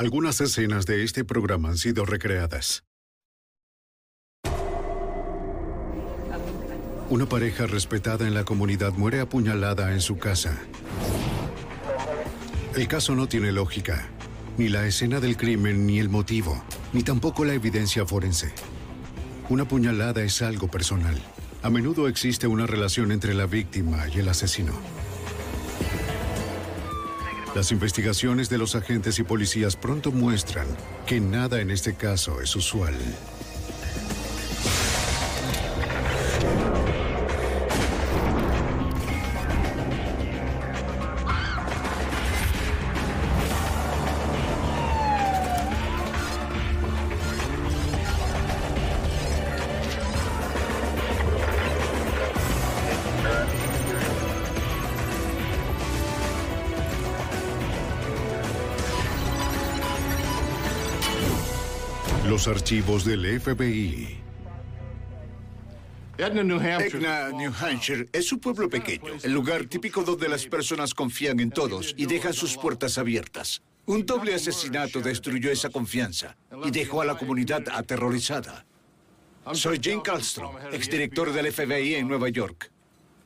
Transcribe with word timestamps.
Algunas 0.00 0.40
escenas 0.40 0.86
de 0.86 1.02
este 1.02 1.24
programa 1.24 1.70
han 1.70 1.76
sido 1.76 2.04
recreadas. 2.04 2.84
Una 7.10 7.28
pareja 7.28 7.66
respetada 7.66 8.24
en 8.24 8.32
la 8.32 8.44
comunidad 8.44 8.92
muere 8.92 9.18
apuñalada 9.18 9.92
en 9.92 10.00
su 10.00 10.16
casa. 10.16 10.56
El 12.76 12.86
caso 12.86 13.16
no 13.16 13.26
tiene 13.26 13.50
lógica. 13.50 14.08
Ni 14.56 14.68
la 14.68 14.86
escena 14.86 15.18
del 15.18 15.36
crimen, 15.36 15.84
ni 15.84 15.98
el 15.98 16.08
motivo, 16.08 16.62
ni 16.92 17.02
tampoco 17.02 17.44
la 17.44 17.54
evidencia 17.54 18.06
forense. 18.06 18.52
Una 19.48 19.66
puñalada 19.66 20.22
es 20.22 20.42
algo 20.42 20.70
personal. 20.70 21.20
A 21.60 21.70
menudo 21.70 22.06
existe 22.06 22.46
una 22.46 22.68
relación 22.68 23.10
entre 23.10 23.34
la 23.34 23.46
víctima 23.46 24.06
y 24.14 24.20
el 24.20 24.28
asesino. 24.28 24.74
Las 27.58 27.72
investigaciones 27.72 28.48
de 28.48 28.56
los 28.56 28.76
agentes 28.76 29.18
y 29.18 29.24
policías 29.24 29.74
pronto 29.74 30.12
muestran 30.12 30.68
que 31.08 31.18
nada 31.18 31.60
en 31.60 31.72
este 31.72 31.96
caso 31.96 32.40
es 32.40 32.54
usual. 32.54 32.94
Archivos 62.50 63.04
del 63.04 63.40
FBI. 63.40 64.18
Etna, 66.18 66.42
New 66.42 67.52
Hampshire 67.60 68.08
es 68.12 68.32
un 68.32 68.40
pueblo 68.40 68.68
pequeño, 68.68 69.14
el 69.22 69.32
lugar 69.32 69.66
típico 69.66 70.02
donde 70.02 70.28
las 70.28 70.46
personas 70.46 70.92
confían 70.92 71.38
en 71.38 71.50
todos 71.50 71.94
y 71.96 72.06
dejan 72.06 72.32
sus 72.32 72.56
puertas 72.56 72.98
abiertas. 72.98 73.62
Un 73.86 74.04
doble 74.04 74.34
asesinato 74.34 75.00
destruyó 75.00 75.50
esa 75.50 75.70
confianza 75.70 76.36
y 76.64 76.70
dejó 76.70 77.02
a 77.02 77.04
la 77.04 77.16
comunidad 77.16 77.62
aterrorizada. 77.72 78.66
Soy 79.52 79.80
Jane 79.82 80.02
Kallstrom, 80.02 80.56
exdirector 80.72 81.32
del 81.32 81.52
FBI 81.52 81.94
en 81.94 82.08
Nueva 82.08 82.28
York. 82.28 82.70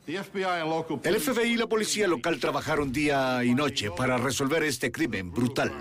El 0.05 1.19
FBI 1.19 1.53
y 1.53 1.57
la 1.57 1.67
policía 1.67 2.07
local 2.07 2.39
trabajaron 2.39 2.91
día 2.91 3.43
y 3.43 3.55
noche 3.55 3.89
para 3.89 4.17
resolver 4.17 4.63
este 4.63 4.91
crimen 4.91 5.31
brutal. 5.31 5.71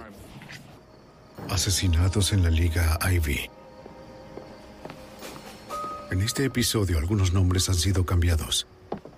Asesinatos 1.48 2.32
en 2.32 2.42
la 2.42 2.50
Liga 2.50 2.98
Ivy. 3.10 3.50
En 6.10 6.20
este 6.20 6.44
episodio 6.44 6.98
algunos 6.98 7.32
nombres 7.32 7.69
han 7.69 7.75
sido 7.75 8.04
cambiados. 8.04 8.66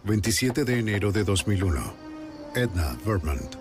27 0.05 0.65
de 0.65 0.79
enero 0.79 1.13
de 1.13 1.25
2001. 1.25 1.95
Edna 2.55 2.97
Vermont. 3.05 3.57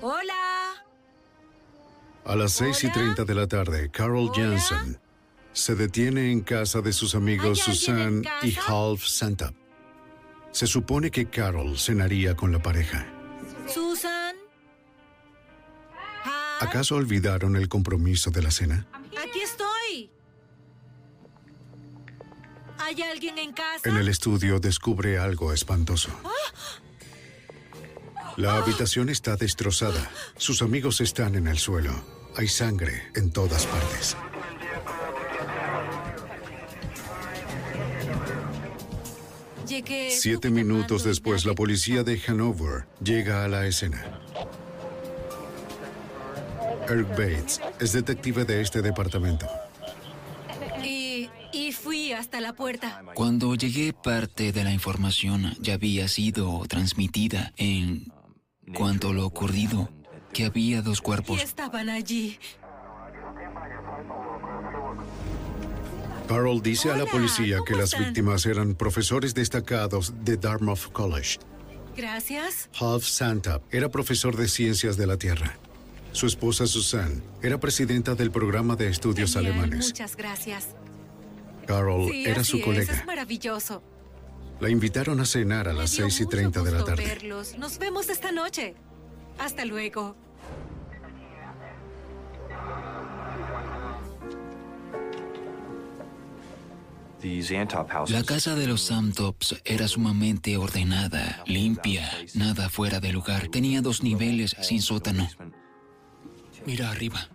Hola. 0.00 0.84
A 2.24 2.36
las 2.36 2.52
6 2.52 2.84
y 2.84 2.92
30 2.92 3.24
de 3.24 3.34
la 3.34 3.46
tarde, 3.46 3.90
Carol 3.90 4.30
Jansen 4.34 4.98
se 5.52 5.74
detiene 5.74 6.30
en 6.30 6.42
casa 6.42 6.80
de 6.80 6.92
sus 6.92 7.14
amigos 7.14 7.66
¿Hay 7.66 7.74
alguien 7.74 7.98
en 7.98 8.24
Susan 8.24 8.48
y? 8.48 8.56
Half 8.66 9.04
Santa. 9.04 9.52
Se 10.52 10.66
supone 10.66 11.10
que 11.10 11.26
Carol 11.26 11.76
cenaría 11.78 12.36
con 12.36 12.52
la 12.52 12.62
pareja. 12.62 13.06
Susan. 13.66 14.17
¿Acaso 16.60 16.96
olvidaron 16.96 17.56
el 17.56 17.68
compromiso 17.68 18.30
de 18.30 18.42
la 18.42 18.50
cena? 18.50 18.86
Aquí 19.16 19.40
estoy. 19.40 20.10
¿Hay 22.78 23.02
alguien 23.02 23.38
en 23.38 23.52
casa? 23.52 23.88
En 23.88 23.96
el 23.96 24.08
estudio 24.08 24.60
descubre 24.60 25.18
algo 25.18 25.52
espantoso. 25.52 26.10
La 28.36 28.56
habitación 28.56 29.08
está 29.08 29.36
destrozada. 29.36 30.10
Sus 30.36 30.62
amigos 30.62 31.00
están 31.00 31.34
en 31.34 31.48
el 31.48 31.58
suelo. 31.58 31.92
Hay 32.36 32.46
sangre 32.46 33.10
en 33.14 33.32
todas 33.32 33.66
partes. 33.66 34.16
Siete 40.10 40.50
minutos 40.50 41.04
después, 41.04 41.44
la 41.44 41.54
policía 41.54 42.02
de 42.02 42.20
Hanover 42.26 42.86
llega 43.02 43.44
a 43.44 43.48
la 43.48 43.66
escena. 43.66 44.22
Eric 46.88 47.08
Bates 47.10 47.60
es 47.80 47.92
detective 47.92 48.44
de 48.44 48.60
este 48.62 48.82
departamento. 48.82 49.46
Y, 50.82 51.28
y 51.52 51.72
fui 51.72 52.12
hasta 52.12 52.40
la 52.40 52.52
puerta. 52.54 53.02
Cuando 53.14 53.54
llegué, 53.54 53.92
parte 53.92 54.52
de 54.52 54.64
la 54.64 54.72
información 54.72 55.54
ya 55.60 55.74
había 55.74 56.08
sido 56.08 56.62
transmitida 56.68 57.52
en 57.56 58.12
cuanto 58.74 59.10
a 59.10 59.12
lo 59.12 59.26
ocurrido, 59.26 59.90
que 60.32 60.44
había 60.44 60.82
dos 60.82 60.98
Y 60.98 61.02
cuerpos. 61.02 61.42
estaban 61.42 61.88
allí. 61.88 62.38
Carol 66.28 66.62
dice 66.62 66.90
a 66.90 66.96
la 66.96 67.06
policía 67.06 67.58
que 67.64 67.72
¿cómo 67.72 67.78
las 67.80 67.92
están? 67.92 68.04
víctimas 68.04 68.44
eran 68.44 68.74
profesores 68.74 69.34
destacados 69.34 70.12
de 70.24 70.36
Dartmouth 70.36 70.92
College. 70.92 71.38
Gracias. 71.96 72.68
Half 72.78 73.04
Santa 73.04 73.60
era 73.70 73.88
profesor 73.88 74.36
de 74.36 74.46
ciencias 74.46 74.96
de 74.98 75.06
la 75.06 75.16
Tierra. 75.16 75.58
Su 76.18 76.26
esposa 76.26 76.66
Susan 76.66 77.22
era 77.44 77.60
presidenta 77.60 78.16
del 78.16 78.32
programa 78.32 78.74
de 78.74 78.88
estudios 78.88 79.34
Genial, 79.34 79.52
alemanes. 79.52 79.86
Muchas 79.86 80.16
gracias. 80.16 80.66
Carol 81.64 82.10
Sí, 82.10 82.24
era 82.26 82.40
así 82.40 82.58
su 82.58 82.60
colega. 82.60 82.92
Es 82.92 83.06
maravilloso. 83.06 83.84
La 84.58 84.68
invitaron 84.68 85.20
a 85.20 85.24
cenar 85.24 85.68
a 85.68 85.72
las 85.72 85.92
Me 85.92 85.98
dio 85.98 86.10
6 86.10 86.18
y 86.20 86.24
mucho 86.24 86.36
30 86.36 86.62
de 86.64 86.72
la 86.72 86.84
tarde. 86.84 87.04
verlos. 87.04 87.56
Nos 87.56 87.78
vemos 87.78 88.08
esta 88.08 88.32
noche. 88.32 88.74
Hasta 89.38 89.64
luego. 89.64 90.16
La 98.08 98.24
casa 98.24 98.56
de 98.56 98.66
los 98.66 98.82
Samtops 98.82 99.60
era 99.64 99.86
sumamente 99.86 100.56
ordenada, 100.56 101.44
limpia, 101.46 102.10
nada 102.34 102.68
fuera 102.68 102.98
de 102.98 103.12
lugar. 103.12 103.46
Tenía 103.52 103.82
dos 103.82 104.02
niveles 104.02 104.56
sin 104.62 104.82
sótano. 104.82 105.28
Mira 106.68 106.90
arriba. 106.90 107.26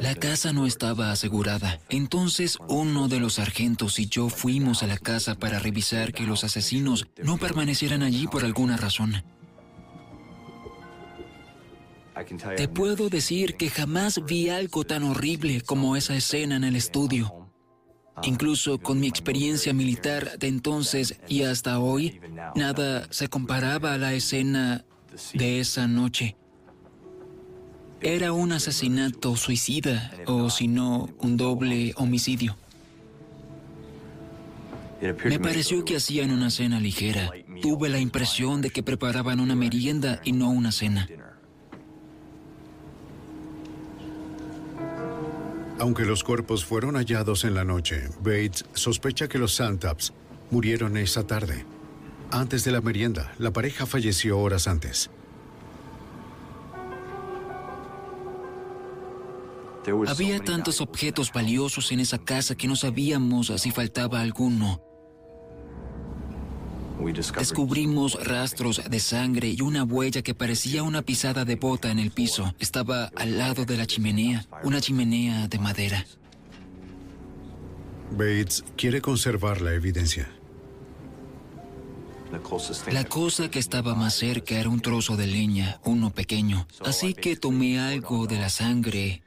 La 0.00 0.14
casa 0.14 0.54
no 0.54 0.64
estaba 0.64 1.12
asegurada. 1.12 1.78
Entonces 1.90 2.56
uno 2.66 3.06
de 3.06 3.20
los 3.20 3.34
sargentos 3.34 3.98
y 3.98 4.06
yo 4.06 4.30
fuimos 4.30 4.82
a 4.82 4.86
la 4.86 4.96
casa 4.96 5.34
para 5.34 5.58
revisar 5.58 6.14
que 6.14 6.22
los 6.22 6.42
asesinos 6.42 7.06
no 7.22 7.36
permanecieran 7.36 8.02
allí 8.02 8.26
por 8.26 8.46
alguna 8.46 8.78
razón. 8.78 9.22
Te 12.56 12.66
puedo 12.68 13.10
decir 13.10 13.56
que 13.56 13.68
jamás 13.68 14.24
vi 14.24 14.48
algo 14.48 14.84
tan 14.84 15.02
horrible 15.02 15.60
como 15.60 15.94
esa 15.94 16.16
escena 16.16 16.56
en 16.56 16.64
el 16.64 16.76
estudio. 16.76 17.50
Incluso 18.22 18.78
con 18.78 19.00
mi 19.00 19.06
experiencia 19.06 19.74
militar 19.74 20.38
de 20.38 20.48
entonces 20.48 21.20
y 21.28 21.42
hasta 21.42 21.78
hoy, 21.78 22.22
nada 22.54 23.06
se 23.10 23.28
comparaba 23.28 23.92
a 23.92 23.98
la 23.98 24.14
escena 24.14 24.86
de 25.34 25.60
esa 25.60 25.86
noche. 25.86 26.38
Era 28.00 28.32
un 28.32 28.52
asesinato 28.52 29.36
suicida 29.36 30.12
o 30.26 30.50
si 30.50 30.68
no, 30.68 31.10
un 31.18 31.36
doble 31.36 31.92
homicidio. 31.96 32.56
Me 35.00 35.38
pareció 35.38 35.84
que 35.84 35.96
hacían 35.96 36.30
una 36.30 36.50
cena 36.50 36.80
ligera. 36.80 37.30
Tuve 37.62 37.88
la 37.88 37.98
impresión 37.98 38.60
de 38.60 38.70
que 38.70 38.82
preparaban 38.82 39.40
una 39.40 39.54
merienda 39.54 40.20
y 40.24 40.32
no 40.32 40.50
una 40.50 40.72
cena. 40.72 41.08
Aunque 45.80 46.04
los 46.04 46.24
cuerpos 46.24 46.64
fueron 46.64 46.96
hallados 46.96 47.44
en 47.44 47.54
la 47.54 47.64
noche, 47.64 48.08
Bates 48.20 48.64
sospecha 48.74 49.28
que 49.28 49.38
los 49.38 49.54
Santaps 49.54 50.12
murieron 50.50 50.96
esa 50.96 51.24
tarde. 51.26 51.64
Antes 52.32 52.64
de 52.64 52.72
la 52.72 52.80
merienda, 52.80 53.32
la 53.38 53.52
pareja 53.52 53.86
falleció 53.86 54.38
horas 54.38 54.66
antes. 54.66 55.10
Había 60.06 60.40
tantos 60.40 60.80
objetos 60.80 61.32
valiosos 61.32 61.92
en 61.92 62.00
esa 62.00 62.18
casa 62.18 62.54
que 62.54 62.68
no 62.68 62.76
sabíamos 62.76 63.52
si 63.56 63.70
faltaba 63.70 64.20
alguno. 64.20 64.82
Descubrimos 67.38 68.18
rastros 68.26 68.82
de 68.90 69.00
sangre 69.00 69.48
y 69.48 69.60
una 69.60 69.84
huella 69.84 70.22
que 70.22 70.34
parecía 70.34 70.82
una 70.82 71.02
pisada 71.02 71.44
de 71.44 71.54
bota 71.54 71.90
en 71.90 71.98
el 71.98 72.10
piso. 72.10 72.54
Estaba 72.58 73.10
al 73.14 73.38
lado 73.38 73.64
de 73.64 73.76
la 73.76 73.86
chimenea, 73.86 74.46
una 74.64 74.80
chimenea 74.80 75.46
de 75.46 75.58
madera. 75.58 76.04
Bates 78.10 78.64
quiere 78.76 79.00
conservar 79.00 79.60
la 79.60 79.74
evidencia. 79.74 80.28
La 82.90 83.04
cosa 83.04 83.50
que 83.50 83.58
estaba 83.58 83.94
más 83.94 84.14
cerca 84.14 84.58
era 84.58 84.68
un 84.68 84.80
trozo 84.80 85.16
de 85.16 85.26
leña, 85.26 85.80
uno 85.84 86.10
pequeño. 86.10 86.66
Así 86.84 87.14
que 87.14 87.36
tomé 87.36 87.80
algo 87.80 88.26
de 88.26 88.38
la 88.38 88.50
sangre 88.50 89.22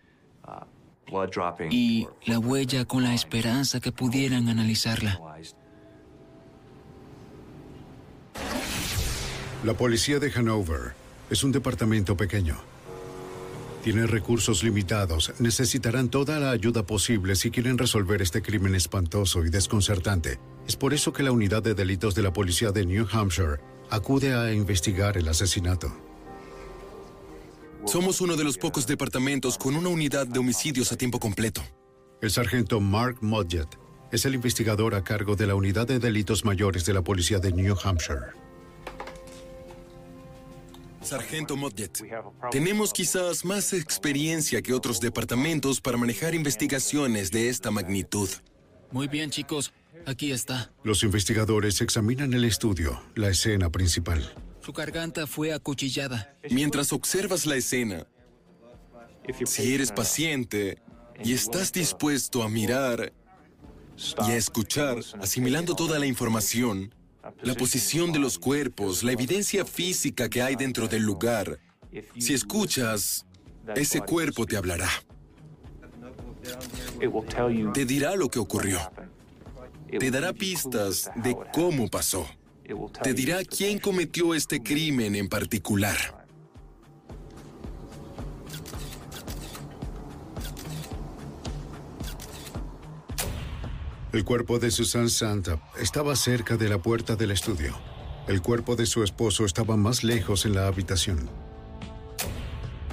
y 1.70 2.08
la 2.26 2.40
huella 2.40 2.86
con 2.86 3.04
la 3.04 3.14
esperanza 3.14 3.80
que 3.80 3.92
pudieran 3.92 4.48
analizarla. 4.48 5.20
La 9.64 9.74
policía 9.76 10.20
de 10.20 10.32
Hanover 10.32 10.94
es 11.30 11.44
un 11.44 11.52
departamento 11.52 12.18
pequeño. 12.18 12.58
Tiene 13.84 14.06
recursos 14.06 14.64
limitados, 14.64 15.34
necesitarán 15.40 16.10
toda 16.10 16.40
la 16.40 16.52
ayuda 16.52 16.84
posible 16.84 17.36
si 17.36 17.52
quieren 17.52 17.78
resolver 17.78 18.22
este 18.22 18.42
crimen 18.42 18.76
espantoso 18.76 19.44
y 19.44 19.50
desconcertante. 19.50 20.40
Es 20.68 20.76
por 20.76 20.94
eso 20.94 21.14
que 21.14 21.24
la 21.24 21.32
unidad 21.32 21.64
de 21.64 21.74
delitos 21.74 22.14
de 22.14 22.22
la 22.22 22.32
policía 22.32 22.72
de 22.72 22.86
New 22.86 23.08
Hampshire 23.12 23.60
acude 23.90 24.34
a 24.34 24.54
investigar 24.54 25.18
el 25.18 25.28
asesinato. 25.28 26.11
Somos 27.86 28.22
uno 28.22 28.36
de 28.36 28.44
los 28.44 28.58
pocos 28.58 28.86
departamentos 28.86 29.58
con 29.58 29.76
una 29.76 29.90
unidad 29.90 30.28
de 30.28 30.40
homicidios 30.40 30.92
a 30.92 30.98
tiempo 30.98 31.20
completo. 31.20 31.62
El 32.22 32.30
sargento 32.30 32.80
Mark 32.80 33.18
Modjet 33.22 33.68
es 34.12 34.26
el 34.26 34.36
investigador 34.36 34.94
a 34.94 35.04
cargo 35.04 35.36
de 35.36 35.48
la 35.48 35.56
unidad 35.56 35.88
de 35.88 36.00
delitos 36.00 36.46
mayores 36.46 36.86
de 36.86 36.94
la 36.94 37.02
policía 37.02 37.40
de 37.40 37.52
New 37.52 37.76
Hampshire. 37.84 38.28
Sargento 41.02 41.58
Modjet, 41.58 42.04
tenemos 42.52 42.94
quizás 42.94 43.44
más 43.44 43.74
experiencia 43.74 44.62
que 44.62 44.74
otros 44.74 45.00
departamentos 45.00 45.82
para 45.82 45.98
manejar 45.98 46.36
investigaciones 46.36 47.32
de 47.32 47.50
esta 47.50 47.72
magnitud. 47.72 48.30
Muy 48.92 49.08
bien, 49.08 49.32
chicos. 49.32 49.74
Aquí 50.06 50.32
está. 50.32 50.72
Los 50.84 51.04
investigadores 51.04 51.82
examinan 51.82 52.34
el 52.34 52.46
estudio, 52.46 53.02
la 53.16 53.30
escena 53.30 53.70
principal. 53.72 54.34
Su 54.64 54.74
garganta 54.74 55.26
fue 55.28 55.54
acuchillada. 55.54 56.36
Mientras 56.50 56.94
observas 56.94 57.46
la 57.46 57.56
escena, 57.56 58.06
si 59.46 59.74
eres 59.74 59.92
paciente 59.92 60.80
y 61.24 61.34
estás 61.34 61.72
dispuesto 61.72 62.44
a 62.44 62.50
mirar 62.50 63.12
y 64.28 64.32
a 64.32 64.36
escuchar, 64.36 64.98
asimilando 65.20 65.76
toda 65.76 66.00
la 66.00 66.06
información, 66.06 66.94
la 67.42 67.56
posición 67.56 68.12
de 68.12 68.20
los 68.20 68.38
cuerpos, 68.38 69.04
la 69.04 69.12
evidencia 69.12 69.66
física 69.66 70.30
que 70.30 70.42
hay 70.42 70.56
dentro 70.56 70.88
del 70.88 71.04
lugar, 71.04 71.60
si 72.18 72.34
escuchas, 72.34 73.26
ese 73.76 74.02
cuerpo 74.02 74.46
te 74.46 74.58
hablará. 74.58 74.90
Te 77.74 77.86
dirá 77.86 78.16
lo 78.16 78.30
que 78.30 78.40
ocurrió. 78.40 78.80
Te 79.88 80.10
dará 80.10 80.34
pistas 80.34 81.12
de 81.16 81.36
cómo 81.52 81.90
pasó. 81.90 82.28
Te 83.04 83.14
dirá 83.14 83.44
quién 83.44 83.80
cometió 83.80 84.34
este 84.34 84.62
crimen 84.62 85.16
en 85.16 85.28
particular. 85.28 86.26
El 94.14 94.26
cuerpo 94.26 94.60
de 94.60 94.72
Susan 94.72 95.10
Santa 95.10 95.62
estaba 95.80 96.18
cerca 96.18 96.58
de 96.58 96.68
la 96.68 96.82
puerta 96.82 97.16
del 97.16 97.32
estudio. 97.32 97.78
El 98.28 98.42
cuerpo 98.42 98.76
de 98.76 98.86
su 98.86 99.04
esposo 99.04 99.46
estaba 99.46 99.78
más 99.78 100.04
lejos 100.04 100.46
en 100.46 100.54
la 100.54 100.68
habitación. 100.68 101.30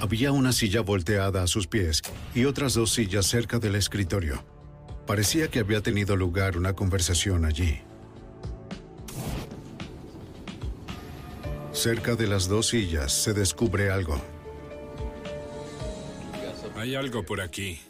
Había 0.01 0.31
una 0.31 0.53
silla 0.53 0.81
volteada 0.81 1.43
a 1.43 1.49
sus 1.49 1.67
pies 1.67 2.03
y 2.35 2.45
otras 2.45 2.75
dos 2.75 2.93
sillas 2.93 3.27
cerca 3.27 3.59
del 3.59 3.75
escritorio. 3.75 4.45
Parecía 5.09 5.49
que 5.49 5.59
había 5.59 5.83
tenido 5.83 6.15
lugar 6.15 6.57
una 6.57 6.75
conversación 6.75 7.45
allí. 7.45 7.81
Cerca 11.73 12.17
de 12.17 12.27
las 12.27 12.49
dos 12.49 12.69
sillas 12.69 13.13
se 13.13 13.35
descubre 13.35 13.91
algo. 13.91 14.21
Hay 16.77 16.95
algo 16.95 17.25
por 17.25 17.41
aquí. 17.41 17.81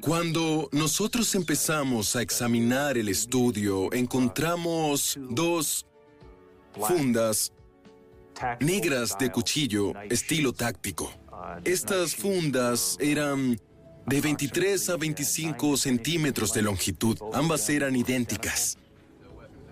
Cuando 0.00 0.68
nosotros 0.72 1.34
empezamos 1.34 2.14
a 2.14 2.22
examinar 2.22 2.96
el 2.96 3.08
estudio, 3.08 3.92
encontramos 3.92 5.18
dos 5.30 5.84
fundas 6.74 7.52
negras 8.60 9.16
de 9.18 9.32
cuchillo 9.32 9.92
estilo 10.10 10.52
táctico. 10.52 11.12
Estas 11.64 12.14
fundas 12.14 12.96
eran 13.00 13.58
de 14.06 14.20
23 14.20 14.90
a 14.90 14.96
25 14.96 15.76
centímetros 15.76 16.52
de 16.52 16.62
longitud. 16.62 17.18
Ambas 17.32 17.68
eran 17.68 17.96
idénticas. 17.96 18.78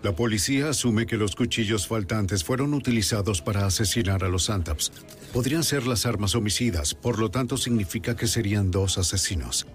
La 0.04 0.14
policía 0.14 0.68
asume 0.68 1.06
que 1.06 1.16
los 1.16 1.34
cuchillos 1.34 1.86
faltantes 1.86 2.44
fueron 2.44 2.74
utilizados 2.74 3.40
para 3.40 3.64
asesinar 3.64 4.22
a 4.22 4.28
los 4.28 4.44
Santaps. 4.44 4.92
Podrían 5.32 5.64
ser 5.64 5.86
las 5.86 6.04
armas 6.04 6.34
homicidas, 6.34 6.92
por 6.92 7.18
lo 7.18 7.30
tanto 7.30 7.56
significa 7.56 8.14
que 8.14 8.26
serían 8.26 8.70
dos 8.70 8.98
asesinos. 8.98 9.66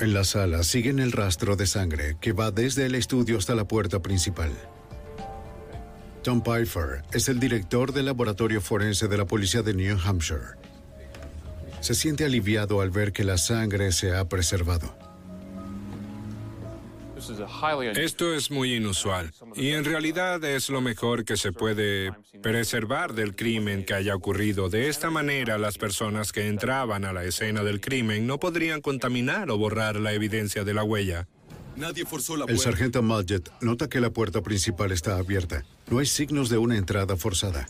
En 0.00 0.14
la 0.14 0.24
sala 0.24 0.62
siguen 0.62 0.98
el 0.98 1.12
rastro 1.12 1.56
de 1.56 1.66
sangre 1.66 2.16
que 2.22 2.32
va 2.32 2.50
desde 2.50 2.86
el 2.86 2.94
estudio 2.94 3.36
hasta 3.36 3.54
la 3.54 3.68
puerta 3.68 4.00
principal. 4.00 4.50
Tom 6.22 6.42
Pfeiffer 6.42 7.02
es 7.12 7.28
el 7.28 7.38
director 7.38 7.92
del 7.92 8.06
laboratorio 8.06 8.62
forense 8.62 9.08
de 9.08 9.18
la 9.18 9.26
policía 9.26 9.60
de 9.60 9.74
New 9.74 9.98
Hampshire. 10.02 10.56
Se 11.80 11.94
siente 11.94 12.24
aliviado 12.24 12.80
al 12.80 12.90
ver 12.90 13.12
que 13.12 13.24
la 13.24 13.36
sangre 13.36 13.92
se 13.92 14.16
ha 14.16 14.26
preservado. 14.26 15.05
Esto 17.94 18.34
es 18.34 18.50
muy 18.50 18.74
inusual 18.74 19.32
y 19.54 19.70
en 19.70 19.84
realidad 19.84 20.42
es 20.44 20.68
lo 20.68 20.80
mejor 20.80 21.24
que 21.24 21.36
se 21.36 21.52
puede 21.52 22.12
preservar 22.42 23.14
del 23.14 23.34
crimen 23.34 23.84
que 23.84 23.94
haya 23.94 24.14
ocurrido. 24.14 24.68
De 24.68 24.88
esta 24.88 25.10
manera, 25.10 25.58
las 25.58 25.78
personas 25.78 26.32
que 26.32 26.46
entraban 26.46 27.04
a 27.04 27.12
la 27.12 27.24
escena 27.24 27.62
del 27.62 27.80
crimen 27.80 28.26
no 28.26 28.38
podrían 28.38 28.80
contaminar 28.80 29.50
o 29.50 29.58
borrar 29.58 29.96
la 29.96 30.12
evidencia 30.12 30.64
de 30.64 30.74
la 30.74 30.84
huella. 30.84 31.26
Nadie 31.76 32.06
forzó 32.06 32.36
la 32.36 32.46
El 32.46 32.58
sargento 32.58 33.02
Mudgett 33.02 33.50
nota 33.60 33.88
que 33.88 34.00
la 34.00 34.10
puerta 34.10 34.40
principal 34.40 34.92
está 34.92 35.18
abierta. 35.18 35.64
No 35.90 35.98
hay 35.98 36.06
signos 36.06 36.48
de 36.48 36.58
una 36.58 36.76
entrada 36.76 37.16
forzada. 37.16 37.68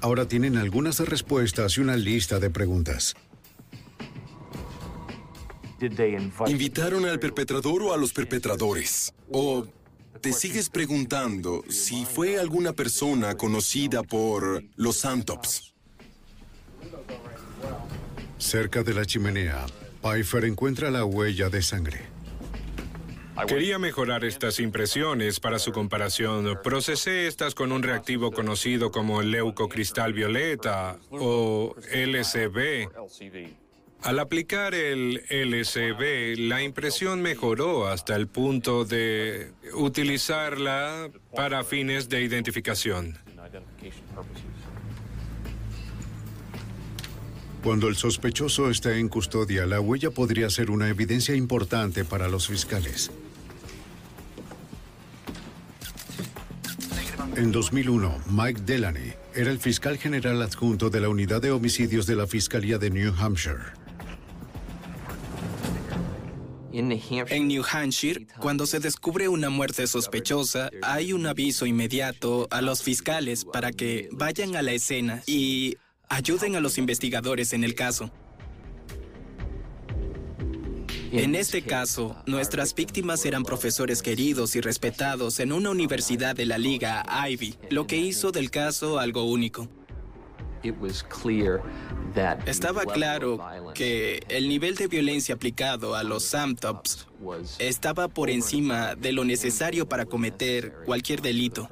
Ahora 0.00 0.26
tienen 0.26 0.56
algunas 0.56 0.98
respuestas 1.00 1.76
y 1.76 1.80
una 1.80 1.96
lista 1.96 2.40
de 2.40 2.50
preguntas. 2.50 3.14
¿Invitaron 6.46 7.06
al 7.06 7.18
perpetrador 7.18 7.82
o 7.82 7.92
a 7.92 7.96
los 7.96 8.12
perpetradores? 8.12 9.14
¿O 9.30 9.66
te 10.20 10.32
sigues 10.32 10.68
preguntando 10.68 11.64
si 11.68 12.04
fue 12.04 12.38
alguna 12.38 12.72
persona 12.72 13.36
conocida 13.36 14.02
por 14.02 14.62
los 14.76 14.98
Santops? 14.98 15.74
Cerca 18.38 18.82
de 18.82 18.94
la 18.94 19.04
chimenea, 19.04 19.66
Pfeiffer 20.02 20.44
encuentra 20.44 20.90
la 20.90 21.04
huella 21.04 21.48
de 21.48 21.62
sangre. 21.62 22.00
Quería 23.46 23.78
mejorar 23.78 24.24
estas 24.24 24.60
impresiones 24.60 25.40
para 25.40 25.58
su 25.58 25.72
comparación. 25.72 26.58
Procesé 26.62 27.26
estas 27.26 27.54
con 27.54 27.72
un 27.72 27.82
reactivo 27.82 28.30
conocido 28.30 28.90
como 28.90 29.22
leucocristal 29.22 30.12
violeta 30.12 30.98
o 31.10 31.74
LCB. 31.92 32.88
Al 34.02 34.18
aplicar 34.18 34.74
el 34.74 35.22
LCB, 35.28 36.38
la 36.48 36.62
impresión 36.62 37.20
mejoró 37.20 37.86
hasta 37.86 38.16
el 38.16 38.28
punto 38.28 38.86
de 38.86 39.52
utilizarla 39.74 41.10
para 41.36 41.64
fines 41.64 42.08
de 42.08 42.22
identificación. 42.22 43.18
Cuando 47.62 47.88
el 47.88 47.96
sospechoso 47.96 48.70
está 48.70 48.96
en 48.96 49.10
custodia, 49.10 49.66
la 49.66 49.80
huella 49.80 50.10
podría 50.10 50.48
ser 50.48 50.70
una 50.70 50.88
evidencia 50.88 51.34
importante 51.34 52.06
para 52.06 52.28
los 52.28 52.48
fiscales. 52.48 53.10
En 57.36 57.52
2001, 57.52 58.22
Mike 58.30 58.62
Delaney 58.64 59.12
era 59.34 59.50
el 59.50 59.58
fiscal 59.58 59.98
general 59.98 60.40
adjunto 60.40 60.88
de 60.88 61.00
la 61.00 61.10
unidad 61.10 61.42
de 61.42 61.50
homicidios 61.50 62.06
de 62.06 62.16
la 62.16 62.26
Fiscalía 62.26 62.78
de 62.78 62.90
New 62.90 63.14
Hampshire. 63.18 63.79
En 66.72 67.48
New 67.48 67.64
Hampshire, 67.70 68.26
cuando 68.38 68.64
se 68.66 68.78
descubre 68.78 69.28
una 69.28 69.50
muerte 69.50 69.86
sospechosa, 69.86 70.70
hay 70.82 71.12
un 71.12 71.26
aviso 71.26 71.66
inmediato 71.66 72.46
a 72.50 72.62
los 72.62 72.82
fiscales 72.82 73.44
para 73.44 73.72
que 73.72 74.08
vayan 74.12 74.54
a 74.54 74.62
la 74.62 74.72
escena 74.72 75.22
y 75.26 75.76
ayuden 76.08 76.54
a 76.54 76.60
los 76.60 76.78
investigadores 76.78 77.52
en 77.52 77.64
el 77.64 77.74
caso. 77.74 78.10
En 81.12 81.34
este 81.34 81.62
caso, 81.62 82.16
nuestras 82.26 82.72
víctimas 82.72 83.24
eran 83.24 83.42
profesores 83.42 84.00
queridos 84.00 84.54
y 84.54 84.60
respetados 84.60 85.40
en 85.40 85.50
una 85.50 85.70
universidad 85.70 86.36
de 86.36 86.46
la 86.46 86.56
Liga 86.56 87.04
Ivy, 87.28 87.56
lo 87.68 87.88
que 87.88 87.96
hizo 87.96 88.30
del 88.30 88.52
caso 88.52 89.00
algo 89.00 89.24
único. 89.24 89.68
Estaba 92.46 92.84
claro 92.84 93.38
que 93.74 94.22
el 94.28 94.48
nivel 94.48 94.74
de 94.76 94.88
violencia 94.88 95.34
aplicado 95.34 95.94
a 95.94 96.02
los 96.02 96.24
Samtops 96.24 97.06
estaba 97.58 98.08
por 98.08 98.30
encima 98.30 98.94
de 98.94 99.12
lo 99.12 99.24
necesario 99.24 99.88
para 99.88 100.06
cometer 100.06 100.74
cualquier 100.84 101.22
delito, 101.22 101.68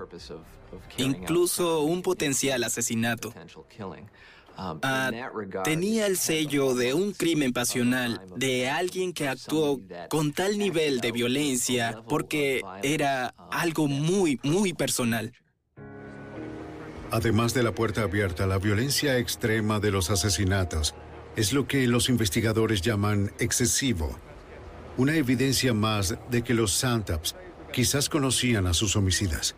incluso 0.97 1.83
un 1.83 2.03
potencial 2.03 2.65
asesinato. 2.65 3.33
Ah, 4.61 5.13
tenía 5.63 6.07
el 6.07 6.17
sello 6.17 6.75
de 6.75 6.93
un 6.93 7.13
crimen 7.13 7.53
pasional, 7.53 8.21
de 8.37 8.69
alguien 8.69 9.13
que 9.13 9.29
actuó 9.29 9.81
con 10.09 10.33
tal 10.33 10.59
nivel 10.59 11.01
de 11.01 11.13
violencia 11.13 12.03
porque 12.09 12.63
era 12.83 13.29
algo 13.53 13.87
muy, 13.87 14.41
muy 14.43 14.73
personal. 14.73 15.33
Además 17.11 17.55
de 17.55 17.63
la 17.63 17.73
puerta 17.75 18.03
abierta, 18.03 18.47
la 18.47 18.59
violencia 18.59 19.17
extrema 19.17 19.81
de 19.81 19.91
los 19.91 20.11
asesinatos 20.11 20.95
es 21.37 21.55
lo 21.55 21.67
que 21.67 21.87
los 21.87 22.11
investigadores 22.11 22.83
llaman 22.83 23.33
excesivo. 23.39 24.19
Una 24.99 25.17
evidencia 25.17 25.73
más 25.73 26.19
de 26.31 26.43
que 26.43 26.53
los 26.53 26.73
Santaps 26.73 27.35
quizás 27.73 28.11
conocían 28.11 28.67
a 28.67 28.75
sus 28.75 28.95
homicidas. 28.95 29.57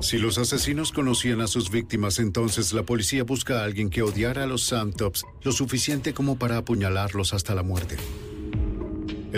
Si 0.00 0.16
los 0.16 0.38
asesinos 0.38 0.92
conocían 0.92 1.40
a 1.42 1.48
sus 1.48 1.70
víctimas, 1.70 2.18
entonces 2.18 2.72
la 2.72 2.84
policía 2.84 3.24
busca 3.24 3.60
a 3.60 3.64
alguien 3.64 3.90
que 3.90 4.02
odiara 4.02 4.44
a 4.44 4.46
los 4.46 4.62
Santops 4.62 5.26
lo 5.42 5.52
suficiente 5.52 6.14
como 6.14 6.38
para 6.38 6.56
apuñalarlos 6.56 7.34
hasta 7.34 7.54
la 7.54 7.62
muerte. 7.62 7.96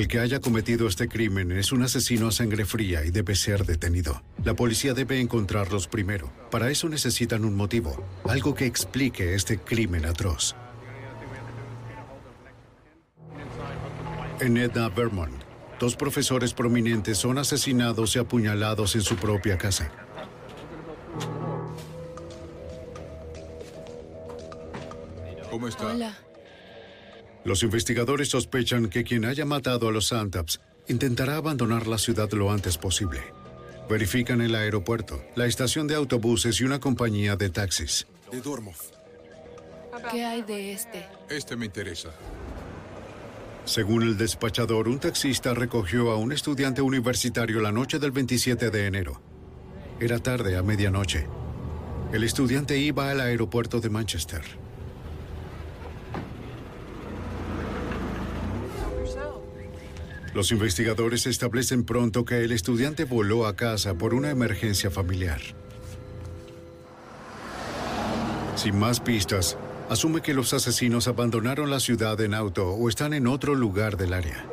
El 0.00 0.08
que 0.08 0.18
haya 0.18 0.40
cometido 0.40 0.88
este 0.88 1.08
crimen 1.08 1.52
es 1.52 1.72
un 1.72 1.82
asesino 1.82 2.28
a 2.28 2.32
sangre 2.32 2.64
fría 2.64 3.04
y 3.04 3.10
debe 3.10 3.34
ser 3.34 3.66
detenido. 3.66 4.22
La 4.42 4.54
policía 4.54 4.94
debe 4.94 5.20
encontrarlos 5.20 5.88
primero. 5.88 6.32
Para 6.50 6.70
eso 6.70 6.88
necesitan 6.88 7.44
un 7.44 7.54
motivo, 7.54 8.02
algo 8.24 8.54
que 8.54 8.64
explique 8.64 9.34
este 9.34 9.58
crimen 9.58 10.06
atroz. 10.06 10.56
En 14.40 14.56
Edna, 14.56 14.88
Vermont, 14.88 15.34
dos 15.78 15.96
profesores 15.96 16.54
prominentes 16.54 17.18
son 17.18 17.36
asesinados 17.36 18.16
y 18.16 18.20
apuñalados 18.20 18.94
en 18.94 19.02
su 19.02 19.16
propia 19.16 19.58
casa. 19.58 19.92
¿Cómo 25.50 25.68
está? 25.68 25.88
Hola. 25.88 26.29
Los 27.44 27.62
investigadores 27.62 28.28
sospechan 28.28 28.88
que 28.88 29.04
quien 29.04 29.24
haya 29.24 29.44
matado 29.44 29.88
a 29.88 29.92
los 29.92 30.08
Santaps 30.08 30.60
intentará 30.88 31.36
abandonar 31.36 31.86
la 31.86 31.98
ciudad 31.98 32.30
lo 32.32 32.50
antes 32.50 32.76
posible. 32.76 33.20
Verifican 33.88 34.40
el 34.40 34.54
aeropuerto, 34.54 35.22
la 35.36 35.46
estación 35.46 35.86
de 35.86 35.94
autobuses 35.94 36.60
y 36.60 36.64
una 36.64 36.78
compañía 36.78 37.36
de 37.36 37.50
taxis. 37.50 38.06
De 38.30 38.40
Dormov. 38.40 38.76
¿Qué 40.10 40.24
hay 40.24 40.42
de 40.42 40.72
este? 40.72 41.06
Este 41.28 41.56
me 41.56 41.66
interesa. 41.66 42.10
Según 43.64 44.02
el 44.02 44.16
despachador, 44.16 44.88
un 44.88 44.98
taxista 44.98 45.54
recogió 45.54 46.10
a 46.10 46.16
un 46.16 46.32
estudiante 46.32 46.82
universitario 46.82 47.60
la 47.60 47.72
noche 47.72 47.98
del 47.98 48.10
27 48.10 48.70
de 48.70 48.86
enero. 48.86 49.20
Era 50.00 50.18
tarde, 50.18 50.56
a 50.56 50.62
medianoche. 50.62 51.26
El 52.12 52.24
estudiante 52.24 52.78
iba 52.78 53.10
al 53.10 53.20
aeropuerto 53.20 53.80
de 53.80 53.90
Manchester. 53.90 54.42
Los 60.34 60.52
investigadores 60.52 61.26
establecen 61.26 61.84
pronto 61.84 62.24
que 62.24 62.44
el 62.44 62.52
estudiante 62.52 63.04
voló 63.04 63.46
a 63.46 63.56
casa 63.56 63.94
por 63.94 64.14
una 64.14 64.30
emergencia 64.30 64.90
familiar. 64.90 65.40
Sin 68.54 68.78
más 68.78 69.00
pistas, 69.00 69.56
asume 69.88 70.20
que 70.20 70.34
los 70.34 70.54
asesinos 70.54 71.08
abandonaron 71.08 71.70
la 71.70 71.80
ciudad 71.80 72.20
en 72.20 72.34
auto 72.34 72.68
o 72.70 72.88
están 72.88 73.12
en 73.12 73.26
otro 73.26 73.54
lugar 73.54 73.96
del 73.96 74.12
área. 74.12 74.44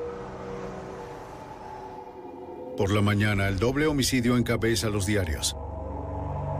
Por 2.75 2.91
la 2.91 3.01
mañana, 3.01 3.47
el 3.47 3.59
doble 3.59 3.87
homicidio 3.87 4.37
encabeza 4.37 4.89
los 4.89 5.05
diarios. 5.05 5.55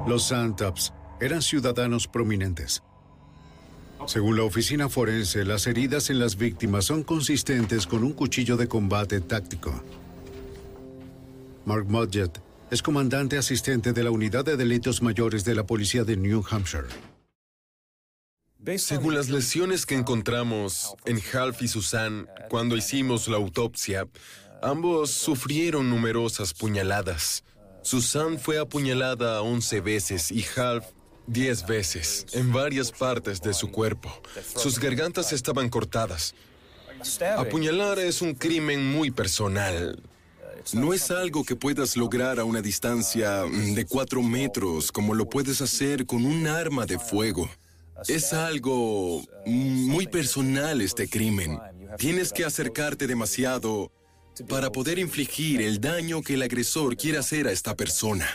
Los 0.07 0.27
Santaps 0.27 0.93
eran 1.19 1.41
ciudadanos 1.41 2.07
prominentes. 2.07 2.83
Según 4.06 4.38
la 4.38 4.44
oficina 4.44 4.89
forense, 4.89 5.44
las 5.44 5.68
heridas 5.68 6.10
en 6.10 6.20
las 6.20 6.38
víctimas 6.38 6.86
son 6.86 7.04
consistentes 7.04 7.88
con 7.88 8.04
un 8.04 8.13
cuchillo 8.13 8.56
de 8.56 8.68
combate 8.68 9.20
táctico. 9.22 9.84
Mark 11.66 11.86
Mudgett 11.89 12.39
es 12.70 12.82
comandante 12.82 13.38
asistente 13.38 13.94
de 13.94 14.04
la 14.04 14.12
Unidad 14.12 14.46
de 14.46 14.56
Delitos 14.56 15.01
Mayores 15.01 15.44
de 15.44 15.56
la 15.56 15.66
Policía 15.66 16.04
de 16.04 16.16
New 16.18 16.44
Hampshire. 16.50 16.88
Según 18.77 19.16
las 19.16 19.30
lesiones 19.30 19.86
que 19.86 19.96
encontramos 19.96 20.96
en 21.06 21.22
Half 21.34 21.62
y 21.62 21.68
Susan 21.68 22.27
cuando 22.50 22.75
hicimos 22.75 23.27
la 23.27 23.38
autopsia, 23.38 24.08
ambos 24.62 25.12
sufrieron 25.12 25.89
numerosas 25.89 26.54
puñaladas. 26.54 27.44
Susan 27.82 28.38
fue 28.38 28.60
apuñalada 28.60 29.42
11 29.42 29.80
veces 29.82 30.32
y 30.32 30.46
Half 30.58 30.86
10 31.27 31.67
veces, 31.67 32.25
en 32.34 32.51
varias 32.51 32.91
partes 32.91 33.41
de 33.41 33.53
su 33.53 33.69
cuerpo. 33.69 34.10
Sus 34.55 34.79
gargantas 34.79 35.34
estaban 35.34 35.69
cortadas. 35.69 36.34
Apuñalar 37.38 38.00
es 38.00 38.22
un 38.22 38.34
crimen 38.34 38.91
muy 38.91 39.12
personal. 39.12 40.01
No 40.74 40.93
es 40.93 41.12
algo 41.12 41.43
que 41.43 41.55
puedas 41.55 41.96
lograr 41.96 42.39
a 42.39 42.43
una 42.43 42.62
distancia 42.62 43.43
de 43.43 43.86
4 43.86 44.22
metros 44.22 44.91
como 44.91 45.13
lo 45.13 45.29
puedes 45.29 45.62
hacer 45.62 46.05
con 46.05 46.25
un 46.25 46.48
arma 46.48 46.86
de 46.86 47.00
fuego. 47.00 47.50
Es 48.07 48.34
algo 48.34 49.24
muy 49.46 50.07
personal 50.07 50.81
este 50.81 51.07
crimen. 51.07 51.60
Tienes 51.98 52.34
que 52.34 52.46
acercarte 52.46 53.07
demasiado 53.07 53.91
para 54.48 54.72
poder 54.72 55.00
infligir 55.00 55.62
el 55.62 55.79
daño 55.81 56.22
que 56.22 56.36
el 56.36 56.41
agresor 56.41 56.96
quiere 56.96 57.17
hacer 57.17 57.48
a 57.48 57.51
esta 57.51 57.75
persona. 57.75 58.27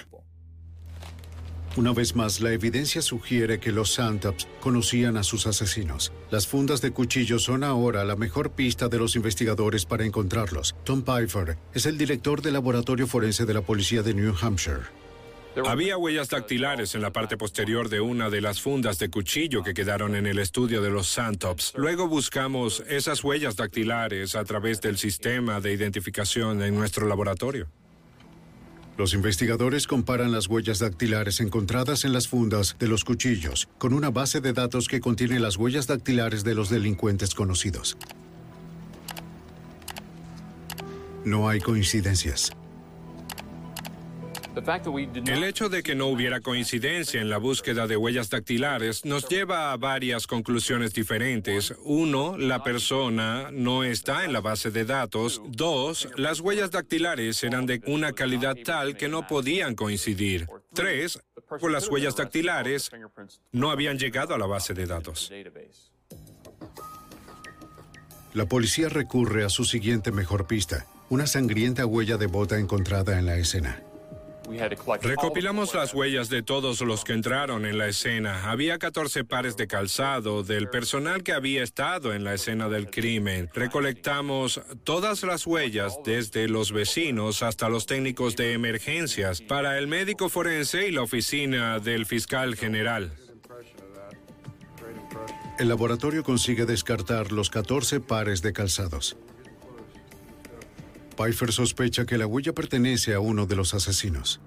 Una 1.75 1.95
vez 1.95 2.15
más, 2.15 2.41
la 2.41 2.53
evidencia 2.53 3.01
sugiere 3.01 3.59
que 3.59 3.73
los 3.73 3.95
Santaps 3.95 4.47
conocían 4.61 5.17
a 5.17 5.23
sus 5.23 5.47
asesinos. 5.47 6.13
Las 6.31 6.47
fundas 6.47 6.83
de 6.83 6.91
cuchillo 6.91 7.39
son 7.39 7.65
ahora 7.65 8.05
la 8.05 8.15
mejor 8.15 8.51
pista 8.51 8.89
de 8.89 8.99
los 8.99 9.17
investigadores 9.17 9.87
para 9.87 10.05
encontrarlos. 10.05 10.77
Tom 10.85 11.03
Pfeiffer 11.03 11.57
es 11.73 11.87
el 11.87 11.97
director 11.97 12.43
del 12.43 12.53
laboratorio 12.53 13.07
forense 13.07 13.47
de 13.47 13.55
la 13.55 13.63
policía 13.63 14.03
de 14.03 14.13
New 14.13 14.35
Hampshire. 14.39 14.83
Había 15.67 15.97
huellas 15.97 16.29
dactilares 16.29 16.95
en 16.95 17.03
la 17.03 17.13
parte 17.13 17.39
posterior 17.39 17.89
de 17.89 18.01
una 18.01 18.29
de 18.29 18.43
las 18.43 18.61
fundas 18.61 18.99
de 18.99 19.09
cuchillo 19.09 19.63
que 19.63 19.75
quedaron 19.75 20.15
en 20.15 20.27
el 20.27 20.39
estudio 20.39 20.83
de 20.83 20.91
los 20.91 21.09
Santops. 21.09 21.73
Luego 21.77 22.07
buscamos 22.07 22.83
esas 22.89 23.25
huellas 23.25 23.57
dactilares 23.57 24.35
a 24.35 24.45
través 24.45 24.81
del 24.83 24.99
sistema 24.99 25.61
de 25.61 25.73
identificación 25.73 26.63
en 26.63 26.75
nuestro 26.75 27.07
laboratorio. 27.07 27.69
Los 28.99 29.15
investigadores 29.15 29.87
comparan 29.87 30.33
las 30.33 30.49
huellas 30.49 30.79
dactilares 30.79 31.41
encontradas 31.41 32.05
en 32.05 32.13
las 32.13 32.29
fundas 32.29 32.77
de 32.79 32.89
los 32.89 33.05
cuchillos 33.05 33.69
con 33.79 33.95
una 33.95 34.11
base 34.11 34.41
de 34.41 34.53
datos 34.53 34.87
que 34.87 35.01
contiene 35.01 35.41
las 35.41 35.57
huellas 35.57 35.87
dactilares 35.87 36.45
de 36.45 36.55
los 36.55 36.69
delincuentes 36.69 37.35
conocidos. 37.35 37.97
No 41.25 41.49
hay 41.49 41.61
coincidencias. 41.61 42.53
El 45.27 45.45
hecho 45.45 45.69
de 45.69 45.83
que 45.83 45.95
no 45.95 46.07
hubiera 46.07 46.41
coincidencia 46.41 47.21
en 47.21 47.31
la 47.31 47.39
búsqueda 47.39 47.87
de 47.87 47.97
huellas 47.97 48.29
dactilares 48.29 49.05
nos 49.05 49.29
lleva 49.29 49.73
a 49.73 49.77
varias 49.77 50.27
conclusiones 50.27 50.93
diferentes. 50.93 51.75
Uno, 51.85 52.37
la 52.37 52.63
persona 52.63 53.51
no 53.51 53.85
está 53.85 54.25
en 54.25 54.33
la 54.33 54.41
base 54.41 54.71
de 54.71 54.85
datos. 54.85 55.41
Dos, 55.49 56.09
las 56.17 56.41
huellas 56.41 56.71
dactilares 56.71 57.43
eran 57.45 57.67
de 57.67 57.81
una 57.87 58.13
calidad 58.13 58.57
tal 58.65 58.97
que 58.97 59.09
no 59.09 59.27
podían 59.27 59.75
coincidir. 59.75 60.47
Tres, 60.75 61.19
por 61.61 61.71
las 61.71 61.89
huellas 61.89 62.17
dactilares 62.17 62.91
no 63.53 63.71
habían 63.71 63.99
llegado 63.99 64.35
a 64.35 64.39
la 64.39 64.47
base 64.47 64.75
de 64.75 64.87
datos. 64.87 65.33
La 68.35 68.47
policía 68.47 68.89
recurre 68.89 69.45
a 69.45 69.51
su 69.51 69.65
siguiente 69.65 70.11
mejor 70.11 70.47
pista, 70.47 70.87
una 71.11 71.27
sangrienta 71.27 71.85
huella 71.85 72.17
de 72.17 72.27
bota 72.27 72.59
encontrada 72.59 73.19
en 73.19 73.27
la 73.27 73.37
escena. 73.37 73.83
Recopilamos 75.03 75.75
las 75.75 75.95
huellas 75.95 76.29
de 76.29 76.43
todos 76.43 76.81
los 76.81 77.05
que 77.05 77.13
entraron 77.13 77.65
en 77.65 77.79
la 77.79 77.89
escena. 77.89 78.51
Había 78.51 78.79
14 78.79 79.25
pares 79.25 79.57
de 79.57 79.67
calzado 79.67 80.43
del 80.43 80.69
personal 80.69 81.23
que 81.23 81.33
había 81.33 81.63
estado 81.63 82.13
en 82.13 82.25
la 82.25 82.35
escena 82.35 82.69
del 82.69 82.91
crimen. 82.91 83.51
Recolectamos 83.55 84.61
todas 84.85 85.23
las 85.23 85.47
huellas 85.47 85.99
desde 86.05 86.49
los 86.49 86.73
vecinos 86.73 87.43
hasta 87.43 87.69
los 87.69 87.87
técnicos 87.87 88.37
de 88.37 88.53
emergencias 88.53 89.41
para 89.41 89.79
el 89.79 89.87
médico 89.87 90.29
forense 90.29 90.89
y 90.89 90.93
la 90.93 91.03
oficina 91.03 91.79
del 91.79 92.07
fiscal 92.07 92.57
general. 92.57 93.13
El 95.59 95.69
laboratorio 95.69 96.25
consigue 96.25 96.67
descartar 96.67 97.31
los 97.31 97.51
14 97.51 98.01
pares 98.01 98.43
de 98.43 98.53
calzados. 98.53 99.17
Pfeiffer 101.23 101.53
sospecha 101.53 102.05
que 102.05 102.19
la 102.19 102.27
huella 102.27 102.53
pertenece 102.53 103.15
a 103.15 103.21
uno 103.21 103.47
de 103.47 103.55
los 103.55 103.75
asesinos. 103.75 104.41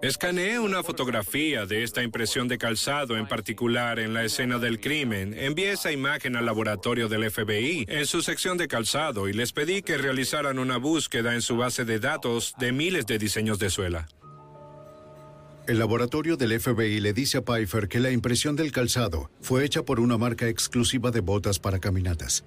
Escaneé 0.00 0.60
una 0.60 0.84
fotografía 0.84 1.66
de 1.66 1.82
esta 1.82 2.02
impresión 2.02 2.46
de 2.46 2.58
calzado 2.58 3.16
en 3.16 3.26
particular 3.26 3.98
en 3.98 4.14
la 4.14 4.22
escena 4.22 4.58
del 4.58 4.78
crimen. 4.78 5.34
Envié 5.36 5.72
esa 5.72 5.90
imagen 5.90 6.36
al 6.36 6.46
laboratorio 6.46 7.08
del 7.08 7.28
FBI 7.30 7.86
en 7.88 8.06
su 8.06 8.22
sección 8.22 8.56
de 8.56 8.68
calzado 8.68 9.28
y 9.28 9.32
les 9.32 9.52
pedí 9.52 9.82
que 9.82 9.98
realizaran 9.98 10.60
una 10.60 10.76
búsqueda 10.76 11.34
en 11.34 11.42
su 11.42 11.56
base 11.56 11.84
de 11.84 11.98
datos 11.98 12.54
de 12.58 12.70
miles 12.70 13.06
de 13.06 13.18
diseños 13.18 13.58
de 13.58 13.70
suela. 13.70 14.06
El 15.66 15.78
laboratorio 15.80 16.36
del 16.36 16.60
FBI 16.60 17.00
le 17.00 17.12
dice 17.12 17.38
a 17.38 17.42
Pfeiffer 17.42 17.88
que 17.88 17.98
la 17.98 18.10
impresión 18.12 18.54
del 18.54 18.70
calzado 18.70 19.30
fue 19.40 19.64
hecha 19.64 19.82
por 19.82 19.98
una 19.98 20.18
marca 20.18 20.46
exclusiva 20.46 21.10
de 21.10 21.20
botas 21.20 21.58
para 21.58 21.80
caminatas. 21.80 22.44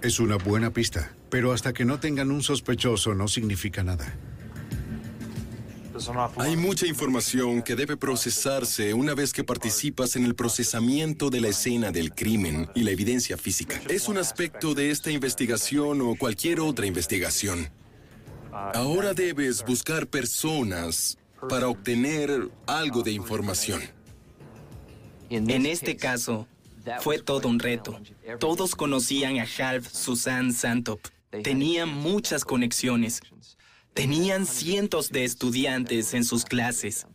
Es 0.00 0.20
una 0.20 0.36
buena 0.36 0.72
pista, 0.72 1.12
pero 1.28 1.52
hasta 1.52 1.72
que 1.72 1.84
no 1.84 1.98
tengan 1.98 2.30
un 2.30 2.42
sospechoso 2.42 3.14
no 3.14 3.26
significa 3.26 3.82
nada. 3.82 4.14
Hay 6.36 6.56
mucha 6.56 6.86
información 6.86 7.62
que 7.62 7.74
debe 7.74 7.96
procesarse 7.96 8.94
una 8.94 9.14
vez 9.14 9.32
que 9.32 9.42
participas 9.42 10.14
en 10.14 10.24
el 10.24 10.36
procesamiento 10.36 11.28
de 11.28 11.40
la 11.40 11.48
escena 11.48 11.90
del 11.90 12.14
crimen 12.14 12.68
y 12.76 12.82
la 12.82 12.92
evidencia 12.92 13.36
física. 13.36 13.80
Es 13.88 14.08
un 14.08 14.18
aspecto 14.18 14.74
de 14.74 14.90
esta 14.90 15.10
investigación 15.10 16.00
o 16.02 16.14
cualquier 16.14 16.60
otra 16.60 16.86
investigación. 16.86 17.68
Ahora 18.52 19.14
debes 19.14 19.64
buscar 19.64 20.06
personas 20.06 21.18
para 21.48 21.68
obtener 21.68 22.48
algo 22.66 23.02
de 23.02 23.10
información. 23.10 23.82
En 25.30 25.66
este 25.66 25.96
caso, 25.96 26.46
fue 27.00 27.18
todo 27.18 27.48
un 27.48 27.58
reto. 27.58 28.00
Todos 28.38 28.74
conocían 28.74 29.38
a 29.38 29.42
Half 29.44 29.88
Susan 29.90 30.52
Santop. 30.52 31.00
Tenían 31.42 31.88
muchas 31.88 32.44
conexiones. 32.44 33.20
Tenían 33.94 34.46
cientos 34.46 35.10
de 35.10 35.24
estudiantes 35.24 36.14
en 36.14 36.24
sus 36.24 36.44
clases. 36.44 37.06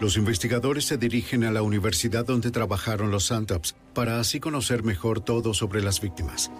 Los 0.00 0.16
investigadores 0.16 0.86
se 0.86 0.96
dirigen 0.96 1.44
a 1.44 1.50
la 1.50 1.62
universidad 1.62 2.24
donde 2.24 2.50
trabajaron 2.50 3.10
los 3.10 3.26
Santops 3.26 3.76
para 3.92 4.18
así 4.18 4.40
conocer 4.40 4.82
mejor 4.82 5.20
todo 5.20 5.52
sobre 5.52 5.82
las 5.82 6.00
víctimas. 6.00 6.50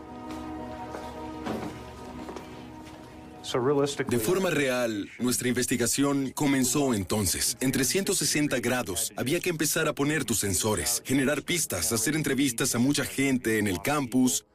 De 4.09 4.19
forma 4.19 4.51
real, 4.51 5.11
nuestra 5.19 5.49
investigación 5.49 6.31
comenzó 6.31 6.95
entonces. 6.95 7.57
En 7.61 7.73
360 7.73 8.61
grados, 8.61 9.13
había 9.17 9.41
que 9.41 9.51
empezar 9.51 9.89
a 9.89 9.95
poner 9.95 10.25
tus 10.25 10.39
sensores, 10.39 11.03
generar 11.05 11.43
pistas, 11.43 11.93
hacer 11.93 12.15
entrevistas 12.15 12.75
a 12.75 12.79
mucha 12.79 13.05
gente 13.05 13.59
en 13.59 13.67
el 13.67 13.83
campus, 13.83 14.47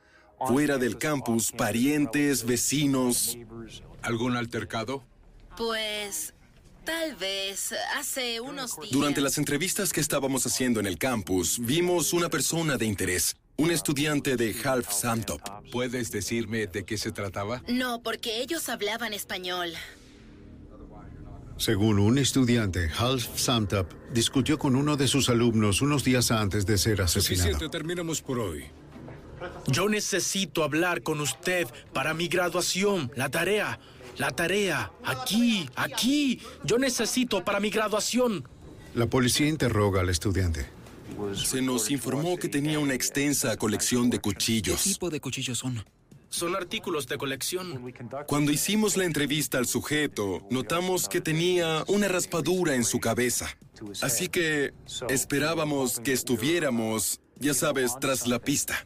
fuera 0.47 0.77
del 0.77 0.97
campus, 0.97 1.51
parientes, 1.51 2.45
vecinos. 2.45 3.37
¿Algún 4.01 4.35
altercado? 4.35 5.03
Pues 5.57 6.33
tal 6.83 7.15
vez 7.15 7.73
hace 7.97 8.39
unos 8.39 8.79
días. 8.79 8.91
Durante 8.91 9.21
las 9.21 9.37
entrevistas 9.37 9.91
que 9.91 10.01
estábamos 10.01 10.45
haciendo 10.45 10.79
en 10.79 10.85
el 10.85 10.97
campus, 10.97 11.59
vimos 11.59 12.13
una 12.13 12.29
persona 12.29 12.77
de 12.77 12.85
interés. 12.85 13.35
Un 13.57 13.71
estudiante 13.71 14.35
de 14.35 14.53
Half 14.63 14.91
Santop. 14.91 15.41
¿Puedes 15.71 16.11
decirme 16.11 16.67
de 16.67 16.83
qué 16.83 16.97
se 16.97 17.11
trataba? 17.11 17.61
No, 17.67 18.01
porque 18.03 18.41
ellos 18.41 18.67
hablaban 18.67 19.13
español. 19.13 19.71
Según 21.57 21.99
un 21.99 22.17
estudiante, 22.17 22.89
Half 22.97 23.39
Samtap 23.39 23.89
discutió 24.11 24.59
con 24.59 24.75
uno 24.75 24.97
de 24.97 25.07
sus 25.07 25.29
alumnos 25.29 25.81
unos 25.81 26.03
días 26.03 26.31
antes 26.31 26.65
de 26.65 26.77
ser 26.77 27.01
asesinado. 27.01 27.51
Suficiente, 27.51 27.69
terminamos 27.69 28.21
por 28.21 28.39
hoy. 28.39 28.65
Yo 29.67 29.87
necesito 29.87 30.63
hablar 30.63 31.01
con 31.01 31.21
usted 31.21 31.67
para 31.93 32.13
mi 32.13 32.27
graduación, 32.27 33.09
la 33.15 33.29
tarea, 33.29 33.79
la 34.17 34.31
tarea, 34.31 34.91
aquí, 35.05 35.69
aquí. 35.77 36.41
Yo 36.65 36.77
necesito 36.77 37.45
para 37.45 37.61
mi 37.61 37.69
graduación. 37.69 38.45
La 38.93 39.07
policía 39.07 39.47
interroga 39.47 40.01
al 40.01 40.09
estudiante. 40.09 40.74
Se 41.33 41.61
nos 41.61 41.91
informó 41.91 42.37
que 42.37 42.49
tenía 42.49 42.79
una 42.79 42.93
extensa 42.93 43.55
colección 43.57 44.09
de 44.09 44.17
¿Qué 44.17 44.21
cuchillos. 44.21 44.83
tipo 44.83 45.09
de 45.09 45.19
cuchillos 45.19 45.57
son? 45.57 45.83
Son 46.29 46.55
artículos 46.55 47.07
de 47.07 47.17
colección. 47.17 47.81
Cuando 48.27 48.51
hicimos 48.51 48.97
la 48.97 49.05
entrevista 49.05 49.57
al 49.57 49.67
sujeto, 49.67 50.45
notamos 50.49 51.07
que 51.07 51.21
tenía 51.21 51.83
una 51.87 52.07
raspadura 52.07 52.75
en 52.75 52.83
su 52.83 52.99
cabeza. 52.99 53.47
Así 54.01 54.27
que 54.27 54.73
esperábamos 55.07 55.99
que 55.99 56.11
estuviéramos, 56.11 57.21
ya 57.39 57.53
sabes, 57.53 57.93
tras 58.01 58.27
la 58.27 58.39
pista. 58.39 58.85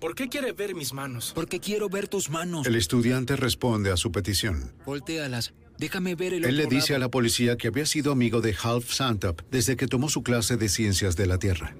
¿Por 0.00 0.14
qué 0.14 0.28
quiere 0.28 0.52
ver 0.52 0.74
mis 0.74 0.92
manos? 0.92 1.32
Porque 1.34 1.58
quiero 1.58 1.88
ver 1.88 2.06
tus 2.08 2.30
manos. 2.30 2.66
El 2.66 2.76
estudiante 2.76 3.34
responde 3.36 3.90
a 3.90 3.96
su 3.96 4.12
petición. 4.12 4.72
Voltéalas. 4.84 5.52
Déjame 5.78 6.14
ver 6.14 6.34
el 6.34 6.44
Él 6.44 6.56
le 6.56 6.66
dice 6.66 6.94
a 6.94 6.98
la 6.98 7.10
policía 7.10 7.56
que 7.56 7.68
había 7.68 7.86
sido 7.86 8.12
amigo 8.12 8.40
de 8.40 8.54
Half 8.60 8.92
Santop 8.92 9.42
desde 9.50 9.76
que 9.76 9.86
tomó 9.86 10.08
su 10.08 10.22
clase 10.22 10.56
de 10.56 10.68
ciencias 10.68 11.16
de 11.16 11.26
la 11.26 11.38
Tierra. 11.38 11.76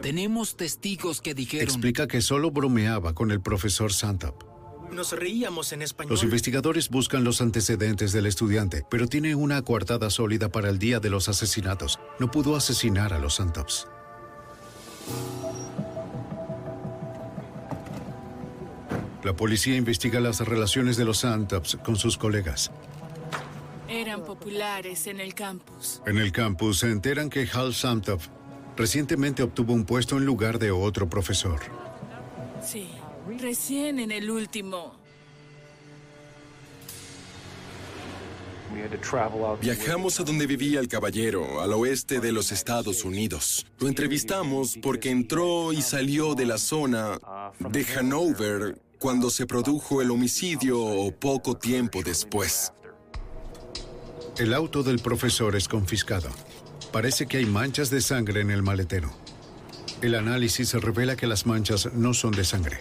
Tenemos 0.00 0.56
testigos 0.56 1.20
que 1.20 1.34
dijeron... 1.34 1.64
Explica 1.64 2.06
que 2.06 2.22
solo 2.22 2.50
bromeaba 2.50 3.14
con 3.14 3.30
el 3.30 3.40
profesor 3.40 3.92
Santop. 3.92 4.44
Nos 4.92 5.12
reíamos 5.12 5.72
en 5.72 5.82
español. 5.82 6.12
Los 6.12 6.22
investigadores 6.22 6.88
buscan 6.88 7.22
los 7.24 7.40
antecedentes 7.40 8.12
del 8.12 8.26
estudiante, 8.26 8.84
pero 8.90 9.06
tiene 9.06 9.34
una 9.34 9.60
coartada 9.62 10.08
sólida 10.08 10.48
para 10.48 10.70
el 10.70 10.78
día 10.78 10.98
de 10.98 11.10
los 11.10 11.28
asesinatos. 11.28 11.98
No 12.18 12.30
pudo 12.30 12.56
asesinar 12.56 13.12
a 13.12 13.18
los 13.18 13.34
Santops. 13.34 13.86
La 19.24 19.34
policía 19.36 19.76
investiga 19.76 20.20
las 20.20 20.40
relaciones 20.40 20.96
de 20.96 21.04
los 21.04 21.18
Santops 21.18 21.76
con 21.84 21.96
sus 21.96 22.16
colegas. 22.16 22.70
En 24.50 25.20
el 25.20 25.34
campus. 25.34 26.02
En 26.06 26.18
el 26.18 26.32
campus 26.32 26.78
se 26.78 26.90
enteran 26.90 27.28
que 27.28 27.46
Hal 27.52 27.74
Santop 27.74 28.20
recientemente 28.76 29.42
obtuvo 29.42 29.74
un 29.74 29.84
puesto 29.84 30.16
en 30.16 30.24
lugar 30.24 30.58
de 30.58 30.70
otro 30.70 31.08
profesor. 31.08 31.60
Sí, 32.64 32.88
recién 33.38 33.98
en 33.98 34.10
el 34.10 34.30
último. 34.30 34.94
Viajamos 39.60 40.20
a 40.20 40.24
donde 40.24 40.46
vivía 40.46 40.80
el 40.80 40.88
caballero, 40.88 41.60
al 41.60 41.72
oeste 41.72 42.20
de 42.20 42.32
los 42.32 42.52
Estados 42.52 43.04
Unidos. 43.04 43.66
Lo 43.78 43.88
entrevistamos 43.88 44.78
porque 44.80 45.10
entró 45.10 45.72
y 45.72 45.82
salió 45.82 46.34
de 46.34 46.46
la 46.46 46.58
zona 46.58 47.18
de 47.58 47.86
Hanover 47.96 48.80
cuando 48.98 49.30
se 49.30 49.46
produjo 49.46 50.02
el 50.02 50.10
homicidio 50.10 50.80
o 50.80 51.12
poco 51.12 51.56
tiempo 51.56 52.02
después. 52.02 52.72
El 54.38 54.54
auto 54.54 54.84
del 54.84 55.00
profesor 55.00 55.56
es 55.56 55.66
confiscado. 55.66 56.28
Parece 56.92 57.26
que 57.26 57.38
hay 57.38 57.44
manchas 57.44 57.90
de 57.90 58.00
sangre 58.00 58.40
en 58.40 58.52
el 58.52 58.62
maletero. 58.62 59.10
El 60.00 60.14
análisis 60.14 60.74
revela 60.74 61.16
que 61.16 61.26
las 61.26 61.44
manchas 61.44 61.92
no 61.92 62.14
son 62.14 62.30
de 62.30 62.44
sangre. 62.44 62.78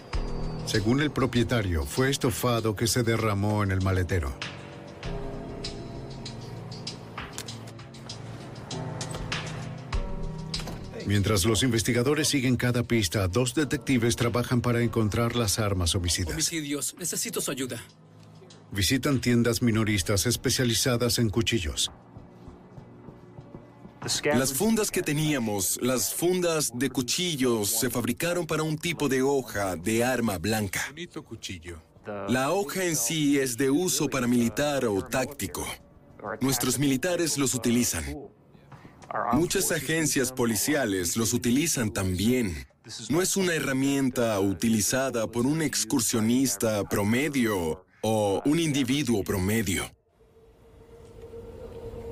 Según 0.67 1.01
el 1.01 1.09
propietario, 1.09 1.83
fue 1.83 2.11
estofado 2.11 2.75
que 2.75 2.85
se 2.85 3.01
derramó 3.01 3.63
en 3.63 3.71
el 3.71 3.81
maletero. 3.81 4.37
Mientras 11.07 11.43
los 11.43 11.63
investigadores 11.63 12.27
siguen 12.27 12.55
cada 12.55 12.83
pista, 12.83 13.27
dos 13.27 13.55
detectives 13.55 14.15
trabajan 14.15 14.61
para 14.61 14.83
encontrar 14.83 15.35
las 15.35 15.57
armas 15.57 15.95
homicidas. 15.95 16.33
Homicidios, 16.33 16.93
necesito 16.99 17.41
su 17.41 17.49
ayuda. 17.49 17.83
Visitan 18.71 19.21
tiendas 19.21 19.61
minoristas 19.61 20.25
especializadas 20.25 21.19
en 21.19 21.29
cuchillos. 21.29 21.91
Las 24.23 24.53
fundas 24.53 24.91
que 24.91 25.01
teníamos, 25.01 25.79
las 25.81 26.13
fundas 26.13 26.71
de 26.73 26.89
cuchillos, 26.89 27.69
se 27.69 27.89
fabricaron 27.89 28.45
para 28.45 28.63
un 28.63 28.77
tipo 28.77 29.09
de 29.09 29.21
hoja 29.21 29.75
de 29.75 30.03
arma 30.03 30.37
blanca. 30.37 30.81
La 32.29 32.51
hoja 32.51 32.85
en 32.85 32.95
sí 32.95 33.37
es 33.37 33.57
de 33.57 33.69
uso 33.69 34.07
paramilitar 34.07 34.85
o 34.85 35.01
táctico. 35.01 35.65
Nuestros 36.39 36.79
militares 36.79 37.37
los 37.37 37.53
utilizan. 37.53 38.05
Muchas 39.33 39.71
agencias 39.71 40.31
policiales 40.31 41.17
los 41.17 41.33
utilizan 41.33 41.91
también. 41.91 42.67
No 43.09 43.21
es 43.21 43.35
una 43.35 43.53
herramienta 43.53 44.39
utilizada 44.39 45.27
por 45.27 45.45
un 45.45 45.61
excursionista 45.61 46.83
promedio 46.85 47.85
o 48.09 48.41
un 48.45 48.57
individuo 48.57 49.21
promedio. 49.21 49.83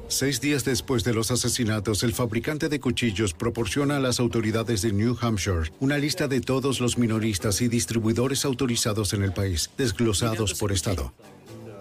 Seis 0.10 0.42
días 0.42 0.66
después 0.66 1.06
de 1.06 1.14
los 1.14 1.32
asesinatos, 1.32 2.04
el 2.04 2.14
fabricante 2.14 2.68
de 2.68 2.82
cuchillos 2.82 3.34
proporciona 3.34 3.96
a 3.96 4.00
las 4.02 4.20
autoridades 4.20 4.82
de 4.82 4.92
New 4.92 5.18
Hampshire 5.20 5.72
una 5.80 5.98
lista 5.98 6.28
de 6.28 6.42
todos 6.42 6.82
los 6.82 6.98
minoristas 6.98 7.62
y 7.62 7.70
distribuidores 7.70 8.44
autorizados 8.44 9.14
en 9.14 9.24
el 9.24 9.32
país, 9.32 9.72
desglosados 9.78 10.54
por 10.56 10.74
estado. 10.74 11.14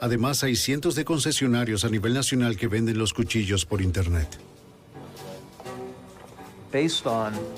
Además, 0.00 0.44
hay 0.44 0.54
cientos 0.54 0.94
de 0.94 1.04
concesionarios 1.04 1.84
a 1.84 1.88
nivel 1.88 2.14
nacional 2.14 2.56
que 2.56 2.68
venden 2.68 2.98
los 2.98 3.12
cuchillos 3.12 3.66
por 3.66 3.82
Internet. 3.82 4.28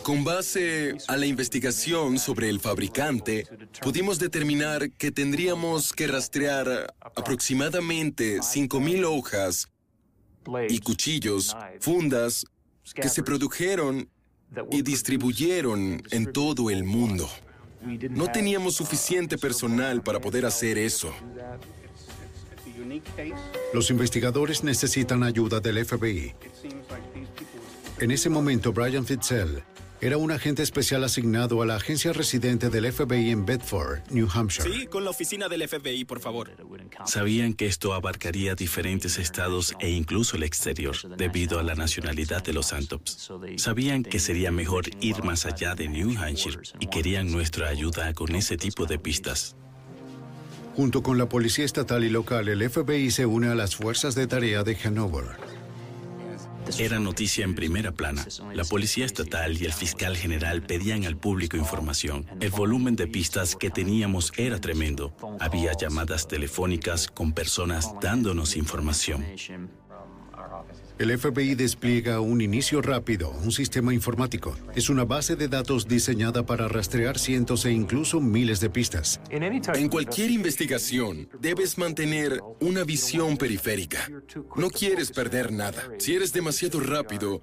Con 0.03 0.25
base 0.25 0.95
a 1.09 1.17
la 1.17 1.25
investigación 1.25 2.19
sobre 2.19 2.51
el 2.51 2.61
fabricante, 2.61 3.47
pudimos 3.81 4.19
determinar 4.19 4.91
que 4.91 5.11
tendríamos 5.11 5.95
que 5.95 6.07
rastrear 6.07 6.95
aproximadamente 7.01 8.41
5.000 8.41 9.05
hojas 9.07 9.71
y 10.69 10.81
cuchillos, 10.81 11.57
fundas, 11.81 12.45
que 12.95 13.09
se 13.09 13.23
produjeron 13.23 14.11
y 14.71 14.83
distribuyeron 14.83 16.03
en 16.11 16.31
todo 16.31 16.69
el 16.69 16.85
mundo. 16.85 17.27
No 18.11 18.31
teníamos 18.31 18.75
suficiente 18.75 19.39
personal 19.39 20.03
para 20.03 20.21
poder 20.21 20.45
hacer 20.45 20.77
eso. 20.77 21.11
Los 23.73 23.89
investigadores 23.89 24.63
necesitan 24.63 25.23
ayuda 25.23 25.61
del 25.61 25.85
FBI. 25.87 26.35
En 27.99 28.11
ese 28.11 28.29
momento, 28.29 28.75
Brian 28.75 29.07
Fitzel 29.07 29.63
era 30.03 30.19
un 30.19 30.31
agente 30.31 30.63
especial 30.63 31.03
asignado 31.05 31.63
a 31.63 31.67
la 31.67 31.77
agencia 31.77 32.13
residente 32.13 32.69
del 32.69 32.93
FBI 32.93 33.31
en 33.31 33.47
Bedford, 33.47 34.01
New 34.11 34.29
Hampshire. 34.31 34.71
Sí, 34.71 34.87
con 34.87 35.05
la 35.05 35.11
oficina 35.11 35.49
del 35.49 35.67
FBI, 35.67 36.05
por 36.05 36.21
favor. 36.21 36.51
Sabían 37.07 37.55
que 37.55 37.65
esto 37.65 37.95
abarcaría 37.95 38.55
diferentes 38.55 39.19
estados 39.19 39.75
e 39.81 39.89
incluso 39.89 40.37
el 40.37 40.43
exterior, 40.43 40.95
debido 41.17 41.59
a 41.59 41.63
la 41.63 41.75
nacionalidad 41.75 42.45
de 42.45 42.53
los 42.53 42.67
Santops. 42.67 43.33
Sabían 43.57 44.03
que 44.03 44.19
sería 44.19 44.53
mejor 44.53 44.85
ir 45.01 45.23
más 45.23 45.47
allá 45.47 45.75
de 45.75 45.89
New 45.89 46.23
Hampshire 46.23 46.61
y 46.79 46.89
querían 46.89 47.33
nuestra 47.33 47.69
ayuda 47.69 48.13
con 48.13 48.35
ese 48.35 48.59
tipo 48.59 48.85
de 48.85 48.99
pistas. 48.99 49.57
Junto 50.75 51.03
con 51.03 51.17
la 51.17 51.31
policía 51.31 51.65
estatal 51.65 52.05
y 52.05 52.11
local, 52.11 52.49
el 52.49 52.69
FBI 52.69 53.11
se 53.11 53.25
une 53.25 53.49
a 53.49 53.55
las 53.55 53.77
fuerzas 53.77 54.15
de 54.15 54.27
tarea 54.27 54.63
de 54.63 54.77
Hanover. 54.85 55.56
Era 56.79 56.99
noticia 56.99 57.45
en 57.45 57.55
primera 57.55 57.93
plana. 57.93 58.27
La 58.55 58.65
policía 58.65 59.07
estatal 59.07 59.61
y 59.61 59.65
el 59.65 59.73
fiscal 59.73 60.17
general 60.17 60.63
pedían 60.63 61.05
al 61.05 61.17
público 61.17 61.57
información. 61.57 62.27
El 62.41 62.51
volumen 62.51 62.97
de 62.97 63.07
pistas 63.07 63.57
que 63.57 63.71
teníamos 63.71 64.33
era 64.37 64.61
tremendo. 64.61 65.15
Había 65.41 65.73
llamadas 65.73 66.29
telefónicas 66.29 67.09
con 67.09 67.33
personas 67.33 67.93
dándonos 68.01 68.57
información. 68.57 69.25
El 70.99 71.17
FBI 71.19 71.55
despliega 71.57 72.21
un 72.21 72.41
inicio 72.41 72.81
rápido, 72.81 73.31
un 73.45 73.53
sistema 73.53 73.93
informático. 73.93 74.57
Es 74.75 74.89
una 74.89 75.05
base 75.05 75.37
de 75.37 75.47
datos 75.47 75.87
diseñada 75.87 76.47
para 76.47 76.69
rastrear 76.69 77.19
cientos 77.19 77.67
e 77.67 77.71
incluso 77.71 78.19
miles 78.19 78.61
de 78.61 78.71
pistas. 78.71 79.21
En 79.29 79.89
cualquier 79.91 80.31
investigación, 80.31 81.29
debes 81.39 81.77
mantener 81.77 82.41
una 82.61 82.85
visión 82.85 83.37
periférica. 83.37 84.09
No 84.57 84.71
quieres 84.71 85.11
perder 85.11 85.53
nada. 85.53 85.83
Si 85.99 86.15
eres 86.15 86.33
demasiado 86.33 86.81
rápido, 86.81 87.43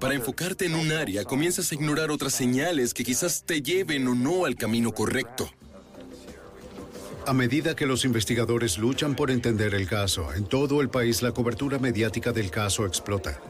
para 0.00 0.14
enfocarte 0.14 0.64
en 0.64 0.74
un 0.74 0.90
área, 0.90 1.24
comienzas 1.24 1.72
a 1.72 1.74
ignorar 1.74 2.10
otras 2.10 2.32
señales 2.32 2.94
que 2.94 3.04
quizás 3.04 3.44
te 3.44 3.60
lleven 3.60 4.08
o 4.08 4.14
no 4.14 4.46
al 4.46 4.56
camino 4.56 4.92
correcto. 4.92 5.50
A 7.26 7.32
medida 7.32 7.74
que 7.74 7.86
los 7.86 8.04
investigadores 8.04 8.78
luchan 8.78 9.16
por 9.16 9.32
entender 9.32 9.74
el 9.74 9.88
caso, 9.88 10.32
en 10.32 10.44
todo 10.44 10.80
el 10.80 10.88
país 10.88 11.22
la 11.22 11.32
cobertura 11.32 11.80
mediática 11.80 12.32
del 12.32 12.52
caso 12.52 12.86
explota. 12.86 13.40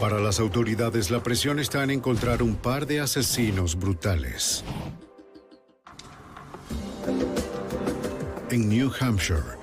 Para 0.00 0.18
las 0.18 0.40
autoridades, 0.40 1.12
la 1.12 1.22
presión 1.22 1.60
está 1.60 1.84
en 1.84 1.90
encontrar 1.90 2.42
un 2.42 2.56
par 2.56 2.88
de 2.88 2.98
asesinos 2.98 3.76
brutales. 3.76 4.64
En 8.50 8.68
New 8.68 8.90
Hampshire, 8.98 9.56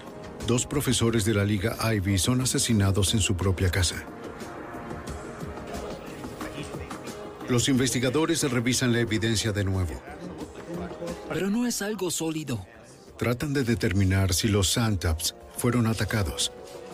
dos 0.47 0.65
profesores 0.65 1.25
de 1.25 1.33
la 1.33 1.43
Liga 1.43 1.75
Ivy 1.93 2.17
son 2.17 2.39
asesinados 2.39 3.13
en 3.13 3.19
su 3.19 3.35
propia 3.35 3.69
casa. 3.69 4.05
Los 7.49 7.67
investigadores 7.67 8.49
revisan 8.49 8.93
la 8.93 9.01
evidencia 9.01 9.51
de 9.51 9.65
nuevo. 9.65 10.01
Pero 11.29 11.49
no 11.49 11.67
es 11.67 11.81
algo 11.81 12.09
sólido. 12.09 12.65
Tratan 13.17 13.53
de 13.53 13.63
determinar 13.63 14.33
si 14.33 14.47
los 14.47 14.71
Santaps 14.71 15.35
fueron 15.55 15.87
atacados. 15.87 16.51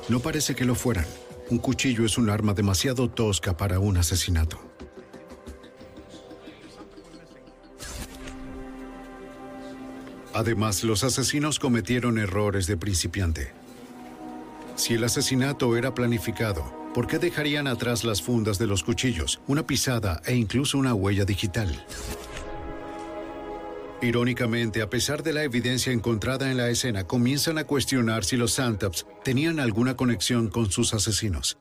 No 0.10 0.20
parece 0.20 0.56
que 0.56 0.66
lo 0.66 0.76
fueran. 0.76 1.06
Un 1.50 1.60
cuchillo 1.60 2.06
es 2.06 2.18
un 2.18 2.30
arma 2.30 2.54
demasiado 2.54 3.10
tosca 3.10 3.56
para 3.56 3.80
un 3.80 3.98
asesinato. 3.98 4.60
Además, 10.34 10.84
los 10.84 11.06
asesinos 11.06 11.60
cometieron 11.60 12.18
errores 12.18 12.68
de 12.68 12.76
principiante. 12.76 13.54
Si 14.76 14.94
el 14.94 15.06
asesinato 15.06 15.78
era 15.78 15.94
planificado, 15.94 16.90
¿por 16.94 17.08
qué 17.08 17.20
dejarían 17.20 17.68
atrás 17.68 18.04
las 18.04 18.22
fundas 18.22 18.60
de 18.60 18.68
los 18.68 18.84
cuchillos, 18.84 19.40
una 19.48 19.66
pisada 19.66 20.22
e 20.26 20.36
incluso 20.36 20.78
una 20.78 20.94
huella 20.94 21.24
digital? 21.24 21.86
Irónicamente, 24.06 24.84
a 24.84 24.90
pesar 24.90 25.24
de 25.24 25.34
la 25.34 25.44
evidencia 25.44 25.92
encontrada 25.92 26.52
en 26.52 26.58
la 26.58 26.70
escena, 26.70 27.06
comienzan 27.06 27.58
a 27.58 27.64
cuestionar 27.64 28.24
si 28.24 28.38
los 28.38 28.52
Santaps 28.54 29.08
tenían 29.24 29.60
alguna 29.60 29.96
conexión 29.96 30.48
con 30.50 30.72
sus 30.72 30.94
asesinos. 30.94 31.58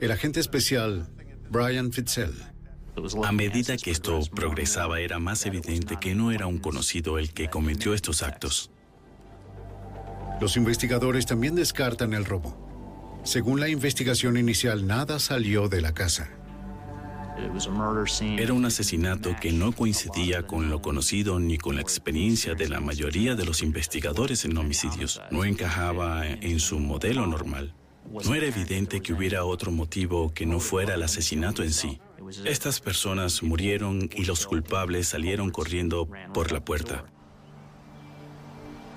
El 0.00 0.10
agente 0.10 0.40
especial, 0.40 1.08
Brian 1.50 1.92
Fitzel. 1.92 2.34
A 3.24 3.30
medida 3.30 3.76
que 3.76 3.92
esto 3.92 4.18
progresaba, 4.34 4.98
era 4.98 5.20
más 5.20 5.46
evidente 5.46 5.98
que 6.00 6.16
no 6.16 6.32
era 6.32 6.48
un 6.48 6.58
conocido 6.58 7.16
el 7.16 7.32
que 7.32 7.48
cometió 7.48 7.94
estos 7.94 8.24
actos. 8.24 8.72
Los 10.40 10.56
investigadores 10.56 11.26
también 11.26 11.54
descartan 11.54 12.12
el 12.12 12.24
robo. 12.24 13.20
Según 13.22 13.60
la 13.60 13.68
investigación 13.68 14.36
inicial, 14.36 14.84
nada 14.84 15.20
salió 15.20 15.68
de 15.68 15.80
la 15.80 15.94
casa. 15.94 16.28
Era 18.38 18.52
un 18.52 18.64
asesinato 18.64 19.34
que 19.40 19.52
no 19.52 19.72
coincidía 19.72 20.46
con 20.46 20.70
lo 20.70 20.80
conocido 20.80 21.38
ni 21.38 21.58
con 21.58 21.76
la 21.76 21.82
experiencia 21.82 22.54
de 22.54 22.68
la 22.68 22.80
mayoría 22.80 23.34
de 23.34 23.44
los 23.44 23.62
investigadores 23.62 24.44
en 24.44 24.56
homicidios. 24.56 25.20
No 25.30 25.44
encajaba 25.44 26.26
en 26.26 26.60
su 26.60 26.78
modelo 26.78 27.26
normal. 27.26 27.74
No 28.10 28.34
era 28.34 28.46
evidente 28.46 29.00
que 29.00 29.12
hubiera 29.12 29.44
otro 29.44 29.70
motivo 29.70 30.32
que 30.32 30.46
no 30.46 30.60
fuera 30.60 30.94
el 30.94 31.02
asesinato 31.02 31.62
en 31.62 31.72
sí. 31.72 32.00
Estas 32.44 32.80
personas 32.80 33.42
murieron 33.42 34.10
y 34.14 34.24
los 34.24 34.46
culpables 34.46 35.08
salieron 35.08 35.50
corriendo 35.50 36.08
por 36.32 36.52
la 36.52 36.64
puerta. 36.64 37.04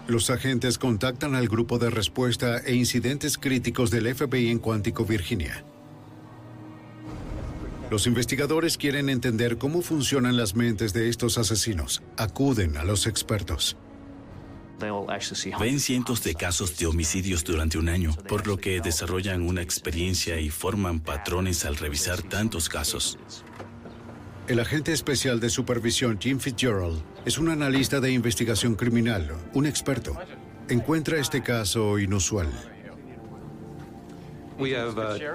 Los 0.08 0.30
agentes 0.30 0.78
contactan 0.78 1.36
al 1.36 1.48
grupo 1.48 1.78
de 1.80 1.90
respuesta 1.90 2.58
e 2.58 2.76
incidentes 2.76 3.38
críticos 3.38 3.92
del 3.92 4.14
FBI 4.14 4.50
en 4.50 4.60
Cuántico, 4.60 5.06
Virginia. 5.06 5.64
Los 7.92 8.08
investigadores 8.08 8.78
quieren 8.78 9.10
entender 9.10 9.58
cómo 9.58 9.82
funcionan 9.82 10.38
las 10.38 10.56
mentes 10.56 10.94
de 10.94 11.10
estos 11.10 11.38
asesinos. 11.38 12.02
Acuden 12.16 12.78
a 12.78 12.86
los 12.86 13.06
expertos. 13.06 13.76
Ven 15.60 15.78
cientos 15.82 16.24
de 16.24 16.34
casos 16.34 16.78
de 16.78 16.86
homicidios 16.86 17.44
durante 17.44 17.78
un 17.78 17.90
año, 17.90 18.16
por 18.30 18.48
lo 18.48 18.56
que 18.56 18.80
desarrollan 18.80 19.42
una 19.42 19.62
experiencia 19.62 20.40
y 20.40 20.50
forman 20.50 21.02
patrones 21.02 21.66
al 21.66 21.76
revisar 21.76 22.22
tantos 22.22 22.70
casos. 22.70 23.20
El 24.48 24.62
agente 24.62 24.94
especial 24.94 25.42
de 25.42 25.50
supervisión 25.50 26.18
Jim 26.18 26.40
Fitzgerald 26.40 27.04
es 27.26 27.38
un 27.38 27.50
analista 27.50 28.00
de 28.00 28.14
investigación 28.14 28.76
criminal, 28.76 29.36
un 29.54 29.66
experto. 29.66 30.18
Encuentra 30.70 31.20
este 31.20 31.44
caso 31.44 32.00
inusual. 32.00 32.48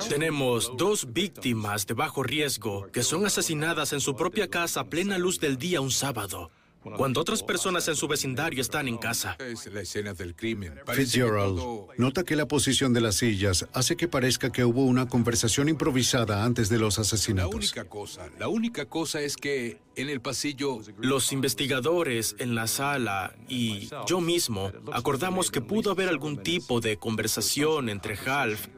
Tenemos 0.09 0.73
dos 0.77 1.13
víctimas 1.13 1.87
de 1.87 1.95
bajo 1.95 2.23
riesgo 2.23 2.87
que 2.93 3.03
son 3.03 3.27
asesinadas 3.27 3.93
en 3.93 4.01
su 4.01 4.15
propia 4.15 4.49
casa 4.49 4.81
a 4.81 4.85
plena 4.85 5.19
luz 5.19 5.41
del 5.41 5.57
día 5.59 5.81
un 5.81 5.91
sábado, 5.91 6.51
cuando 6.97 7.21
otras 7.21 7.43
personas 7.43 7.89
en 7.89 7.97
su 7.97 8.07
vecindario 8.07 8.61
están 8.61 8.87
en 8.87 8.99
casa. 8.99 9.37
Es 9.41 9.67
la 9.73 9.81
escena 9.81 10.15
del 10.15 10.37
crimen. 10.37 10.75
Fitzgerald 10.87 11.61
nota 11.99 12.23
que 12.23 12.37
la 12.37 12.47
posición 12.47 12.93
de 12.93 13.01
las 13.01 13.17
sillas 13.17 13.67
hace 13.73 13.97
que 13.97 14.07
parezca 14.07 14.53
que 14.53 14.65
hubo 14.65 14.85
una 14.85 15.09
conversación 15.09 15.69
improvisada 15.69 16.45
antes 16.45 16.69
de 16.69 16.79
los 16.79 16.99
La 16.99 17.03
asesinatos. 17.03 17.55
única 17.55 17.85
cosa, 17.87 18.29
la 18.39 18.47
única 18.47 18.87
cosa 18.87 19.21
es 19.23 19.37
que 19.37 19.79
en 19.97 20.09
el 20.09 20.21
pasillo 20.21 20.79
Los 20.99 21.33
investigadores 21.33 22.37
en 22.39 22.55
la 22.55 22.69
sala 22.69 23.35
y 23.49 23.89
yo 24.07 24.21
mismo 24.21 24.71
acordamos 24.93 25.51
que 25.51 25.61
pudo 25.61 25.91
haber 25.91 26.09
algún 26.09 26.45
tipo 26.45 26.81
de 26.81 26.97
conversación 26.97 27.89
entre 27.89 28.17
Half 28.17 28.69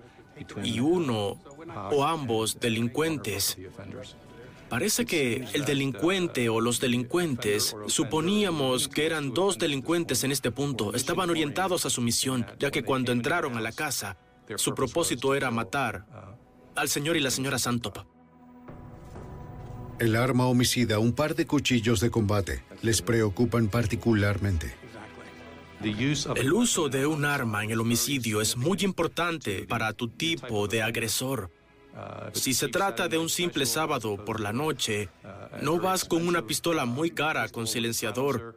y 0.63 0.81
uno 0.81 1.41
o 1.91 2.05
ambos 2.05 2.59
delincuentes. 2.61 3.57
Parece 4.69 5.07
que 5.07 5.47
el 5.55 5.65
delincuente 5.65 6.49
o 6.51 6.61
los 6.61 6.79
delincuentes 6.79 7.75
suponíamos 7.87 8.89
que 8.89 9.07
eran 9.07 9.33
dos 9.33 9.57
delincuentes 9.57 10.25
en 10.25 10.33
este 10.33 10.51
punto. 10.51 10.95
Estaban 10.95 11.31
orientados 11.31 11.87
a 11.87 11.91
su 11.91 12.03
misión, 12.03 12.47
ya 12.59 12.71
que 12.71 12.83
cuando 12.83 13.13
entraron 13.13 13.57
a 13.57 13.63
la 13.63 13.73
casa, 13.73 14.19
su 14.57 14.75
propósito 14.75 15.35
era 15.35 15.51
matar 15.51 16.05
al 16.75 16.89
señor 16.89 17.17
y 17.17 17.21
la 17.21 17.31
señora 17.31 17.59
Santop. 17.59 17.99
El 19.99 20.15
arma 20.15 20.47
homicida, 20.47 21.01
un 21.01 21.13
par 21.13 21.35
de 21.35 21.47
cuchillos 21.47 22.01
de 22.01 22.11
combate, 22.11 22.63
les 22.83 23.03
preocupan 23.03 23.69
particularmente. 23.69 24.78
El 25.81 26.53
uso 26.53 26.89
de 26.89 27.07
un 27.07 27.25
arma 27.25 27.63
en 27.63 27.71
el 27.71 27.81
homicidio 27.81 28.41
es 28.41 28.57
muy 28.57 28.79
importante 28.81 29.65
para 29.67 29.93
tu 29.93 30.09
tipo 30.09 30.67
de 30.67 30.83
agresor. 30.83 31.51
Si 32.33 32.55
se 32.55 32.69
trata 32.69 33.09
de 33.09 33.19
un 33.19 33.29
simple 33.29 33.67
sábado 33.67 34.25
por 34.25 34.41
la 34.41 34.53
noche, 34.53 35.09
no 35.63 35.79
vas 35.79 36.05
con 36.05 36.27
una 36.27 36.47
pistola 36.47 36.85
muy 36.85 37.11
cara 37.11 37.49
con 37.49 37.67
silenciador. 37.67 38.57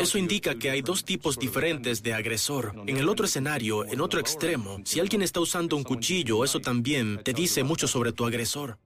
Eso 0.00 0.18
indica 0.18 0.54
que 0.54 0.70
hay 0.70 0.82
dos 0.82 1.04
tipos 1.04 1.38
diferentes 1.38 2.02
de 2.02 2.14
agresor. 2.14 2.74
En 2.86 2.96
el 2.96 3.08
otro 3.08 3.26
escenario, 3.26 3.84
en 3.84 4.00
otro 4.00 4.20
extremo, 4.20 4.80
si 4.84 5.00
alguien 5.00 5.22
está 5.22 5.40
usando 5.40 5.76
un 5.76 5.82
cuchillo, 5.82 6.44
eso 6.44 6.60
también 6.60 7.20
te 7.24 7.32
dice 7.32 7.64
mucho 7.64 7.88
sobre 7.88 8.12
tu 8.12 8.24
agresor. 8.24 8.78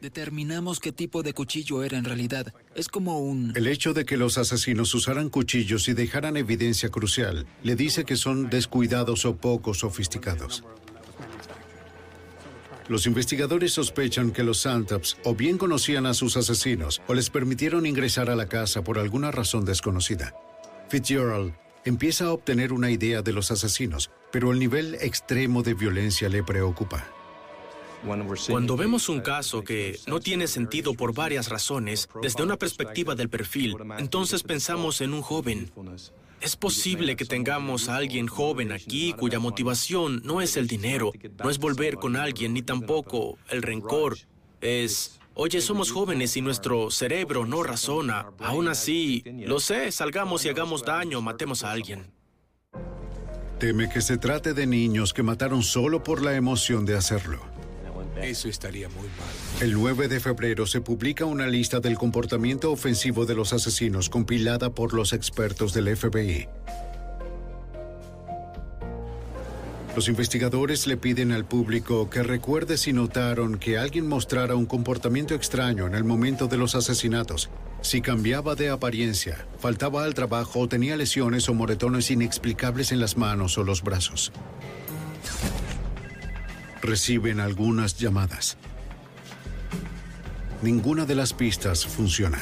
Determinamos 0.00 0.78
qué 0.78 0.92
tipo 0.92 1.24
de 1.24 1.32
cuchillo 1.32 1.82
era 1.82 1.98
en 1.98 2.04
realidad. 2.04 2.54
Es 2.76 2.88
como 2.88 3.18
un... 3.18 3.52
El 3.56 3.66
hecho 3.66 3.94
de 3.94 4.04
que 4.04 4.16
los 4.16 4.38
asesinos 4.38 4.94
usaran 4.94 5.28
cuchillos 5.28 5.88
y 5.88 5.92
dejaran 5.92 6.36
evidencia 6.36 6.88
crucial 6.88 7.46
le 7.64 7.74
dice 7.74 8.04
que 8.04 8.16
son 8.16 8.48
descuidados 8.48 9.24
o 9.24 9.36
poco 9.36 9.74
sofisticados. 9.74 10.62
Los 12.88 13.06
investigadores 13.06 13.72
sospechan 13.72 14.30
que 14.30 14.44
los 14.44 14.60
Santaps 14.60 15.18
o 15.24 15.34
bien 15.34 15.58
conocían 15.58 16.06
a 16.06 16.14
sus 16.14 16.36
asesinos 16.36 17.02
o 17.08 17.14
les 17.14 17.28
permitieron 17.28 17.84
ingresar 17.84 18.30
a 18.30 18.36
la 18.36 18.46
casa 18.46 18.82
por 18.82 18.98
alguna 18.98 19.30
razón 19.32 19.64
desconocida. 19.64 20.34
Fitzgerald 20.88 21.52
empieza 21.84 22.26
a 22.26 22.32
obtener 22.32 22.72
una 22.72 22.90
idea 22.90 23.20
de 23.22 23.32
los 23.32 23.50
asesinos, 23.50 24.10
pero 24.30 24.52
el 24.52 24.58
nivel 24.58 24.94
extremo 25.00 25.62
de 25.62 25.74
violencia 25.74 26.28
le 26.28 26.42
preocupa. 26.42 27.17
Cuando 28.48 28.76
vemos 28.76 29.08
un 29.08 29.20
caso 29.20 29.62
que 29.62 29.98
no 30.06 30.20
tiene 30.20 30.46
sentido 30.46 30.94
por 30.94 31.14
varias 31.14 31.48
razones, 31.48 32.08
desde 32.22 32.42
una 32.42 32.56
perspectiva 32.56 33.14
del 33.14 33.28
perfil, 33.28 33.76
entonces 33.98 34.42
pensamos 34.42 35.00
en 35.00 35.12
un 35.12 35.22
joven. 35.22 35.70
Es 36.40 36.54
posible 36.54 37.16
que 37.16 37.24
tengamos 37.24 37.88
a 37.88 37.96
alguien 37.96 38.28
joven 38.28 38.70
aquí 38.70 39.12
cuya 39.12 39.40
motivación 39.40 40.22
no 40.24 40.40
es 40.40 40.56
el 40.56 40.68
dinero, 40.68 41.12
no 41.42 41.50
es 41.50 41.58
volver 41.58 41.96
con 41.96 42.14
alguien, 42.14 42.54
ni 42.54 42.62
tampoco 42.62 43.38
el 43.50 43.62
rencor. 43.62 44.16
Es, 44.60 45.18
oye, 45.34 45.60
somos 45.60 45.90
jóvenes 45.90 46.36
y 46.36 46.40
nuestro 46.40 46.92
cerebro 46.92 47.44
no 47.44 47.64
razona. 47.64 48.30
Aún 48.38 48.68
así, 48.68 49.24
lo 49.24 49.58
sé, 49.58 49.90
salgamos 49.90 50.44
y 50.44 50.48
hagamos 50.48 50.84
daño, 50.84 51.20
matemos 51.20 51.64
a 51.64 51.72
alguien. 51.72 52.12
Teme 53.58 53.88
que 53.88 54.00
se 54.00 54.16
trate 54.18 54.54
de 54.54 54.68
niños 54.68 55.12
que 55.12 55.24
mataron 55.24 55.64
solo 55.64 56.04
por 56.04 56.22
la 56.22 56.36
emoción 56.36 56.86
de 56.86 56.96
hacerlo. 56.96 57.57
Eso 58.22 58.48
estaría 58.48 58.88
muy 58.88 59.04
mal. 59.04 59.60
El 59.60 59.74
9 59.74 60.08
de 60.08 60.20
febrero 60.20 60.66
se 60.66 60.80
publica 60.80 61.24
una 61.24 61.46
lista 61.46 61.80
del 61.80 61.96
comportamiento 61.96 62.70
ofensivo 62.70 63.26
de 63.26 63.34
los 63.34 63.52
asesinos 63.52 64.08
compilada 64.08 64.70
por 64.70 64.94
los 64.94 65.12
expertos 65.12 65.72
del 65.72 65.96
FBI. 65.96 66.48
Los 69.96 70.08
investigadores 70.08 70.86
le 70.86 70.96
piden 70.96 71.32
al 71.32 71.44
público 71.44 72.08
que 72.08 72.22
recuerde 72.22 72.78
si 72.78 72.92
notaron 72.92 73.58
que 73.58 73.78
alguien 73.78 74.06
mostrara 74.06 74.54
un 74.54 74.66
comportamiento 74.66 75.34
extraño 75.34 75.88
en 75.88 75.96
el 75.96 76.04
momento 76.04 76.46
de 76.46 76.56
los 76.56 76.76
asesinatos, 76.76 77.50
si 77.80 78.00
cambiaba 78.00 78.54
de 78.54 78.68
apariencia, 78.68 79.46
faltaba 79.58 80.04
al 80.04 80.14
trabajo 80.14 80.60
o 80.60 80.68
tenía 80.68 80.96
lesiones 80.96 81.48
o 81.48 81.54
moretones 81.54 82.12
inexplicables 82.12 82.92
en 82.92 83.00
las 83.00 83.16
manos 83.16 83.58
o 83.58 83.64
los 83.64 83.82
brazos. 83.82 84.32
Reciben 86.82 87.40
algunas 87.40 87.98
llamadas. 87.98 88.56
Ninguna 90.62 91.06
de 91.06 91.14
las 91.14 91.32
pistas 91.32 91.86
funciona. 91.86 92.38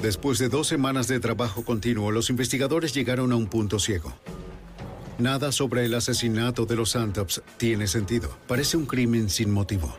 Después 0.00 0.38
de 0.38 0.48
dos 0.48 0.66
semanas 0.66 1.06
de 1.06 1.20
trabajo 1.20 1.64
continuo, 1.64 2.10
los 2.10 2.28
investigadores 2.28 2.92
llegaron 2.92 3.30
a 3.30 3.36
un 3.36 3.46
punto 3.46 3.78
ciego. 3.78 4.12
Nada 5.18 5.52
sobre 5.52 5.84
el 5.84 5.94
asesinato 5.94 6.66
de 6.66 6.74
los 6.74 6.90
Santops 6.90 7.42
tiene 7.56 7.86
sentido. 7.86 8.36
Parece 8.48 8.76
un 8.76 8.86
crimen 8.86 9.30
sin 9.30 9.52
motivo. 9.52 9.96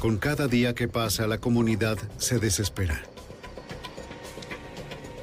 Con 0.00 0.18
cada 0.18 0.48
día 0.48 0.74
que 0.74 0.88
pasa, 0.88 1.26
la 1.26 1.38
comunidad 1.38 1.98
se 2.18 2.38
desespera. 2.38 3.02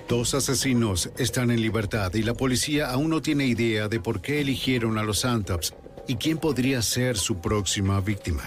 Dos 0.08 0.34
asesinos 0.34 1.10
están 1.18 1.52
en 1.52 1.62
libertad 1.62 2.14
y 2.14 2.24
la 2.24 2.34
policía 2.34 2.90
aún 2.92 3.10
no 3.10 3.22
tiene 3.22 3.46
idea 3.46 3.90
de 3.90 4.00
por 4.00 4.22
qué 4.22 4.40
eligieron 4.40 4.98
a 4.98 5.04
los 5.04 5.20
Santops 5.20 5.74
y 6.08 6.16
quién 6.16 6.38
podría 6.38 6.82
ser 6.82 7.18
su 7.18 7.42
próxima 7.42 8.00
víctima. 8.00 8.44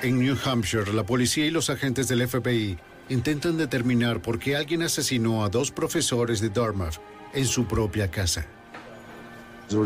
En 0.00 0.18
New 0.18 0.34
Hampshire, 0.42 0.94
la 0.94 1.04
policía 1.04 1.44
y 1.44 1.50
los 1.50 1.68
agentes 1.68 2.08
del 2.08 2.26
FBI 2.26 2.78
intentan 3.10 3.58
determinar 3.58 4.22
por 4.22 4.38
qué 4.38 4.56
alguien 4.56 4.82
asesinó 4.82 5.44
a 5.44 5.50
dos 5.50 5.70
profesores 5.70 6.40
de 6.40 6.48
Dartmouth 6.48 7.00
en 7.34 7.44
su 7.44 7.66
propia 7.66 8.10
casa. 8.10 8.46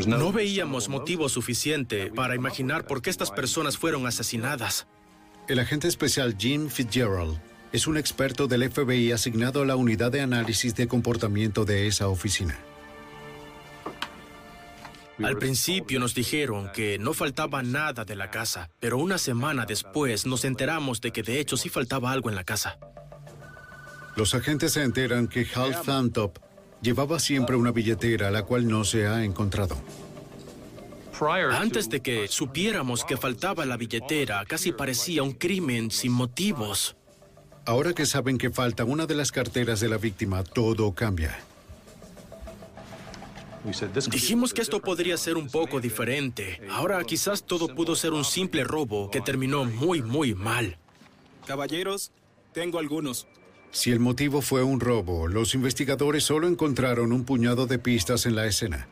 No 0.06 0.32
veíamos 0.32 0.88
motivo 0.88 1.28
suficiente 1.28 2.12
para 2.12 2.36
imaginar 2.36 2.86
por 2.86 3.02
qué 3.02 3.10
estas 3.10 3.32
personas 3.32 3.76
fueron 3.76 4.06
asesinadas. 4.06 4.86
El 5.48 5.58
agente 5.58 5.88
especial 5.88 6.36
Jim 6.38 6.68
Fitzgerald 6.68 7.38
es 7.76 7.86
un 7.86 7.98
experto 7.98 8.46
del 8.46 8.70
FBI 8.70 9.12
asignado 9.12 9.60
a 9.60 9.66
la 9.66 9.76
unidad 9.76 10.10
de 10.10 10.22
análisis 10.22 10.74
de 10.74 10.88
comportamiento 10.88 11.66
de 11.66 11.86
esa 11.86 12.08
oficina. 12.08 12.58
Al 15.22 15.36
principio 15.36 16.00
nos 16.00 16.14
dijeron 16.14 16.70
que 16.72 16.98
no 16.98 17.12
faltaba 17.12 17.62
nada 17.62 18.06
de 18.06 18.16
la 18.16 18.30
casa, 18.30 18.70
pero 18.80 18.96
una 18.96 19.18
semana 19.18 19.66
después 19.66 20.24
nos 20.24 20.46
enteramos 20.46 21.02
de 21.02 21.10
que 21.12 21.22
de 21.22 21.38
hecho 21.38 21.58
sí 21.58 21.68
faltaba 21.68 22.12
algo 22.12 22.30
en 22.30 22.36
la 22.36 22.44
casa. 22.44 22.78
Los 24.16 24.34
agentes 24.34 24.72
se 24.72 24.82
enteran 24.82 25.28
que 25.28 25.46
Hal 25.54 25.78
Thantop 25.82 26.38
llevaba 26.80 27.18
siempre 27.18 27.56
una 27.56 27.72
billetera 27.72 28.30
la 28.30 28.44
cual 28.44 28.66
no 28.66 28.84
se 28.84 29.06
ha 29.06 29.22
encontrado. 29.22 29.76
Antes 31.52 31.90
de 31.90 32.00
que 32.00 32.26
supiéramos 32.28 33.04
que 33.04 33.18
faltaba 33.18 33.66
la 33.66 33.76
billetera, 33.76 34.44
casi 34.46 34.72
parecía 34.72 35.22
un 35.22 35.32
crimen 35.32 35.90
sin 35.90 36.12
motivos. 36.12 36.96
Ahora 37.66 37.92
que 37.92 38.06
saben 38.06 38.38
que 38.38 38.50
falta 38.50 38.84
una 38.84 39.06
de 39.06 39.16
las 39.16 39.32
carteras 39.32 39.80
de 39.80 39.88
la 39.88 39.98
víctima, 39.98 40.44
todo 40.44 40.92
cambia. 40.92 41.36
Dijimos 44.12 44.54
que 44.54 44.62
esto 44.62 44.80
podría 44.80 45.16
ser 45.16 45.36
un 45.36 45.48
poco 45.48 45.80
diferente. 45.80 46.60
Ahora 46.70 47.02
quizás 47.02 47.42
todo 47.42 47.74
pudo 47.74 47.96
ser 47.96 48.12
un 48.12 48.24
simple 48.24 48.62
robo 48.62 49.10
que 49.10 49.20
terminó 49.20 49.64
muy, 49.64 50.00
muy 50.00 50.36
mal. 50.36 50.78
Caballeros, 51.44 52.12
tengo 52.52 52.78
algunos. 52.78 53.26
Si 53.72 53.90
el 53.90 53.98
motivo 53.98 54.42
fue 54.42 54.62
un 54.62 54.78
robo, 54.78 55.26
los 55.26 55.54
investigadores 55.54 56.22
solo 56.22 56.46
encontraron 56.46 57.12
un 57.12 57.24
puñado 57.24 57.66
de 57.66 57.80
pistas 57.80 58.26
en 58.26 58.36
la 58.36 58.46
escena. 58.46 58.86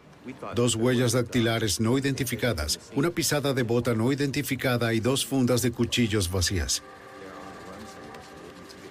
Dos 0.56 0.74
huellas 0.74 1.12
dactilares 1.12 1.78
no 1.78 1.96
identificadas, 1.96 2.80
una 2.96 3.10
pisada 3.10 3.54
de 3.54 3.62
bota 3.62 3.94
no 3.94 4.10
identificada 4.10 4.92
y 4.94 4.98
dos 4.98 5.24
fundas 5.24 5.62
de 5.62 5.70
cuchillos 5.70 6.28
vacías. 6.30 6.82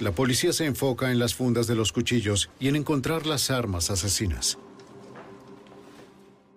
La 0.04 0.12
policía 0.12 0.52
se 0.52 0.66
enfoca 0.66 1.14
en 1.14 1.18
las 1.18 1.34
fundas 1.34 1.66
de 1.66 1.76
los 1.76 1.94
cuchillos 1.94 2.50
y 2.60 2.68
en 2.68 2.76
encontrar 2.76 3.26
las 3.26 3.50
armas 3.50 3.90
asesinas. 3.90 4.58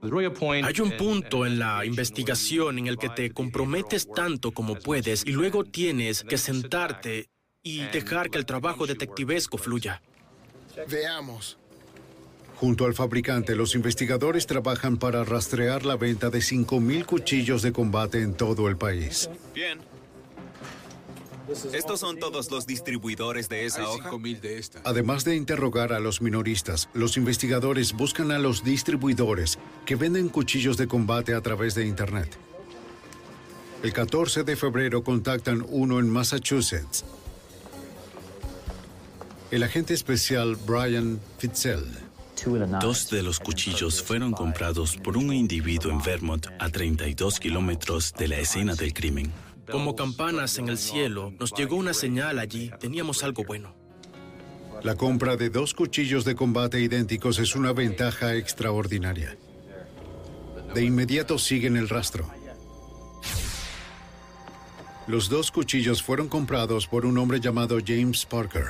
Hay 0.03 0.81
un 0.81 0.97
punto 0.99 1.47
en 1.47 1.61
la 1.61 1.85
investigación 1.85 2.81
en 2.81 2.89
el 2.89 2.99
que 2.99 3.09
te 3.09 3.31
comprometes 3.31 4.09
tanto 4.11 4.51
como 4.51 4.75
puedes 4.75 5.25
y 5.25 5.31
luego 5.31 5.63
tienes 5.63 6.25
que 6.25 6.39
sentarte 6.39 7.29
y 7.63 7.83
dejar 7.85 8.31
que 8.31 8.39
el 8.39 8.47
trabajo 8.47 8.85
detectivesco 8.85 9.59
fluya. 9.59 10.03
Veamos. 10.89 11.57
Junto 12.57 12.85
al 12.85 12.95
fabricante, 12.95 13.55
los 13.55 13.77
investigadores 13.77 14.49
trabajan 14.49 14.97
para 14.97 15.23
rastrear 15.23 15.87
la 15.87 15.95
venta 15.95 16.31
de 16.31 16.41
5.000 16.41 17.05
cuchillos 17.05 17.63
de 17.63 17.73
combate 17.73 18.23
en 18.23 18.35
todo 18.35 18.69
el 18.69 18.77
país. 18.77 19.31
Bien. 19.55 19.79
¿Estos 21.73 22.01
son 22.01 22.19
todos 22.19 22.51
los 22.51 22.67
distribuidores 22.67 23.49
de 23.49 23.67
esa 23.67 23.89
hoja? 23.89 24.11
de 24.17 24.59
esta. 24.59 24.81
Además 24.85 25.25
de 25.25 25.37
interrogar 25.37 25.93
a 25.93 26.01
los 26.01 26.21
minoristas, 26.21 26.89
los 26.95 27.17
investigadores 27.17 27.93
buscan 27.93 28.33
a 28.33 28.39
los 28.39 28.65
distribuidores 28.65 29.59
que 29.85 29.97
venden 29.97 30.29
cuchillos 30.29 30.77
de 30.77 30.89
combate 30.89 31.35
a 31.35 31.41
través 31.41 31.75
de 31.75 31.87
Internet. 31.87 32.37
El 33.83 33.93
14 33.93 34.43
de 34.43 34.57
febrero 34.57 35.05
contactan 35.05 35.65
uno 35.69 36.01
en 36.01 36.09
Massachusetts. 36.09 37.05
El 39.51 39.63
agente 39.63 39.95
especial 39.95 40.57
Brian 40.67 41.21
Fitzel. 41.39 41.85
Dos 42.81 43.09
de 43.11 43.23
los 43.23 43.41
cuchillos 43.41 44.03
fueron 44.03 44.33
comprados 44.33 44.97
por 44.97 45.17
un 45.17 45.33
individuo 45.33 45.91
en 45.91 46.03
Vermont 46.03 46.47
a 46.59 46.69
32 46.69 47.41
kilómetros 47.41 48.13
de 48.13 48.29
la 48.29 48.39
escena 48.39 48.75
del 48.75 48.93
crimen. 48.93 49.33
Como 49.71 49.97
campanas 49.97 50.59
en 50.59 50.69
el 50.69 50.79
cielo, 50.79 51.33
nos 51.39 51.53
llegó 51.53 51.77
una 51.77 51.93
señal 51.93 52.39
allí. 52.39 52.71
Teníamos 52.79 53.25
algo 53.25 53.45
bueno. 53.45 53.75
La 54.83 54.95
compra 54.95 55.37
de 55.37 55.51
dos 55.51 55.75
cuchillos 55.75 56.25
de 56.25 56.35
combate 56.35 56.81
idénticos 56.81 57.39
es 57.39 57.57
una 57.57 57.73
ventaja 57.73 58.35
extraordinaria. 58.35 59.37
De 60.75 60.85
inmediato 60.85 61.39
siguen 61.39 61.77
el 61.77 61.89
rastro. 61.89 62.31
Los 65.07 65.29
dos 65.29 65.51
cuchillos 65.51 66.03
fueron 66.03 66.29
comprados 66.29 66.87
por 66.87 67.07
un 67.07 67.17
hombre 67.19 67.41
llamado 67.41 67.79
James 67.85 68.27
Parker. 68.27 68.67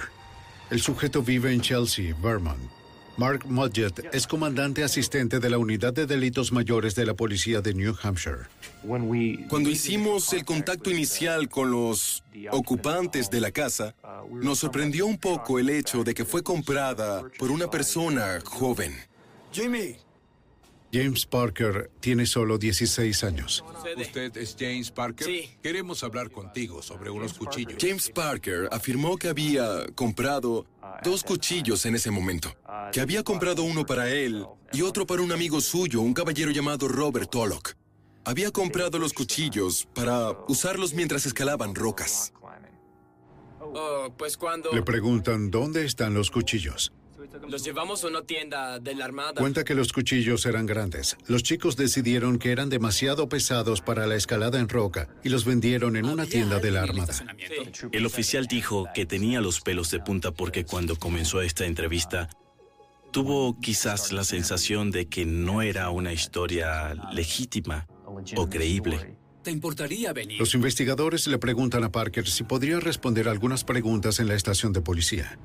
El 0.71 0.81
sujeto 0.81 1.23
vive 1.23 1.53
en 1.53 1.61
Chelsea, 1.61 2.15
Vermont. 2.23 2.71
Mark 3.17 3.47
Mudgett 3.47 4.15
es 4.15 4.27
comandante 4.27 4.85
asistente 4.85 5.41
de 5.41 5.49
la 5.49 5.57
Unidad 5.57 5.95
de 5.95 6.07
Delitos 6.07 6.53
Mayores 6.53 6.95
de 6.95 7.07
la 7.07 7.15
Policía 7.15 7.63
de 7.63 7.73
New 7.73 7.97
Hampshire. 8.03 8.49
Cuando 8.87 9.69
hicimos 9.69 10.33
el 10.33 10.45
contacto 10.45 10.91
inicial 10.91 11.49
con 11.49 11.71
los 11.71 12.23
ocupantes 12.53 13.31
de 13.31 13.41
la 13.41 13.51
casa, 13.51 13.95
nos 14.31 14.61
sorprendió 14.61 15.07
un 15.07 15.19
poco 15.19 15.59
el 15.59 15.71
hecho 15.71 16.05
de 16.05 16.15
que 16.15 16.25
fue 16.25 16.43
comprada 16.43 17.25
por 17.39 17.51
una 17.51 17.69
persona 17.69 18.39
joven. 18.45 18.95
Jimmy. 19.53 19.97
James 20.93 21.27
Parker 21.27 21.91
tiene 22.01 22.27
solo 22.27 22.59
16 22.59 23.25
años. 23.25 23.65
¿Usted 23.97 24.37
es 24.37 24.57
James 24.59 24.91
Parker? 24.91 25.27
Sí. 25.27 25.51
Queremos 25.63 26.03
hablar 26.05 26.31
contigo 26.31 26.81
sobre 26.81 27.11
unos 27.11 27.35
cuchillos. 27.35 27.77
James 27.81 28.09
Parker 28.11 28.69
afirmó 28.71 29.17
que 29.17 29.29
había 29.29 29.85
comprado 29.95 30.65
dos 31.03 31.25
cuchillos 31.25 31.85
en 31.87 31.97
ese 31.97 32.11
momento. 32.11 32.55
Que 32.93 33.01
había 33.01 33.25
comprado 33.25 33.65
uno 33.65 33.85
para 33.85 34.09
él 34.11 34.47
y 34.73 34.83
otro 34.83 35.07
para 35.07 35.23
un 35.23 35.33
amigo 35.33 35.61
suyo, 35.61 36.01
un 36.01 36.15
caballero 36.15 36.53
llamado 36.53 36.87
Robert 36.87 37.31
Tollock. 37.31 37.75
Había 38.27 38.51
comprado 38.51 38.99
los 38.99 39.13
cuchillos 39.13 39.87
para 39.95 40.33
usarlos 40.49 40.95
mientras 40.95 41.27
escalaban 41.27 41.77
rocas. 41.77 42.33
Oh, 43.61 44.13
pues 44.19 44.37
cuando... 44.37 44.73
Le 44.73 44.83
preguntan 44.83 45.53
dónde 45.53 45.85
están 45.85 46.13
los 46.13 46.33
cuchillos. 46.33 46.93
Los 47.49 47.63
llevamos 47.63 48.03
a 48.03 48.09
una 48.09 48.23
tienda 48.23 48.81
de 48.81 48.97
la 48.97 49.05
Armada. 49.05 49.35
Cuenta 49.35 49.63
que 49.63 49.77
los 49.77 49.93
cuchillos 49.93 50.45
eran 50.45 50.67
grandes. 50.67 51.17
Los 51.29 51.45
chicos 51.45 51.77
decidieron 51.77 52.41
que 52.41 52.51
eran 52.51 52.69
demasiado 52.69 53.29
pesados 53.29 53.81
para 53.81 54.09
la 54.09 54.17
escalada 54.17 54.59
en 54.59 54.69
roca 54.69 55.09
y 55.23 55.29
los 55.29 55.45
vendieron 55.45 55.95
en 55.95 56.07
una 56.07 56.27
tienda 56.27 56.59
de 56.59 56.73
la 56.73 56.83
Armada. 56.83 57.15
El 57.93 58.07
oficial 58.07 58.47
dijo 58.49 58.89
que 58.93 59.07
tenía 59.07 59.41
los 59.41 59.61
pelos 59.61 59.93
de 59.93 60.01
punta 60.01 60.33
porque 60.33 60.65
cuando 60.65 60.97
comenzó 60.97 61.43
esta 61.43 61.65
entrevista 61.65 62.29
tuvo 63.13 63.61
quizás 63.61 64.11
la 64.11 64.25
sensación 64.25 64.91
de 64.91 65.07
que 65.09 65.25
no 65.25 65.63
era 65.63 65.91
una 65.91 66.13
historia 66.13 66.93
legítima 67.13 67.87
o 68.37 68.49
creíble. 68.49 69.17
¿Te 69.43 69.51
importaría 69.51 70.13
venir? 70.13 70.39
Los 70.41 70.55
investigadores 70.55 71.27
le 71.27 71.39
preguntan 71.39 71.85
a 71.85 71.93
Parker 71.93 72.27
si 72.27 72.43
podría 72.43 72.81
responder 72.81 73.29
algunas 73.29 73.63
preguntas 73.63 74.19
en 74.19 74.29
la 74.29 74.35
estación 74.35 74.73
de 74.73 74.81
policía. 74.81 75.39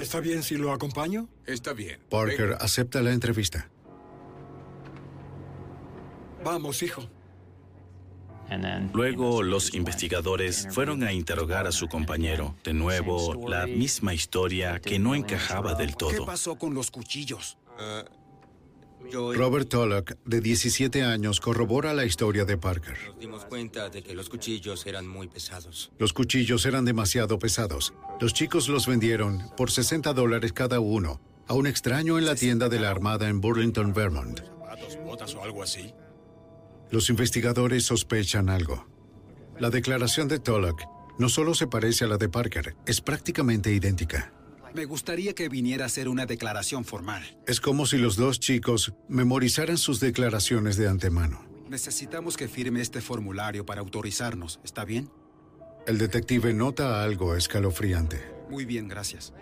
¿Está 0.00 0.20
bien 0.20 0.42
si 0.42 0.56
lo 0.56 0.72
acompaño? 0.72 1.28
Está 1.46 1.72
bien. 1.72 2.00
Parker 2.08 2.56
acepta 2.60 3.02
la 3.02 3.12
entrevista. 3.12 3.68
Vamos, 6.44 6.82
hijo. 6.82 7.08
Luego 8.92 9.42
los 9.42 9.74
investigadores 9.74 10.68
fueron 10.70 11.02
a 11.02 11.12
interrogar 11.12 11.66
a 11.66 11.72
su 11.72 11.88
compañero. 11.88 12.54
De 12.64 12.74
nuevo, 12.74 13.48
la 13.48 13.66
misma 13.66 14.14
historia 14.14 14.78
que 14.78 14.98
no 14.98 15.14
encajaba 15.14 15.74
del 15.74 15.90
¿Qué 15.90 15.96
todo. 15.96 16.26
pasó 16.26 16.56
con 16.56 16.74
los 16.74 16.90
cuchillos? 16.90 17.56
Robert 19.10 19.68
Tollock, 19.68 20.12
de 20.24 20.40
17 20.40 21.02
años, 21.02 21.40
corrobora 21.40 21.94
la 21.94 22.04
historia 22.04 22.44
de 22.44 22.56
Parker. 22.56 22.96
Nos 23.06 23.18
dimos 23.18 23.44
cuenta 23.44 23.88
de 23.88 24.02
que 24.02 24.14
los 24.14 24.28
cuchillos 24.28 24.86
eran 24.86 25.06
muy 25.06 25.28
pesados. 25.28 25.92
Los 25.98 26.12
cuchillos 26.12 26.64
eran 26.66 26.84
demasiado 26.84 27.38
pesados. 27.38 27.92
Los 28.20 28.32
chicos 28.32 28.68
los 28.68 28.86
vendieron 28.86 29.42
por 29.56 29.70
60 29.70 30.12
dólares 30.12 30.52
cada 30.52 30.80
uno 30.80 31.20
a 31.46 31.54
un 31.54 31.66
extraño 31.66 32.18
en 32.18 32.26
la 32.26 32.34
tienda 32.34 32.68
de 32.68 32.80
la 32.80 32.90
Armada 32.90 33.28
en 33.28 33.40
Burlington, 33.40 33.92
Vermont. 33.92 34.40
¿Zapatos, 34.40 34.98
botas 35.04 35.34
o 35.34 35.42
algo 35.42 35.62
así? 35.62 35.92
Los 36.90 37.10
investigadores 37.10 37.84
sospechan 37.84 38.48
algo. 38.48 38.86
La 39.58 39.70
declaración 39.70 40.28
de 40.28 40.38
Tollock 40.38 40.82
no 41.18 41.28
solo 41.28 41.54
se 41.54 41.66
parece 41.66 42.04
a 42.04 42.08
la 42.08 42.16
de 42.16 42.28
Parker, 42.28 42.74
es 42.86 43.00
prácticamente 43.00 43.72
idéntica. 43.72 44.32
Me 44.74 44.84
gustaría 44.86 45.34
que 45.34 45.48
viniera 45.48 45.84
a 45.84 45.86
hacer 45.86 46.08
una 46.08 46.26
declaración 46.26 46.84
formal. 46.84 47.22
Es 47.46 47.60
como 47.60 47.86
si 47.86 47.98
los 47.98 48.16
dos 48.16 48.40
chicos 48.40 48.94
memorizaran 49.08 49.76
sus 49.76 50.00
declaraciones 50.00 50.76
de 50.76 50.88
antemano. 50.88 51.44
Necesitamos 51.68 52.36
que 52.36 52.48
firme 52.48 52.80
este 52.80 53.00
formulario 53.00 53.66
para 53.66 53.80
autorizarnos. 53.80 54.60
¿Está 54.64 54.84
bien? 54.84 55.10
El 55.86 55.98
detective 55.98 56.54
nota 56.54 57.02
algo 57.02 57.34
escalofriante. 57.34 58.20
Muy 58.50 58.66
bien, 58.66 58.86
gracias. 58.86 59.32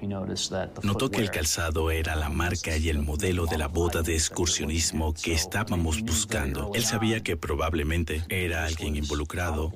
Notó 0.82 1.10
que 1.10 1.20
el 1.20 1.30
calzado 1.30 1.90
era 1.90 2.14
la 2.14 2.28
marca 2.28 2.76
y 2.76 2.88
el 2.88 3.00
modelo 3.00 3.46
de 3.46 3.58
la 3.58 3.66
boda 3.66 4.02
de 4.02 4.14
excursionismo 4.14 5.12
que 5.14 5.32
estábamos 5.32 6.02
buscando. 6.02 6.70
Él 6.74 6.84
sabía 6.84 7.20
que 7.20 7.36
probablemente 7.36 8.24
era 8.28 8.64
alguien 8.64 8.94
involucrado 8.94 9.72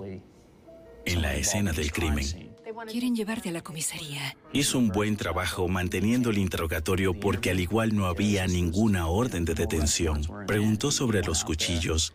en 1.04 1.22
la 1.22 1.34
escena 1.34 1.72
del 1.72 1.90
crimen. 1.90 2.53
Quieren 2.90 3.14
llevarte 3.14 3.50
a 3.50 3.52
la 3.52 3.62
comisaría. 3.62 4.36
Hizo 4.52 4.78
un 4.78 4.88
buen 4.88 5.16
trabajo 5.16 5.68
manteniendo 5.68 6.30
el 6.30 6.38
interrogatorio 6.38 7.14
porque 7.18 7.50
al 7.50 7.60
igual 7.60 7.94
no 7.94 8.06
había 8.06 8.46
ninguna 8.46 9.06
orden 9.06 9.44
de 9.44 9.54
detención. 9.54 10.22
Preguntó 10.46 10.90
sobre 10.90 11.22
los 11.22 11.44
cuchillos. 11.44 12.14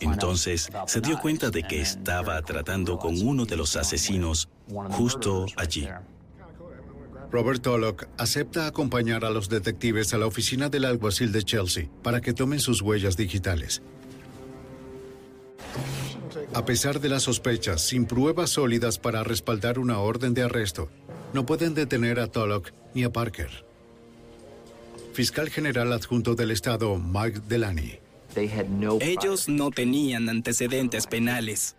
Entonces 0.00 0.70
se 0.86 1.00
dio 1.00 1.18
cuenta 1.18 1.50
de 1.50 1.62
que 1.62 1.80
estaba 1.80 2.40
tratando 2.42 2.98
con 2.98 3.20
uno 3.26 3.46
de 3.46 3.56
los 3.56 3.76
asesinos 3.76 4.48
justo 4.90 5.46
allí. 5.56 5.88
Robert 7.30 7.62
Tollock 7.62 8.06
acepta 8.16 8.66
acompañar 8.66 9.24
a 9.24 9.30
los 9.30 9.48
detectives 9.48 10.14
a 10.14 10.18
la 10.18 10.26
oficina 10.26 10.68
del 10.68 10.84
alguacil 10.84 11.32
de 11.32 11.42
Chelsea 11.42 11.88
para 12.02 12.20
que 12.20 12.32
tomen 12.32 12.60
sus 12.60 12.80
huellas 12.80 13.16
digitales. 13.16 13.82
A 16.54 16.64
pesar 16.64 17.00
de 17.00 17.08
las 17.08 17.24
sospechas, 17.24 17.80
sin 17.82 18.06
pruebas 18.06 18.50
sólidas 18.50 18.98
para 18.98 19.24
respaldar 19.24 19.78
una 19.78 19.98
orden 19.98 20.34
de 20.34 20.42
arresto, 20.42 20.88
no 21.32 21.46
pueden 21.46 21.74
detener 21.74 22.20
a 22.20 22.26
Tollock 22.26 22.72
ni 22.94 23.04
a 23.04 23.12
Parker. 23.12 23.64
Fiscal 25.12 25.50
General 25.50 25.92
Adjunto 25.92 26.34
del 26.34 26.50
Estado, 26.50 26.96
Mike 26.98 27.40
Delaney. 27.48 27.98
Ellos 29.00 29.48
no 29.48 29.70
tenían 29.70 30.28
antecedentes 30.28 31.06
penales. 31.06 31.76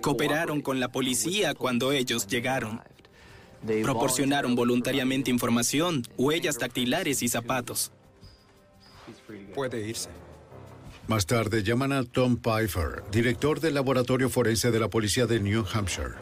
Cooperaron 0.00 0.60
con 0.60 0.80
la 0.80 0.92
policía 0.92 1.54
cuando 1.54 1.92
ellos 1.92 2.26
llegaron. 2.26 2.80
Proporcionaron 3.82 4.54
voluntariamente 4.54 5.30
información, 5.30 6.02
huellas 6.16 6.58
dactilares 6.58 7.22
y 7.22 7.28
zapatos. 7.28 7.90
Puede 9.54 9.88
irse. 9.88 10.10
Más 11.08 11.24
tarde 11.24 11.62
llaman 11.62 11.92
a 11.92 12.04
Tom 12.04 12.36
Pfeiffer, 12.36 13.02
director 13.10 13.60
del 13.60 13.72
laboratorio 13.72 14.28
forense 14.28 14.70
de 14.70 14.78
la 14.78 14.88
policía 14.88 15.24
de 15.26 15.40
New 15.40 15.64
Hampshire. 15.72 16.16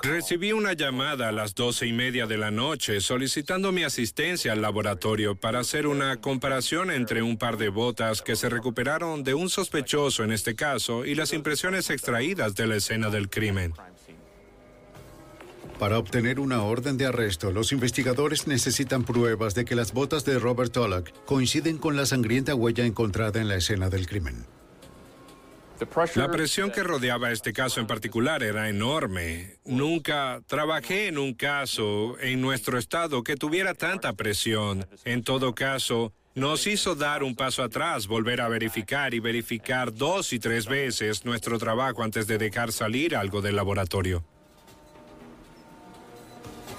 Recibí 0.00 0.52
una 0.52 0.74
llamada 0.74 1.28
a 1.28 1.32
las 1.32 1.56
doce 1.56 1.88
y 1.88 1.92
media 1.92 2.28
de 2.28 2.38
la 2.38 2.52
noche 2.52 3.00
solicitando 3.00 3.72
mi 3.72 3.82
asistencia 3.82 4.52
al 4.52 4.62
laboratorio 4.62 5.34
para 5.34 5.58
hacer 5.58 5.88
una 5.88 6.20
comparación 6.20 6.92
entre 6.92 7.22
un 7.22 7.36
par 7.36 7.56
de 7.56 7.70
botas 7.70 8.22
que 8.22 8.36
se 8.36 8.48
recuperaron 8.48 9.24
de 9.24 9.34
un 9.34 9.50
sospechoso 9.50 10.22
en 10.22 10.30
este 10.30 10.54
caso 10.54 11.04
y 11.04 11.16
las 11.16 11.32
impresiones 11.32 11.90
extraídas 11.90 12.54
de 12.54 12.68
la 12.68 12.76
escena 12.76 13.10
del 13.10 13.28
crimen. 13.28 13.74
Para 15.80 15.98
obtener 15.98 16.40
una 16.40 16.62
orden 16.62 16.98
de 16.98 17.06
arresto, 17.06 17.52
los 17.52 17.72
investigadores 17.72 18.46
necesitan 18.46 19.02
pruebas 19.02 19.54
de 19.54 19.64
que 19.64 19.74
las 19.74 19.94
botas 19.94 20.26
de 20.26 20.38
Robert 20.38 20.70
Tollock 20.70 21.08
coinciden 21.24 21.78
con 21.78 21.96
la 21.96 22.04
sangrienta 22.04 22.54
huella 22.54 22.84
encontrada 22.84 23.40
en 23.40 23.48
la 23.48 23.56
escena 23.56 23.88
del 23.88 24.06
crimen. 24.06 24.44
La 26.16 26.30
presión 26.30 26.70
que 26.70 26.82
rodeaba 26.82 27.32
este 27.32 27.54
caso 27.54 27.80
en 27.80 27.86
particular 27.86 28.42
era 28.42 28.68
enorme. 28.68 29.56
Nunca 29.64 30.42
trabajé 30.46 31.08
en 31.08 31.16
un 31.16 31.32
caso 31.32 32.20
en 32.20 32.42
nuestro 32.42 32.76
estado 32.76 33.22
que 33.22 33.36
tuviera 33.36 33.72
tanta 33.72 34.12
presión. 34.12 34.86
En 35.06 35.24
todo 35.24 35.54
caso, 35.54 36.12
nos 36.34 36.66
hizo 36.66 36.94
dar 36.94 37.22
un 37.22 37.34
paso 37.34 37.62
atrás, 37.62 38.06
volver 38.06 38.42
a 38.42 38.48
verificar 38.48 39.14
y 39.14 39.20
verificar 39.20 39.94
dos 39.94 40.34
y 40.34 40.40
tres 40.40 40.66
veces 40.66 41.24
nuestro 41.24 41.58
trabajo 41.58 42.02
antes 42.02 42.26
de 42.26 42.36
dejar 42.36 42.70
salir 42.70 43.16
algo 43.16 43.40
del 43.40 43.56
laboratorio. 43.56 44.22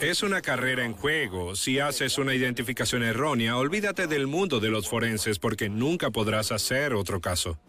Es 0.01 0.23
una 0.23 0.41
carrera 0.41 0.83
en 0.83 0.93
juego. 0.93 1.55
Si 1.55 1.77
haces 1.77 2.17
una 2.17 2.33
identificación 2.33 3.03
errónea, 3.03 3.55
olvídate 3.55 4.07
del 4.07 4.25
mundo 4.25 4.59
de 4.59 4.69
los 4.69 4.89
forenses 4.89 5.37
porque 5.37 5.69
nunca 5.69 6.09
podrás 6.09 6.51
hacer 6.51 6.95
otro 6.95 7.21
caso. 7.21 7.59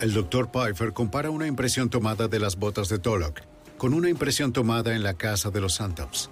El 0.00 0.14
doctor 0.14 0.50
Pfeiffer 0.50 0.94
compara 0.94 1.28
una 1.28 1.46
impresión 1.46 1.90
tomada 1.90 2.26
de 2.26 2.40
las 2.40 2.56
botas 2.56 2.88
de 2.88 2.98
Tolok 2.98 3.42
con 3.76 3.92
una 3.92 4.08
impresión 4.08 4.50
tomada 4.54 4.94
en 4.94 5.02
la 5.02 5.12
casa 5.12 5.50
de 5.50 5.60
los 5.60 5.74
Santops. 5.74 6.30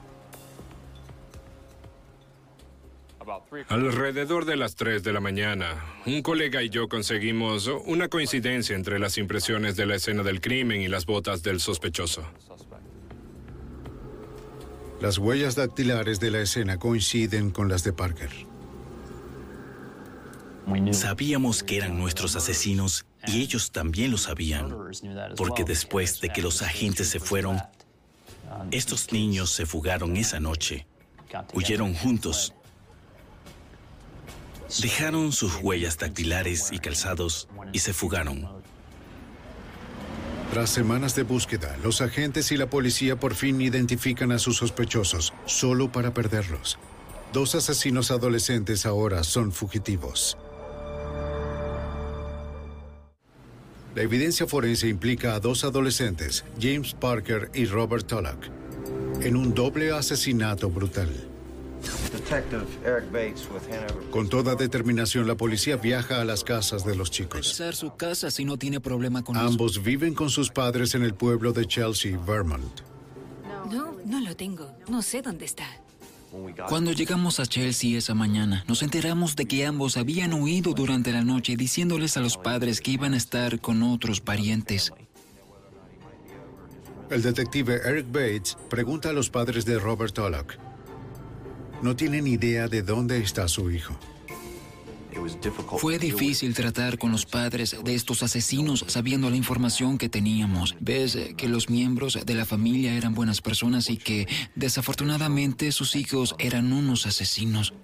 Alrededor 3.68 4.46
de 4.46 4.56
las 4.56 4.74
3 4.74 5.02
de 5.02 5.12
la 5.12 5.20
mañana, 5.20 5.84
un 6.06 6.22
colega 6.22 6.62
y 6.62 6.70
yo 6.70 6.88
conseguimos 6.88 7.66
una 7.84 8.08
coincidencia 8.08 8.74
entre 8.74 8.98
las 8.98 9.18
impresiones 9.18 9.76
de 9.76 9.84
la 9.84 9.96
escena 9.96 10.22
del 10.22 10.40
crimen 10.40 10.80
y 10.80 10.88
las 10.88 11.04
botas 11.04 11.42
del 11.42 11.60
sospechoso. 11.60 12.24
Las 15.02 15.18
huellas 15.18 15.56
dactilares 15.56 16.20
de 16.20 16.30
la 16.30 16.38
escena 16.38 16.78
coinciden 16.78 17.50
con 17.50 17.68
las 17.68 17.82
de 17.82 17.92
Parker. 17.92 18.30
Sabíamos 20.92 21.64
que 21.64 21.78
eran 21.78 21.98
nuestros 21.98 22.36
asesinos 22.36 23.04
y 23.26 23.42
ellos 23.42 23.72
también 23.72 24.12
lo 24.12 24.16
sabían, 24.16 24.72
porque 25.36 25.64
después 25.64 26.20
de 26.20 26.28
que 26.28 26.40
los 26.40 26.62
agentes 26.62 27.08
se 27.08 27.18
fueron, 27.18 27.60
estos 28.70 29.10
niños 29.10 29.50
se 29.50 29.66
fugaron 29.66 30.16
esa 30.16 30.38
noche, 30.38 30.86
huyeron 31.52 31.94
juntos, 31.94 32.54
dejaron 34.80 35.32
sus 35.32 35.56
huellas 35.56 35.98
dactilares 35.98 36.70
y 36.70 36.78
calzados 36.78 37.48
y 37.72 37.80
se 37.80 37.92
fugaron. 37.92 38.61
Tras 40.52 40.68
semanas 40.68 41.16
de 41.16 41.22
búsqueda, 41.22 41.78
los 41.82 42.02
agentes 42.02 42.52
y 42.52 42.58
la 42.58 42.66
policía 42.66 43.16
por 43.16 43.34
fin 43.34 43.58
identifican 43.62 44.32
a 44.32 44.38
sus 44.38 44.58
sospechosos, 44.58 45.32
solo 45.46 45.90
para 45.90 46.12
perderlos. 46.12 46.78
Dos 47.32 47.54
asesinos 47.54 48.10
adolescentes 48.10 48.84
ahora 48.84 49.24
son 49.24 49.50
fugitivos. 49.50 50.36
La 53.94 54.02
evidencia 54.02 54.46
forense 54.46 54.88
implica 54.88 55.34
a 55.34 55.40
dos 55.40 55.64
adolescentes, 55.64 56.44
James 56.60 56.92
Parker 56.92 57.50
y 57.54 57.64
Robert 57.64 58.06
Tullock, 58.06 58.44
en 59.22 59.36
un 59.36 59.54
doble 59.54 59.90
asesinato 59.92 60.68
brutal. 60.68 61.31
Con 64.10 64.28
toda 64.28 64.54
determinación, 64.54 65.26
la 65.26 65.36
policía 65.36 65.76
viaja 65.76 66.20
a 66.20 66.24
las 66.24 66.44
casas 66.44 66.84
de 66.84 66.96
los 66.96 67.10
chicos. 67.10 67.60
su 67.72 67.96
casa 67.96 68.30
si 68.30 68.44
no 68.44 68.56
tiene 68.56 68.80
problema 68.80 69.22
con 69.22 69.36
Ambos 69.36 69.82
viven 69.82 70.14
con 70.14 70.30
sus 70.30 70.50
padres 70.50 70.94
en 70.94 71.02
el 71.02 71.14
pueblo 71.14 71.52
de 71.52 71.66
Chelsea, 71.66 72.18
Vermont. 72.18 72.80
No, 73.70 73.96
no 74.04 74.20
lo 74.20 74.36
tengo. 74.36 74.70
No 74.88 75.02
sé 75.02 75.22
dónde 75.22 75.44
está. 75.44 75.66
Cuando 76.68 76.92
llegamos 76.92 77.40
a 77.40 77.46
Chelsea 77.46 77.98
esa 77.98 78.14
mañana, 78.14 78.64
nos 78.66 78.82
enteramos 78.82 79.36
de 79.36 79.44
que 79.44 79.66
ambos 79.66 79.98
habían 79.98 80.32
huido 80.32 80.72
durante 80.72 81.12
la 81.12 81.22
noche 81.22 81.56
diciéndoles 81.56 82.16
a 82.16 82.20
los 82.20 82.38
padres 82.38 82.80
que 82.80 82.92
iban 82.92 83.12
a 83.12 83.18
estar 83.18 83.60
con 83.60 83.82
otros 83.82 84.20
parientes. 84.20 84.92
El 87.10 87.20
detective 87.20 87.80
Eric 87.84 88.06
Bates 88.10 88.56
pregunta 88.70 89.10
a 89.10 89.12
los 89.12 89.28
padres 89.28 89.66
de 89.66 89.78
Robert 89.78 90.14
Tullock. 90.14 90.56
No 91.82 91.96
tienen 91.96 92.28
idea 92.28 92.68
de 92.68 92.82
dónde 92.82 93.18
está 93.18 93.48
su 93.48 93.70
hijo. 93.70 93.98
Fue 95.78 95.98
difícil 95.98 96.54
tratar 96.54 96.96
con 96.96 97.12
los 97.12 97.26
padres 97.26 97.76
de 97.84 97.94
estos 97.94 98.22
asesinos 98.22 98.84
sabiendo 98.88 99.28
la 99.28 99.36
información 99.36 99.98
que 99.98 100.08
teníamos. 100.08 100.76
Ves 100.80 101.18
que 101.36 101.48
los 101.48 101.68
miembros 101.68 102.18
de 102.24 102.34
la 102.34 102.44
familia 102.44 102.94
eran 102.94 103.14
buenas 103.14 103.40
personas 103.40 103.90
y 103.90 103.96
que 103.96 104.26
desafortunadamente 104.54 105.70
sus 105.72 105.96
hijos 105.96 106.34
eran 106.38 106.72
unos 106.72 107.06
asesinos. 107.06 107.74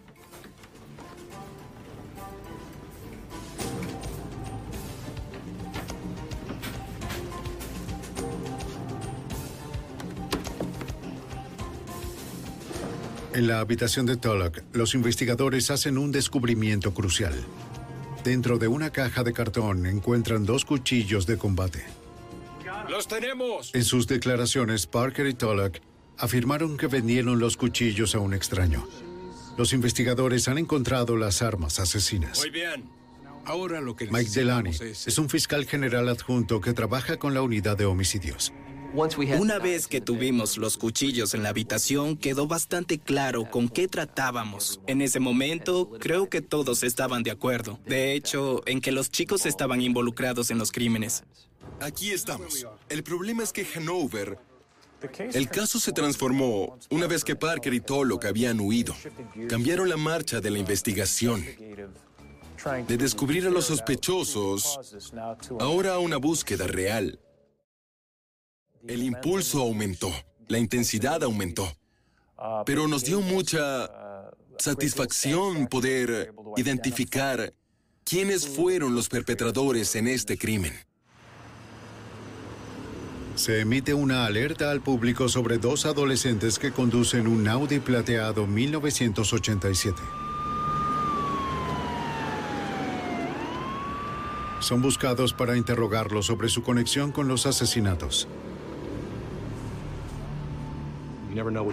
En 13.39 13.47
la 13.47 13.61
habitación 13.61 14.05
de 14.05 14.17
Tullock, 14.17 14.63
los 14.73 14.97
investigadores 14.97 15.71
hacen 15.71 15.97
un 15.97 16.11
descubrimiento 16.11 16.93
crucial. 16.93 17.33
Dentro 18.25 18.59
de 18.59 18.67
una 18.67 18.91
caja 18.91 19.23
de 19.23 19.33
cartón 19.33 19.87
encuentran 19.87 20.45
dos 20.45 20.65
cuchillos 20.65 21.25
de 21.25 21.39
combate. 21.39 21.85
¡Los 22.89 23.07
tenemos! 23.07 23.73
En 23.77 23.85
sus 23.85 24.09
declaraciones, 24.09 24.89
Parker 24.89 25.29
y 25.29 25.35
Tullock 25.35 25.77
afirmaron 26.17 26.77
que 26.77 26.89
vendieron 26.89 27.39
los 27.39 27.57
cuchillos 27.57 28.17
a 28.17 28.19
un 28.19 28.35
extraño. 28.35 28.89
Los 29.57 29.73
investigadores 29.73 30.49
han 30.49 30.59
encontrado 30.59 31.17
las 31.17 31.41
armas 31.41 31.79
asesinas. 31.79 32.41
Muy 32.41 32.51
bien. 32.51 32.91
Ahora 33.45 33.81
lo 33.81 33.95
que 33.95 34.09
Mike 34.09 34.33
Delany 34.35 34.71
es 34.73 35.17
un 35.17 35.29
fiscal 35.29 35.65
general 35.65 36.09
adjunto 36.09 36.61
que 36.61 36.73
trabaja 36.73 37.19
con 37.19 37.35
la 37.35 37.43
unidad 37.43 37.77
de 37.77 37.85
homicidios. 37.85 38.53
Una 38.95 39.59
vez 39.59 39.87
que 39.87 40.01
tuvimos 40.01 40.57
los 40.57 40.79
cuchillos 40.79 41.35
en 41.35 41.43
la 41.43 41.51
habitación, 41.51 42.17
quedó 42.17 42.47
bastante 42.47 42.99
claro 42.99 43.51
con 43.51 43.69
qué 43.69 43.87
tratábamos. 43.87 44.81
En 44.87 45.03
ese 45.03 45.21
momento, 45.21 45.91
creo 46.01 46.29
que 46.29 46.41
todos 46.41 46.83
estaban 46.83 47.23
de 47.23 47.31
acuerdo. 47.31 47.79
De 47.87 48.15
hecho, 48.15 48.63
en 48.67 48.81
que 48.81 48.93
los 48.93 49.11
chicos 49.11 49.47
estaban 49.47 49.83
involucrados 49.83 50.51
en 50.51 50.59
los 50.59 50.73
crímenes. 50.73 51.25
Aquí 51.81 52.11
estamos. 52.11 52.67
El 52.89 53.03
problema 53.03 53.43
es 53.43 53.53
que 53.53 53.67
Hanover... 53.75 54.39
El 55.19 55.49
caso 55.49 55.79
se 55.79 55.93
transformó 55.93 56.77
una 56.91 57.07
vez 57.07 57.23
que 57.23 57.37
Parker 57.37 57.73
y 57.73 57.81
Tullock 57.81 58.25
habían 58.25 58.59
huido. 58.59 58.97
Cambiaron 59.49 59.89
la 59.89 59.97
marcha 59.97 60.41
de 60.41 60.51
la 60.51 60.59
investigación. 60.59 61.45
De 62.89 62.97
descubrir 62.97 63.47
a 63.47 63.51
los 63.51 63.67
sospechosos, 63.67 64.81
ahora 65.61 65.95
a 65.95 65.99
una 66.01 66.17
búsqueda 66.17 66.67
real. 66.67 67.21
El 68.87 69.03
impulso 69.03 69.61
aumentó, 69.61 70.13
la 70.47 70.59
intensidad 70.59 71.23
aumentó, 71.23 71.69
pero 72.65 72.87
nos 72.87 73.05
dio 73.05 73.21
mucha 73.21 73.89
satisfacción 74.59 75.67
poder 75.67 76.33
identificar 76.57 77.53
quiénes 78.05 78.47
fueron 78.47 78.95
los 78.95 79.09
perpetradores 79.09 79.95
en 79.97 80.09
este 80.09 80.39
crimen. 80.39 80.73
Se 83.35 83.61
emite 83.61 83.95
una 83.95 84.27
alerta 84.27 84.71
al 84.71 84.81
público 84.81 85.29
sobre 85.29 85.59
dos 85.59 85.87
adolescentes 85.87 86.59
que 86.59 86.73
conducen 86.73 87.29
un 87.29 87.47
Audi 87.47 87.79
plateado 87.79 88.47
1987. 88.47 89.97
Son 94.61 94.83
buscados 94.83 95.33
para 95.33 95.57
interrogarlos 95.57 96.27
sobre 96.27 96.49
su 96.49 96.63
conexión 96.63 97.13
con 97.13 97.29
los 97.29 97.47
asesinatos. 97.47 98.27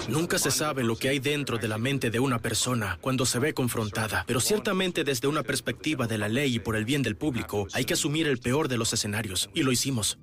Nunca 0.09 0.37
se 0.37 0.51
sabe 0.51 0.83
lo 0.83 0.95
que 0.95 1.09
hay 1.09 1.19
dentro 1.19 1.57
de 1.57 1.67
la 1.67 1.77
mente 1.77 2.09
de 2.09 2.19
una 2.19 2.39
persona 2.39 2.97
cuando 3.01 3.25
se 3.25 3.39
ve 3.39 3.53
confrontada, 3.53 4.23
pero 4.27 4.39
ciertamente 4.39 5.03
desde 5.03 5.27
una 5.27 5.43
perspectiva 5.43 6.07
de 6.07 6.17
la 6.17 6.29
ley 6.29 6.55
y 6.55 6.59
por 6.59 6.75
el 6.75 6.85
bien 6.85 7.01
del 7.01 7.15
público, 7.15 7.67
hay 7.73 7.85
que 7.85 7.93
asumir 7.93 8.27
el 8.27 8.39
peor 8.39 8.67
de 8.67 8.77
los 8.77 8.93
escenarios, 8.93 9.49
y 9.53 9.63
lo 9.63 9.71
hicimos. 9.71 10.17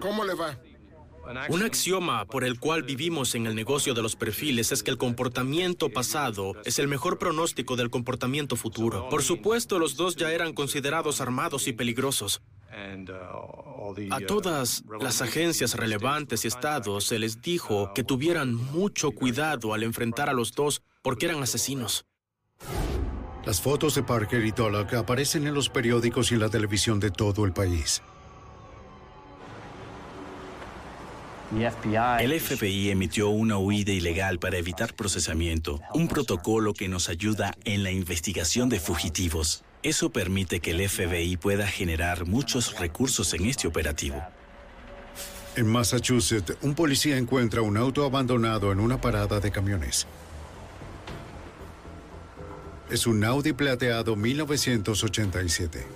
¿Cómo 0.00 0.24
le 0.24 0.34
va? 0.34 0.58
Un 1.48 1.62
axioma 1.62 2.26
por 2.26 2.44
el 2.44 2.60
cual 2.60 2.82
vivimos 2.82 3.34
en 3.34 3.46
el 3.46 3.54
negocio 3.54 3.94
de 3.94 4.02
los 4.02 4.14
perfiles 4.14 4.72
es 4.72 4.82
que 4.82 4.90
el 4.90 4.98
comportamiento 4.98 5.88
pasado 5.88 6.52
es 6.64 6.78
el 6.78 6.86
mejor 6.86 7.18
pronóstico 7.18 7.76
del 7.76 7.88
comportamiento 7.88 8.56
futuro. 8.56 9.08
Por 9.08 9.22
supuesto, 9.22 9.78
los 9.78 9.96
dos 9.96 10.16
ya 10.16 10.32
eran 10.32 10.52
considerados 10.52 11.22
armados 11.22 11.66
y 11.66 11.72
peligrosos. 11.72 12.42
A 14.10 14.20
todas 14.26 14.84
las 15.00 15.22
agencias 15.22 15.74
relevantes 15.74 16.44
y 16.44 16.48
estados 16.48 17.04
se 17.04 17.18
les 17.18 17.40
dijo 17.40 17.92
que 17.94 18.02
tuvieran 18.02 18.54
mucho 18.54 19.12
cuidado 19.12 19.74
al 19.74 19.82
enfrentar 19.82 20.28
a 20.28 20.32
los 20.32 20.52
dos 20.52 20.82
porque 21.02 21.26
eran 21.26 21.42
asesinos. 21.42 22.06
Las 23.44 23.60
fotos 23.60 23.94
de 23.94 24.02
Parker 24.02 24.44
y 24.44 24.52
Tullock 24.52 24.94
aparecen 24.94 25.46
en 25.46 25.54
los 25.54 25.68
periódicos 25.68 26.30
y 26.30 26.34
en 26.34 26.40
la 26.40 26.48
televisión 26.48 26.98
de 26.98 27.10
todo 27.10 27.44
el 27.44 27.52
país. 27.52 28.02
El 32.18 32.40
FBI 32.40 32.90
emitió 32.90 33.28
una 33.28 33.58
huida 33.58 33.92
ilegal 33.92 34.38
para 34.38 34.56
evitar 34.56 34.94
procesamiento, 34.94 35.80
un 35.92 36.08
protocolo 36.08 36.72
que 36.72 36.88
nos 36.88 37.08
ayuda 37.08 37.54
en 37.64 37.84
la 37.84 37.92
investigación 37.92 38.68
de 38.68 38.80
fugitivos. 38.80 39.62
Eso 39.84 40.08
permite 40.08 40.60
que 40.60 40.70
el 40.70 40.88
FBI 40.88 41.36
pueda 41.36 41.66
generar 41.66 42.26
muchos 42.26 42.78
recursos 42.78 43.34
en 43.34 43.44
este 43.44 43.68
operativo. 43.68 44.16
En 45.56 45.66
Massachusetts, 45.66 46.56
un 46.62 46.74
policía 46.74 47.18
encuentra 47.18 47.60
un 47.60 47.76
auto 47.76 48.02
abandonado 48.06 48.72
en 48.72 48.80
una 48.80 48.98
parada 48.98 49.40
de 49.40 49.50
camiones. 49.50 50.06
Es 52.90 53.06
un 53.06 53.22
Audi 53.24 53.52
plateado 53.52 54.16
1987. 54.16 55.86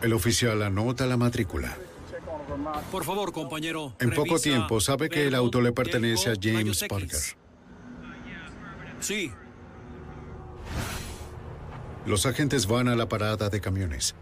El 0.00 0.12
oficial 0.12 0.62
anota 0.62 1.06
la 1.06 1.16
matrícula. 1.16 1.76
Por 2.92 3.02
favor, 3.02 3.32
compañero. 3.32 3.96
En 3.98 4.10
poco 4.10 4.36
revisa 4.36 4.42
tiempo 4.44 4.80
sabe 4.80 5.08
que 5.08 5.26
el 5.26 5.34
auto 5.34 5.60
le 5.60 5.72
pertenece 5.72 6.30
a 6.30 6.34
James. 6.40 6.84
Parker. 6.88 7.41
Sí. 9.02 9.30
Los 12.06 12.24
agentes 12.26 12.66
van 12.66 12.88
a 12.88 12.96
la 12.96 13.08
parada 13.08 13.48
de 13.50 13.60
camiones. 13.60 14.14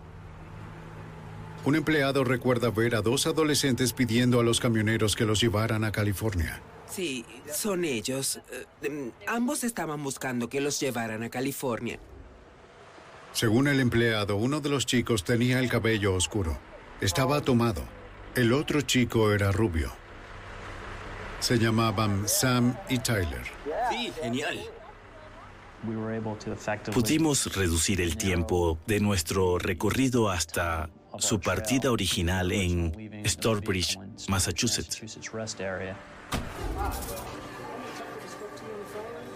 Un 1.65 1.77
empleado 1.77 2.25
recuerda 2.25 2.71
ver 2.71 2.95
a 2.95 3.03
dos 3.03 3.27
adolescentes 3.27 3.93
pidiendo 3.93 4.41
a 4.41 4.43
los 4.43 4.61
camioneros 4.61 5.15
que 5.15 5.27
los 5.27 5.41
llevaran 5.41 5.85
a 5.85 5.93
California. 5.93 6.61
Sí, 6.89 7.25
son 7.53 7.85
ellos. 7.85 8.41
Eh, 8.51 8.67
em, 8.83 9.13
ambos 9.27 9.63
estaban 9.63 10.03
buscando 10.03 10.49
que 10.49 10.61
los 10.61 10.81
llevaran 10.81 11.23
a 11.23 11.29
California. 11.29 12.01
Según 13.33 13.69
el 13.69 13.79
empleado, 13.79 14.37
uno 14.37 14.61
de 14.61 14.71
los 14.71 14.87
chicos 14.87 15.23
tenía 15.23 15.61
el 15.61 15.69
cabello 15.69 16.15
oscuro. 16.15 16.59
Estaba 17.01 17.43
tomado. 17.43 17.83
El 18.35 18.53
otro 18.53 18.81
chico 18.81 19.33
era 19.33 19.53
rubio. 19.53 19.93
Se 21.39 21.59
llamaban 21.59 22.29
Sam 22.29 22.77
y 22.89 22.99
Tyler. 22.99 23.60
Sí, 23.89 24.13
genial. 24.21 24.59
Pudimos 26.93 27.57
reducir 27.57 28.01
el 28.01 28.17
tiempo 28.17 28.79
de 28.87 29.01
nuestro 29.01 29.59
recorrido 29.59 30.29
hasta 30.29 30.91
su 31.19 31.41
partida 31.41 31.91
original 31.91 32.53
en 32.53 33.23
Storebridge, 33.27 33.99
Massachusetts. 34.29 35.01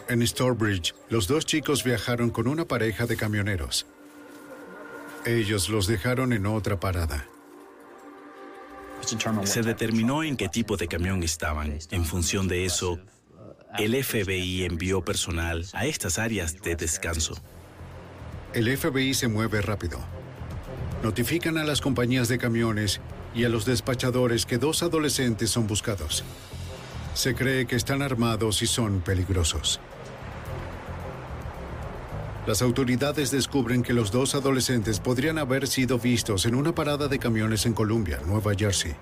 En 0.09 0.27
Storebridge, 0.27 0.95
los 1.09 1.27
dos 1.27 1.47
chicos 1.47 1.83
viajaron 1.83 2.29
con 2.31 2.47
una 2.47 2.67
pareja 2.67 3.07
de 3.07 3.17
camioneros. 3.17 3.87
Ellos 5.25 5.71
los 5.71 5.87
dejaron 5.87 6.35
en 6.35 6.45
otra 6.45 6.79
parada. 6.79 7.27
Se 9.45 9.63
determinó 9.63 10.23
en 10.23 10.37
qué 10.37 10.49
tipo 10.49 10.77
de 10.77 10.89
camión 10.89 11.23
estaban. 11.23 11.79
En 11.91 12.05
función 12.05 12.49
de 12.49 12.67
eso, 12.67 12.99
el 13.79 14.05
FBI 14.05 14.65
envió 14.65 15.05
personal 15.05 15.67
a 15.73 15.87
estas 15.87 16.19
áreas 16.19 16.63
de 16.63 16.77
descanso. 16.77 17.35
El 18.53 18.75
FBI 18.77 19.15
se 19.15 19.27
mueve 19.27 19.63
rápido. 19.63 19.99
Notifican 21.03 21.59
a 21.59 21.65
las 21.65 21.81
compañías 21.81 22.29
de 22.29 22.39
camiones 22.39 23.01
y 23.35 23.45
a 23.45 23.49
los 23.49 23.65
despachadores 23.65 24.47
que 24.47 24.59
dos 24.59 24.85
adolescentes 24.85 25.51
son 25.51 25.67
buscados. 25.67 26.25
Se 27.15 27.35
cree 27.35 27.67
que 27.67 27.75
están 27.75 28.01
armados 28.01 28.63
y 28.63 28.67
son 28.67 29.01
peligrosos. 29.01 29.81
Las 32.47 32.63
autoridades 32.63 33.31
descubren 33.31 33.83
que 33.83 33.93
los 33.93 34.13
dos 34.13 34.35
adolescentes 34.35 35.01
podrían 35.01 35.39
haber 35.39 35.67
sido 35.67 35.99
vistos 35.99 36.47
en 36.47 36.55
una 36.55 36.75
parada 36.75 37.09
de 37.09 37.19
camiones 37.19 37.67
en 37.67 37.73
Columbia, 37.73 38.21
Nueva 38.27 38.53
Jersey. 38.55 38.95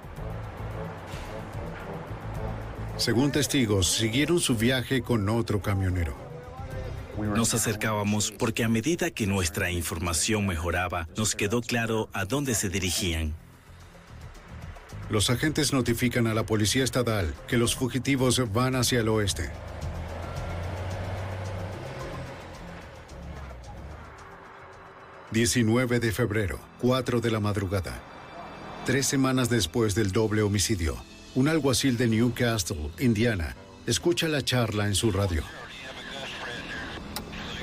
Según 2.97 3.33
testigos, 3.33 3.89
siguieron 3.89 4.39
su 4.39 4.57
viaje 4.57 5.03
con 5.03 5.29
otro 5.29 5.61
camionero. 5.61 6.15
Nos 7.19 7.55
acercábamos 7.55 8.33
porque 8.33 8.65
a 8.65 8.69
medida 8.69 9.11
que 9.11 9.27
nuestra 9.27 9.71
información 9.71 10.47
mejoraba, 10.47 11.09
nos 11.17 11.35
quedó 11.35 11.61
claro 11.61 12.09
a 12.13 12.25
dónde 12.25 12.55
se 12.55 12.69
dirigían. 12.69 13.35
Los 15.11 15.29
agentes 15.29 15.73
notifican 15.73 16.27
a 16.27 16.35
la 16.35 16.47
policía 16.47 16.85
estatal 16.85 17.35
que 17.47 17.59
los 17.59 17.75
fugitivos 17.75 18.53
van 18.53 18.77
hacia 18.77 19.01
el 19.01 19.09
oeste. 19.09 19.51
...19 25.33 25.99
de 25.99 26.13
febrero, 26.13 26.59
4 26.83 27.23
de 27.23 27.31
la 27.31 27.41
madrugada. 27.41 28.03
Tres 28.85 29.07
semanas 29.07 29.49
después 29.49 29.95
del 29.95 30.13
doble 30.13 30.43
homicidio, 30.43 31.03
un 31.35 31.49
alguacil 31.49 31.97
de 31.97 32.09
Newcastle, 32.09 32.91
Indiana, 32.99 33.57
escucha 33.87 34.29
la 34.29 34.43
charla 34.43 34.87
en 34.87 34.95
su 34.95 35.11
radio. 35.11 35.43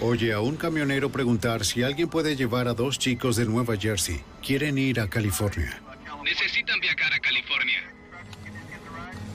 Oye 0.02 0.34
a 0.34 0.40
un 0.40 0.56
camionero 0.56 1.12
preguntar 1.12 1.66
si 1.66 1.84
alguien 1.84 2.08
puede 2.08 2.36
llevar 2.36 2.68
a 2.68 2.74
dos 2.74 2.98
chicos 2.98 3.36
de 3.36 3.46
Nueva 3.46 3.76
Jersey. 3.76 4.22
Quieren 4.46 4.78
ir 4.78 5.00
a 5.00 5.10
California. 5.10 5.82
Necesitan 6.24 6.80
viajar 6.80 7.14
a 7.14 7.20
California. 7.20 7.80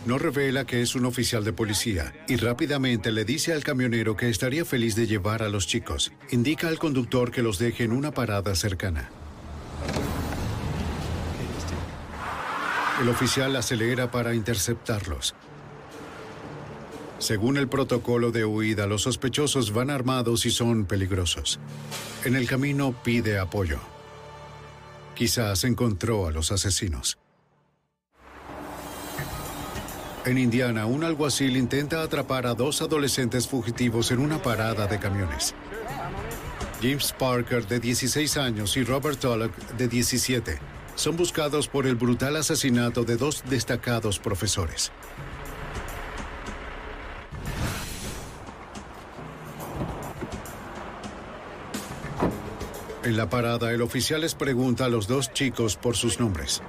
No 0.06 0.18
revela 0.18 0.66
que 0.66 0.82
es 0.82 0.94
un 0.94 1.06
oficial 1.06 1.44
de 1.44 1.52
policía 1.52 2.12
y 2.28 2.36
rápidamente 2.36 3.12
le 3.12 3.24
dice 3.24 3.52
al 3.52 3.62
camionero 3.62 4.16
que 4.16 4.28
estaría 4.28 4.64
feliz 4.64 4.96
de 4.96 5.06
llevar 5.06 5.42
a 5.42 5.48
los 5.48 5.66
chicos. 5.66 6.12
Indica 6.30 6.68
al 6.68 6.78
conductor 6.78 7.30
que 7.30 7.42
los 7.42 7.58
deje 7.58 7.84
en 7.84 7.92
una 7.92 8.10
parada 8.10 8.54
cercana. 8.54 9.10
El 13.00 13.08
oficial 13.08 13.56
acelera 13.56 14.10
para 14.10 14.34
interceptarlos. 14.34 15.34
Según 17.18 17.56
el 17.56 17.68
protocolo 17.68 18.30
de 18.30 18.44
huida, 18.44 18.86
los 18.86 19.02
sospechosos 19.02 19.72
van 19.72 19.90
armados 19.90 20.46
y 20.46 20.50
son 20.50 20.84
peligrosos. 20.84 21.58
En 22.24 22.36
el 22.36 22.46
camino 22.46 22.94
pide 23.02 23.38
apoyo. 23.38 23.78
Quizás 25.14 25.64
encontró 25.64 26.26
a 26.26 26.30
los 26.30 26.52
asesinos. 26.52 27.18
En 30.24 30.38
Indiana, 30.38 30.86
un 30.86 31.04
alguacil 31.04 31.56
intenta 31.56 32.02
atrapar 32.02 32.46
a 32.46 32.54
dos 32.54 32.80
adolescentes 32.80 33.48
fugitivos 33.48 34.10
en 34.10 34.20
una 34.20 34.40
parada 34.40 34.86
de 34.86 34.98
camiones. 34.98 35.54
James 36.80 37.12
Parker, 37.18 37.66
de 37.66 37.80
16 37.80 38.36
años, 38.36 38.76
y 38.76 38.84
Robert 38.84 39.18
Tullock, 39.18 39.54
de 39.76 39.88
17, 39.88 40.58
son 40.94 41.16
buscados 41.16 41.68
por 41.68 41.86
el 41.86 41.94
brutal 41.94 42.36
asesinato 42.36 43.04
de 43.04 43.16
dos 43.16 43.42
destacados 43.48 44.18
profesores. 44.18 44.92
En 53.04 53.18
la 53.18 53.28
parada, 53.28 53.70
el 53.70 53.82
oficial 53.82 54.22
les 54.22 54.34
pregunta 54.34 54.86
a 54.86 54.88
los 54.88 55.06
dos 55.06 55.30
chicos 55.34 55.76
por 55.76 55.94
sus 55.94 56.18
nombres. 56.18 56.62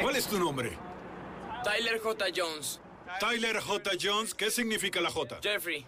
¿Cuál 0.00 0.16
es 0.16 0.26
tu 0.26 0.38
nombre? 0.38 0.78
Tyler 1.62 2.00
J. 2.00 2.24
Jones. 2.34 2.80
Tyler 3.20 3.60
J. 3.60 3.90
Jones. 4.00 4.34
¿Qué 4.34 4.50
significa 4.50 5.02
la 5.02 5.10
J? 5.10 5.38
Jeffrey. 5.42 5.84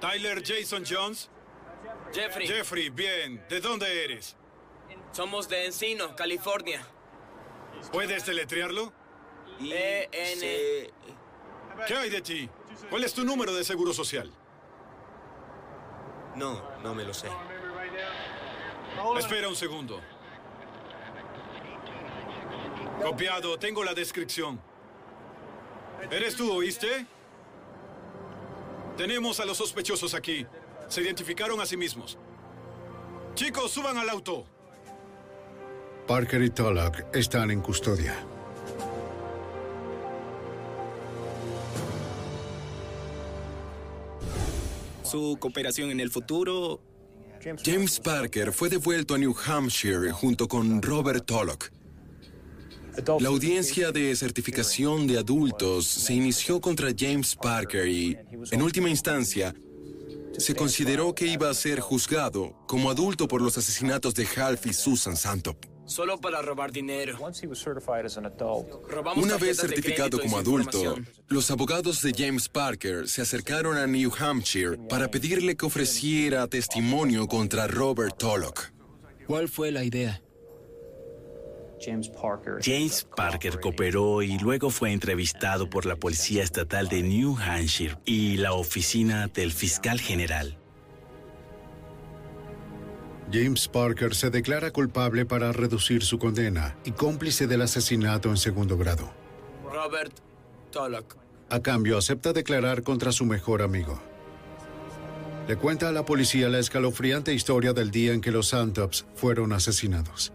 Tyler 0.00 0.42
Jason 0.44 0.84
Jones. 0.88 1.28
Jeffrey. 2.14 2.46
Jeffrey, 2.46 2.90
bien. 2.90 3.44
¿De 3.48 3.60
dónde 3.60 4.04
eres? 4.04 4.36
Somos 5.10 5.48
de 5.48 5.66
Encino, 5.66 6.14
California. 6.14 6.86
¿Puedes 7.92 8.24
deletrearlo? 8.26 8.92
E-N. 9.60 10.90
¿Qué 11.86 11.94
hay 11.94 12.10
de 12.10 12.20
ti? 12.20 12.48
¿Cuál 12.90 13.04
es 13.04 13.14
tu 13.14 13.24
número 13.24 13.54
de 13.54 13.64
seguro 13.64 13.92
social? 13.92 14.32
No, 16.36 16.62
no 16.82 16.94
me 16.94 17.04
lo 17.04 17.12
sé. 17.12 17.28
Espera 19.18 19.48
un 19.48 19.56
segundo. 19.56 20.00
Copiado, 23.02 23.58
tengo 23.58 23.82
la 23.82 23.94
descripción. 23.94 24.60
¿Eres 26.10 26.36
tú, 26.36 26.52
oíste? 26.52 27.06
Tenemos 28.96 29.40
a 29.40 29.44
los 29.44 29.56
sospechosos 29.56 30.14
aquí. 30.14 30.46
Se 30.88 31.00
identificaron 31.02 31.60
a 31.60 31.66
sí 31.66 31.76
mismos. 31.76 32.18
Chicos, 33.34 33.70
suban 33.70 33.96
al 33.98 34.08
auto. 34.10 34.46
Parker 36.12 36.42
y 36.42 36.50
Tullock 36.50 37.16
están 37.16 37.50
en 37.50 37.62
custodia. 37.62 38.14
Su 45.02 45.38
cooperación 45.40 45.90
en 45.90 46.00
el 46.00 46.10
futuro. 46.10 46.82
James 47.64 47.98
Parker 47.98 48.52
fue 48.52 48.68
devuelto 48.68 49.14
a 49.14 49.18
New 49.18 49.34
Hampshire 49.46 50.12
junto 50.12 50.46
con 50.46 50.82
Robert 50.82 51.24
Tullock. 51.24 51.70
La 53.18 53.28
audiencia 53.28 53.90
de 53.90 54.14
certificación 54.14 55.06
de 55.06 55.16
adultos 55.16 55.86
se 55.86 56.12
inició 56.12 56.60
contra 56.60 56.90
James 56.94 57.34
Parker 57.36 57.88
y, 57.88 58.18
en 58.50 58.60
última 58.60 58.90
instancia, 58.90 59.54
se 60.36 60.54
consideró 60.54 61.14
que 61.14 61.26
iba 61.26 61.48
a 61.48 61.54
ser 61.54 61.80
juzgado 61.80 62.52
como 62.66 62.90
adulto 62.90 63.26
por 63.26 63.40
los 63.40 63.56
asesinatos 63.56 64.14
de 64.14 64.28
Half 64.36 64.66
y 64.66 64.74
Susan 64.74 65.16
Santop. 65.16 65.71
Solo 65.84 66.18
para 66.20 66.40
robar 66.40 66.70
dinero. 66.70 67.18
Una 69.16 69.36
vez 69.36 69.56
certificado 69.58 70.20
como 70.20 70.38
adulto, 70.38 70.96
los 71.28 71.50
abogados 71.50 72.02
de 72.02 72.12
James 72.16 72.48
Parker 72.48 73.08
se 73.08 73.22
acercaron 73.22 73.76
a 73.76 73.86
New 73.86 74.12
Hampshire 74.18 74.78
para 74.88 75.08
pedirle 75.08 75.56
que 75.56 75.66
ofreciera 75.66 76.46
testimonio 76.46 77.26
contra 77.26 77.66
Robert 77.66 78.16
Tullock. 78.16 78.70
¿Cuál 79.26 79.48
fue 79.48 79.70
la 79.70 79.84
idea? 79.84 80.22
James 82.64 83.04
Parker 83.16 83.60
cooperó 83.60 84.22
y 84.22 84.38
luego 84.38 84.70
fue 84.70 84.92
entrevistado 84.92 85.68
por 85.68 85.84
la 85.84 85.96
Policía 85.96 86.44
Estatal 86.44 86.88
de 86.88 87.02
New 87.02 87.36
Hampshire 87.36 87.98
y 88.04 88.36
la 88.36 88.52
oficina 88.52 89.26
del 89.26 89.52
fiscal 89.52 90.00
general. 90.00 90.61
James 93.32 93.66
Parker 93.66 94.14
se 94.14 94.28
declara 94.28 94.70
culpable 94.70 95.24
para 95.24 95.52
reducir 95.52 96.04
su 96.04 96.18
condena 96.18 96.76
y 96.84 96.92
cómplice 96.92 97.46
del 97.46 97.62
asesinato 97.62 98.28
en 98.28 98.36
segundo 98.36 98.76
grado. 98.76 99.10
Robert 99.72 100.12
Tullock. 100.70 101.16
A 101.48 101.60
cambio, 101.60 101.96
acepta 101.96 102.32
declarar 102.32 102.82
contra 102.82 103.10
su 103.10 103.24
mejor 103.24 103.62
amigo. 103.62 104.00
Le 105.48 105.56
cuenta 105.56 105.88
a 105.88 105.92
la 105.92 106.04
policía 106.04 106.48
la 106.48 106.58
escalofriante 106.58 107.32
historia 107.32 107.72
del 107.72 107.90
día 107.90 108.12
en 108.12 108.20
que 108.20 108.30
los 108.30 108.48
Santops 108.48 109.06
fueron 109.14 109.52
asesinados. 109.52 110.32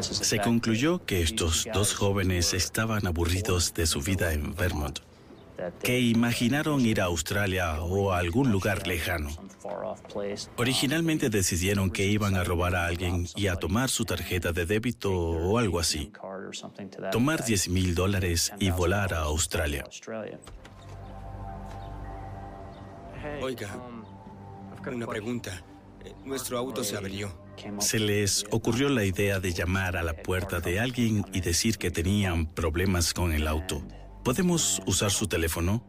Se 0.00 0.40
concluyó 0.40 1.04
que 1.04 1.22
estos 1.22 1.68
dos 1.72 1.94
jóvenes 1.94 2.54
estaban 2.54 3.06
aburridos 3.06 3.74
de 3.74 3.86
su 3.86 4.00
vida 4.00 4.32
en 4.32 4.54
Vermont, 4.54 5.00
que 5.82 6.00
imaginaron 6.00 6.84
ir 6.84 7.00
a 7.00 7.04
Australia 7.04 7.80
o 7.82 8.12
a 8.12 8.18
algún 8.18 8.52
lugar 8.52 8.86
lejano. 8.86 9.30
Originalmente 10.56 11.30
decidieron 11.30 11.90
que 11.90 12.06
iban 12.06 12.36
a 12.36 12.44
robar 12.44 12.74
a 12.76 12.86
alguien 12.86 13.26
y 13.36 13.48
a 13.48 13.56
tomar 13.56 13.88
su 13.88 14.04
tarjeta 14.04 14.52
de 14.52 14.66
débito 14.66 15.12
o 15.12 15.58
algo 15.58 15.80
así. 15.80 16.12
Tomar 17.10 17.44
10 17.44 17.68
mil 17.68 17.94
dólares 17.94 18.52
y 18.58 18.70
volar 18.70 19.14
a 19.14 19.20
Australia. 19.20 19.84
Oiga, 23.42 23.76
una 24.86 25.06
pregunta. 25.06 25.62
Nuestro 26.24 26.58
auto 26.58 26.84
se 26.84 26.96
averió. 26.96 27.48
Se 27.80 27.98
les 27.98 28.44
ocurrió 28.50 28.88
la 28.88 29.04
idea 29.04 29.40
de 29.40 29.52
llamar 29.52 29.96
a 29.96 30.02
la 30.02 30.14
puerta 30.14 30.60
de 30.60 30.78
alguien 30.78 31.24
y 31.32 31.40
decir 31.40 31.76
que 31.76 31.90
tenían 31.90 32.46
problemas 32.46 33.12
con 33.12 33.32
el 33.32 33.48
auto. 33.48 33.82
¿Podemos 34.24 34.82
usar 34.86 35.10
su 35.10 35.26
teléfono? 35.26 35.82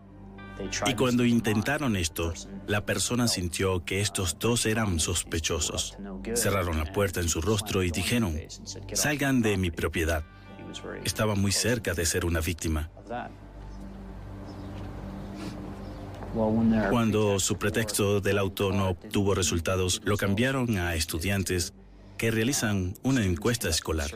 Y 0.87 0.93
cuando 0.95 1.23
intentaron 1.25 1.95
esto, 1.95 2.33
la 2.67 2.85
persona 2.85 3.27
sintió 3.27 3.85
que 3.85 4.01
estos 4.01 4.37
dos 4.39 4.65
eran 4.65 4.99
sospechosos. 4.99 5.97
Cerraron 6.35 6.77
la 6.77 6.91
puerta 6.91 7.21
en 7.21 7.29
su 7.29 7.41
rostro 7.41 7.83
y 7.83 7.91
dijeron, 7.91 8.37
salgan 8.93 9.41
de 9.41 9.57
mi 9.57 9.71
propiedad. 9.71 10.23
Estaba 11.03 11.35
muy 11.35 11.51
cerca 11.51 11.93
de 11.93 12.05
ser 12.05 12.25
una 12.25 12.41
víctima. 12.41 12.89
Cuando 16.91 17.39
su 17.39 17.57
pretexto 17.57 18.21
del 18.21 18.37
auto 18.37 18.71
no 18.71 18.89
obtuvo 18.89 19.33
resultados, 19.33 20.01
lo 20.05 20.15
cambiaron 20.17 20.77
a 20.77 20.95
estudiantes 20.95 21.73
que 22.17 22.31
realizan 22.31 22.93
una 23.01 23.23
encuesta 23.25 23.69
escolar. 23.69 24.11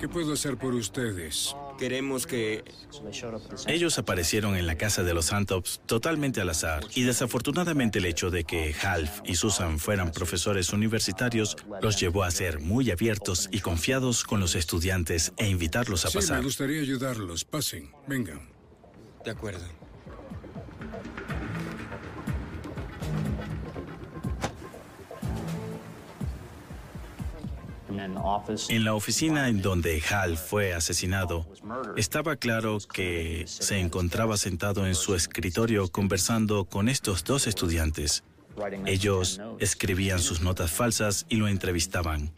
¿Qué 0.00 0.08
puedo 0.08 0.32
hacer 0.32 0.56
por 0.56 0.72
ustedes? 0.74 1.54
Queremos 1.78 2.26
que... 2.26 2.64
Ellos 3.66 3.98
aparecieron 3.98 4.56
en 4.56 4.66
la 4.66 4.76
casa 4.76 5.02
de 5.02 5.12
los 5.12 5.26
Santops 5.26 5.82
totalmente 5.84 6.40
al 6.40 6.48
azar 6.48 6.82
y 6.94 7.02
desafortunadamente 7.02 7.98
el 7.98 8.06
hecho 8.06 8.30
de 8.30 8.44
que 8.44 8.74
Half 8.82 9.20
y 9.24 9.34
Susan 9.34 9.78
fueran 9.78 10.10
profesores 10.10 10.72
universitarios 10.72 11.56
los 11.82 12.00
llevó 12.00 12.22
a 12.24 12.30
ser 12.30 12.60
muy 12.60 12.90
abiertos 12.90 13.50
y 13.52 13.60
confiados 13.60 14.24
con 14.24 14.40
los 14.40 14.54
estudiantes 14.54 15.32
e 15.36 15.48
invitarlos 15.48 16.06
a 16.06 16.08
Sí, 16.08 16.16
me 16.16 16.22
pasar. 16.22 16.42
gustaría 16.42 16.80
ayudarlos. 16.80 17.44
Pasen, 17.44 17.90
vengan. 18.08 18.40
De 19.24 19.30
acuerdo. 19.30 19.64
En 28.68 28.84
la 28.84 28.94
oficina 28.94 29.48
en 29.48 29.62
donde 29.62 30.02
Hal 30.10 30.36
fue 30.36 30.72
asesinado, 30.74 31.46
estaba 31.96 32.36
claro 32.36 32.78
que 32.92 33.44
se 33.46 33.80
encontraba 33.80 34.36
sentado 34.36 34.86
en 34.86 34.94
su 34.94 35.14
escritorio 35.14 35.88
conversando 35.88 36.64
con 36.64 36.88
estos 36.88 37.24
dos 37.24 37.46
estudiantes. 37.46 38.24
Ellos 38.86 39.40
escribían 39.58 40.20
sus 40.20 40.40
notas 40.40 40.70
falsas 40.70 41.26
y 41.28 41.36
lo 41.36 41.48
entrevistaban. 41.48 42.32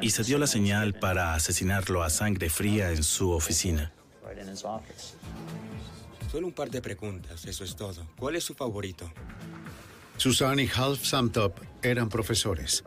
Y 0.00 0.10
se 0.10 0.24
dio 0.24 0.38
la 0.38 0.46
señal 0.46 0.94
para 0.94 1.34
asesinarlo 1.34 2.02
a 2.02 2.10
sangre 2.10 2.50
fría 2.50 2.90
en 2.90 3.02
su 3.02 3.30
oficina. 3.30 3.92
Solo 6.30 6.46
un 6.46 6.52
par 6.52 6.70
de 6.70 6.80
preguntas, 6.80 7.44
eso 7.44 7.64
es 7.64 7.74
todo. 7.74 8.06
¿Cuál 8.16 8.36
es 8.36 8.44
su 8.44 8.54
favorito? 8.54 9.10
Susan 10.16 10.60
y 10.60 10.68
Half 10.68 11.04
Samtop 11.04 11.58
eran 11.82 12.08
profesores. 12.08 12.84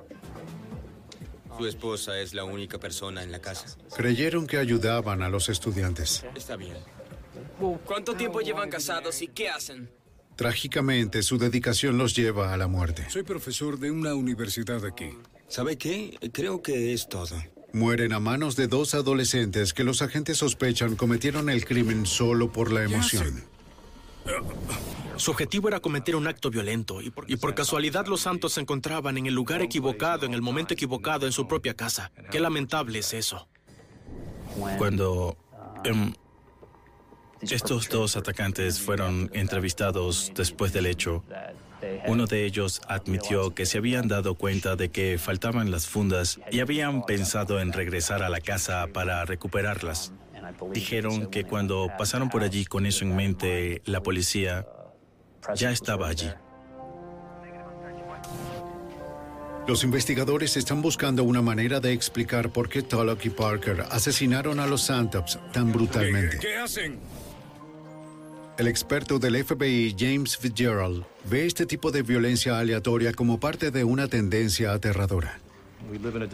Su 1.63 1.69
esposa 1.69 2.19
es 2.19 2.33
la 2.33 2.43
única 2.43 2.77
persona 2.77 3.23
en 3.23 3.31
la 3.31 3.39
casa. 3.39 3.77
Creyeron 3.95 4.47
que 4.47 4.57
ayudaban 4.57 5.21
a 5.21 5.29
los 5.29 5.47
estudiantes. 5.47 6.25
Está 6.35 6.57
bien. 6.57 6.75
¿Cuánto 7.85 8.15
tiempo 8.15 8.41
llevan 8.41 8.69
casados 8.69 9.21
y 9.21 9.29
qué 9.29 9.47
hacen? 9.47 9.89
Trágicamente, 10.35 11.23
su 11.23 11.37
dedicación 11.37 11.97
los 11.97 12.17
lleva 12.17 12.53
a 12.53 12.57
la 12.57 12.67
muerte. 12.67 13.09
Soy 13.09 13.23
profesor 13.23 13.79
de 13.79 13.91
una 13.91 14.13
universidad 14.13 14.83
aquí. 14.83 15.11
¿Sabe 15.47 15.77
qué? 15.77 16.19
Creo 16.33 16.61
que 16.61 16.91
es 16.91 17.07
todo. 17.07 17.41
Mueren 17.71 18.11
a 18.11 18.19
manos 18.19 18.57
de 18.57 18.67
dos 18.67 18.93
adolescentes 18.93 19.73
que 19.73 19.85
los 19.85 20.01
agentes 20.01 20.39
sospechan 20.39 20.97
cometieron 20.97 21.49
el 21.49 21.63
crimen 21.63 22.05
solo 22.05 22.51
por 22.51 22.73
la 22.73 22.83
emoción. 22.83 23.45
Su 25.15 25.31
objetivo 25.31 25.67
era 25.67 25.79
cometer 25.79 26.15
un 26.15 26.27
acto 26.27 26.49
violento 26.49 27.01
y 27.01 27.11
por, 27.11 27.55
casualidad 27.55 28.07
los 28.07 28.21
santos 28.21 28.53
se 28.53 28.61
encontraban 28.61 29.17
en 29.17 29.27
el 29.27 29.33
lugar 29.33 29.61
equivocado, 29.61 30.25
en 30.25 30.33
el 30.33 30.41
momento 30.41 30.73
equivocado, 30.73 31.25
en 31.25 31.31
su 31.31 31.47
propia 31.47 31.75
casa. 31.75 32.11
Qué 32.31 32.39
lamentable 32.39 32.99
es 32.99 33.13
eso. 33.13 33.47
Cuando 34.77 35.37
em, 35.83 36.13
estos 37.41 37.89
dos 37.89 38.17
atacantes 38.17 38.79
fueron 38.79 39.29
entrevistados 39.33 40.31
después 40.35 40.73
del 40.73 40.87
hecho, 40.87 41.23
uno 42.07 42.27
de 42.27 42.45
ellos 42.45 42.81
admitió 42.87 43.53
que 43.53 43.65
se 43.65 43.77
habían 43.77 44.07
dado 44.07 44.35
cuenta 44.35 44.75
de 44.75 44.89
que 44.89 45.17
faltaban 45.17 45.69
las 45.69 45.87
fundas 45.87 46.39
y 46.51 46.59
habían 46.59 47.05
pensado 47.05 47.59
en 47.59 47.73
regresar 47.73 48.23
a 48.23 48.29
la 48.29 48.41
casa 48.41 48.87
para 48.93 49.25
recuperarlas. 49.25 50.11
Dijeron 50.73 51.27
que 51.27 51.43
cuando 51.43 51.89
pasaron 51.97 52.29
por 52.29 52.43
allí 52.43 52.65
con 52.65 52.85
eso 52.85 53.05
en 53.05 53.15
mente, 53.15 53.81
la 53.85 54.01
policía 54.01 54.65
ya 55.55 55.71
estaba 55.71 56.07
allí. 56.07 56.29
Los 59.65 59.85
investigadores 59.85 60.57
están 60.57 60.81
buscando 60.81 61.23
una 61.23 61.41
manera 61.41 61.79
de 61.79 61.93
explicar 61.93 62.49
por 62.49 62.67
qué 62.67 62.81
Tullock 62.81 63.25
y 63.25 63.29
Parker 63.29 63.85
asesinaron 63.91 64.59
a 64.59 64.67
los 64.67 64.81
Santops 64.81 65.39
tan 65.53 65.71
brutalmente. 65.71 66.37
¿Qué 66.39 66.57
hacen? 66.57 66.99
El 68.57 68.67
experto 68.67 69.19
del 69.19 69.41
FBI, 69.43 69.95
James 69.97 70.37
Fitzgerald, 70.37 71.05
ve 71.23 71.45
este 71.45 71.65
tipo 71.65 71.91
de 71.91 72.03
violencia 72.03 72.59
aleatoria 72.59 73.13
como 73.13 73.39
parte 73.39 73.71
de 73.71 73.83
una 73.83 74.07
tendencia 74.09 74.73
aterradora. 74.73 75.39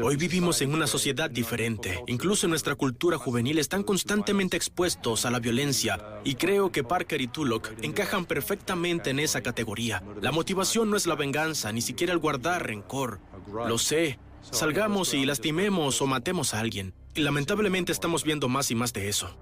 Hoy 0.02 0.16
vivimos 0.16 0.62
en 0.62 0.74
una 0.74 0.88
sociedad 0.88 1.30
diferente. 1.30 2.04
Incluso 2.08 2.46
en 2.46 2.52
nuestra 2.52 2.76
cultura 2.76 3.18
juvenil 3.18 3.60
están 3.60 3.84
constantemente 3.84 4.56
expuestos 4.58 5.26
a 5.26 5.32
la 5.32 5.40
violencia 5.40 6.20
y 6.24 6.36
creo 6.36 6.72
que 6.72 6.84
Parker 6.84 7.22
y 7.22 7.28
Tullock 7.28 7.72
encajan 7.82 8.26
perfectamente 8.26 9.10
en 9.10 9.20
esa 9.20 9.42
categoría. 9.42 10.04
La 10.22 10.32
motivación 10.32 10.90
no 10.90 10.98
es 10.98 11.08
la 11.08 11.16
venganza, 11.16 11.72
ni 11.72 11.82
siquiera 11.82 12.14
el 12.14 12.20
guardar 12.20 12.68
rencor. 12.68 13.20
Lo 13.68 13.78
sé. 13.78 14.20
Salgamos 14.52 15.14
y 15.14 15.26
lastimemos 15.26 16.02
o 16.02 16.08
matemos 16.08 16.54
a 16.54 16.60
alguien. 16.60 16.94
Y 17.16 17.22
lamentablemente 17.22 17.92
estamos 17.92 18.24
viendo 18.24 18.48
más 18.48 18.72
y 18.72 18.76
más 18.76 18.94
de 18.94 19.10
eso. 19.10 19.38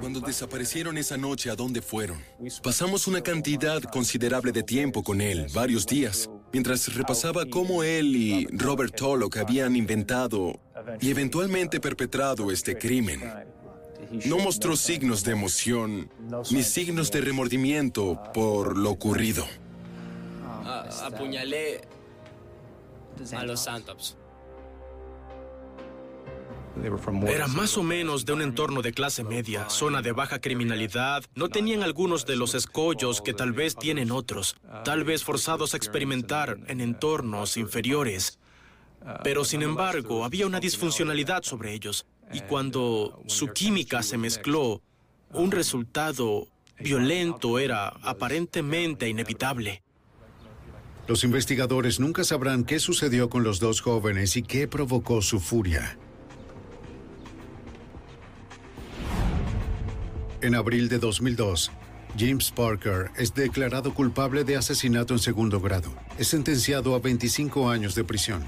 Cuando 0.00 0.18
desaparecieron 0.18 0.98
esa 0.98 1.16
noche, 1.16 1.48
¿a 1.48 1.54
dónde 1.54 1.80
fueron? 1.80 2.18
Pasamos 2.64 3.06
una 3.06 3.20
cantidad 3.20 3.80
considerable 3.84 4.50
de 4.50 4.64
tiempo 4.64 5.04
con 5.04 5.20
él, 5.20 5.46
varios 5.54 5.86
días, 5.86 6.28
mientras 6.52 6.94
repasaba 6.94 7.44
cómo 7.46 7.82
él 7.82 8.14
y 8.16 8.46
Robert 8.52 8.94
Tullock 8.94 9.36
habían 9.38 9.74
inventado 9.76 10.60
y 11.00 11.10
eventualmente 11.10 11.80
perpetrado 11.80 12.50
este 12.50 12.76
crimen. 12.78 13.22
No 14.26 14.38
mostró 14.38 14.76
signos 14.76 15.24
de 15.24 15.32
emoción 15.32 16.10
ni 16.50 16.62
signos 16.62 17.10
de 17.10 17.20
remordimiento 17.22 18.20
por 18.34 18.76
lo 18.76 18.90
ocurrido. 18.90 19.46
A- 20.64 21.06
apuñalé 21.06 21.80
a 23.34 23.44
los 23.44 23.60
Santops. 23.64 24.16
Eran 27.28 27.54
más 27.54 27.76
o 27.76 27.82
menos 27.82 28.24
de 28.24 28.32
un 28.32 28.42
entorno 28.42 28.82
de 28.82 28.92
clase 28.92 29.24
media, 29.24 29.68
zona 29.68 30.00
de 30.00 30.12
baja 30.12 30.40
criminalidad. 30.40 31.22
No 31.34 31.48
tenían 31.48 31.82
algunos 31.82 32.24
de 32.24 32.36
los 32.36 32.54
escollos 32.54 33.20
que 33.20 33.34
tal 33.34 33.52
vez 33.52 33.76
tienen 33.76 34.10
otros, 34.10 34.56
tal 34.84 35.04
vez 35.04 35.22
forzados 35.22 35.74
a 35.74 35.76
experimentar 35.76 36.58
en 36.66 36.80
entornos 36.80 37.56
inferiores. 37.56 38.38
Pero 39.22 39.44
sin 39.44 39.62
embargo, 39.62 40.24
había 40.24 40.46
una 40.46 40.60
disfuncionalidad 40.60 41.42
sobre 41.42 41.74
ellos. 41.74 42.06
Y 42.32 42.40
cuando 42.40 43.22
su 43.26 43.48
química 43.48 44.02
se 44.02 44.16
mezcló, 44.16 44.80
un 45.32 45.50
resultado 45.50 46.48
violento 46.78 47.58
era 47.58 47.88
aparentemente 48.02 49.08
inevitable. 49.08 49.82
Los 51.06 51.24
investigadores 51.24 52.00
nunca 52.00 52.24
sabrán 52.24 52.64
qué 52.64 52.78
sucedió 52.78 53.28
con 53.28 53.42
los 53.42 53.60
dos 53.60 53.80
jóvenes 53.80 54.36
y 54.36 54.42
qué 54.42 54.68
provocó 54.68 55.20
su 55.20 55.40
furia. 55.40 55.98
En 60.42 60.56
abril 60.56 60.88
de 60.88 60.98
2002, 60.98 61.70
James 62.18 62.50
Parker 62.50 63.12
es 63.16 63.32
declarado 63.32 63.94
culpable 63.94 64.42
de 64.42 64.56
asesinato 64.56 65.14
en 65.14 65.20
segundo 65.20 65.60
grado. 65.60 65.94
Es 66.18 66.28
sentenciado 66.28 66.96
a 66.96 66.98
25 66.98 67.70
años 67.70 67.94
de 67.94 68.02
prisión. 68.02 68.42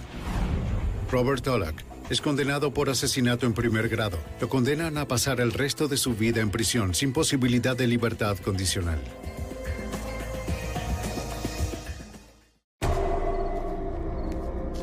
Robert 1.12 1.44
Tollak 1.44 1.84
es 2.10 2.20
condenado 2.20 2.74
por 2.74 2.90
asesinato 2.90 3.46
en 3.46 3.54
primer 3.54 3.88
grado. 3.88 4.18
Lo 4.40 4.48
condenan 4.48 4.98
a 4.98 5.06
pasar 5.06 5.40
el 5.40 5.52
resto 5.52 5.86
de 5.86 5.96
su 5.96 6.16
vida 6.16 6.40
en 6.40 6.50
prisión 6.50 6.94
sin 6.94 7.12
posibilidad 7.12 7.76
de 7.76 7.86
libertad 7.86 8.38
condicional. 8.38 8.98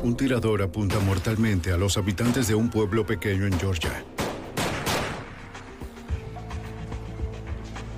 Un 0.02 0.16
tirador 0.16 0.62
apunta 0.62 0.98
mortalmente 1.00 1.72
a 1.72 1.76
los 1.76 1.98
habitantes 1.98 2.48
de 2.48 2.54
un 2.54 2.70
pueblo 2.70 3.04
pequeño 3.04 3.46
en 3.46 3.60
Georgia. 3.60 4.02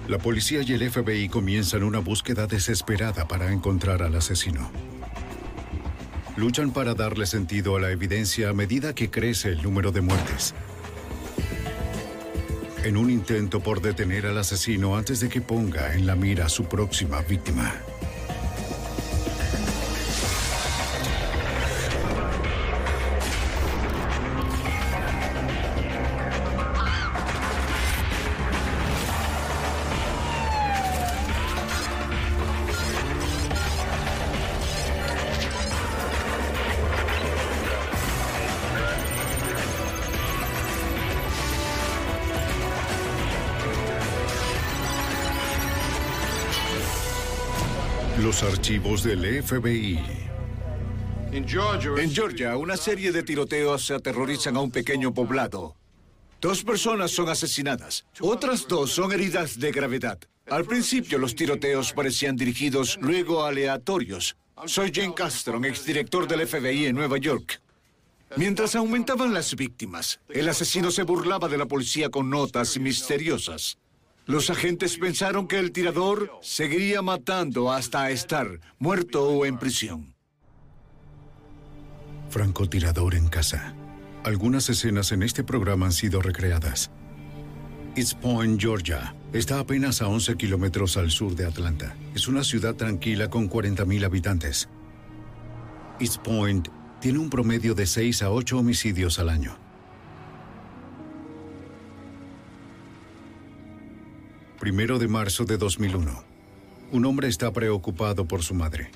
La 0.09 0.19
policía 0.19 0.61
y 0.61 0.71
el 0.75 0.91
FBI 0.91 1.31
comienzan 1.31 1.83
una 1.83 1.99
búsqueda 1.99 2.47
desesperada 2.47 3.27
para 3.27 3.51
encontrar 3.51 4.03
al 4.03 4.15
asesino. 4.15 4.71
Luchan 6.37 6.73
para 6.73 6.93
darle 6.93 7.25
sentido 7.25 7.77
a 7.77 7.81
la 7.81 7.91
evidencia 7.91 8.51
a 8.51 8.53
medida 8.53 8.95
que 8.95 9.11
crece 9.11 9.49
el 9.49 9.63
número 9.63 9.93
de 9.93 10.03
muertes. 10.03 10.55
En 12.85 12.99
un 12.99 13.09
intento 13.09 13.61
por 13.61 13.81
detener 13.81 14.27
al 14.27 14.37
asesino 14.37 14.95
antes 14.95 15.21
de 15.21 15.31
que 15.31 15.41
ponga 15.41 15.95
en 15.95 16.07
la 16.07 16.17
mira 16.17 16.47
a 16.47 16.49
su 16.51 16.65
próxima 16.65 17.23
víctima. 17.23 17.73
Archivos 48.65 49.03
del 49.03 49.43
FBI. 49.43 49.99
En 51.33 51.47
Georgia, 51.47 52.57
una 52.57 52.79
serie 52.79 53.13
de 53.13 53.23
tiroteos 53.23 53.91
aterrorizan 53.91 54.57
a 54.57 54.61
un 54.61 54.71
pequeño 54.71 55.13
poblado. 55.13 55.77
Dos 56.41 56.65
personas 56.65 57.11
son 57.11 57.29
asesinadas. 57.29 58.07
Otras 58.21 58.67
dos 58.67 58.91
son 58.91 59.13
heridas 59.13 59.61
de 59.61 59.71
gravedad. 59.71 60.19
Al 60.49 60.65
principio 60.65 61.19
los 61.19 61.35
tiroteos 61.35 61.93
parecían 61.93 62.37
dirigidos, 62.37 62.97
luego 63.03 63.45
aleatorios. 63.45 64.35
Soy 64.65 64.91
Jane 64.95 65.13
Castron, 65.13 65.67
exdirector 65.67 66.27
del 66.27 66.47
FBI 66.47 66.87
en 66.87 66.97
Nueva 66.97 67.19
York. 67.19 67.61
Mientras 68.37 68.75
aumentaban 68.77 69.35
las 69.35 69.55
víctimas, 69.57 70.21
el 70.31 70.49
asesino 70.49 70.91
se 70.91 71.03
burlaba 71.03 71.49
de 71.49 71.59
la 71.59 71.67
policía 71.67 72.09
con 72.09 72.31
notas 72.31 72.79
misteriosas. 72.79 73.77
Los 74.27 74.49
agentes 74.49 74.97
pensaron 74.97 75.47
que 75.47 75.59
el 75.59 75.71
tirador 75.71 76.31
seguiría 76.41 77.03
matando 77.03 77.71
hasta 77.71 78.11
estar 78.11 78.61
muerto 78.79 79.29
o 79.29 79.45
en 79.45 79.59
prisión. 79.59 80.15
Francotirador 82.31 83.15
en 83.15 83.29
casa. 83.29 83.75
Algunas 84.25 84.71
escenas 84.71 85.13
en 85.13 85.23
este 85.23 85.45
programa 85.45 85.87
han 85.87 85.93
sido 85.93 86.23
recreadas. 86.23 86.91
East 87.97 88.15
Point, 88.15 88.61
Georgia, 88.61 89.15
está 89.33 89.61
apenas 89.61 90.01
a 90.01 90.09
11 90.09 90.37
kilómetros 90.37 90.97
al 90.97 91.11
sur 91.11 91.37
de 91.37 91.45
Atlanta. 91.45 91.95
Es 92.15 92.27
una 92.27 92.43
ciudad 92.43 92.75
tranquila 92.75 93.29
con 93.29 93.49
40.000 93.49 94.05
habitantes. 94.05 94.69
East 96.01 96.17
Point 96.23 96.69
tiene 97.01 97.19
un 97.19 97.29
promedio 97.29 97.75
de 97.75 97.87
6 97.87 98.23
a 98.23 98.31
8 98.31 98.59
homicidios 98.59 99.19
al 99.19 99.29
año. 99.29 99.64
Primero 104.59 104.99
de 104.99 105.09
marzo 105.09 105.45
de 105.45 105.59
2001. 105.59 106.23
Un 106.93 107.05
hombre 107.07 107.29
está 107.29 107.53
preocupado 107.53 108.27
por 108.27 108.43
su 108.43 108.55
madre. 108.55 108.91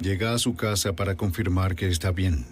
Llega 0.00 0.32
a 0.32 0.38
su 0.38 0.56
casa 0.56 0.94
para 0.94 1.16
confirmar 1.16 1.76
que 1.76 1.88
está 1.88 2.12
bien. 2.12 2.46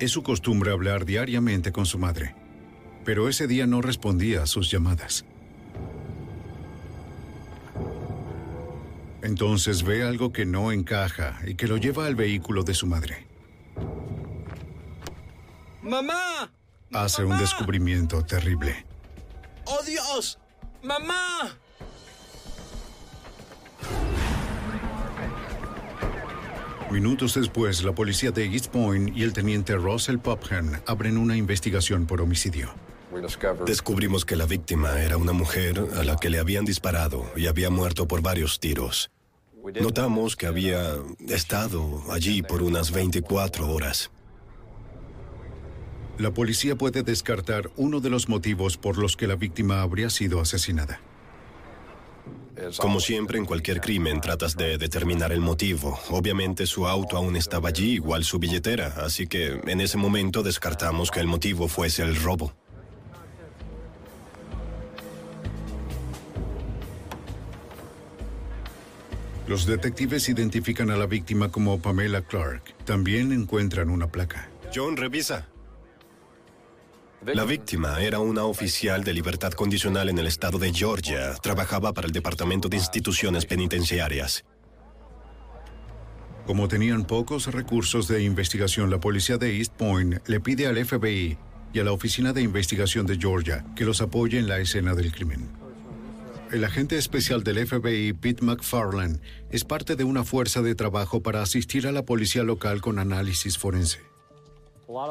Es 0.00 0.10
su 0.10 0.22
costumbre 0.22 0.72
hablar 0.72 1.04
diariamente 1.04 1.72
con 1.72 1.86
su 1.86 1.98
madre, 1.98 2.34
pero 3.04 3.28
ese 3.28 3.46
día 3.46 3.66
no 3.66 3.82
respondía 3.82 4.42
a 4.42 4.46
sus 4.46 4.70
llamadas. 4.70 5.24
Entonces 9.22 9.82
ve 9.82 10.04
algo 10.04 10.32
que 10.32 10.46
no 10.46 10.72
encaja 10.72 11.38
y 11.46 11.54
que 11.54 11.66
lo 11.66 11.76
lleva 11.76 12.06
al 12.06 12.14
vehículo 12.14 12.62
de 12.62 12.74
su 12.74 12.86
madre. 12.86 13.26
¡Mamá! 15.82 16.50
Hace 16.92 17.24
un 17.24 17.36
descubrimiento 17.38 18.22
terrible. 18.24 18.84
¡Oh, 19.64 19.82
Dios! 19.82 20.38
¡Mamá! 20.82 21.56
Minutos 26.90 27.34
después, 27.34 27.82
la 27.82 27.92
policía 27.92 28.30
de 28.30 28.46
East 28.46 28.68
Point 28.68 29.16
y 29.16 29.22
el 29.24 29.32
teniente 29.32 29.74
Russell 29.74 30.18
Popham 30.18 30.80
abren 30.86 31.18
una 31.18 31.36
investigación 31.36 32.06
por 32.06 32.20
homicidio. 32.20 32.72
Descubrimos 33.66 34.24
que 34.24 34.36
la 34.36 34.46
víctima 34.46 35.00
era 35.00 35.16
una 35.16 35.32
mujer 35.32 35.82
a 35.96 36.04
la 36.04 36.16
que 36.16 36.30
le 36.30 36.38
habían 36.38 36.64
disparado 36.64 37.24
y 37.34 37.46
había 37.46 37.70
muerto 37.70 38.06
por 38.06 38.22
varios 38.22 38.60
tiros. 38.60 39.10
Notamos 39.80 40.36
que 40.36 40.46
había 40.46 40.94
estado 41.28 42.04
allí 42.12 42.42
por 42.42 42.62
unas 42.62 42.92
24 42.92 43.68
horas. 43.68 44.10
La 46.18 46.30
policía 46.30 46.76
puede 46.76 47.02
descartar 47.02 47.70
uno 47.76 48.00
de 48.00 48.08
los 48.08 48.28
motivos 48.28 48.78
por 48.78 48.96
los 48.96 49.16
que 49.16 49.26
la 49.26 49.36
víctima 49.36 49.82
habría 49.82 50.08
sido 50.08 50.40
asesinada. 50.40 51.00
Como 52.78 53.00
siempre 53.00 53.38
en 53.38 53.44
cualquier 53.44 53.82
crimen 53.82 54.22
tratas 54.22 54.56
de 54.56 54.78
determinar 54.78 55.30
el 55.30 55.40
motivo. 55.40 55.98
Obviamente 56.08 56.64
su 56.64 56.86
auto 56.86 57.18
aún 57.18 57.36
estaba 57.36 57.68
allí, 57.68 57.92
igual 57.92 58.24
su 58.24 58.38
billetera, 58.38 58.94
así 59.04 59.26
que 59.26 59.60
en 59.66 59.80
ese 59.82 59.98
momento 59.98 60.42
descartamos 60.42 61.10
que 61.10 61.20
el 61.20 61.26
motivo 61.26 61.68
fuese 61.68 62.02
el 62.02 62.16
robo. 62.16 62.54
Los 69.46 69.66
detectives 69.66 70.28
identifican 70.30 70.90
a 70.90 70.96
la 70.96 71.06
víctima 71.06 71.50
como 71.50 71.78
Pamela 71.80 72.22
Clark. 72.22 72.62
También 72.84 73.32
encuentran 73.32 73.90
una 73.90 74.08
placa. 74.08 74.48
John, 74.74 74.96
revisa. 74.96 75.46
La 77.34 77.44
víctima 77.44 78.00
era 78.00 78.20
una 78.20 78.44
oficial 78.44 79.02
de 79.02 79.12
libertad 79.12 79.52
condicional 79.52 80.08
en 80.08 80.18
el 80.18 80.28
estado 80.28 80.58
de 80.58 80.72
Georgia. 80.72 81.34
Trabajaba 81.42 81.92
para 81.92 82.06
el 82.06 82.12
Departamento 82.12 82.68
de 82.68 82.76
Instituciones 82.76 83.46
Penitenciarias. 83.46 84.44
Como 86.46 86.68
tenían 86.68 87.04
pocos 87.04 87.46
recursos 87.46 88.06
de 88.06 88.22
investigación, 88.22 88.90
la 88.90 89.00
policía 89.00 89.38
de 89.38 89.58
East 89.58 89.72
Point 89.72 90.26
le 90.28 90.38
pide 90.38 90.68
al 90.68 90.76
FBI 90.84 91.36
y 91.72 91.80
a 91.80 91.84
la 91.84 91.90
Oficina 91.90 92.32
de 92.32 92.42
Investigación 92.42 93.06
de 93.06 93.16
Georgia 93.16 93.64
que 93.74 93.84
los 93.84 94.00
apoye 94.00 94.38
en 94.38 94.46
la 94.46 94.58
escena 94.58 94.94
del 94.94 95.10
crimen. 95.10 95.48
El 96.52 96.64
agente 96.64 96.96
especial 96.96 97.42
del 97.42 97.66
FBI, 97.66 98.12
Pete 98.12 98.44
McFarland, 98.44 99.20
es 99.50 99.64
parte 99.64 99.96
de 99.96 100.04
una 100.04 100.22
fuerza 100.22 100.62
de 100.62 100.76
trabajo 100.76 101.20
para 101.20 101.42
asistir 101.42 101.88
a 101.88 101.92
la 101.92 102.04
policía 102.04 102.44
local 102.44 102.80
con 102.80 103.00
análisis 103.00 103.58
forense. 103.58 104.15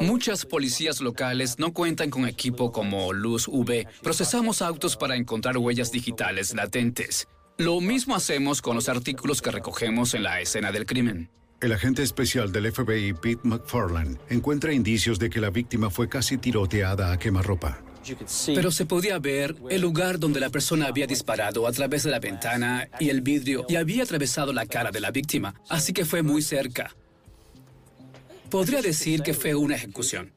Muchas 0.02 0.46
policías 0.46 1.02
locales 1.02 1.60
no 1.60 1.74
cuentan 1.74 2.10
con 2.10 2.28
equipo 2.28 2.72
como 2.72 3.14
luz 3.14 3.48
UV. 3.48 3.88
Procesamos 4.02 4.62
autos 4.62 4.96
para 4.96 5.16
encontrar 5.16 5.58
huellas 5.58 5.92
digitales 5.92 6.54
latentes. 6.54 7.28
Lo 7.58 7.80
mismo 7.82 8.16
hacemos 8.16 8.62
con 8.62 8.76
los 8.76 8.90
artículos 8.90 9.42
que 9.42 9.52
recogemos 9.52 10.14
en 10.14 10.24
la 10.24 10.42
escena 10.42 10.72
del 10.72 10.86
crimen. 10.86 11.30
El 11.62 11.72
agente 11.72 12.04
especial 12.04 12.52
del 12.52 12.72
FBI, 12.72 13.14
Pete 13.14 13.42
McFarland, 13.44 14.20
encuentra 14.30 14.74
indicios 14.74 15.20
de 15.20 15.30
que 15.30 15.40
la 15.40 15.50
víctima 15.50 15.90
fue 15.90 16.10
casi 16.10 16.38
tiroteada 16.38 17.12
a 17.12 17.18
quemarropa. 17.18 17.82
Pero 18.48 18.72
se 18.72 18.86
podía 18.86 19.18
ver 19.20 19.56
el 19.70 19.82
lugar 19.82 20.20
donde 20.20 20.40
la 20.40 20.50
persona 20.50 20.88
había 20.88 21.08
disparado 21.08 21.66
a 21.66 21.72
través 21.72 22.04
de 22.04 22.12
la 22.12 22.20
ventana 22.20 22.88
y 23.00 23.10
el 23.10 23.22
vidrio 23.22 23.66
y 23.68 23.78
había 23.78 24.04
atravesado 24.04 24.54
la 24.54 24.66
cara 24.66 24.92
de 24.92 25.00
la 25.00 25.12
víctima, 25.12 25.56
así 25.70 25.94
que 25.94 26.06
fue 26.06 26.22
muy 26.22 26.42
cerca. 26.42 26.96
Podría 28.56 28.82
decir 28.82 29.22
que 29.22 29.34
fue 29.34 29.54
una 29.54 29.76
ejecución. 29.76 30.32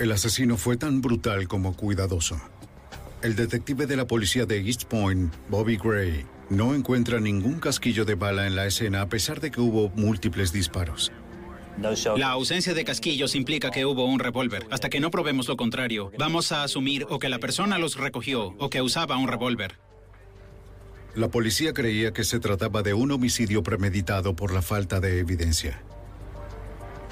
El 0.00 0.10
asesino 0.10 0.56
fue 0.56 0.76
tan 0.76 1.00
brutal 1.00 1.46
como 1.46 1.76
cuidadoso. 1.76 2.40
El 3.22 3.36
detective 3.36 3.86
de 3.86 3.94
la 3.94 4.04
policía 4.04 4.46
de 4.46 4.58
East 4.58 4.82
Point, 4.86 5.32
Bobby 5.48 5.76
Gray, 5.76 6.26
no 6.50 6.74
encuentra 6.74 7.20
ningún 7.20 7.60
casquillo 7.60 8.04
de 8.04 8.16
bala 8.16 8.48
en 8.48 8.56
la 8.56 8.66
escena 8.66 9.02
a 9.02 9.08
pesar 9.08 9.40
de 9.40 9.52
que 9.52 9.60
hubo 9.60 9.90
múltiples 9.90 10.52
disparos. 10.52 11.12
La 12.16 12.30
ausencia 12.30 12.74
de 12.74 12.84
casquillos 12.84 13.36
implica 13.36 13.70
que 13.70 13.86
hubo 13.86 14.06
un 14.06 14.18
revólver. 14.18 14.66
Hasta 14.72 14.88
que 14.88 14.98
no 14.98 15.12
probemos 15.12 15.46
lo 15.46 15.56
contrario, 15.56 16.10
vamos 16.18 16.50
a 16.50 16.64
asumir 16.64 17.06
o 17.08 17.20
que 17.20 17.28
la 17.28 17.38
persona 17.38 17.78
los 17.78 17.96
recogió 17.96 18.56
o 18.58 18.70
que 18.70 18.82
usaba 18.82 19.16
un 19.18 19.28
revólver. 19.28 19.78
La 21.14 21.28
policía 21.28 21.72
creía 21.72 22.12
que 22.12 22.24
se 22.24 22.40
trataba 22.40 22.82
de 22.82 22.92
un 22.92 23.12
homicidio 23.12 23.62
premeditado 23.62 24.34
por 24.34 24.52
la 24.52 24.62
falta 24.62 24.98
de 24.98 25.20
evidencia. 25.20 25.80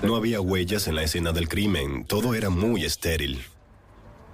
No 0.02 0.16
había 0.16 0.40
huellas 0.40 0.88
en 0.88 0.96
la 0.96 1.04
escena 1.04 1.30
del 1.30 1.48
crimen. 1.48 2.04
Todo 2.04 2.34
era 2.34 2.50
muy 2.50 2.84
estéril. 2.84 3.40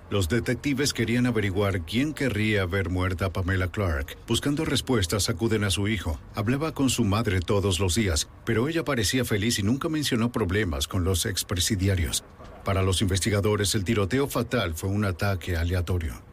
Los 0.09 0.31
detectives 0.31 0.95
querían 0.95 1.27
averiguar 1.27 1.83
quién 1.83 2.15
querría 2.15 2.65
ver 2.65 2.89
muerta 2.89 3.27
a 3.27 3.33
Pamela 3.35 3.71
Clark. 3.71 4.17
Buscando 4.27 4.65
respuestas, 4.65 5.29
acuden 5.29 5.65
a 5.65 5.71
su 5.71 5.87
hijo. 5.87 6.19
Hablaba 6.35 6.73
con 6.73 6.89
su 6.89 7.05
madre 7.05 7.41
todos 7.41 7.79
los 7.79 7.95
días, 7.95 8.27
pero 8.47 8.69
ella 8.69 8.87
parecía 8.87 9.27
feliz 9.27 9.59
y 9.59 9.63
nunca 9.63 9.91
mencionó 9.91 10.33
problemas 10.33 10.89
con 10.89 11.05
los 11.05 11.27
expresidiarios. 11.27 12.25
Para 12.65 12.83
los 12.83 13.03
investigadores, 13.03 13.75
el 13.75 13.85
tiroteo 13.85 14.29
fatal 14.29 14.75
fue 14.75 14.89
un 14.89 15.05
ataque 15.05 15.59
aleatorio. 15.59 16.28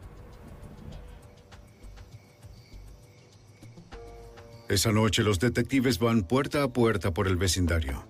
Esa 4.68 4.90
noche 4.90 5.22
los 5.22 5.38
detectives 5.38 6.00
van 6.00 6.24
puerta 6.24 6.64
a 6.64 6.68
puerta 6.68 7.14
por 7.14 7.28
el 7.28 7.36
vecindario. 7.36 8.04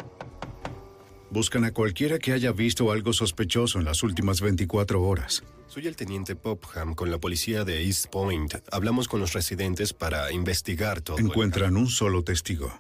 Buscan 1.29 1.65
a 1.65 1.73
cualquiera 1.73 2.19
que 2.19 2.33
haya 2.33 2.51
visto 2.53 2.91
algo 2.91 3.13
sospechoso 3.13 3.79
en 3.79 3.85
las 3.85 4.03
últimas 4.03 4.41
24 4.41 5.03
horas. 5.03 5.45
Soy 5.67 5.87
el 5.87 5.97
teniente 5.97 6.35
Popham 6.35 6.95
con 6.95 7.11
la 7.11 7.19
policía 7.19 7.65
de 7.65 7.85
East 7.85 8.07
Point. 8.07 8.55
Hablamos 8.73 9.07
con 9.07 9.21
los 9.21 9.35
residentes 9.35 9.93
para 9.93 10.33
investigar 10.33 11.03
todo. 11.03 11.19
Encuentran 11.19 11.77
un 11.77 11.89
solo 11.89 12.25
testigo. 12.25 12.73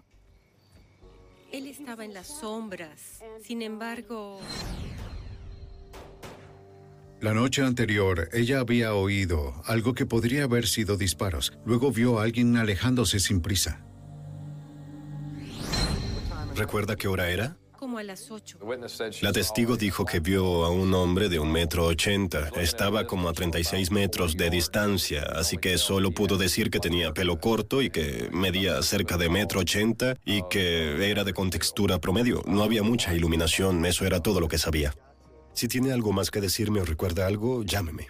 Él 1.53 1.67
estaba 1.67 2.07
en 2.07 2.15
las 2.15 2.29
sombras. 2.29 3.21
Sin 3.45 3.61
embargo... 3.61 4.41
La 7.21 7.33
noche 7.33 7.63
anterior, 7.63 8.29
ella 8.35 8.61
había 8.61 8.95
oído 8.95 9.55
algo 9.65 9.95
que 9.95 10.05
podría 10.05 10.45
haber 10.45 10.67
sido 10.67 10.99
disparos. 10.99 11.53
Luego 11.65 11.91
vio 11.91 12.19
a 12.19 12.25
alguien 12.25 12.57
alejándose 12.59 13.21
sin 13.21 13.41
prisa. 13.41 13.87
¿Recuerda 16.55 16.95
qué 16.97 17.09
hora 17.09 17.31
era? 17.31 17.57
Como 17.73 17.99
a 17.99 18.03
las 18.03 18.31
ocho. 18.31 18.59
La 19.23 19.33
testigo 19.33 19.77
dijo 19.77 20.05
que 20.05 20.21
vio 20.21 20.65
a 20.65 20.71
un 20.71 20.93
hombre 20.93 21.29
de 21.29 21.39
un 21.39 21.53
metro 21.53 21.87
ochenta. 21.87 22.51
Estaba 22.57 23.07
como 23.07 23.29
a 23.29 23.33
36 23.33 23.91
metros 23.91 24.37
de 24.37 24.51
distancia, 24.51 25.23
así 25.35 25.57
que 25.57 25.79
solo 25.79 26.11
pudo 26.11 26.37
decir 26.37 26.71
que 26.71 26.81
tenía 26.81 27.13
pelo 27.13 27.39
corto 27.39 27.81
y 27.81 27.91
que 27.91 28.29
medía 28.33 28.83
cerca 28.83 29.17
de 29.17 29.29
metro 29.29 29.61
ochenta 29.61 30.17
y 30.25 30.43
que 30.49 31.11
era 31.11 31.25
de 31.25 31.33
contextura 31.35 31.99
promedio. 31.99 32.43
No 32.47 32.63
había 32.63 32.83
mucha 32.83 33.15
iluminación, 33.15 33.85
eso 33.87 34.07
era 34.07 34.21
todo 34.21 34.41
lo 34.41 34.49
que 34.49 34.59
sabía. 34.59 34.95
Si 35.57 35.69
tiene 35.69 35.91
algo 35.91 36.13
más 36.13 36.31
que 36.31 36.43
decirme 36.43 36.81
o 36.81 36.85
recuerda 36.85 37.27
algo, 37.27 37.65
llámeme. 37.65 38.09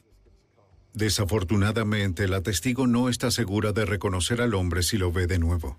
Desafortunadamente, 0.95 2.27
la 2.27 2.41
testigo 2.41 2.89
no 2.89 3.09
está 3.09 3.31
segura 3.31 3.71
de 3.73 3.85
reconocer 3.85 4.41
al 4.41 4.53
hombre 4.55 4.83
si 4.83 4.99
lo 4.99 5.13
ve 5.13 5.29
de 5.29 5.39
nuevo. 5.39 5.79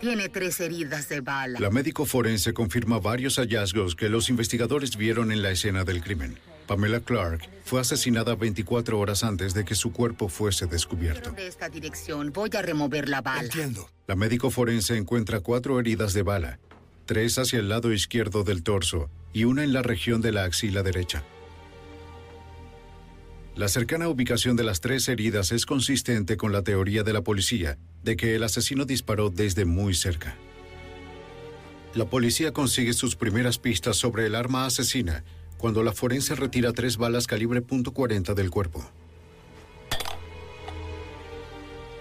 Tiene 0.00 0.28
tres 0.28 0.58
heridas 0.58 1.08
de 1.08 1.20
bala. 1.20 1.60
La 1.60 1.70
médico 1.70 2.04
forense 2.04 2.52
confirma 2.52 2.98
varios 2.98 3.36
hallazgos 3.36 3.94
que 3.94 4.08
los 4.08 4.28
investigadores 4.28 4.96
vieron 4.96 5.30
en 5.30 5.40
la 5.40 5.52
escena 5.52 5.84
del 5.84 6.02
crimen. 6.02 6.36
Pamela 6.66 6.98
Clark 6.98 7.48
fue 7.64 7.80
asesinada 7.80 8.34
24 8.34 8.98
horas 8.98 9.22
antes 9.22 9.54
de 9.54 9.64
que 9.64 9.76
su 9.76 9.92
cuerpo 9.92 10.28
fuese 10.28 10.66
descubierto. 10.66 11.30
De 11.30 11.46
esta 11.46 11.68
dirección 11.68 12.32
voy 12.32 12.50
a 12.56 12.62
remover 12.62 13.08
la 13.08 13.22
bala. 13.22 13.42
Entiendo. 13.42 13.88
La 14.08 14.16
médico 14.16 14.50
forense 14.50 14.96
encuentra 14.96 15.40
cuatro 15.40 15.78
heridas 15.78 16.12
de 16.12 16.22
bala, 16.22 16.58
tres 17.08 17.38
hacia 17.38 17.58
el 17.58 17.70
lado 17.70 17.90
izquierdo 17.90 18.44
del 18.44 18.62
torso 18.62 19.08
y 19.32 19.44
una 19.44 19.64
en 19.64 19.72
la 19.72 19.80
región 19.80 20.20
de 20.20 20.30
la 20.30 20.44
axila 20.44 20.82
derecha. 20.82 21.24
La 23.56 23.68
cercana 23.68 24.08
ubicación 24.08 24.56
de 24.56 24.62
las 24.62 24.82
tres 24.82 25.08
heridas 25.08 25.50
es 25.50 25.64
consistente 25.64 26.36
con 26.36 26.52
la 26.52 26.62
teoría 26.62 27.04
de 27.04 27.14
la 27.14 27.22
policía 27.22 27.78
de 28.04 28.16
que 28.16 28.36
el 28.36 28.42
asesino 28.42 28.84
disparó 28.84 29.30
desde 29.30 29.64
muy 29.64 29.94
cerca. 29.94 30.36
La 31.94 32.04
policía 32.04 32.52
consigue 32.52 32.92
sus 32.92 33.16
primeras 33.16 33.58
pistas 33.58 33.96
sobre 33.96 34.26
el 34.26 34.34
arma 34.34 34.66
asesina 34.66 35.24
cuando 35.56 35.82
la 35.82 35.94
forense 35.94 36.34
retira 36.34 36.74
tres 36.74 36.98
balas 36.98 37.26
calibre 37.26 37.64
.40 37.64 38.34
del 38.34 38.50
cuerpo. 38.50 38.86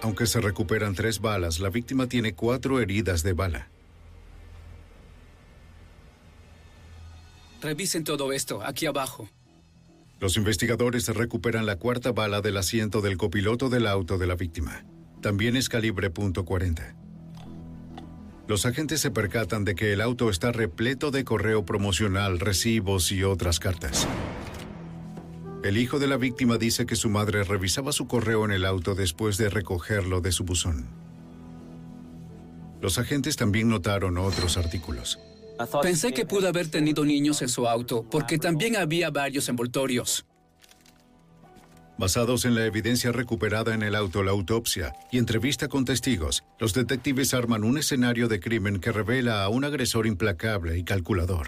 Aunque 0.02 0.26
se 0.26 0.42
recuperan 0.42 0.96
tres 0.96 1.22
balas, 1.22 1.62
la 1.62 1.70
víctima 1.70 2.08
tiene 2.08 2.34
cuatro 2.34 2.82
heridas 2.82 3.24
de 3.24 3.32
bala. 3.32 3.70
Revisen 7.62 8.04
todo 8.04 8.32
esto, 8.32 8.62
aquí 8.64 8.86
abajo. 8.86 9.30
Los 10.20 10.38
investigadores 10.38 11.08
recuperan 11.08 11.66
la 11.66 11.78
cuarta 11.78 12.12
bala 12.12 12.42
del 12.42 12.58
asiento 12.58 13.02
del 13.02 13.18
copiloto 13.18 13.70
del 13.70 13.88
auto 13.88 14.18
de 14.18 14.28
la 14.28 14.36
víctima. 14.36 14.84
También 15.22 15.56
es 15.56 15.70
calibre 15.70 16.12
.40. 16.12 16.96
Los 18.48 18.66
agentes 18.66 19.02
se 19.02 19.12
percatan 19.12 19.66
de 19.66 19.76
que 19.76 19.94
el 19.94 20.02
auto 20.02 20.30
está 20.30 20.52
repleto 20.52 21.12
de 21.12 21.24
correo 21.24 21.66
promocional, 21.66 22.40
recibos 22.40 23.12
y 23.12 23.24
otras 23.24 23.60
cartas. 23.60 24.08
El 25.64 25.78
hijo 25.78 26.00
de 26.00 26.08
la 26.08 26.18
víctima 26.18 26.58
dice 26.58 26.86
que 26.86 26.96
su 26.96 27.10
madre 27.10 27.44
revisaba 27.44 27.92
su 27.92 28.08
correo 28.08 28.46
en 28.46 28.52
el 28.52 28.64
auto 28.64 28.96
después 28.96 29.38
de 29.38 29.50
recogerlo 29.50 30.22
de 30.22 30.32
su 30.32 30.46
buzón. 30.46 30.88
Los 32.80 33.00
agentes 33.00 33.36
también 33.36 33.68
notaron 33.68 34.18
otros 34.18 34.56
artículos. 34.56 35.20
Pensé 35.82 36.14
que 36.14 36.26
pudo 36.26 36.48
haber 36.48 36.70
tenido 36.70 37.06
niños 37.06 37.42
en 37.42 37.50
su 37.50 37.68
auto, 37.68 38.06
porque 38.10 38.38
también 38.38 38.76
había 38.76 39.10
varios 39.10 39.50
envoltorios. 39.50 40.26
Basados 41.98 42.46
en 42.46 42.54
la 42.54 42.66
evidencia 42.66 43.12
recuperada 43.12 43.74
en 43.74 43.82
el 43.82 43.96
auto, 43.96 44.22
la 44.22 44.30
autopsia 44.30 44.94
y 45.12 45.18
entrevista 45.18 45.68
con 45.68 45.84
testigos, 45.84 46.44
los 46.60 46.74
detectives 46.76 47.34
arman 47.34 47.64
un 47.64 47.80
escenario 47.80 48.28
de 48.28 48.40
crimen 48.40 48.80
que 48.80 48.92
revela 48.92 49.44
a 49.44 49.50
un 49.50 49.66
agresor 49.66 50.06
implacable 50.06 50.78
y 50.78 50.84
calculador. 50.84 51.48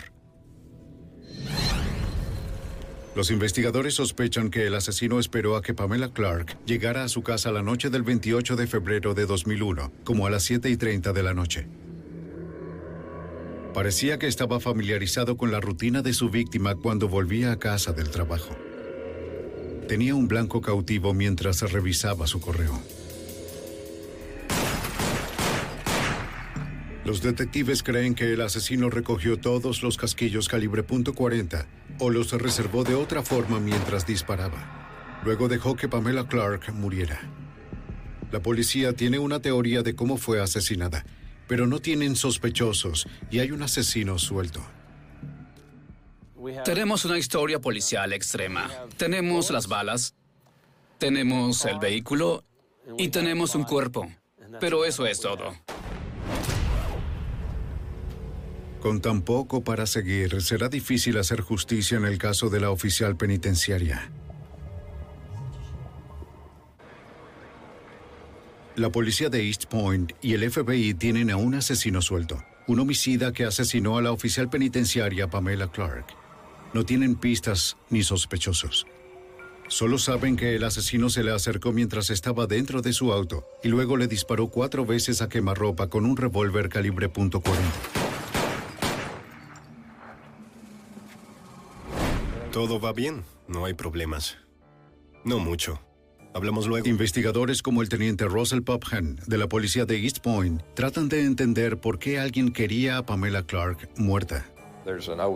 Los 3.15 3.29
investigadores 3.29 3.95
sospechan 3.95 4.49
que 4.49 4.65
el 4.65 4.75
asesino 4.75 5.19
esperó 5.19 5.55
a 5.55 5.61
que 5.61 5.73
Pamela 5.73 6.13
Clark 6.13 6.57
llegara 6.65 7.03
a 7.03 7.09
su 7.09 7.21
casa 7.21 7.51
la 7.51 7.61
noche 7.61 7.89
del 7.89 8.01
28 8.01 8.55
de 8.55 8.65
febrero 8.65 9.13
de 9.13 9.27
2001, 9.27 9.91
como 10.03 10.25
a 10.25 10.29
las 10.31 10.43
7 10.43 10.69
y 10.69 10.77
30 10.77 11.13
de 11.13 11.23
la 11.23 11.33
noche. 11.33 11.67
Parecía 13.73 14.17
que 14.17 14.27
estaba 14.27 14.59
familiarizado 14.59 15.37
con 15.37 15.51
la 15.51 15.59
rutina 15.59 16.01
de 16.01 16.13
su 16.13 16.29
víctima 16.29 16.75
cuando 16.75 17.07
volvía 17.07 17.51
a 17.51 17.59
casa 17.59 17.93
del 17.93 18.09
trabajo. 18.09 18.55
Tenía 19.87 20.15
un 20.15 20.27
blanco 20.27 20.61
cautivo 20.61 21.13
mientras 21.13 21.61
revisaba 21.71 22.27
su 22.27 22.39
correo. 22.39 22.81
Los 27.05 27.21
detectives 27.21 27.81
creen 27.81 28.13
que 28.13 28.33
el 28.33 28.41
asesino 28.41 28.89
recogió 28.89 29.39
todos 29.39 29.81
los 29.81 29.97
casquillos 29.97 30.47
calibre 30.47 30.85
.40 30.85 31.65
o 31.99 32.09
los 32.09 32.31
reservó 32.33 32.83
de 32.83 32.95
otra 32.95 33.23
forma 33.23 33.59
mientras 33.59 34.05
disparaba. 34.05 35.21
Luego 35.23 35.47
dejó 35.47 35.75
que 35.75 35.87
Pamela 35.87 36.27
Clark 36.27 36.71
muriera. 36.73 37.19
La 38.31 38.41
policía 38.41 38.93
tiene 38.93 39.17
una 39.17 39.41
teoría 39.41 39.81
de 39.81 39.95
cómo 39.95 40.17
fue 40.17 40.39
asesinada, 40.39 41.03
pero 41.49 41.65
no 41.65 41.79
tienen 41.79 42.15
sospechosos 42.15 43.07
y 43.31 43.39
hay 43.39 43.51
un 43.51 43.63
asesino 43.63 44.19
suelto. 44.19 44.63
Tenemos 46.63 47.05
una 47.05 47.17
historia 47.17 47.59
policial 47.59 48.13
extrema. 48.13 48.69
Tenemos 48.97 49.49
las 49.49 49.67
balas, 49.67 50.13
tenemos 50.99 51.65
el 51.65 51.79
vehículo 51.79 52.43
y 52.99 53.09
tenemos 53.09 53.55
un 53.55 53.63
cuerpo. 53.63 54.07
Pero 54.59 54.85
eso 54.85 55.07
es 55.07 55.21
todo. 55.21 55.55
Con 58.79 59.01
tan 59.01 59.23
poco 59.23 59.63
para 59.63 59.87
seguir, 59.87 60.43
será 60.43 60.69
difícil 60.69 61.17
hacer 61.17 61.41
justicia 61.41 61.97
en 61.97 62.05
el 62.05 62.19
caso 62.19 62.51
de 62.51 62.59
la 62.59 62.69
oficial 62.69 63.17
penitenciaria. 63.17 64.11
La 68.79 68.89
policía 68.89 69.27
de 69.27 69.45
East 69.45 69.65
Point 69.65 70.13
y 70.21 70.35
el 70.35 70.49
FBI 70.49 70.93
tienen 70.93 71.31
a 71.31 71.35
un 71.35 71.53
asesino 71.53 72.01
suelto, 72.01 72.41
un 72.65 72.79
homicida 72.79 73.33
que 73.33 73.43
asesinó 73.43 73.97
a 73.97 74.01
la 74.01 74.13
oficial 74.13 74.49
penitenciaria 74.49 75.29
Pamela 75.29 75.69
Clark. 75.69 76.05
No 76.73 76.85
tienen 76.85 77.15
pistas 77.15 77.75
ni 77.89 78.03
sospechosos. 78.03 78.87
Solo 79.67 79.97
saben 79.97 80.37
que 80.37 80.55
el 80.55 80.63
asesino 80.63 81.09
se 81.09 81.25
le 81.25 81.33
acercó 81.33 81.73
mientras 81.73 82.09
estaba 82.09 82.47
dentro 82.47 82.81
de 82.81 82.93
su 82.93 83.11
auto 83.11 83.45
y 83.61 83.67
luego 83.67 83.97
le 83.97 84.07
disparó 84.07 84.47
cuatro 84.47 84.85
veces 84.85 85.21
a 85.21 85.27
quemarropa 85.27 85.89
con 85.89 86.05
un 86.05 86.15
revólver 86.15 86.69
calibre 86.69 87.11
.40. 87.11 87.41
Todo 92.53 92.79
va 92.79 92.93
bien, 92.93 93.25
no 93.49 93.65
hay 93.65 93.73
problemas. 93.73 94.37
No 95.25 95.37
mucho. 95.37 95.81
Hablamos 96.33 96.67
luego. 96.67 96.87
Investigadores 96.87 97.61
como 97.61 97.81
el 97.81 97.89
teniente 97.89 98.25
Russell 98.25 98.61
Popham 98.61 99.15
de 99.25 99.37
la 99.37 99.47
policía 99.47 99.85
de 99.85 99.97
East 100.03 100.19
Point 100.19 100.61
tratan 100.75 101.09
de 101.09 101.23
entender 101.23 101.77
por 101.77 101.99
qué 101.99 102.19
alguien 102.19 102.51
quería 102.51 102.97
a 102.97 103.05
Pamela 103.05 103.43
Clark 103.43 103.89
muerta. 103.97 104.45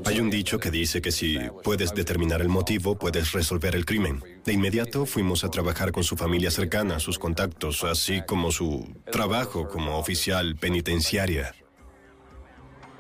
Hay 0.05 0.19
un 0.19 0.29
dicho 0.29 0.59
que 0.59 0.71
dice 0.71 1.01
que 1.01 1.11
si 1.11 1.37
puedes 1.63 1.93
determinar 1.93 2.41
el 2.41 2.49
motivo, 2.49 2.97
puedes 2.97 3.33
resolver 3.33 3.75
el 3.75 3.85
crimen. 3.85 4.23
De 4.45 4.53
inmediato 4.53 5.05
fuimos 5.05 5.43
a 5.43 5.49
trabajar 5.49 5.91
con 5.91 6.03
su 6.03 6.15
familia 6.15 6.49
cercana, 6.49 6.99
sus 6.99 7.19
contactos, 7.19 7.83
así 7.83 8.21
como 8.25 8.51
su 8.51 8.87
trabajo 9.11 9.67
como 9.67 9.97
oficial 9.97 10.55
penitenciaria. 10.55 11.53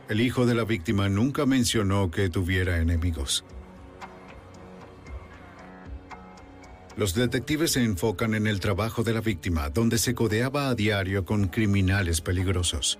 El 0.09 0.21
hijo 0.21 0.45
de 0.45 0.53
la 0.53 0.65
víctima 0.65 1.09
nunca 1.09 1.45
mencionó 1.45 2.11
que 2.11 2.29
tuviera 2.29 2.77
enemigos. 2.77 3.45
Los 6.95 7.15
detectives 7.15 7.71
se 7.71 7.83
enfocan 7.83 8.35
en 8.35 8.45
el 8.45 8.59
trabajo 8.59 9.03
de 9.03 9.13
la 9.13 9.21
víctima, 9.21 9.69
donde 9.69 9.97
se 9.97 10.13
codeaba 10.13 10.69
a 10.69 10.75
diario 10.75 11.25
con 11.25 11.47
criminales 11.47 12.21
peligrosos. 12.21 12.99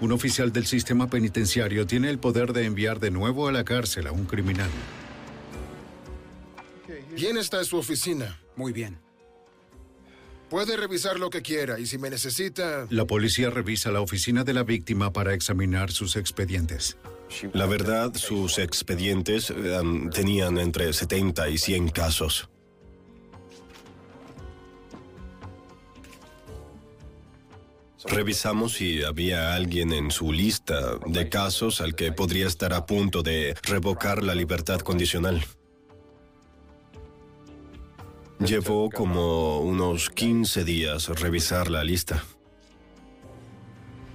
Un 0.00 0.10
oficial 0.10 0.52
del 0.52 0.66
sistema 0.66 1.08
penitenciario 1.08 1.86
tiene 1.86 2.10
el 2.10 2.18
poder 2.18 2.52
de 2.52 2.64
enviar 2.64 2.98
de 2.98 3.12
nuevo 3.12 3.46
a 3.46 3.52
la 3.52 3.64
cárcel 3.64 4.08
a 4.08 4.12
un 4.12 4.24
criminal. 4.24 4.70
¿Quién 7.16 7.38
está 7.38 7.58
en 7.58 7.64
su 7.64 7.76
oficina? 7.76 8.40
Muy 8.56 8.72
bien. 8.72 8.98
Puede 10.50 10.76
revisar 10.76 11.18
lo 11.18 11.30
que 11.30 11.42
quiera 11.42 11.78
y 11.78 11.86
si 11.86 11.96
me 11.96 12.10
necesita... 12.10 12.86
La 12.90 13.06
policía 13.06 13.50
revisa 13.50 13.90
la 13.92 14.00
oficina 14.00 14.44
de 14.44 14.52
la 14.52 14.64
víctima 14.64 15.12
para 15.12 15.32
examinar 15.32 15.92
sus 15.92 16.16
expedientes. 16.16 16.96
La 17.52 17.66
verdad, 17.66 18.14
sus 18.14 18.58
expedientes 18.58 19.50
um, 19.50 20.10
tenían 20.10 20.58
entre 20.58 20.92
70 20.92 21.48
y 21.48 21.58
100 21.58 21.88
casos. 21.90 22.48
Revisamos 28.06 28.74
si 28.74 29.02
había 29.02 29.54
alguien 29.54 29.92
en 29.92 30.10
su 30.10 30.32
lista 30.32 30.98
de 31.06 31.28
casos 31.28 31.80
al 31.80 31.94
que 31.94 32.12
podría 32.12 32.46
estar 32.46 32.74
a 32.74 32.84
punto 32.84 33.22
de 33.22 33.54
revocar 33.62 34.22
la 34.22 34.34
libertad 34.34 34.80
condicional. 34.80 35.44
Llevó 38.40 38.90
como 38.90 39.60
unos 39.60 40.10
15 40.10 40.64
días 40.64 41.08
revisar 41.08 41.70
la 41.70 41.82
lista. 41.82 42.24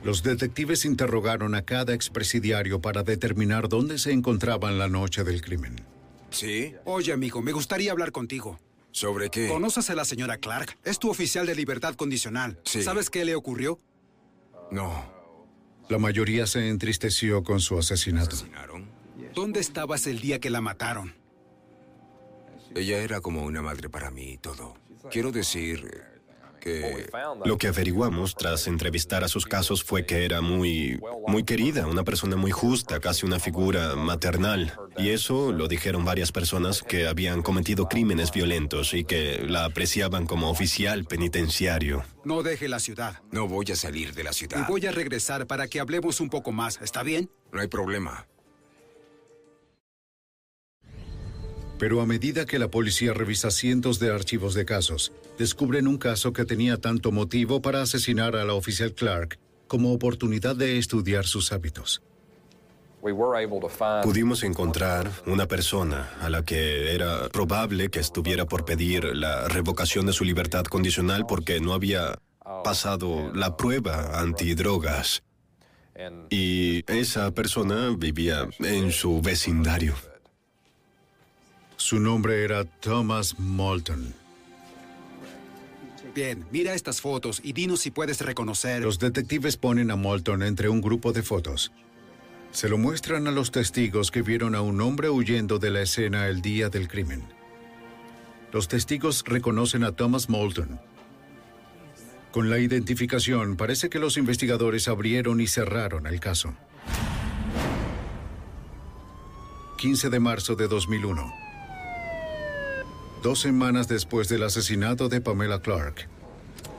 Los 0.03 0.23
detectives 0.23 0.85
interrogaron 0.85 1.55
a 1.55 1.63
cada 1.63 1.93
expresidiario 1.93 2.79
para 2.79 3.03
determinar 3.03 3.69
dónde 3.69 3.97
se 3.97 4.11
encontraban 4.11 4.77
la 4.77 4.87
noche 4.87 5.23
del 5.23 5.41
crimen. 5.41 5.83
¿Sí? 6.29 6.75
Oye, 6.85 7.11
amigo, 7.11 7.41
me 7.41 7.51
gustaría 7.51 7.91
hablar 7.91 8.11
contigo. 8.11 8.59
¿Sobre 8.91 9.29
qué? 9.29 9.47
¿Conoces 9.47 9.89
a 9.89 9.95
la 9.95 10.05
señora 10.05 10.37
Clark? 10.37 10.77
Es 10.83 10.99
tu 10.99 11.09
oficial 11.09 11.45
de 11.45 11.55
libertad 11.55 11.95
condicional. 11.95 12.59
Sí. 12.65 12.81
¿Sabes 12.81 13.09
qué 13.09 13.23
le 13.25 13.35
ocurrió? 13.35 13.79
No. 14.71 15.11
La 15.89 15.97
mayoría 15.97 16.45
se 16.47 16.69
entristeció 16.69 17.43
con 17.43 17.59
su 17.59 17.77
asesinato. 17.77 18.35
¿Dónde 19.33 19.59
estabas 19.59 20.07
el 20.07 20.19
día 20.19 20.39
que 20.39 20.49
la 20.49 20.61
mataron? 20.61 21.15
Ella 22.75 22.99
era 22.99 23.21
como 23.21 23.43
una 23.43 23.61
madre 23.61 23.89
para 23.89 24.11
mí 24.11 24.33
y 24.33 24.37
todo. 24.37 24.75
Quiero 25.09 25.31
decir 25.31 25.89
que... 26.59 27.09
Lo 27.45 27.57
que 27.57 27.67
averiguamos 27.67 28.35
tras 28.35 28.67
entrevistar 28.67 29.23
a 29.23 29.27
sus 29.27 29.45
casos 29.45 29.83
fue 29.83 30.05
que 30.05 30.25
era 30.25 30.41
muy, 30.41 30.99
muy 31.27 31.43
querida, 31.43 31.87
una 31.87 32.03
persona 32.03 32.35
muy 32.35 32.51
justa, 32.51 32.99
casi 32.99 33.25
una 33.25 33.39
figura 33.39 33.95
maternal. 33.95 34.73
Y 34.97 35.09
eso 35.09 35.51
lo 35.51 35.67
dijeron 35.67 36.05
varias 36.05 36.31
personas 36.31 36.83
que 36.83 37.07
habían 37.07 37.41
cometido 37.41 37.87
crímenes 37.87 38.31
violentos 38.31 38.93
y 38.93 39.03
que 39.03 39.43
la 39.47 39.65
apreciaban 39.65 40.25
como 40.25 40.49
oficial 40.49 41.05
penitenciario. 41.05 42.03
No 42.25 42.43
deje 42.43 42.67
la 42.67 42.79
ciudad. 42.79 43.21
No 43.31 43.47
voy 43.47 43.65
a 43.71 43.75
salir 43.75 44.13
de 44.13 44.23
la 44.23 44.33
ciudad. 44.33 44.59
Y 44.59 44.71
voy 44.71 44.85
a 44.85 44.91
regresar 44.91 45.47
para 45.47 45.67
que 45.67 45.79
hablemos 45.79 46.19
un 46.19 46.29
poco 46.29 46.51
más. 46.51 46.79
¿Está 46.81 47.03
bien? 47.03 47.29
No 47.51 47.61
hay 47.61 47.67
problema. 47.67 48.27
Pero 51.79 52.01
a 52.01 52.05
medida 52.05 52.45
que 52.45 52.59
la 52.59 52.69
policía 52.69 53.13
revisa 53.13 53.49
cientos 53.49 53.99
de 53.99 54.13
archivos 54.13 54.53
de 54.53 54.65
casos, 54.65 55.13
descubren 55.37 55.87
un 55.87 55.97
caso 55.97 56.33
que 56.33 56.43
tenía 56.43 56.77
tanto 56.77 57.11
motivo 57.13 57.61
para 57.61 57.81
asesinar 57.81 58.35
a 58.35 58.43
la 58.43 58.53
oficial 58.53 58.93
Clark 58.93 59.39
como 59.67 59.93
oportunidad 59.93 60.57
de 60.57 60.77
estudiar 60.77 61.25
sus 61.25 61.53
hábitos. 61.53 62.01
Pudimos 64.03 64.43
encontrar 64.43 65.09
una 65.25 65.47
persona 65.47 66.09
a 66.19 66.29
la 66.29 66.43
que 66.43 66.93
era 66.93 67.29
probable 67.29 67.89
que 67.89 67.99
estuviera 67.99 68.45
por 68.45 68.65
pedir 68.65 69.15
la 69.15 69.47
revocación 69.47 70.05
de 70.05 70.11
su 70.11 70.25
libertad 70.25 70.65
condicional 70.65 71.25
porque 71.25 71.61
no 71.61 71.73
había 71.73 72.19
pasado 72.65 73.31
la 73.33 73.55
prueba 73.55 74.19
antidrogas. 74.19 75.23
Y 76.29 76.83
esa 76.91 77.31
persona 77.31 77.95
vivía 77.97 78.49
en 78.59 78.91
su 78.91 79.21
vecindario. 79.21 79.95
Su 81.79 81.97
nombre 81.97 82.43
era 82.43 82.65
Thomas 82.65 83.39
Moulton. 83.39 84.13
Bien, 86.13 86.45
mira 86.51 86.73
estas 86.73 86.99
fotos 86.99 87.39
y 87.41 87.53
dinos 87.53 87.79
si 87.79 87.89
puedes 87.89 88.19
reconocer... 88.19 88.81
Los 88.81 88.99
detectives 88.99 89.55
ponen 89.55 89.89
a 89.89 89.95
Moulton 89.95 90.43
entre 90.43 90.67
un 90.67 90.81
grupo 90.81 91.13
de 91.13 91.23
fotos. 91.23 91.71
Se 92.51 92.67
lo 92.67 92.77
muestran 92.77 93.27
a 93.27 93.31
los 93.31 93.51
testigos 93.51 94.11
que 94.11 94.21
vieron 94.21 94.55
a 94.55 94.61
un 94.61 94.81
hombre 94.81 95.09
huyendo 95.09 95.57
de 95.57 95.71
la 95.71 95.81
escena 95.81 96.27
el 96.27 96.41
día 96.41 96.67
del 96.67 96.89
crimen. 96.89 97.23
Los 98.51 98.67
testigos 98.67 99.23
reconocen 99.25 99.85
a 99.85 99.93
Thomas 99.93 100.27
Moulton. 100.27 100.81
Con 102.31 102.49
la 102.49 102.59
identificación, 102.59 103.55
parece 103.55 103.89
que 103.89 103.99
los 103.99 104.17
investigadores 104.17 104.89
abrieron 104.89 105.39
y 105.39 105.47
cerraron 105.47 106.07
el 106.07 106.19
caso. 106.19 106.53
15 109.77 110.09
de 110.09 110.19
marzo 110.19 110.57
de 110.57 110.67
2001. 110.67 111.48
Dos 113.21 113.41
semanas 113.41 113.89
después 113.89 114.29
del 114.29 114.43
asesinato 114.43 115.09
de 115.09 115.19
Pamela 115.19 115.61
Clark, 115.61 116.07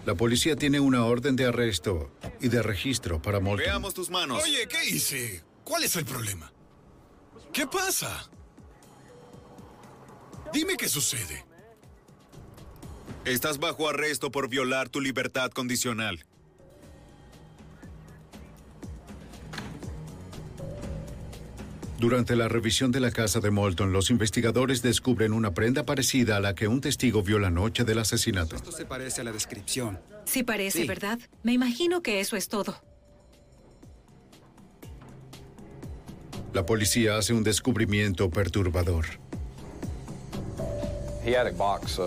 la 0.06 0.14
policía 0.14 0.56
tiene 0.56 0.80
una 0.80 1.04
orden 1.04 1.36
de 1.36 1.44
arresto 1.44 2.10
y 2.40 2.48
de 2.48 2.62
registro 2.62 3.20
para 3.20 3.40
Moulton. 3.40 3.66
Veamos 3.66 3.92
tus 3.92 4.08
manos. 4.08 4.42
Oye, 4.42 4.66
¿qué 4.66 4.88
hice? 4.88 5.44
¿Cuál 5.64 5.84
es 5.84 5.96
el 5.96 6.06
problema? 6.06 6.50
¿Qué 7.52 7.66
pasa? 7.66 8.30
Dime 10.52 10.78
qué 10.78 10.88
sucede. 10.88 11.44
Estás 13.26 13.58
bajo 13.58 13.88
arresto 13.88 14.30
por 14.30 14.48
violar 14.48 14.88
tu 14.88 15.02
libertad 15.02 15.50
condicional. 15.50 16.24
Durante 22.00 22.34
la 22.34 22.48
revisión 22.48 22.90
de 22.92 22.98
la 22.98 23.10
casa 23.10 23.40
de 23.40 23.50
Moulton, 23.50 23.92
los 23.92 24.08
investigadores 24.08 24.80
descubren 24.80 25.34
una 25.34 25.52
prenda 25.52 25.84
parecida 25.84 26.38
a 26.38 26.40
la 26.40 26.54
que 26.54 26.66
un 26.66 26.80
testigo 26.80 27.22
vio 27.22 27.38
la 27.38 27.50
noche 27.50 27.84
del 27.84 27.98
asesinato. 27.98 28.56
Esto 28.56 28.72
se 28.72 28.86
parece 28.86 29.20
a 29.20 29.24
la 29.24 29.32
descripción. 29.32 30.00
Sí 30.24 30.42
parece, 30.42 30.80
Sí. 30.80 30.88
¿verdad? 30.88 31.18
Me 31.42 31.52
imagino 31.52 32.02
que 32.02 32.20
eso 32.20 32.36
es 32.38 32.48
todo. 32.48 32.74
La 36.54 36.64
policía 36.64 37.18
hace 37.18 37.34
un 37.34 37.42
descubrimiento 37.44 38.30
perturbador. 38.30 39.04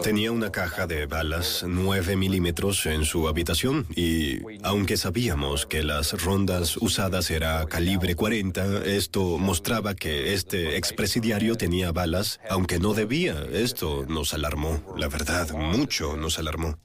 Tenía 0.02 0.32
una 0.32 0.52
caja 0.52 0.88
de 0.88 1.06
balas 1.06 1.64
9 1.68 2.16
milímetros 2.16 2.86
en 2.88 3.06
su 3.06 3.28
habitación 3.28 3.86
y, 3.96 4.40
aunque 4.64 4.98
sabíamos 4.98 5.66
que 5.66 5.84
las 5.84 6.24
rondas 6.24 6.78
usadas 6.78 7.30
era 7.30 7.66
calibre 7.68 8.16
40, 8.16 8.86
esto 8.86 9.38
mostraba 9.38 9.94
que 9.94 10.34
este 10.34 10.78
expresidiario 10.78 11.56
tenía 11.56 11.92
balas, 11.92 12.40
aunque 12.50 12.80
no 12.80 12.94
debía. 12.94 13.46
Esto 13.52 14.06
nos 14.08 14.34
alarmó, 14.34 14.82
la 14.98 15.08
verdad, 15.10 15.52
mucho 15.52 16.18
nos 16.18 16.40
alarmó. 16.40 16.80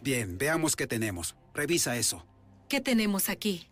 Bien, 0.00 0.38
veamos 0.38 0.76
qué 0.76 0.86
tenemos. 0.86 1.36
Revisa 1.54 1.96
eso. 1.96 2.26
¿Qué 2.68 2.80
tenemos 2.80 3.28
aquí? 3.28 3.68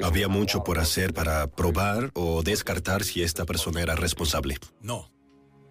Había 0.00 0.28
mucho 0.28 0.64
por 0.64 0.78
hacer 0.78 1.12
para 1.12 1.46
probar 1.48 2.10
o 2.14 2.42
descartar 2.42 3.04
si 3.04 3.22
esta 3.22 3.44
persona 3.44 3.82
era 3.82 3.94
responsable. 3.94 4.56
No. 4.80 5.10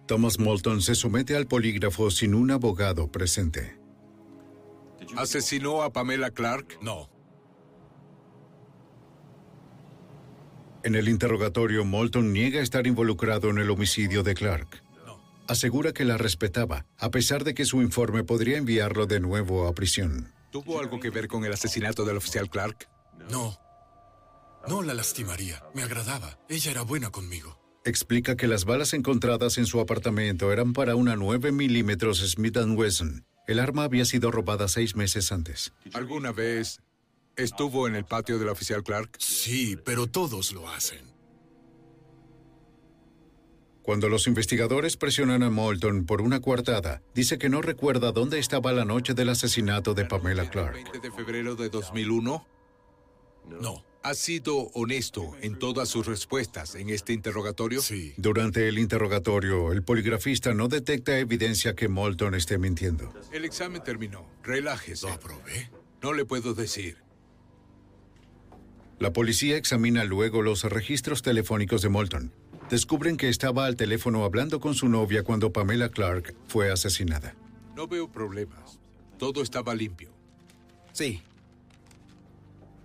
Thomas 0.06 0.38
Moulton 0.38 0.82
se 0.82 0.94
somete 0.94 1.36
al 1.36 1.46
polígrafo 1.46 2.10
sin 2.10 2.34
un 2.34 2.50
abogado 2.50 3.10
presente. 3.10 3.78
¿Asesinó 5.16 5.82
a 5.82 5.92
Pamela 5.92 6.30
Clark? 6.30 6.78
No. 6.80 7.08
En 10.84 10.94
el 10.96 11.08
interrogatorio, 11.08 11.84
Moulton 11.84 12.32
niega 12.32 12.60
estar 12.60 12.86
involucrado 12.86 13.50
en 13.50 13.58
el 13.58 13.70
homicidio 13.70 14.22
de 14.22 14.34
Clark. 14.34 14.82
Asegura 15.48 15.92
que 15.92 16.04
la 16.04 16.18
respetaba, 16.18 16.86
a 16.98 17.10
pesar 17.10 17.44
de 17.44 17.54
que 17.54 17.64
su 17.64 17.82
informe 17.82 18.24
podría 18.24 18.58
enviarlo 18.58 19.06
de 19.06 19.20
nuevo 19.20 19.66
a 19.66 19.74
prisión. 19.74 20.32
¿Tuvo 20.50 20.80
algo 20.80 20.98
que 20.98 21.10
ver 21.10 21.28
con 21.28 21.44
el 21.44 21.52
asesinato 21.52 22.04
del 22.04 22.16
oficial 22.16 22.48
Clark? 22.48 22.88
No. 23.30 23.56
No 24.68 24.82
la 24.82 24.94
lastimaría. 24.94 25.62
Me 25.74 25.82
agradaba. 25.82 26.38
Ella 26.48 26.70
era 26.70 26.82
buena 26.82 27.10
conmigo. 27.10 27.58
Explica 27.84 28.36
que 28.36 28.46
las 28.46 28.64
balas 28.64 28.94
encontradas 28.94 29.58
en 29.58 29.66
su 29.66 29.80
apartamento 29.80 30.52
eran 30.52 30.72
para 30.72 30.94
una 30.94 31.16
9 31.16 31.50
milímetros 31.50 32.18
Smith 32.20 32.56
Wesson. 32.56 33.24
El 33.48 33.58
arma 33.58 33.84
había 33.84 34.04
sido 34.04 34.30
robada 34.30 34.68
seis 34.68 34.94
meses 34.94 35.32
antes. 35.32 35.72
¿Alguna 35.94 36.30
vez 36.30 36.80
estuvo 37.36 37.88
en 37.88 37.96
el 37.96 38.04
patio 38.04 38.38
del 38.38 38.48
oficial 38.48 38.84
Clark? 38.84 39.16
Sí, 39.18 39.76
pero 39.84 40.06
todos 40.06 40.52
lo 40.52 40.68
hacen. 40.68 41.12
Cuando 43.82 44.08
los 44.08 44.28
investigadores 44.28 44.96
presionan 44.96 45.42
a 45.42 45.50
Moulton 45.50 46.06
por 46.06 46.22
una 46.22 46.40
coartada, 46.40 47.02
dice 47.16 47.36
que 47.38 47.48
no 47.48 47.62
recuerda 47.62 48.12
dónde 48.12 48.38
estaba 48.38 48.72
la 48.72 48.84
noche 48.84 49.12
del 49.12 49.30
asesinato 49.30 49.92
de 49.92 50.04
Pamela 50.04 50.48
Clark. 50.48 50.76
¿20 50.76 51.00
de 51.00 51.10
febrero 51.10 51.56
de 51.56 51.68
2001? 51.68 52.46
No. 53.60 53.84
¿Ha 54.04 54.14
sido 54.14 54.68
honesto 54.74 55.32
en 55.42 55.56
todas 55.56 55.88
sus 55.88 56.06
respuestas 56.06 56.74
en 56.74 56.90
este 56.90 57.12
interrogatorio? 57.12 57.80
Sí. 57.80 58.14
Durante 58.16 58.68
el 58.68 58.80
interrogatorio, 58.80 59.70
el 59.70 59.84
poligrafista 59.84 60.54
no 60.54 60.66
detecta 60.66 61.18
evidencia 61.18 61.76
que 61.76 61.86
Moulton 61.86 62.34
esté 62.34 62.58
mintiendo. 62.58 63.12
El 63.32 63.44
examen 63.44 63.82
terminó. 63.84 64.26
Relájese. 64.42 65.06
¿Lo 65.06 65.12
aprobé? 65.12 65.70
No 66.02 66.12
le 66.14 66.24
puedo 66.24 66.52
decir. 66.52 66.96
La 68.98 69.12
policía 69.12 69.56
examina 69.56 70.02
luego 70.02 70.42
los 70.42 70.64
registros 70.64 71.22
telefónicos 71.22 71.80
de 71.82 71.88
Moulton. 71.88 72.32
Descubren 72.70 73.16
que 73.16 73.28
estaba 73.28 73.66
al 73.66 73.76
teléfono 73.76 74.24
hablando 74.24 74.58
con 74.58 74.74
su 74.74 74.88
novia 74.88 75.22
cuando 75.22 75.52
Pamela 75.52 75.90
Clark 75.90 76.34
fue 76.48 76.72
asesinada. 76.72 77.36
No 77.76 77.86
veo 77.86 78.10
problemas. 78.10 78.80
Todo 79.16 79.42
estaba 79.42 79.76
limpio. 79.76 80.10
Sí. 80.92 81.22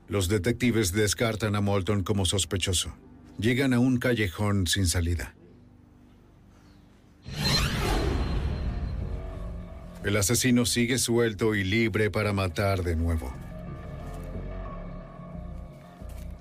Los 0.10 0.30
detectives 0.30 0.94
descartan 0.94 1.56
a 1.56 1.62
Moulton 1.62 2.04
como 2.04 2.26
sospechoso. 2.26 2.94
Llegan 3.38 3.74
a 3.74 3.80
un 3.80 3.98
callejón 3.98 4.66
sin 4.66 4.88
salida. 4.88 5.36
El 10.06 10.16
asesino 10.16 10.66
sigue 10.66 10.98
suelto 10.98 11.54
y 11.56 11.66
libre 11.66 12.10
para 12.10 12.32
matar 12.32 12.84
de 12.84 12.96
nuevo. 12.96 13.34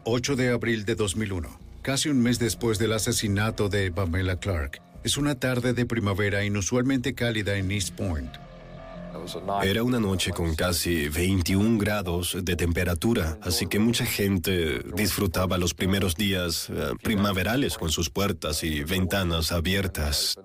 8 0.05 0.37
de 0.37 0.51
abril 0.51 0.85
de 0.85 0.95
2001, 0.95 1.49
casi 1.83 2.09
un 2.09 2.23
mes 2.23 2.39
después 2.39 2.79
del 2.79 2.93
asesinato 2.93 3.69
de 3.69 3.91
Pamela 3.91 4.39
Clark. 4.39 4.81
Es 5.03 5.17
una 5.17 5.35
tarde 5.35 5.73
de 5.73 5.85
primavera 5.85 6.45
inusualmente 6.45 7.15
cálida 7.15 7.57
en 7.57 7.73
East 7.73 7.97
Point. 7.97 8.46
Era 9.63 9.83
una 9.83 10.01
noche 10.01 10.33
con 10.33 10.55
casi 10.55 11.09
21 11.09 11.79
grados 11.79 12.37
de 12.43 12.57
temperatura, 12.57 13.39
así 13.43 13.67
que 13.67 13.79
mucha 13.79 14.05
gente 14.05 14.83
disfrutaba 14.95 15.59
los 15.59 15.75
primeros 15.75 16.15
días 16.15 16.69
eh, 16.71 16.93
primaverales 17.03 17.77
con 17.77 17.91
sus 17.91 18.11
puertas 18.11 18.63
y 18.65 18.85
ventanas 18.85 19.53
abiertas. 19.53 20.39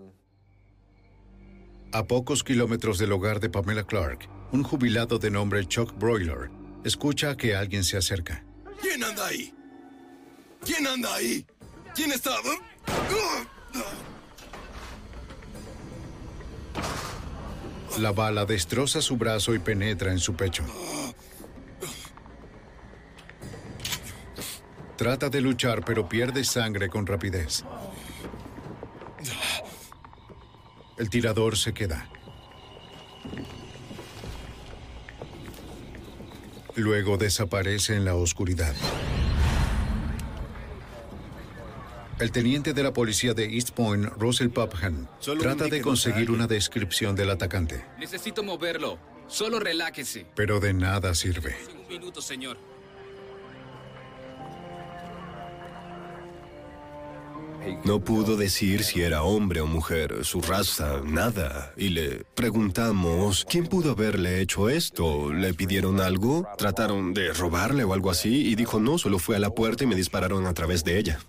A 1.94 2.06
pocos 2.06 2.44
kilómetros 2.44 2.98
del 2.98 3.12
hogar 3.12 3.40
de 3.40 3.50
Pamela 3.50 3.84
Clark, 3.84 4.30
un 4.52 4.64
jubilado 4.64 5.20
de 5.20 5.30
nombre 5.30 5.66
Chuck 5.66 5.94
Broiler 5.98 6.50
escucha 6.84 7.36
que 7.36 7.56
alguien 7.56 7.84
se 7.84 7.98
acerca. 7.98 8.44
¿Quién 8.82 9.04
anda 9.04 9.28
ahí? 9.28 9.54
¿Quién 10.66 10.88
anda 10.88 11.14
ahí? 11.16 11.46
¿Quién 11.96 12.12
está? 12.12 12.32
La 18.00 18.12
bala 18.12 18.46
destroza 18.46 19.02
su 19.02 19.18
brazo 19.18 19.54
y 19.54 19.60
penetra 19.60 20.12
en 20.12 20.20
su 20.20 20.36
pecho. 20.36 20.64
Trata 24.98 25.30
de 25.30 25.42
luchar, 25.42 25.84
pero 25.84 26.08
pierde 26.08 26.44
sangre 26.44 26.90
con 26.90 27.08
rapidez. 27.08 27.64
El 30.98 31.10
tirador 31.10 31.58
se 31.58 31.74
queda. 31.74 32.08
Luego 36.76 37.18
desaparece 37.18 37.96
en 37.96 38.06
la 38.06 38.16
oscuridad. 38.16 38.76
El 42.22 42.32
teniente 42.32 42.74
de 42.76 42.84
la 42.84 42.94
policía 42.94 43.34
de 43.34 43.46
East 43.46 43.72
Point, 43.72 44.06
Russell 44.20 44.50
Popham, 44.50 45.08
trata 45.40 45.66
de 45.66 45.82
conseguir 45.82 46.30
una 46.30 46.46
descripción 46.46 47.16
del 47.16 47.32
atacante, 47.32 47.84
Necesito 47.98 48.44
moverlo. 48.44 49.00
Solo 49.28 49.60
relájese. 49.60 50.28
pero 50.36 50.60
de 50.60 50.72
nada 50.72 51.16
sirve. 51.16 51.56
Un 51.74 51.88
minuto, 51.88 52.22
señor. 52.22 52.58
No 57.86 58.04
pudo 58.04 58.38
decir 58.38 58.84
si 58.84 59.02
era 59.02 59.24
hombre 59.24 59.62
o 59.62 59.66
mujer, 59.66 60.24
su 60.24 60.42
raza, 60.42 61.02
nada. 61.04 61.74
Y 61.76 61.90
le 61.90 62.24
preguntamos, 62.36 63.46
¿quién 63.50 63.66
pudo 63.66 63.92
haberle 63.92 64.42
hecho 64.42 64.70
esto? 64.70 65.34
¿Le 65.34 65.56
pidieron 65.56 66.00
algo? 66.00 66.48
¿Trataron 66.58 67.16
de 67.16 67.34
robarle 67.34 67.84
o 67.84 67.94
algo 67.94 68.12
así? 68.12 68.48
Y 68.48 68.56
dijo, 68.56 68.80
no, 68.80 69.00
solo 69.00 69.18
fue 69.18 69.38
a 69.38 69.40
la 69.40 69.50
puerta 69.50 69.84
y 69.84 69.88
me 69.88 69.96
dispararon 69.96 70.46
a 70.46 70.54
través 70.54 70.84
de 70.84 71.00
ella. 71.00 71.20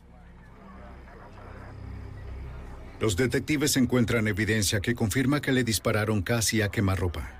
Los 3.02 3.16
detectives 3.16 3.76
encuentran 3.76 4.28
evidencia 4.28 4.78
que 4.78 4.94
confirma 4.94 5.40
que 5.40 5.50
le 5.50 5.64
dispararon 5.64 6.22
casi 6.22 6.62
a 6.62 6.68
quemarropa. 6.68 7.32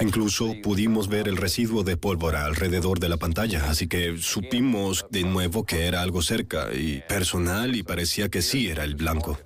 Incluso 0.00 0.54
pudimos 0.62 1.08
ver 1.08 1.28
el 1.28 1.36
residuo 1.36 1.82
de 1.84 1.98
pólvora 1.98 2.46
alrededor 2.46 3.00
de 3.00 3.10
la 3.10 3.18
pantalla, 3.18 3.68
así 3.68 3.86
que 3.86 4.16
supimos 4.16 5.04
de 5.10 5.24
nuevo 5.24 5.66
que 5.66 5.86
era 5.86 6.00
algo 6.00 6.22
cerca 6.22 6.72
y 6.72 7.02
personal 7.06 7.76
y 7.76 7.82
parecía 7.82 8.30
que 8.30 8.40
sí 8.40 8.68
era 8.68 8.84
el 8.84 8.94
blanco. 8.94 9.38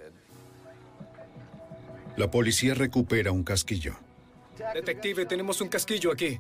La 2.16 2.31
policía 2.31 2.74
recupera 2.74 3.33
un 3.33 3.43
casquillo. 3.43 3.97
Detective, 4.74 5.26
tenemos 5.26 5.61
un 5.61 5.66
casquillo 5.66 6.12
aquí. 6.12 6.39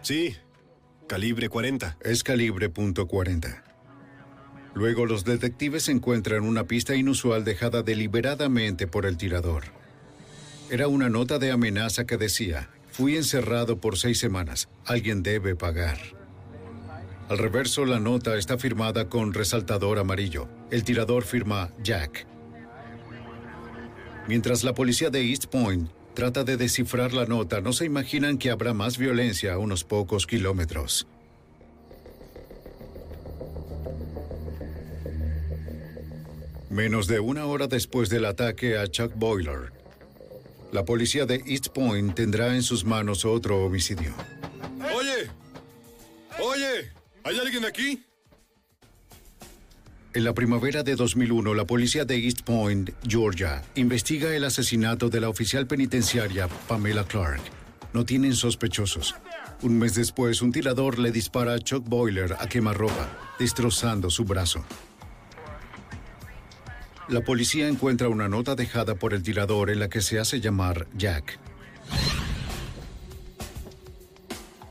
Sí, 0.00 0.34
calibre 1.06 1.48
40. 1.48 1.98
Es 2.00 2.24
calibre 2.24 2.68
.40. 2.68 3.71
Luego 4.74 5.06
los 5.06 5.24
detectives 5.24 5.88
encuentran 5.88 6.44
una 6.44 6.64
pista 6.64 6.94
inusual 6.94 7.44
dejada 7.44 7.82
deliberadamente 7.82 8.86
por 8.86 9.06
el 9.06 9.16
tirador. 9.16 9.64
Era 10.70 10.88
una 10.88 11.10
nota 11.10 11.38
de 11.38 11.50
amenaza 11.50 12.06
que 12.06 12.16
decía, 12.16 12.70
fui 12.90 13.16
encerrado 13.16 13.78
por 13.78 13.98
seis 13.98 14.18
semanas, 14.18 14.68
alguien 14.86 15.22
debe 15.22 15.54
pagar. 15.54 15.98
Al 17.28 17.38
reverso, 17.38 17.84
la 17.84 17.98
nota 17.98 18.36
está 18.36 18.58
firmada 18.58 19.08
con 19.08 19.32
resaltador 19.32 19.98
amarillo. 19.98 20.48
El 20.70 20.84
tirador 20.84 21.24
firma 21.24 21.70
Jack. 21.82 22.26
Mientras 24.28 24.64
la 24.64 24.74
policía 24.74 25.10
de 25.10 25.30
East 25.30 25.46
Point 25.46 25.90
trata 26.14 26.44
de 26.44 26.56
descifrar 26.56 27.12
la 27.12 27.26
nota, 27.26 27.60
no 27.60 27.72
se 27.72 27.84
imaginan 27.84 28.38
que 28.38 28.50
habrá 28.50 28.74
más 28.74 28.98
violencia 28.98 29.54
a 29.54 29.58
unos 29.58 29.84
pocos 29.84 30.26
kilómetros. 30.26 31.06
Menos 36.72 37.06
de 37.06 37.20
una 37.20 37.44
hora 37.44 37.66
después 37.66 38.08
del 38.08 38.24
ataque 38.24 38.78
a 38.78 38.86
Chuck 38.86 39.12
Boiler, 39.14 39.74
la 40.72 40.86
policía 40.86 41.26
de 41.26 41.42
East 41.46 41.68
Point 41.68 42.14
tendrá 42.14 42.54
en 42.54 42.62
sus 42.62 42.86
manos 42.86 43.26
otro 43.26 43.62
homicidio. 43.62 44.14
Oye, 44.96 45.30
oye, 46.40 46.90
¿hay 47.24 47.38
alguien 47.38 47.66
aquí? 47.66 48.02
En 50.14 50.24
la 50.24 50.32
primavera 50.32 50.82
de 50.82 50.96
2001, 50.96 51.52
la 51.52 51.66
policía 51.66 52.06
de 52.06 52.16
East 52.16 52.40
Point, 52.40 52.88
Georgia, 53.06 53.62
investiga 53.74 54.34
el 54.34 54.44
asesinato 54.44 55.10
de 55.10 55.20
la 55.20 55.28
oficial 55.28 55.66
penitenciaria 55.66 56.48
Pamela 56.68 57.04
Clark. 57.04 57.42
No 57.92 58.06
tienen 58.06 58.34
sospechosos. 58.34 59.14
Un 59.60 59.78
mes 59.78 59.94
después, 59.94 60.40
un 60.40 60.52
tirador 60.52 60.98
le 60.98 61.12
dispara 61.12 61.52
a 61.52 61.58
Chuck 61.58 61.86
Boiler 61.86 62.34
a 62.38 62.48
quemarropa, 62.48 63.10
destrozando 63.38 64.08
su 64.08 64.24
brazo. 64.24 64.64
La 67.08 67.20
policía 67.20 67.68
encuentra 67.68 68.08
una 68.08 68.28
nota 68.28 68.54
dejada 68.54 68.94
por 68.94 69.12
el 69.12 69.22
tirador 69.22 69.70
en 69.70 69.80
la 69.80 69.88
que 69.88 70.00
se 70.00 70.18
hace 70.18 70.40
llamar 70.40 70.86
Jack. 70.94 71.38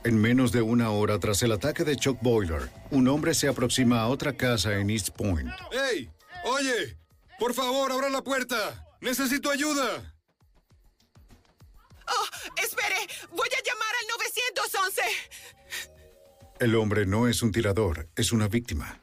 En 0.04 0.20
menos 0.20 0.52
de 0.52 0.62
una 0.62 0.90
hora 0.90 1.20
tras 1.20 1.44
el 1.44 1.52
ataque 1.52 1.84
de 1.84 1.96
Chuck 1.96 2.20
Boiler, 2.22 2.72
un 2.90 3.08
hombre 3.08 3.34
se 3.36 3.48
aproxima 3.48 4.02
a 4.02 4.08
otra 4.08 4.34
casa 4.34 4.78
en 4.78 4.90
East 4.90 5.10
Point. 5.10 5.52
¡Hey! 5.72 6.10
Oye, 6.46 6.98
por 7.38 7.54
favor, 7.54 7.92
abra 7.92 8.10
la 8.10 8.24
puerta. 8.24 8.88
Necesito 9.02 9.52
ayuda. 9.52 10.16
Oh, 12.08 12.26
espere. 12.64 12.96
Voy 13.30 13.48
a 13.48 13.64
llamar 13.64 13.94
al 14.00 14.08
911. 14.18 15.02
El 16.60 16.76
hombre 16.76 17.06
no 17.06 17.28
es 17.28 17.42
un 17.44 17.52
tirador, 17.52 18.08
es 18.16 18.32
una 18.32 18.48
víctima. 18.48 19.01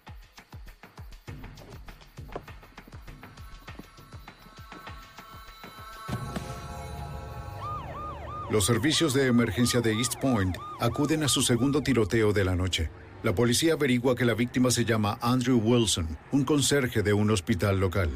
Los 8.50 8.64
servicios 8.64 9.12
de 9.12 9.26
emergencia 9.26 9.82
de 9.82 9.92
East 9.92 10.14
Point 10.22 10.56
acuden 10.80 11.22
a 11.22 11.28
su 11.28 11.42
segundo 11.42 11.82
tiroteo 11.82 12.32
de 12.32 12.46
la 12.46 12.56
noche. 12.56 12.88
La 13.22 13.34
policía 13.34 13.74
averigua 13.74 14.16
que 14.16 14.24
la 14.24 14.32
víctima 14.32 14.70
se 14.70 14.86
llama 14.86 15.18
Andrew 15.20 15.58
Wilson, 15.58 16.16
un 16.32 16.44
conserje 16.44 17.02
de 17.02 17.12
un 17.12 17.30
hospital 17.30 17.78
local. 17.78 18.08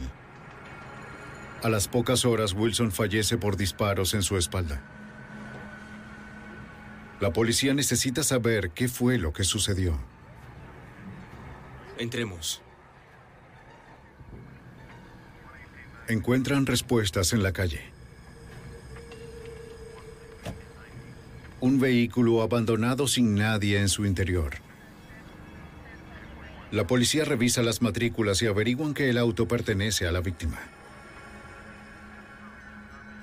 A 1.63 1.69
las 1.69 1.87
pocas 1.87 2.25
horas, 2.25 2.55
Wilson 2.55 2.93
fallece 2.93 3.37
por 3.37 3.59
disparos 3.59 4.15
en 4.15 4.23
su 4.23 4.39
espalda. 4.39 4.83
La 7.21 7.35
policía 7.35 7.75
necesita 7.75 8.23
saber 8.23 8.71
qué 8.71 8.89
fue 8.89 9.19
lo 9.19 9.35
que 9.35 9.45
sucedió. 9.45 9.99
Entremos. 11.99 12.63
Encuentran 16.09 16.65
respuestas 16.65 17.35
en 17.35 17.43
la 17.43 17.53
calle. 17.53 17.92
Un 21.63 21.79
vehículo 21.79 22.43
abandonado 22.43 23.07
sin 23.07 23.37
nadie 23.37 23.79
en 23.79 23.89
su 23.89 24.05
interior. 24.05 24.55
La 26.73 26.89
policía 26.89 27.25
revisa 27.25 27.63
las 27.63 27.83
matrículas 27.83 28.43
y 28.43 28.47
averiguan 28.47 28.95
que 28.95 29.09
el 29.09 29.17
auto 29.17 29.47
pertenece 29.47 30.09
a 30.09 30.11
la 30.11 30.21
víctima. 30.21 30.59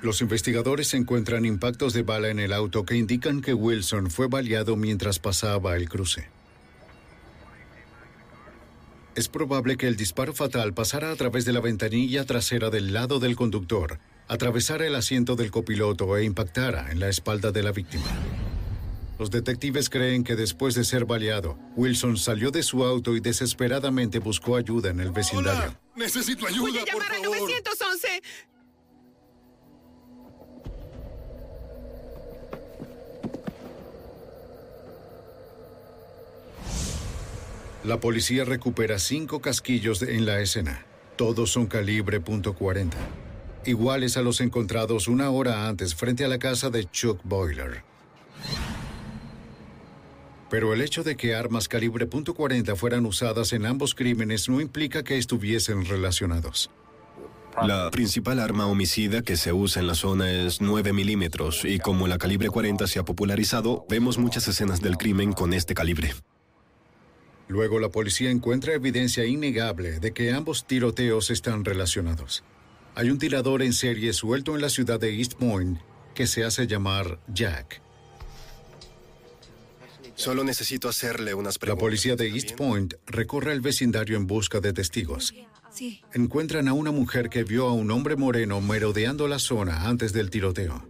Los 0.01 0.21
investigadores 0.21 0.93
encuentran 0.93 1.43
impactos 1.43 1.91
de 1.91 2.03
bala 2.03 2.29
en 2.29 2.39
el 2.39 2.53
auto 2.53 2.85
que 2.85 2.95
indican 2.95 3.41
que 3.41 3.53
Wilson 3.53 4.09
fue 4.09 4.29
baleado 4.29 4.77
mientras 4.77 5.19
pasaba 5.19 5.75
el 5.75 5.89
cruce. 5.89 6.29
Es 9.15 9.27
probable 9.27 9.75
que 9.75 9.87
el 9.87 9.97
disparo 9.97 10.33
fatal 10.33 10.73
pasara 10.73 11.11
a 11.11 11.15
través 11.17 11.43
de 11.43 11.51
la 11.51 11.59
ventanilla 11.59 12.25
trasera 12.25 12.69
del 12.69 12.93
lado 12.93 13.19
del 13.19 13.35
conductor, 13.35 13.99
atravesara 14.29 14.85
el 14.85 14.95
asiento 14.95 15.35
del 15.35 15.51
copiloto 15.51 16.15
e 16.15 16.23
impactara 16.23 16.91
en 16.91 16.99
la 16.99 17.09
espalda 17.09 17.51
de 17.51 17.63
la 17.63 17.71
víctima. 17.73 18.05
Los 19.17 19.31
detectives 19.31 19.89
creen 19.89 20.23
que 20.23 20.37
después 20.37 20.75
de 20.75 20.85
ser 20.85 21.03
baleado, 21.03 21.57
Wilson 21.75 22.15
salió 22.15 22.51
de 22.51 22.63
su 22.63 22.85
auto 22.85 23.17
y 23.17 23.19
desesperadamente 23.19 24.19
buscó 24.19 24.55
ayuda 24.55 24.91
en 24.91 25.01
el 25.01 25.11
vecindario. 25.11 25.77
Necesito 25.95 26.47
ayuda, 26.47 26.61
Voy 26.61 26.77
a 26.77 26.85
llamar 26.85 27.11
al 27.11 27.21
911. 27.23 28.21
La 37.83 37.99
policía 37.99 38.45
recupera 38.45 38.99
cinco 38.99 39.41
casquillos 39.41 40.01
en 40.03 40.25
la 40.25 40.39
escena. 40.39 40.85
Todos 41.15 41.51
son 41.51 41.65
calibre 41.65 42.21
.40, 42.21 42.93
iguales 43.65 44.17
a 44.17 44.21
los 44.21 44.41
encontrados 44.41 45.07
una 45.07 45.29
hora 45.29 45.67
antes 45.67 45.95
frente 45.95 46.25
a 46.25 46.27
la 46.27 46.39
casa 46.39 46.69
de 46.69 46.85
Chuck 46.89 47.19
Boiler. 47.23 47.83
Pero 50.49 50.73
el 50.73 50.81
hecho 50.81 51.03
de 51.03 51.15
que 51.15 51.35
armas 51.35 51.67
calibre 51.67 52.09
.40 52.09 52.75
fueran 52.75 53.05
usadas 53.05 53.53
en 53.53 53.65
ambos 53.65 53.93
crímenes 53.93 54.49
no 54.49 54.61
implica 54.61 55.03
que 55.03 55.17
estuviesen 55.17 55.85
relacionados. 55.85 56.71
La 57.65 57.91
principal 57.91 58.39
arma 58.39 58.67
homicida 58.67 59.21
que 59.21 59.35
se 59.35 59.51
usa 59.51 59.81
en 59.81 59.87
la 59.87 59.95
zona 59.95 60.31
es 60.31 60.61
9 60.61 60.93
milímetros 60.93 61.65
y 61.65 61.79
como 61.79 62.07
la 62.07 62.17
calibre 62.17 62.49
40 62.49 62.87
se 62.87 62.99
ha 62.99 63.03
popularizado, 63.03 63.85
vemos 63.89 64.17
muchas 64.17 64.47
escenas 64.47 64.81
del 64.81 64.97
crimen 64.97 65.33
con 65.33 65.53
este 65.53 65.73
calibre. 65.73 66.13
Luego 67.49 67.79
la 67.79 67.89
policía 67.89 68.29
encuentra 68.29 68.73
evidencia 68.73 69.25
innegable 69.25 69.99
de 69.99 70.13
que 70.13 70.31
ambos 70.31 70.65
tiroteos 70.65 71.31
están 71.31 71.65
relacionados. 71.65 72.43
Hay 72.95 73.09
un 73.09 73.17
tirador 73.17 73.61
en 73.61 73.73
serie 73.73 74.13
suelto 74.13 74.55
en 74.55 74.61
la 74.61 74.69
ciudad 74.69 74.99
de 74.99 75.15
East 75.17 75.33
Point 75.35 75.79
que 76.13 76.27
se 76.27 76.43
hace 76.43 76.67
llamar 76.67 77.19
Jack. 77.33 77.81
Solo 80.15 80.43
necesito 80.43 80.89
hacerle 80.89 81.33
unas 81.33 81.55
La 81.55 81.59
preguntas. 81.59 81.81
policía 81.81 82.15
de 82.17 82.27
East 82.27 82.51
Point 82.55 82.93
recorre 83.05 83.53
el 83.53 83.61
vecindario 83.61 84.17
en 84.17 84.27
busca 84.27 84.59
de 84.59 84.73
testigos. 84.73 85.33
Sí. 85.71 86.01
Encuentran 86.13 86.67
a 86.67 86.73
una 86.73 86.91
mujer 86.91 87.29
que 87.29 87.43
vio 87.43 87.67
a 87.67 87.73
un 87.73 87.91
hombre 87.91 88.17
moreno 88.17 88.59
merodeando 88.59 89.27
la 89.29 89.39
zona 89.39 89.87
antes 89.87 90.11
del 90.11 90.29
tiroteo. 90.29 90.85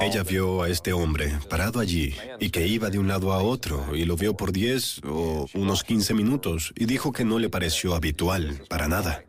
Ella 0.00 0.22
vio 0.22 0.62
a 0.62 0.70
este 0.70 0.94
hombre 0.94 1.36
parado 1.50 1.78
allí 1.80 2.14
y 2.38 2.48
que 2.50 2.66
iba 2.66 2.88
de 2.88 2.98
un 2.98 3.08
lado 3.08 3.32
a 3.34 3.42
otro 3.42 3.94
y 3.94 4.04
lo 4.04 4.16
vio 4.16 4.34
por 4.36 4.52
10 4.52 5.00
o 5.04 5.46
unos 5.54 5.82
15 5.84 6.14
minutos 6.14 6.72
y 6.76 6.86
dijo 6.86 7.12
que 7.12 7.24
no 7.24 7.38
le 7.38 7.50
pareció 7.50 7.94
habitual, 7.94 8.62
para 8.70 8.88
nada. 8.88 9.24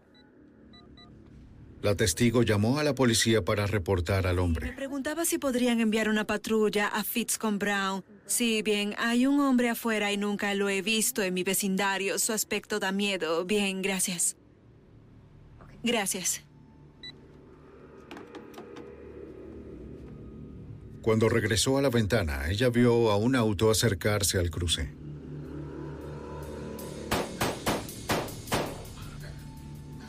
La 1.81 1.95
testigo 1.95 2.43
llamó 2.43 2.77
a 2.77 2.83
la 2.83 2.93
policía 2.93 3.43
para 3.43 3.65
reportar 3.65 4.27
al 4.27 4.37
hombre. 4.37 4.67
Me 4.67 4.73
preguntaba 4.73 5.25
si 5.25 5.39
podrían 5.39 5.79
enviar 5.79 6.09
una 6.09 6.27
patrulla 6.27 6.87
a 6.87 7.03
Fitz 7.03 7.39
con 7.39 7.57
Brown. 7.57 8.03
Sí, 8.27 8.61
bien, 8.61 8.93
hay 8.99 9.25
un 9.25 9.39
hombre 9.39 9.69
afuera 9.69 10.11
y 10.11 10.17
nunca 10.17 10.53
lo 10.53 10.69
he 10.69 10.83
visto 10.83 11.23
en 11.23 11.33
mi 11.33 11.43
vecindario. 11.43 12.19
Su 12.19 12.33
aspecto 12.33 12.79
da 12.79 12.91
miedo. 12.91 13.45
Bien, 13.45 13.81
gracias. 13.81 14.37
Gracias. 15.83 16.43
Cuando 21.01 21.29
regresó 21.29 21.79
a 21.79 21.81
la 21.81 21.89
ventana, 21.89 22.51
ella 22.51 22.69
vio 22.69 23.09
a 23.09 23.17
un 23.17 23.35
auto 23.35 23.71
acercarse 23.71 24.37
al 24.37 24.51
cruce. 24.51 25.00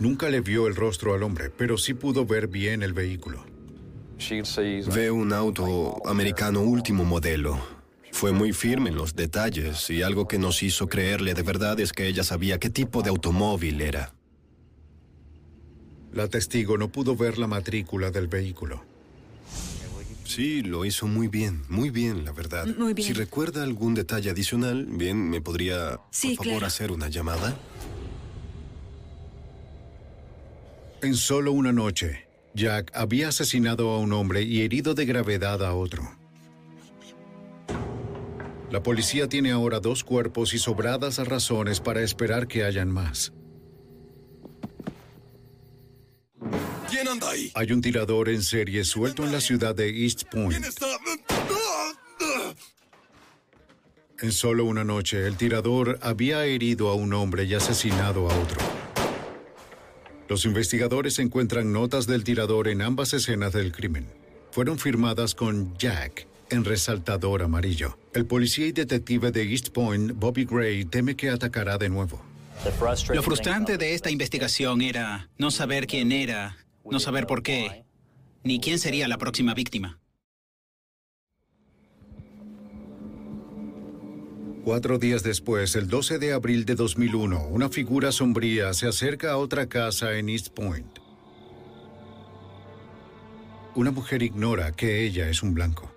Nunca 0.03 0.29
le 0.29 0.41
vio 0.41 0.67
el 0.67 0.75
rostro 0.75 1.15
al 1.15 1.23
hombre, 1.23 1.49
pero 1.57 1.79
sí 1.79 1.95
pudo 1.95 2.27
ver 2.27 2.49
bien 2.49 2.83
el 2.83 2.93
vehículo. 2.93 3.47
Ve 4.93 5.13
un 5.13 5.33
auto 5.33 6.03
americano 6.09 6.61
último 6.61 7.05
modelo. 7.05 7.57
Fue 8.11 8.33
muy 8.33 8.53
firme 8.53 8.91
en 8.91 8.97
los 8.97 9.15
detalles 9.15 9.89
y 9.91 10.03
algo 10.03 10.27
que 10.27 10.41
nos 10.41 10.65
hizo 10.65 10.89
creerle 10.89 11.35
de 11.35 11.43
verdad 11.45 11.79
es 11.79 11.93
que 11.93 12.09
ella 12.09 12.25
sabía 12.25 12.59
qué 12.59 12.69
tipo 12.69 13.03
de 13.03 13.11
automóvil 13.11 13.81
era. 13.81 14.13
La 16.13 16.27
testigo 16.27 16.77
no 16.79 16.91
pudo 16.91 17.15
ver 17.15 17.39
la 17.39 17.47
matrícula 17.47 18.11
del 18.11 18.27
vehículo. 18.27 18.83
Sí, 20.25 20.63
lo 20.63 20.85
hizo 20.85 21.07
muy 21.07 21.29
bien, 21.29 21.63
muy 21.69 21.91
bien, 21.91 22.25
la 22.25 22.33
verdad. 22.33 22.67
Muy 22.77 22.93
bien. 22.93 23.07
Si 23.07 23.15
recuerda 23.15 23.63
algún 23.63 23.95
detalle 23.95 24.31
adicional, 24.31 24.85
bien, 24.85 25.31
¿me 25.31 25.41
podría, 25.41 26.01
Sí, 26.11 26.35
por 26.35 26.47
favor, 26.47 26.59
claro. 26.59 26.67
hacer 26.67 26.91
una 26.91 27.09
llamada? 27.09 27.57
En 31.03 31.17
solo 31.17 31.51
una 31.51 31.73
noche, 31.73 32.29
Jack 32.55 32.93
había 32.95 33.29
asesinado 33.29 33.91
a 33.91 33.99
un 33.99 34.13
hombre 34.13 34.43
y 34.43 34.63
herido 34.63 34.95
de 34.95 35.05
gravedad 35.05 35.61
a 35.65 35.75
otro. 35.75 36.17
La 38.71 38.85
policía 38.85 39.29
tiene 39.29 39.51
ahora 39.51 39.81
dos 39.81 40.05
cuerpos 40.05 40.55
y 40.55 40.59
sobradas 40.59 41.19
razones 41.27 41.81
para 41.81 42.03
esperar 42.03 42.47
que 42.47 42.63
hayan 42.63 42.89
más. 42.89 43.33
¿Quién 46.89 47.09
anda 47.09 47.31
ahí? 47.31 47.51
Hay 47.55 47.73
un 47.73 47.81
tirador 47.81 48.29
en 48.29 48.41
serie 48.41 48.85
suelto 48.85 49.25
en 49.25 49.33
la 49.33 49.41
ciudad 49.41 49.75
de 49.75 50.05
East 50.05 50.23
Point. 50.31 50.65
Está... 50.65 50.87
En 54.21 54.31
solo 54.31 54.67
una 54.67 54.85
noche, 54.85 55.27
el 55.27 55.37
tirador 55.37 55.99
había 56.01 56.45
herido 56.45 56.91
a 56.91 56.95
un 56.95 57.13
hombre 57.13 57.43
y 57.43 57.55
asesinado 57.55 58.31
a 58.31 58.39
otro. 58.39 58.82
Los 60.33 60.47
investigadores 60.47 61.19
encuentran 61.19 61.75
notas 61.75 62.07
del 62.07 62.25
tirador 62.25 62.69
en 62.69 62.81
ambas 62.81 63.13
escenas 63.13 63.53
del 63.53 63.71
crimen. 63.71 64.07
Fueron 64.51 64.79
firmadas 64.79 65.35
con 65.35 65.77
Jack 65.77 66.27
en 66.49 66.65
resaltador 66.65 67.43
amarillo. 67.43 67.99
El 68.15 68.25
policía 68.25 68.67
y 68.67 68.73
detective 68.73 69.31
de 69.31 69.43
East 69.43 69.69
Point, 69.75 70.13
Bobby 70.15 70.47
Gray, 70.47 70.87
teme 70.87 71.17
que 71.17 71.29
atacará 71.29 71.77
de 71.77 71.91
nuevo. 71.91 72.23
Lo 73.13 73.23
frustrante 73.23 73.77
de 73.77 73.93
esta 73.93 74.11
investigación 74.11 74.81
era 74.81 75.29
no 75.37 75.51
saber 75.51 75.87
quién 75.87 76.13
era, 76.13 76.57
no 76.83 76.99
saber 76.99 77.27
por 77.27 77.43
qué, 77.43 77.85
ni 78.43 78.59
quién 78.59 78.79
sería 78.79 79.09
la 79.09 79.19
próxima 79.19 79.53
víctima. 79.53 79.99
Cuatro 84.65 84.97
días 84.99 85.25
después, 85.25 85.75
el 85.75 85.89
12 85.89 86.21
de 86.21 86.33
abril 86.33 86.65
de 86.65 86.77
2001, 86.77 87.49
una 87.49 87.69
figura 87.69 88.13
sombría 88.13 88.73
se 88.75 88.87
acerca 88.87 89.33
a 89.33 89.37
otra 89.37 89.69
casa 89.69 90.17
en 90.17 90.29
East 90.29 90.51
Point. 90.51 91.01
Una 93.75 93.91
mujer 93.91 94.23
ignora 94.23 94.71
que 94.71 95.05
ella 95.05 95.29
es 95.29 95.43
un 95.43 95.53
blanco. 95.53 95.93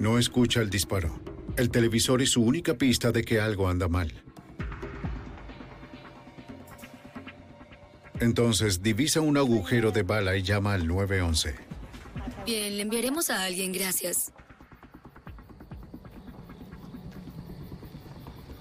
No 0.00 0.18
escucha 0.18 0.62
el 0.62 0.70
disparo. 0.70 1.20
El 1.56 1.70
televisor 1.70 2.22
es 2.22 2.30
su 2.30 2.42
única 2.42 2.74
pista 2.74 3.12
de 3.12 3.22
que 3.22 3.40
algo 3.40 3.68
anda 3.68 3.86
mal. 3.86 4.12
Entonces 8.18 8.82
divisa 8.82 9.20
un 9.20 9.36
agujero 9.36 9.92
de 9.92 10.02
bala 10.02 10.36
y 10.36 10.42
llama 10.42 10.74
al 10.74 10.88
911. 10.88 11.73
Bien, 12.44 12.76
le 12.76 12.82
enviaremos 12.82 13.30
a 13.30 13.44
alguien, 13.44 13.72
gracias. 13.72 14.32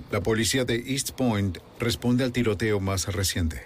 La 0.09 0.21
policía 0.21 0.63
de 0.63 0.75
East 0.75 1.11
Point 1.11 1.57
responde 1.79 2.23
al 2.23 2.31
tiroteo 2.31 2.79
más 2.79 3.07
reciente. 3.07 3.63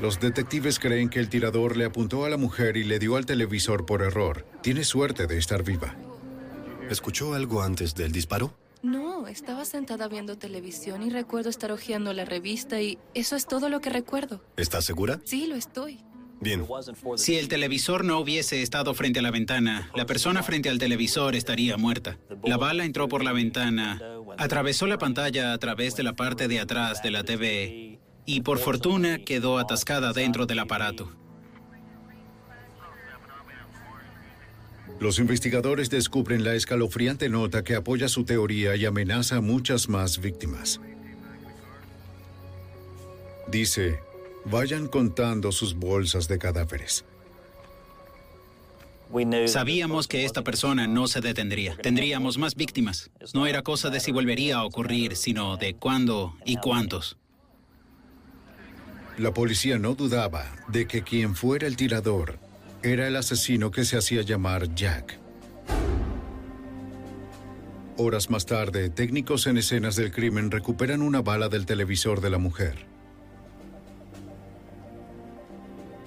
Los 0.00 0.18
detectives 0.18 0.80
creen 0.80 1.08
que 1.08 1.20
el 1.20 1.28
tirador 1.28 1.76
le 1.76 1.84
apuntó 1.84 2.24
a 2.24 2.28
la 2.28 2.36
mujer 2.36 2.76
y 2.76 2.82
le 2.82 2.98
dio 2.98 3.16
al 3.16 3.24
televisor 3.24 3.86
por 3.86 4.02
error. 4.02 4.44
Tiene 4.60 4.82
suerte 4.82 5.28
de 5.28 5.38
estar 5.38 5.62
viva. 5.62 5.94
¿Escuchó 6.90 7.34
algo 7.34 7.62
antes 7.62 7.94
del 7.94 8.10
disparo? 8.10 8.52
No, 8.82 9.28
estaba 9.28 9.64
sentada 9.64 10.08
viendo 10.08 10.36
televisión 10.36 11.02
y 11.02 11.10
recuerdo 11.10 11.50
estar 11.50 11.70
hojeando 11.70 12.12
la 12.12 12.24
revista 12.24 12.80
y 12.80 12.98
eso 13.14 13.36
es 13.36 13.46
todo 13.46 13.68
lo 13.68 13.80
que 13.80 13.90
recuerdo. 13.90 14.44
¿Estás 14.56 14.84
segura? 14.84 15.20
Sí, 15.24 15.46
lo 15.46 15.54
estoy. 15.54 16.00
Bien. 16.40 16.66
Si 17.16 17.36
el 17.36 17.46
televisor 17.46 18.04
no 18.04 18.18
hubiese 18.18 18.62
estado 18.62 18.94
frente 18.94 19.20
a 19.20 19.22
la 19.22 19.30
ventana, 19.30 19.88
la 19.94 20.06
persona 20.06 20.42
frente 20.42 20.68
al 20.68 20.78
televisor 20.78 21.36
estaría 21.36 21.76
muerta. 21.76 22.18
La 22.42 22.56
bala 22.56 22.84
entró 22.84 23.08
por 23.08 23.22
la 23.22 23.32
ventana, 23.32 24.00
atravesó 24.38 24.88
la 24.88 24.98
pantalla 24.98 25.52
a 25.52 25.58
través 25.58 25.94
de 25.94 26.02
la 26.02 26.14
parte 26.14 26.48
de 26.48 26.58
atrás 26.58 27.00
de 27.00 27.12
la 27.12 27.22
TV 27.22 28.00
y 28.26 28.40
por 28.40 28.58
fortuna 28.58 29.18
quedó 29.18 29.58
atascada 29.58 30.12
dentro 30.12 30.46
del 30.46 30.58
aparato. 30.58 31.12
Los 35.00 35.18
investigadores 35.18 35.90
descubren 35.90 36.44
la 36.44 36.54
escalofriante 36.54 37.28
nota 37.28 37.64
que 37.64 37.74
apoya 37.74 38.08
su 38.08 38.24
teoría 38.24 38.76
y 38.76 38.86
amenaza 38.86 39.36
a 39.36 39.40
muchas 39.40 39.88
más 39.88 40.20
víctimas. 40.20 40.80
Dice, 43.48 43.98
vayan 44.44 44.86
contando 44.86 45.52
sus 45.52 45.74
bolsas 45.74 46.28
de 46.28 46.38
cadáveres. 46.38 47.04
Sabíamos 49.46 50.08
que 50.08 50.24
esta 50.24 50.42
persona 50.42 50.86
no 50.86 51.06
se 51.06 51.20
detendría. 51.20 51.76
Tendríamos 51.76 52.38
más 52.38 52.54
víctimas. 52.54 53.10
No 53.34 53.46
era 53.46 53.62
cosa 53.62 53.90
de 53.90 54.00
si 54.00 54.10
volvería 54.10 54.56
a 54.56 54.64
ocurrir, 54.64 55.16
sino 55.16 55.58
de 55.58 55.74
cuándo 55.74 56.34
y 56.46 56.56
cuántos. 56.56 57.18
La 59.18 59.34
policía 59.34 59.78
no 59.78 59.94
dudaba 59.94 60.50
de 60.68 60.86
que 60.86 61.02
quien 61.02 61.34
fuera 61.34 61.66
el 61.66 61.76
tirador 61.76 62.38
era 62.82 63.06
el 63.06 63.16
asesino 63.16 63.70
que 63.70 63.84
se 63.84 63.96
hacía 63.96 64.22
llamar 64.22 64.74
Jack. 64.74 65.18
Horas 67.96 68.30
más 68.30 68.46
tarde, 68.46 68.90
técnicos 68.90 69.46
en 69.46 69.58
escenas 69.58 69.96
del 69.96 70.10
crimen 70.10 70.50
recuperan 70.50 71.02
una 71.02 71.22
bala 71.22 71.48
del 71.48 71.66
televisor 71.66 72.20
de 72.20 72.30
la 72.30 72.38
mujer. 72.38 72.86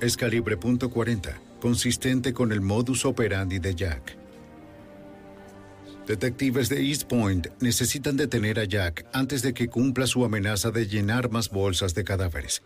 Es 0.01 0.17
calibre 0.17 0.59
.40, 0.59 1.35
consistente 1.61 2.33
con 2.33 2.51
el 2.51 2.61
modus 2.61 3.05
operandi 3.05 3.59
de 3.59 3.75
Jack. 3.75 4.17
Detectives 6.05 6.69
de 6.69 6.85
East 6.85 7.03
Point 7.03 7.47
necesitan 7.61 8.17
detener 8.17 8.59
a 8.59 8.65
Jack 8.65 9.05
antes 9.13 9.41
de 9.41 9.53
que 9.53 9.69
cumpla 9.69 10.05
su 10.05 10.25
amenaza 10.25 10.71
de 10.71 10.87
llenar 10.87 11.31
más 11.31 11.49
bolsas 11.49 11.95
de 11.95 12.03
cadáveres 12.03 12.61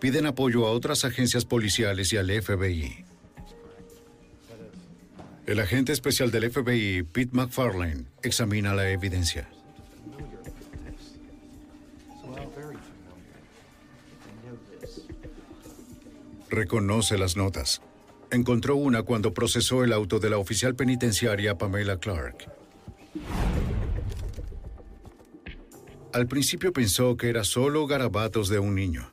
piden 0.00 0.26
apoyo 0.26 0.66
a 0.66 0.72
otras 0.72 1.04
agencias 1.04 1.44
policiales 1.44 2.12
y 2.12 2.16
al 2.16 2.30
FBI. 2.30 3.04
El 5.50 5.58
agente 5.58 5.90
especial 5.90 6.30
del 6.30 6.48
FBI, 6.48 7.02
Pete 7.02 7.32
McFarlane, 7.32 8.04
examina 8.22 8.72
la 8.72 8.88
evidencia. 8.88 9.48
Reconoce 16.48 17.18
las 17.18 17.36
notas. 17.36 17.82
Encontró 18.30 18.76
una 18.76 19.02
cuando 19.02 19.34
procesó 19.34 19.82
el 19.82 19.92
auto 19.92 20.20
de 20.20 20.30
la 20.30 20.38
oficial 20.38 20.76
penitenciaria 20.76 21.58
Pamela 21.58 21.98
Clark. 21.98 22.48
Al 26.12 26.28
principio 26.28 26.72
pensó 26.72 27.16
que 27.16 27.28
era 27.28 27.42
solo 27.42 27.88
garabatos 27.88 28.48
de 28.50 28.60
un 28.60 28.76
niño 28.76 29.10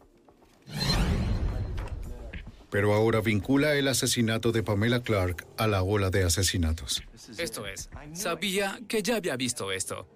pero 2.69 2.93
ahora 2.93 3.21
vincula 3.21 3.75
el 3.75 3.87
asesinato 3.87 4.51
de 4.51 4.63
Pamela 4.63 5.01
Clark 5.01 5.45
a 5.57 5.67
la 5.67 5.83
ola 5.83 6.09
de 6.09 6.23
asesinatos. 6.23 7.03
Esto 7.37 7.65
es, 7.67 7.89
sabía 8.13 8.79
que 8.87 9.01
ya 9.01 9.17
había 9.17 9.35
visto 9.35 9.71
esto. 9.71 10.07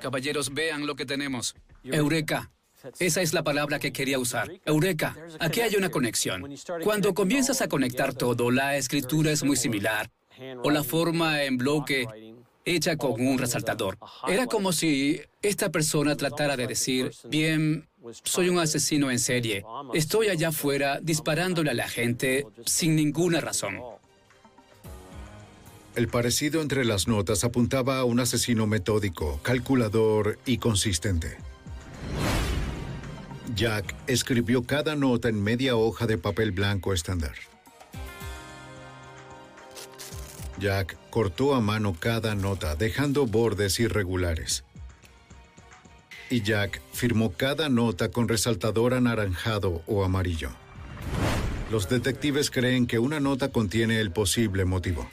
Caballeros, 0.00 0.54
vean 0.54 0.86
lo 0.86 0.96
que 0.96 1.06
tenemos. 1.06 1.54
Eureka. 1.84 2.50
Esa 3.00 3.22
es 3.22 3.32
la 3.32 3.42
palabra 3.42 3.78
que 3.78 3.92
quería 3.92 4.18
usar. 4.18 4.50
Eureka. 4.64 5.16
Aquí 5.40 5.60
hay 5.60 5.74
una 5.76 5.90
conexión. 5.90 6.54
Cuando 6.84 7.12
comienzas 7.12 7.60
a 7.60 7.68
conectar 7.68 8.14
todo, 8.14 8.50
la 8.50 8.76
escritura 8.76 9.32
es 9.32 9.42
muy 9.42 9.56
similar. 9.56 10.10
O 10.62 10.70
la 10.70 10.84
forma 10.84 11.42
en 11.42 11.58
bloque 11.58 12.06
hecha 12.64 12.96
con 12.96 13.20
un 13.20 13.38
resaltador. 13.38 13.98
Era 14.28 14.46
como 14.46 14.72
si 14.72 15.20
esta 15.42 15.70
persona 15.70 16.16
tratara 16.16 16.56
de 16.56 16.66
decir, 16.66 17.10
bien, 17.28 17.87
soy 18.24 18.48
un 18.48 18.58
asesino 18.58 19.10
en 19.10 19.18
serie. 19.18 19.64
Estoy 19.94 20.28
allá 20.28 20.48
afuera 20.48 21.00
disparándole 21.02 21.70
a 21.70 21.74
la 21.74 21.88
gente 21.88 22.46
sin 22.64 22.96
ninguna 22.96 23.40
razón. 23.40 23.80
El 25.94 26.08
parecido 26.08 26.62
entre 26.62 26.84
las 26.84 27.08
notas 27.08 27.42
apuntaba 27.42 27.98
a 27.98 28.04
un 28.04 28.20
asesino 28.20 28.66
metódico, 28.66 29.40
calculador 29.42 30.38
y 30.46 30.58
consistente. 30.58 31.38
Jack 33.54 33.96
escribió 34.06 34.62
cada 34.62 34.94
nota 34.94 35.28
en 35.28 35.42
media 35.42 35.74
hoja 35.74 36.06
de 36.06 36.18
papel 36.18 36.52
blanco 36.52 36.92
estándar. 36.92 37.34
Jack 40.60 40.96
cortó 41.10 41.54
a 41.54 41.60
mano 41.60 41.96
cada 41.98 42.34
nota, 42.34 42.76
dejando 42.76 43.26
bordes 43.26 43.80
irregulares 43.80 44.64
y 46.30 46.42
Jack 46.42 46.80
firmó 46.92 47.32
cada 47.32 47.68
nota 47.68 48.10
con 48.10 48.28
resaltador 48.28 48.94
anaranjado 48.94 49.82
o 49.86 50.04
amarillo. 50.04 50.50
Los 51.70 51.88
detectives 51.88 52.50
creen 52.50 52.86
que 52.86 52.98
una 52.98 53.20
nota 53.20 53.50
contiene 53.50 54.00
el 54.00 54.10
posible 54.10 54.64
motivo. 54.64 55.08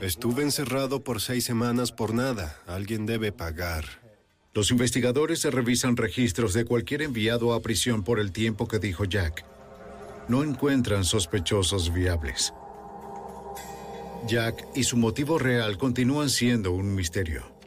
Estuve 0.00 0.42
encerrado 0.42 1.02
por 1.02 1.20
seis 1.20 1.44
semanas 1.44 1.92
por 1.92 2.14
nada. 2.14 2.56
Alguien 2.66 3.06
debe 3.06 3.32
pagar. 3.32 3.84
Los 4.54 4.70
investigadores 4.70 5.40
se 5.40 5.50
revisan 5.50 5.96
registros 5.96 6.54
de 6.54 6.64
cualquier 6.64 7.02
enviado 7.02 7.52
a 7.52 7.60
prisión 7.60 8.02
por 8.02 8.18
el 8.18 8.32
tiempo 8.32 8.66
que 8.68 8.78
dijo 8.78 9.04
Jack. 9.04 9.44
No 10.28 10.42
encuentran 10.42 11.04
sospechosos 11.04 11.92
viables. 11.92 12.52
Jack 14.26 14.66
y 14.74 14.84
su 14.84 14.96
motivo 14.96 15.38
real 15.38 15.78
continúan 15.78 16.28
siendo 16.28 16.72
un 16.72 16.94
misterio. 16.94 17.57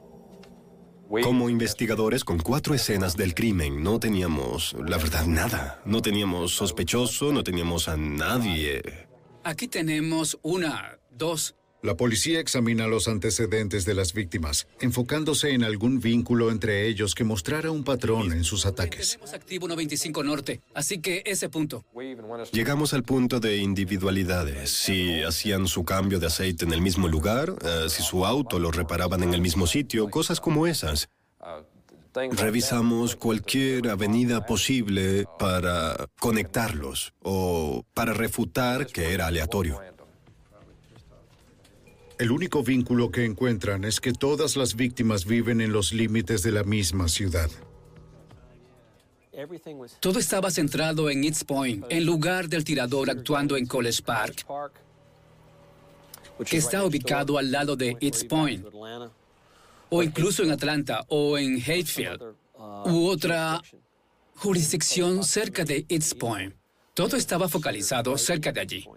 Como 1.23 1.49
investigadores 1.49 2.23
con 2.23 2.39
cuatro 2.39 2.73
escenas 2.73 3.17
del 3.17 3.33
crimen, 3.33 3.83
no 3.83 3.99
teníamos, 3.99 4.73
la 4.87 4.97
verdad, 4.97 5.25
nada. 5.25 5.81
No 5.85 6.01
teníamos 6.01 6.53
sospechoso, 6.53 7.33
no 7.33 7.43
teníamos 7.43 7.89
a 7.89 7.97
nadie. 7.97 8.81
Aquí 9.43 9.67
tenemos 9.67 10.39
una, 10.41 10.99
dos. 11.09 11.55
La 11.83 11.95
policía 11.95 12.39
examina 12.39 12.85
los 12.85 13.07
antecedentes 13.07 13.85
de 13.85 13.95
las 13.95 14.13
víctimas, 14.13 14.67
enfocándose 14.81 15.49
en 15.51 15.63
algún 15.63 15.99
vínculo 15.99 16.51
entre 16.51 16.87
ellos 16.87 17.15
que 17.15 17.23
mostrara 17.23 17.71
un 17.71 17.83
patrón 17.83 18.31
en 18.33 18.43
sus 18.43 18.67
ataques. 18.67 19.13
Tenemos 19.13 19.33
activo 19.33 19.67
95 19.67 20.23
Norte, 20.23 20.61
así 20.75 20.99
que 20.99 21.23
ese 21.25 21.49
punto. 21.49 21.83
Llegamos 22.51 22.93
al 22.93 23.01
punto 23.01 23.39
de 23.39 23.57
individualidades. 23.57 24.69
Si 24.69 25.23
hacían 25.23 25.67
su 25.67 25.83
cambio 25.83 26.19
de 26.19 26.27
aceite 26.27 26.65
en 26.65 26.73
el 26.73 26.81
mismo 26.81 27.07
lugar, 27.07 27.55
eh, 27.65 27.89
si 27.89 28.03
su 28.03 28.27
auto 28.27 28.59
lo 28.59 28.71
reparaban 28.71 29.23
en 29.23 29.33
el 29.33 29.41
mismo 29.41 29.65
sitio, 29.65 30.07
cosas 30.09 30.39
como 30.39 30.67
esas. 30.67 31.09
Revisamos 32.13 33.15
cualquier 33.15 33.89
avenida 33.89 34.45
posible 34.45 35.25
para 35.39 35.95
conectarlos 36.19 37.13
o 37.21 37.85
para 37.93 38.13
refutar 38.13 38.85
que 38.85 39.13
era 39.13 39.27
aleatorio. 39.27 39.79
El 42.21 42.29
único 42.29 42.61
vínculo 42.61 43.09
que 43.09 43.25
encuentran 43.25 43.83
es 43.83 43.99
que 43.99 44.13
todas 44.13 44.55
las 44.55 44.75
víctimas 44.75 45.25
viven 45.25 45.59
en 45.59 45.71
los 45.71 45.91
límites 45.91 46.43
de 46.43 46.51
la 46.51 46.63
misma 46.63 47.07
ciudad. 47.07 47.49
Todo 49.99 50.19
estaba 50.19 50.51
centrado 50.51 51.09
en 51.09 51.23
East 51.23 51.45
Point, 51.45 51.83
en 51.89 52.05
lugar 52.05 52.47
del 52.47 52.63
tirador 52.63 53.09
actuando 53.09 53.57
en 53.57 53.65
College 53.65 54.03
Park, 54.03 54.45
que 56.45 56.57
está 56.57 56.85
ubicado 56.85 57.39
al 57.39 57.51
lado 57.51 57.75
de 57.75 57.97
East 57.99 58.27
Point, 58.27 58.67
o 59.89 60.03
incluso 60.03 60.43
en 60.43 60.51
Atlanta 60.51 61.03
o 61.07 61.39
en 61.39 61.55
Hayfield, 61.55 62.21
u 62.85 63.07
otra 63.07 63.63
jurisdicción 64.35 65.23
cerca 65.23 65.65
de 65.65 65.87
East 65.89 66.19
Point. 66.19 66.53
Todo 66.93 67.17
estaba 67.17 67.49
focalizado 67.49 68.15
cerca 68.15 68.51
de 68.51 68.61
allí. 68.61 68.87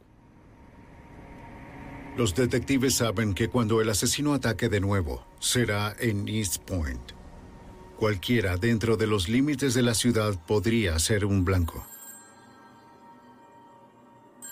Los 2.16 2.36
detectives 2.36 2.95
saben 2.95 3.35
que 3.35 3.49
cuando 3.49 3.81
el 3.81 3.89
asesino 3.91 4.35
ataque 4.35 4.69
de 4.69 4.78
nuevo, 4.78 5.27
será 5.41 5.97
en 5.99 6.28
East 6.28 6.59
Point. 6.59 7.11
Cualquiera 7.99 8.57
dentro 8.57 8.97
de 8.97 9.09
los 9.09 9.28
límites 9.28 9.74
de 9.74 9.82
la 9.82 9.95
ciudad 9.95 10.41
podría 10.47 10.97
ser 11.01 11.24
un 11.24 11.45
blanco. 11.45 11.85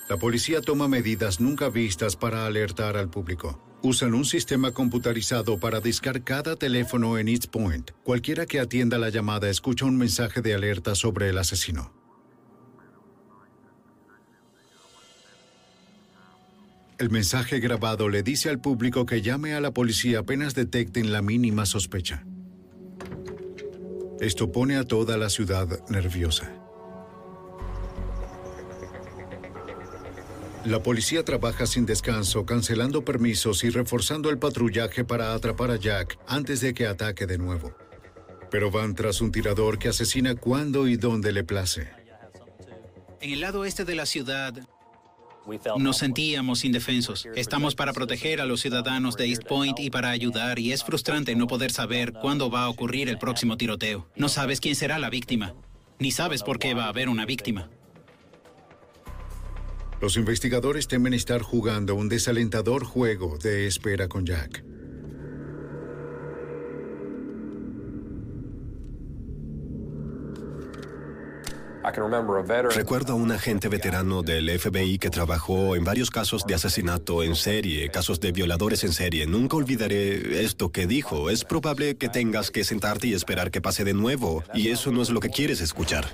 La 0.09 0.17
policía 0.17 0.61
toma 0.61 0.89
medidas 0.89 1.41
nunca 1.41 1.69
vistas 1.69 2.17
para 2.17 2.47
alertar 2.47 2.97
al 2.97 3.09
público. 3.09 3.61
Usan 3.83 4.15
un 4.15 4.25
sistema 4.25 4.73
computarizado 4.73 5.59
para 5.59 5.81
discar 5.81 6.25
cada 6.25 6.57
teléfono 6.57 7.17
en 7.17 7.29
East 7.29 7.47
Point. 7.47 7.93
Cualquiera 8.03 8.45
que 8.45 8.59
atienda 8.59 8.99
la 8.99 9.11
llamada 9.11 9.49
escucha 9.49 9.85
un 9.85 9.97
mensaje 9.97 10.43
de 10.43 10.55
alerta 10.55 10.97
sobre 10.97 11.29
el 11.29 11.39
asesino. 11.39 12.02
El 17.03 17.11
mensaje 17.11 17.59
grabado 17.59 18.09
le 18.09 18.23
dice 18.23 18.49
al 18.49 18.61
público 18.61 19.07
que 19.07 19.23
llame 19.23 19.55
a 19.55 19.61
la 19.61 19.73
policía 19.73 20.21
apenas 20.21 20.55
detecten 20.55 21.11
la 21.11 21.21
mínima 21.21 21.67
sospecha. 21.67 22.25
Esto 24.21 24.53
pone 24.53 24.77
a 24.77 24.85
toda 24.85 25.17
la 25.17 25.29
ciudad 25.29 25.67
nerviosa. 25.89 26.55
La 30.65 30.81
policía 30.85 31.25
trabaja 31.25 31.67
sin 31.67 31.87
descanso, 31.87 32.47
cancelando 32.47 33.05
permisos 33.05 33.65
y 33.65 33.71
reforzando 33.71 34.31
el 34.31 34.39
patrullaje 34.39 35.05
para 35.05 35.35
atrapar 35.35 35.73
a 35.73 35.77
Jack 35.79 36.21
antes 36.29 36.61
de 36.61 36.73
que 36.73 36.87
ataque 36.87 37.27
de 37.27 37.37
nuevo. 37.37 37.75
Pero 38.49 38.71
van 38.71 38.95
tras 38.95 39.21
un 39.21 39.33
tirador 39.33 39.81
que 39.81 39.89
asesina 39.89 40.37
cuando 40.37 40.87
y 40.87 40.99
donde 40.99 41.33
le 41.33 41.43
place. 41.43 41.89
En 43.21 43.33
el 43.33 43.41
lado 43.41 43.65
este 43.65 43.85
de 43.85 43.97
la 43.97 44.07
ciudad, 44.07 44.55
nos 45.79 45.99
sentíamos 45.99 46.65
indefensos. 46.65 47.27
Estamos 47.35 47.75
para 47.75 47.93
proteger 47.93 48.41
a 48.41 48.47
los 48.47 48.61
ciudadanos 48.61 49.17
de 49.17 49.27
East 49.27 49.45
Point 49.45 49.79
y 49.81 49.91
para 49.91 50.11
ayudar, 50.11 50.59
y 50.59 50.73
es 50.73 50.85
frustrante 50.85 51.35
no 51.35 51.47
poder 51.47 51.71
saber 51.71 52.13
cuándo 52.13 52.51
va 52.51 52.65
a 52.65 52.69
ocurrir 52.69 53.09
el 53.09 53.19
próximo 53.19 53.57
tiroteo. 53.57 54.09
No 54.17 54.29
sabes 54.29 54.61
quién 54.61 54.75
será 54.75 54.99
la 54.99 55.11
víctima, 55.11 55.55
ni 55.99 56.11
sabes 56.11 56.43
por 56.43 56.59
qué 56.59 56.75
va 56.75 56.85
a 56.85 56.89
haber 56.89 57.09
una 57.09 57.27
víctima. 57.27 57.69
Los 60.01 60.17
investigadores 60.17 60.89
temen 60.89 61.15
estar 61.15 61.43
jugando 61.43 61.95
un 61.95 62.09
desalentador 62.09 62.85
juego 62.85 63.39
de 63.39 63.69
espera 63.69 64.09
con 64.09 64.27
Jack. 64.27 64.65
Recuerdo 72.75 73.13
a 73.13 73.17
un 73.17 73.33
agente 73.33 73.69
veterano 73.69 74.23
del 74.23 74.59
FBI 74.59 74.99
que 74.99 75.11
trabajó 75.11 75.75
en 75.77 75.85
varios 75.85 76.11
casos 76.11 76.47
de 76.47 76.55
asesinato 76.55 77.23
en 77.23 77.35
serie, 77.35 77.91
casos 77.91 78.21
de 78.21 78.33
violadores 78.33 78.85
en 78.85 78.93
serie. 78.93 79.27
Nunca 79.27 79.57
olvidaré 79.57 80.45
esto 80.45 80.71
que 80.71 80.87
dijo. 80.87 81.31
Es 81.31 81.45
probable 81.45 81.97
que 81.97 82.09
tengas 82.09 82.51
que 82.51 82.65
sentarte 82.65 83.09
y 83.09 83.15
esperar 83.15 83.51
que 83.51 83.61
pase 83.61 83.85
de 83.85 83.95
nuevo, 83.95 84.45
y 84.55 84.69
eso 84.69 84.93
no 84.93 85.03
es 85.03 85.11
lo 85.11 85.21
que 85.21 85.31
quieres 85.31 85.61
escuchar. 85.61 86.07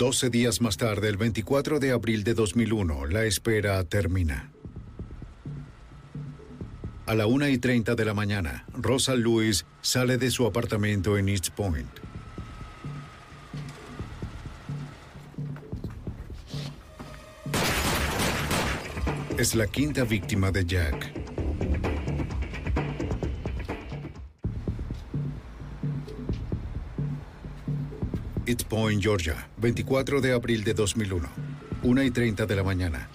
Doce 0.00 0.30
días 0.30 0.62
más 0.62 0.78
tarde, 0.78 1.08
el 1.08 1.18
24 1.18 1.78
de 1.78 1.92
abril 1.92 2.24
de 2.24 2.32
2001, 2.32 3.04
la 3.04 3.24
espera 3.24 3.84
termina. 3.84 4.50
A 7.06 7.14
la 7.14 7.26
1 7.26 7.48
y 7.48 7.58
30 7.58 7.94
de 7.94 8.04
la 8.04 8.14
mañana, 8.14 8.64
Rosa 8.72 9.14
Lewis 9.14 9.66
sale 9.82 10.16
de 10.16 10.30
su 10.30 10.46
apartamento 10.46 11.18
en 11.18 11.28
East 11.28 11.50
Point. 11.50 11.88
Es 19.38 19.54
la 19.54 19.66
quinta 19.66 20.04
víctima 20.04 20.50
de 20.52 20.64
Jack. 20.64 21.12
East 28.46 28.64
Point, 28.64 29.02
Georgia, 29.02 29.48
24 29.58 30.20
de 30.20 30.32
abril 30.32 30.62
de 30.64 30.74
2001, 30.74 31.28
1 31.82 32.02
y 32.02 32.10
30 32.10 32.46
de 32.46 32.56
la 32.56 32.62
mañana. 32.62 33.08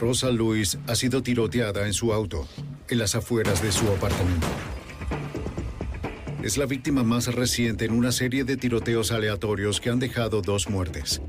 Rosa 0.00 0.30
Lewis 0.30 0.78
ha 0.86 0.94
sido 0.94 1.22
tiroteada 1.22 1.86
en 1.86 1.92
su 1.92 2.12
auto, 2.12 2.46
en 2.88 2.98
las 2.98 3.14
afueras 3.14 3.62
de 3.62 3.72
su 3.72 3.88
apartamento. 3.88 4.46
Es 6.42 6.56
la 6.56 6.66
víctima 6.66 7.02
más 7.02 7.34
reciente 7.34 7.86
en 7.86 7.92
una 7.92 8.12
serie 8.12 8.44
de 8.44 8.56
tiroteos 8.56 9.10
aleatorios 9.10 9.80
que 9.80 9.90
han 9.90 9.98
dejado 9.98 10.42
dos 10.42 10.68
muertes. 10.70 11.20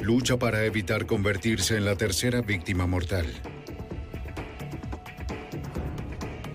Lucha 0.00 0.38
para 0.38 0.64
evitar 0.64 1.06
convertirse 1.06 1.76
en 1.76 1.84
la 1.84 1.96
tercera 1.96 2.42
víctima 2.42 2.86
mortal. 2.86 3.26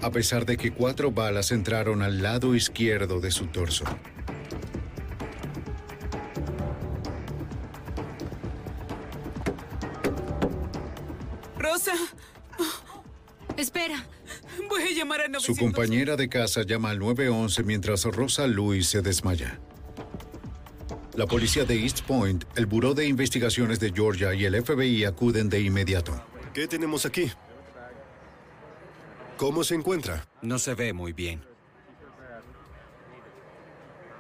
A 0.01 0.11
pesar 0.11 0.45
de 0.45 0.56
que 0.56 0.72
cuatro 0.72 1.11
balas 1.11 1.51
entraron 1.51 2.01
al 2.01 2.22
lado 2.22 2.56
izquierdo 2.56 3.19
de 3.19 3.31
su 3.31 3.47
torso. 3.47 3.84
voy 14.94 14.95
a 14.95 14.98
llamar 14.98 15.22
al 15.22 15.28
Su 15.40 15.52
911. 15.52 15.60
compañera 15.61 16.16
de 16.16 16.30
casa 16.30 16.64
llama 16.64 16.90
al 16.90 16.99
911 16.99 17.64
mientras 17.64 18.06
Rosa 18.06 18.48
Louis 18.48 18.88
se 18.88 19.02
desmaya. 19.02 19.60
La 21.16 21.28
policía 21.28 21.66
de 21.66 21.82
East 21.84 22.02
Point, 22.02 22.45
el 22.56 22.66
Buró 22.66 22.94
de 22.94 23.06
Investigaciones 23.06 23.80
de 23.80 23.91
Georgia 23.91 24.34
y 24.34 24.45
el 24.45 24.64
FBI 24.64 25.06
acuden 25.06 25.49
de 25.49 25.61
inmediato. 25.61 26.24
¿Qué 26.53 26.68
tenemos 26.68 27.06
aquí? 27.06 27.32
¿Cómo 29.38 29.64
se 29.64 29.76
encuentra? 29.76 30.28
No 30.41 30.60
se 30.60 30.74
ve 30.74 30.94
muy 30.94 31.14
bien. 31.14 31.41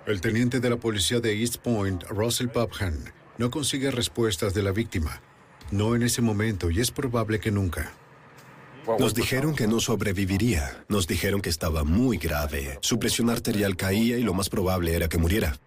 El 0.05 0.21
teniente 0.21 0.59
de 0.59 0.69
la 0.69 0.77
policía 0.77 1.19
de 1.19 1.39
East 1.39 1.57
Point, 1.57 2.03
Russell 2.09 2.47
Popham, 2.47 2.95
no 3.37 3.51
consigue 3.51 3.91
respuestas 3.91 4.53
de 4.53 4.63
la 4.63 4.71
víctima. 4.71 5.21
No 5.71 5.95
en 5.95 6.03
ese 6.03 6.21
momento 6.21 6.69
y 6.71 6.79
es 6.79 6.91
probable 6.91 7.39
que 7.39 7.51
nunca. 7.51 7.93
Nos 8.97 9.13
dijeron 9.13 9.55
que 9.55 9.67
no 9.67 9.79
sobreviviría. 9.79 10.83
Nos 10.87 11.05
dijeron 11.05 11.41
que 11.41 11.49
estaba 11.49 11.83
muy 11.83 12.17
grave. 12.17 12.79
Su 12.81 12.97
presión 12.97 13.29
arterial 13.29 13.75
caía 13.75 14.17
y 14.17 14.23
lo 14.23 14.33
más 14.33 14.49
probable 14.49 14.95
era 14.95 15.07
que 15.07 15.17
muriera. 15.17 15.57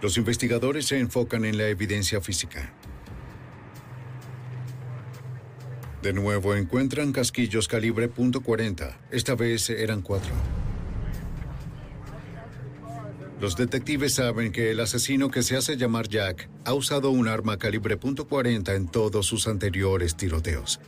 Los 0.00 0.16
investigadores 0.18 0.86
se 0.86 0.98
enfocan 0.98 1.44
en 1.44 1.56
la 1.56 1.68
evidencia 1.68 2.20
física. 2.20 2.72
De 6.02 6.12
nuevo 6.12 6.54
encuentran 6.54 7.12
casquillos 7.12 7.66
calibre 7.66 8.12
.40. 8.12 8.98
Esta 9.10 9.34
vez 9.34 9.70
eran 9.70 10.02
cuatro. 10.02 10.34
Los 13.40 13.56
detectives 13.56 14.14
saben 14.14 14.52
que 14.52 14.70
el 14.70 14.80
asesino 14.80 15.30
que 15.30 15.42
se 15.42 15.56
hace 15.56 15.76
llamar 15.76 16.08
Jack 16.08 16.48
ha 16.64 16.74
usado 16.74 17.10
un 17.10 17.26
arma 17.26 17.58
calibre 17.58 17.98
.40 17.98 18.74
en 18.74 18.88
todos 18.88 19.26
sus 19.26 19.48
anteriores 19.48 20.14
tiroteos. 20.14 20.80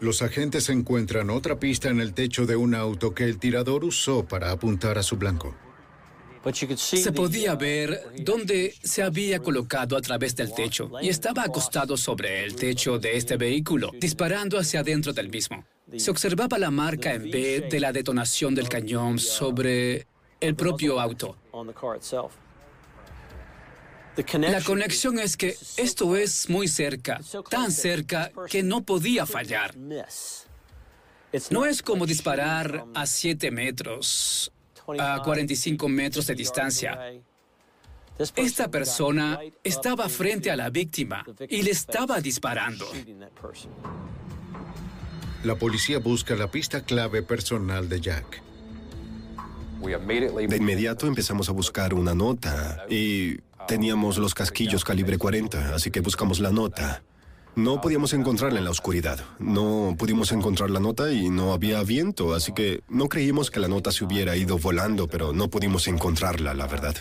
Los 0.00 0.22
agentes 0.22 0.70
encuentran 0.70 1.28
otra 1.28 1.60
pista 1.60 1.90
en 1.90 2.00
el 2.00 2.14
techo 2.14 2.46
de 2.46 2.56
un 2.56 2.74
auto 2.74 3.14
que 3.14 3.24
el 3.24 3.38
tirador 3.38 3.84
usó 3.84 4.24
para 4.24 4.50
apuntar 4.50 4.96
a 4.96 5.02
su 5.02 5.16
blanco. 5.16 5.54
Se 6.76 7.12
podía 7.12 7.54
ver 7.54 8.00
dónde 8.20 8.74
se 8.82 9.02
había 9.02 9.40
colocado 9.40 9.98
a 9.98 10.00
través 10.00 10.34
del 10.34 10.54
techo 10.54 10.90
y 11.02 11.10
estaba 11.10 11.42
acostado 11.42 11.98
sobre 11.98 12.44
el 12.44 12.56
techo 12.56 12.98
de 12.98 13.18
este 13.18 13.36
vehículo, 13.36 13.90
disparando 14.00 14.58
hacia 14.58 14.80
adentro 14.80 15.12
del 15.12 15.28
mismo. 15.28 15.62
Se 15.96 16.10
observaba 16.10 16.56
la 16.56 16.70
marca 16.70 17.12
en 17.12 17.30
B 17.30 17.68
de 17.70 17.80
la 17.80 17.92
detonación 17.92 18.54
del 18.54 18.70
cañón 18.70 19.18
sobre 19.18 20.06
el 20.40 20.54
propio 20.54 20.98
auto. 20.98 21.36
La 24.16 24.60
conexión 24.62 25.18
es 25.18 25.36
que 25.36 25.56
esto 25.76 26.16
es 26.16 26.48
muy 26.48 26.68
cerca, 26.68 27.20
tan 27.48 27.70
cerca 27.72 28.30
que 28.48 28.62
no 28.62 28.82
podía 28.82 29.24
fallar. 29.24 29.74
No 31.50 31.64
es 31.64 31.82
como 31.82 32.06
disparar 32.06 32.86
a 32.94 33.06
7 33.06 33.50
metros, 33.50 34.52
a 34.98 35.22
45 35.22 35.88
metros 35.88 36.26
de 36.26 36.34
distancia. 36.34 36.98
Esta 38.36 38.68
persona 38.68 39.38
estaba 39.62 40.08
frente 40.08 40.50
a 40.50 40.56
la 40.56 40.68
víctima 40.70 41.24
y 41.48 41.62
le 41.62 41.70
estaba 41.70 42.20
disparando. 42.20 42.86
La 45.44 45.54
policía 45.54 45.98
busca 46.00 46.34
la 46.34 46.50
pista 46.50 46.84
clave 46.84 47.22
personal 47.22 47.88
de 47.88 48.00
Jack. 48.00 48.42
De 49.80 50.56
inmediato 50.56 51.06
empezamos 51.06 51.48
a 51.48 51.52
buscar 51.52 51.94
una 51.94 52.14
nota 52.14 52.84
y 52.90 53.38
teníamos 53.70 54.18
los 54.18 54.34
casquillos 54.34 54.82
calibre 54.82 55.16
40, 55.16 55.76
así 55.76 55.92
que 55.92 56.00
buscamos 56.00 56.40
la 56.40 56.50
nota. 56.50 57.04
No 57.54 57.80
podíamos 57.80 58.12
encontrarla 58.14 58.58
en 58.58 58.64
la 58.64 58.72
oscuridad. 58.72 59.24
No 59.38 59.94
pudimos 59.96 60.32
encontrar 60.32 60.70
la 60.70 60.80
nota 60.80 61.12
y 61.12 61.30
no 61.30 61.52
había 61.52 61.80
viento, 61.84 62.34
así 62.34 62.52
que 62.52 62.82
no 62.88 63.08
creímos 63.08 63.48
que 63.48 63.60
la 63.60 63.68
nota 63.68 63.92
se 63.92 64.04
hubiera 64.04 64.36
ido 64.36 64.58
volando, 64.58 65.06
pero 65.06 65.32
no 65.32 65.50
pudimos 65.50 65.86
encontrarla, 65.86 66.52
la 66.52 66.66
verdad. 66.66 66.96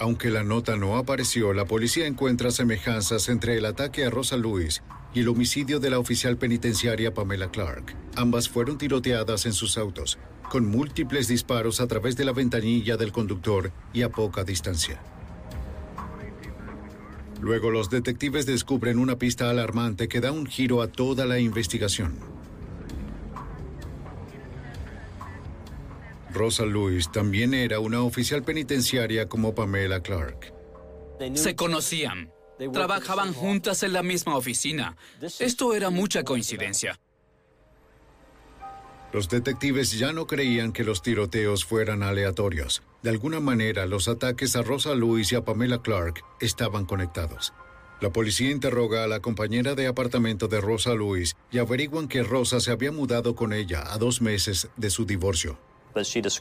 Aunque 0.00 0.28
la 0.28 0.42
nota 0.42 0.74
no 0.74 0.96
apareció, 0.96 1.52
la 1.52 1.66
policía 1.66 2.08
encuentra 2.08 2.50
semejanzas 2.50 3.28
entre 3.28 3.56
el 3.56 3.64
ataque 3.64 4.04
a 4.04 4.10
Rosa 4.10 4.36
Lewis 4.36 4.82
y 5.14 5.20
el 5.20 5.28
homicidio 5.28 5.78
de 5.78 5.90
la 5.90 6.00
oficial 6.00 6.36
penitenciaria 6.36 7.14
Pamela 7.14 7.48
Clark. 7.52 7.94
Ambas 8.16 8.48
fueron 8.48 8.76
tiroteadas 8.76 9.46
en 9.46 9.52
sus 9.52 9.78
autos, 9.78 10.18
con 10.50 10.66
múltiples 10.66 11.28
disparos 11.28 11.80
a 11.80 11.86
través 11.86 12.16
de 12.16 12.24
la 12.24 12.32
ventanilla 12.32 12.96
del 12.96 13.12
conductor 13.12 13.70
y 13.92 14.02
a 14.02 14.08
poca 14.08 14.42
distancia. 14.42 15.00
Luego 17.42 17.72
los 17.72 17.90
detectives 17.90 18.46
descubren 18.46 19.00
una 19.00 19.18
pista 19.18 19.50
alarmante 19.50 20.06
que 20.06 20.20
da 20.20 20.30
un 20.30 20.46
giro 20.46 20.80
a 20.80 20.86
toda 20.86 21.26
la 21.26 21.40
investigación. 21.40 22.16
Rosa 26.32 26.64
Lewis 26.64 27.10
también 27.10 27.52
era 27.52 27.80
una 27.80 28.02
oficial 28.02 28.44
penitenciaria 28.44 29.28
como 29.28 29.56
Pamela 29.56 30.00
Clark. 30.00 30.54
Se 31.34 31.56
conocían. 31.56 32.30
Trabajaban 32.72 33.34
juntas 33.34 33.82
en 33.82 33.92
la 33.92 34.04
misma 34.04 34.36
oficina. 34.36 34.96
Esto 35.20 35.74
era 35.74 35.90
mucha 35.90 36.22
coincidencia. 36.22 37.00
Los 39.12 39.28
detectives 39.28 39.98
ya 39.98 40.12
no 40.12 40.26
creían 40.26 40.72
que 40.72 40.84
los 40.84 41.02
tiroteos 41.02 41.66
fueran 41.66 42.02
aleatorios. 42.02 42.82
De 43.02 43.10
alguna 43.10 43.40
manera, 43.40 43.84
los 43.84 44.08
ataques 44.08 44.56
a 44.56 44.62
Rosa 44.62 44.94
Lewis 44.94 45.32
y 45.32 45.34
a 45.34 45.44
Pamela 45.44 45.82
Clark 45.82 46.24
estaban 46.40 46.86
conectados. 46.86 47.52
La 48.00 48.10
policía 48.10 48.50
interroga 48.50 49.04
a 49.04 49.06
la 49.06 49.20
compañera 49.20 49.74
de 49.74 49.86
apartamento 49.86 50.48
de 50.48 50.62
Rosa 50.62 50.94
Lewis 50.94 51.36
y 51.50 51.58
averiguan 51.58 52.08
que 52.08 52.22
Rosa 52.22 52.58
se 52.58 52.70
había 52.70 52.90
mudado 52.90 53.36
con 53.36 53.52
ella 53.52 53.84
a 53.92 53.98
dos 53.98 54.22
meses 54.22 54.70
de 54.76 54.88
su 54.88 55.04
divorcio. 55.04 55.58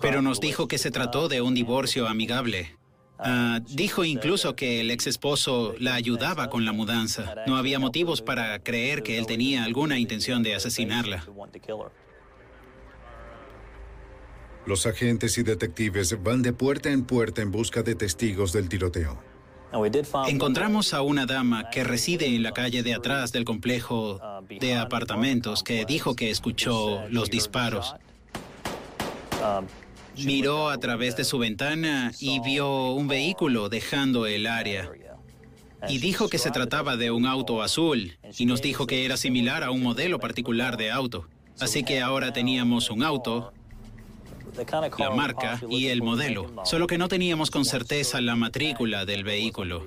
Pero 0.02 0.22
nos 0.22 0.40
dijo 0.40 0.68
que 0.70 0.78
se 0.78 0.92
trató 0.92 1.28
de 1.28 1.42
un 1.42 1.54
divorcio 1.54 2.08
amigable. 2.08 2.78
Ah, 3.20 3.60
dijo 3.68 4.04
incluso 4.04 4.56
que 4.56 4.80
el 4.80 4.90
ex 4.90 5.06
esposo 5.06 5.76
la 5.78 5.94
ayudaba 5.94 6.50
con 6.50 6.66
la 6.66 6.72
mudanza. 6.72 7.36
No 7.46 7.58
había 7.58 7.78
motivos 7.78 8.22
para 8.22 8.58
creer 8.64 9.04
que 9.04 9.18
él 9.20 9.28
tenía 9.28 9.64
alguna 9.64 10.00
intención 10.00 10.42
de 10.42 10.56
asesinarla. 10.56 11.26
Los 14.66 14.86
agentes 14.86 15.38
y 15.38 15.44
detectives 15.44 16.22
van 16.22 16.42
de 16.42 16.54
puerta 16.54 16.92
en 16.92 17.04
puerta 17.04 17.42
en 17.42 17.52
busca 17.52 17.82
de 17.82 17.96
testigos 17.96 18.54
del 18.54 18.70
tiroteo. 18.70 19.18
Encontramos 20.28 20.94
a 20.94 21.02
una 21.02 21.26
dama 21.26 21.70
que 21.70 21.84
reside 21.84 22.28
en 22.28 22.44
la 22.44 22.52
calle 22.52 22.84
de 22.84 22.94
atrás 22.94 23.32
del 23.32 23.46
complejo 23.46 24.20
de 24.50 24.76
apartamentos 24.76 25.64
que 25.64 25.86
dijo 25.86 26.16
que 26.16 26.30
escuchó 26.30 27.08
los 27.10 27.30
disparos. 27.30 27.96
Miró 30.18 30.70
a 30.70 30.78
través 30.78 31.16
de 31.16 31.24
su 31.24 31.40
ventana 31.40 32.12
y 32.20 32.42
vio 32.42 32.92
un 32.92 33.08
vehículo 33.08 33.70
dejando 33.70 34.26
el 34.26 34.46
área. 34.46 34.92
Y 35.88 35.98
dijo 35.98 36.28
que 36.28 36.38
se 36.38 36.52
trataba 36.52 36.98
de 36.98 37.10
un 37.10 37.26
auto 37.26 37.64
azul 37.64 38.18
y 38.38 38.46
nos 38.46 38.62
dijo 38.62 38.86
que 38.86 39.06
era 39.06 39.18
similar 39.18 39.64
a 39.64 39.72
un 39.72 39.82
modelo 39.82 40.20
particular 40.20 40.78
de 40.78 40.92
auto. 40.92 41.28
Así 41.60 41.84
que 41.84 42.02
ahora 42.02 42.34
teníamos 42.34 42.90
un 42.90 43.04
auto, 43.04 43.54
la 44.98 45.10
marca 45.12 45.60
y 45.70 45.88
el 45.88 46.02
modelo, 46.02 46.52
solo 46.66 46.88
que 46.88 46.98
no 46.98 47.08
teníamos 47.08 47.52
con 47.52 47.66
certeza 47.66 48.22
la 48.22 48.36
matrícula 48.36 49.06
del 49.06 49.24
vehículo. 49.24 49.86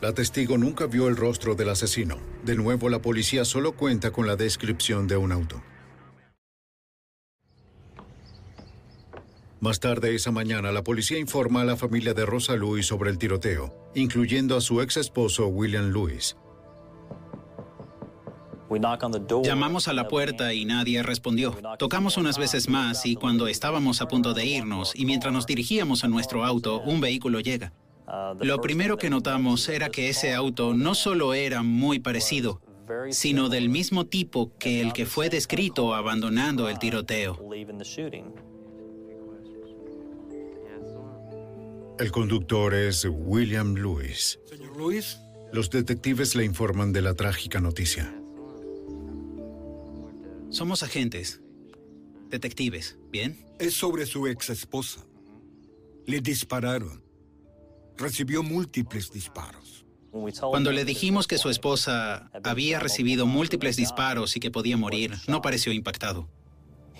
La 0.00 0.12
testigo 0.12 0.58
nunca 0.58 0.86
vio 0.86 1.08
el 1.08 1.16
rostro 1.16 1.54
del 1.54 1.70
asesino. 1.70 2.18
De 2.44 2.56
nuevo, 2.56 2.88
la 2.88 3.00
policía 3.00 3.44
solo 3.44 3.72
cuenta 3.72 4.10
con 4.10 4.26
la 4.26 4.36
descripción 4.36 5.08
de 5.08 5.16
un 5.16 5.32
auto. 5.32 5.62
Más 9.60 9.80
tarde 9.80 10.14
esa 10.14 10.30
mañana, 10.30 10.72
la 10.72 10.84
policía 10.84 11.18
informa 11.18 11.62
a 11.62 11.64
la 11.64 11.76
familia 11.76 12.12
de 12.12 12.26
Rosa 12.26 12.54
Lewis 12.54 12.84
sobre 12.84 13.08
el 13.10 13.16
tiroteo, 13.16 13.74
incluyendo 13.94 14.58
a 14.58 14.60
su 14.60 14.82
ex 14.82 14.98
esposo 14.98 15.46
William 15.46 15.90
Lewis. 15.90 16.36
Llamamos 19.42 19.88
a 19.88 19.92
la 19.92 20.08
puerta 20.08 20.52
y 20.54 20.64
nadie 20.64 21.02
respondió. 21.02 21.56
Tocamos 21.78 22.16
unas 22.16 22.38
veces 22.38 22.68
más 22.68 23.06
y 23.06 23.14
cuando 23.14 23.46
estábamos 23.46 24.00
a 24.00 24.08
punto 24.08 24.34
de 24.34 24.46
irnos 24.46 24.92
y 24.94 25.04
mientras 25.06 25.32
nos 25.32 25.46
dirigíamos 25.46 26.04
a 26.04 26.08
nuestro 26.08 26.44
auto, 26.44 26.80
un 26.80 27.00
vehículo 27.00 27.40
llega. 27.40 27.72
Lo 28.40 28.60
primero 28.60 28.98
que 28.98 29.10
notamos 29.10 29.68
era 29.68 29.88
que 29.88 30.08
ese 30.08 30.34
auto 30.34 30.74
no 30.74 30.94
solo 30.94 31.34
era 31.34 31.62
muy 31.62 32.00
parecido, 32.00 32.60
sino 33.10 33.48
del 33.48 33.68
mismo 33.68 34.06
tipo 34.06 34.52
que 34.58 34.80
el 34.80 34.92
que 34.92 35.06
fue 35.06 35.30
descrito 35.30 35.94
abandonando 35.94 36.68
el 36.68 36.78
tiroteo. 36.78 37.38
El 41.98 42.10
conductor 42.10 42.74
es 42.74 43.06
William 43.08 43.74
Lewis. 43.74 44.40
Señor 44.46 44.76
Lewis. 44.76 45.20
Los 45.52 45.70
detectives 45.70 46.34
le 46.34 46.44
informan 46.44 46.92
de 46.92 47.00
la 47.00 47.14
trágica 47.14 47.60
noticia. 47.60 48.12
Somos 50.54 50.84
agentes. 50.84 51.40
Detectives, 52.30 52.96
¿bien? 53.10 53.44
Es 53.58 53.74
sobre 53.74 54.06
su 54.06 54.28
ex 54.28 54.50
esposa. 54.50 55.04
Le 56.06 56.20
dispararon. 56.20 57.02
Recibió 57.96 58.44
múltiples 58.44 59.10
disparos. 59.10 59.84
Cuando 60.40 60.70
le 60.70 60.84
dijimos 60.84 61.26
que 61.26 61.38
su 61.38 61.50
esposa 61.50 62.30
había 62.44 62.78
recibido 62.78 63.26
múltiples 63.26 63.74
disparos 63.74 64.36
y 64.36 64.40
que 64.40 64.52
podía 64.52 64.76
morir, 64.76 65.16
no 65.26 65.42
pareció 65.42 65.72
impactado. 65.72 66.28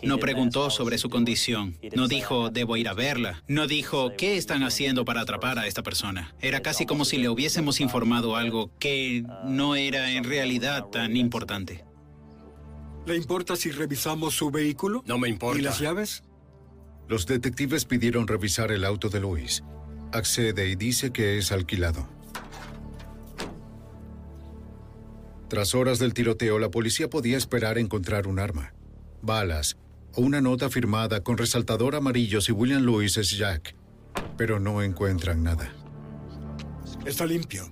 No 0.03 0.19
preguntó 0.19 0.69
sobre 0.69 0.99
su 0.99 1.09
condición. 1.09 1.79
No 1.95 2.09
dijo, 2.09 2.51
debo 2.51 2.77
ir 2.77 2.89
a 2.89 2.93
verla. 2.93 3.45
No 3.47 3.69
dijo, 3.69 4.17
¿qué 4.19 4.37
están 4.37 4.65
haciendo 4.65 5.05
para 5.05 5.21
atrapar 5.21 5.61
a 5.61 5.69
esta 5.69 5.85
persona? 5.85 6.35
Era 6.41 6.59
casi 6.59 6.87
como 6.87 7.05
si 7.05 7.19
le 7.19 7.29
hubiésemos 7.29 7.79
informado 7.79 8.35
algo 8.35 8.73
que 8.81 9.23
no 9.45 9.77
era 9.77 10.11
en 10.11 10.25
realidad 10.25 10.87
tan 10.87 11.17
importante. 11.17 11.85
¿Le 13.07 13.17
importa 13.17 13.55
si 13.57 13.71
revisamos 13.71 14.35
su 14.35 14.51
vehículo? 14.51 15.03
No 15.07 15.19
me 15.19 15.29
importa. 15.29 15.59
¿Y 15.59 15.63
las 15.63 15.79
llaves? 15.79 16.23
Los 17.07 17.27
detectives 17.27 17.85
pidieron 17.85 18.27
revisar 18.27 18.73
el 18.73 18.85
auto 18.85 19.11
de 19.11 19.21
Luis. 19.21 19.63
Accede 20.13 20.69
y 20.69 20.77
dice 20.77 21.13
que 21.13 21.37
es 21.37 21.53
alquilado. 21.53 22.09
Tras 25.49 25.75
horas 25.75 25.99
del 25.99 26.15
tiroteo, 26.15 26.59
la 26.59 26.71
policía 26.71 27.11
podía 27.11 27.37
esperar 27.37 27.77
encontrar 27.79 28.27
un 28.27 28.39
arma, 28.39 28.73
balas 29.21 29.77
o 30.15 30.23
una 30.23 30.41
nota 30.41 30.71
firmada 30.71 31.23
con 31.23 31.37
resaltador 31.37 31.95
amarillo 31.97 32.41
si 32.41 32.53
William 32.53 32.83
Lewis 32.83 33.17
es 33.19 33.37
Jack, 33.37 33.77
pero 34.37 34.59
no 34.59 34.83
encuentran 34.83 35.43
nada. 35.43 35.73
Está 37.05 37.27
limpio. 37.27 37.71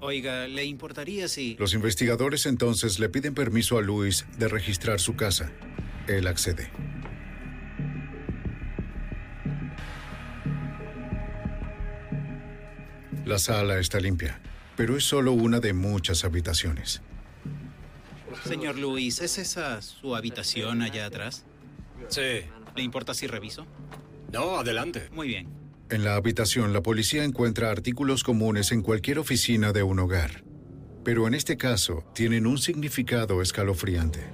Oiga, 0.00 0.46
¿le 0.46 0.64
importaría 0.64 1.26
si... 1.28 1.56
Los 1.58 1.74
investigadores 1.74 2.46
entonces 2.46 2.98
le 2.98 3.08
piden 3.08 3.34
permiso 3.34 3.78
a 3.78 3.82
Lewis 3.82 4.26
de 4.38 4.48
registrar 4.48 5.00
su 5.00 5.16
casa. 5.16 5.50
Él 6.06 6.26
accede. 6.26 6.70
La 13.24 13.38
sala 13.38 13.78
está 13.80 13.98
limpia, 13.98 14.40
pero 14.76 14.96
es 14.96 15.04
solo 15.04 15.32
una 15.32 15.58
de 15.58 15.72
muchas 15.72 16.24
habitaciones. 16.24 17.02
Señor 18.44 18.78
Luis, 18.78 19.20
¿es 19.20 19.38
esa 19.38 19.82
su 19.82 20.14
habitación 20.14 20.82
allá 20.82 21.06
atrás? 21.06 21.44
Sí. 22.08 22.42
¿Le 22.76 22.82
importa 22.82 23.14
si 23.14 23.26
reviso? 23.26 23.66
No, 24.32 24.58
adelante. 24.58 25.08
Muy 25.10 25.28
bien. 25.28 25.48
En 25.88 26.02
la 26.02 26.16
habitación, 26.16 26.72
la 26.72 26.82
policía 26.82 27.22
encuentra 27.22 27.70
artículos 27.70 28.24
comunes 28.24 28.72
en 28.72 28.82
cualquier 28.82 29.20
oficina 29.20 29.72
de 29.72 29.84
un 29.84 30.00
hogar. 30.00 30.42
Pero 31.04 31.28
en 31.28 31.34
este 31.34 31.56
caso, 31.56 32.02
tienen 32.12 32.46
un 32.46 32.58
significado 32.58 33.40
escalofriante. 33.40 34.24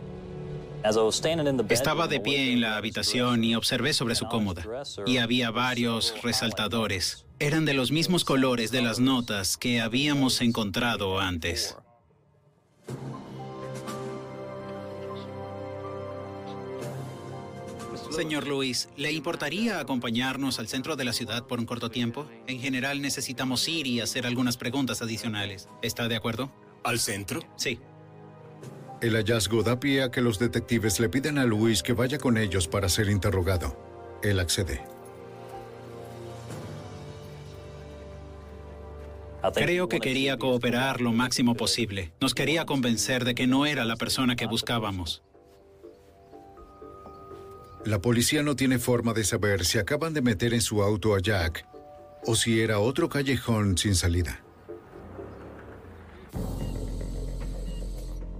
Estaba 1.68 2.08
de 2.08 2.20
pie 2.20 2.52
en 2.52 2.62
la 2.62 2.76
habitación 2.76 3.44
y 3.44 3.54
observé 3.54 3.92
sobre 3.92 4.14
su 4.14 4.26
cómoda. 4.26 4.64
Y 5.06 5.18
había 5.18 5.50
varios 5.50 6.14
resaltadores. 6.22 7.26
Eran 7.38 7.66
de 7.66 7.74
los 7.74 7.92
mismos 7.92 8.24
colores 8.24 8.70
de 8.72 8.80
las 8.80 8.98
notas 8.98 9.58
que 9.58 9.80
habíamos 9.80 10.40
encontrado 10.40 11.20
antes. 11.20 11.76
Señor 18.12 18.46
Luis, 18.46 18.90
¿le 18.96 19.10
importaría 19.10 19.80
acompañarnos 19.80 20.58
al 20.58 20.68
centro 20.68 20.96
de 20.96 21.04
la 21.04 21.14
ciudad 21.14 21.46
por 21.46 21.58
un 21.58 21.64
corto 21.64 21.90
tiempo? 21.90 22.26
En 22.46 22.60
general 22.60 23.00
necesitamos 23.00 23.66
ir 23.68 23.86
y 23.86 24.00
hacer 24.00 24.26
algunas 24.26 24.58
preguntas 24.58 25.00
adicionales. 25.00 25.68
¿Está 25.80 26.08
de 26.08 26.16
acuerdo? 26.16 26.52
¿Al 26.84 26.98
centro? 26.98 27.40
Sí. 27.56 27.78
El 29.00 29.14
hallazgo 29.14 29.62
da 29.62 29.80
pie 29.80 30.02
a 30.02 30.10
que 30.10 30.20
los 30.20 30.38
detectives 30.38 31.00
le 31.00 31.08
piden 31.08 31.38
a 31.38 31.46
Luis 31.46 31.82
que 31.82 31.94
vaya 31.94 32.18
con 32.18 32.36
ellos 32.36 32.68
para 32.68 32.90
ser 32.90 33.08
interrogado. 33.08 33.76
Él 34.22 34.40
accede. 34.40 34.84
Creo 39.54 39.88
que 39.88 40.00
quería 40.00 40.36
cooperar 40.36 41.00
lo 41.00 41.12
máximo 41.12 41.54
posible. 41.54 42.12
Nos 42.20 42.34
quería 42.34 42.66
convencer 42.66 43.24
de 43.24 43.34
que 43.34 43.46
no 43.46 43.64
era 43.66 43.84
la 43.84 43.96
persona 43.96 44.36
que 44.36 44.46
buscábamos. 44.46 45.22
La 47.84 48.00
policía 48.00 48.44
no 48.44 48.54
tiene 48.54 48.78
forma 48.78 49.12
de 49.12 49.24
saber 49.24 49.64
si 49.64 49.78
acaban 49.78 50.14
de 50.14 50.22
meter 50.22 50.54
en 50.54 50.60
su 50.60 50.82
auto 50.82 51.16
a 51.16 51.20
Jack 51.20 51.66
o 52.24 52.36
si 52.36 52.60
era 52.60 52.78
otro 52.78 53.08
callejón 53.08 53.76
sin 53.76 53.96
salida. 53.96 54.44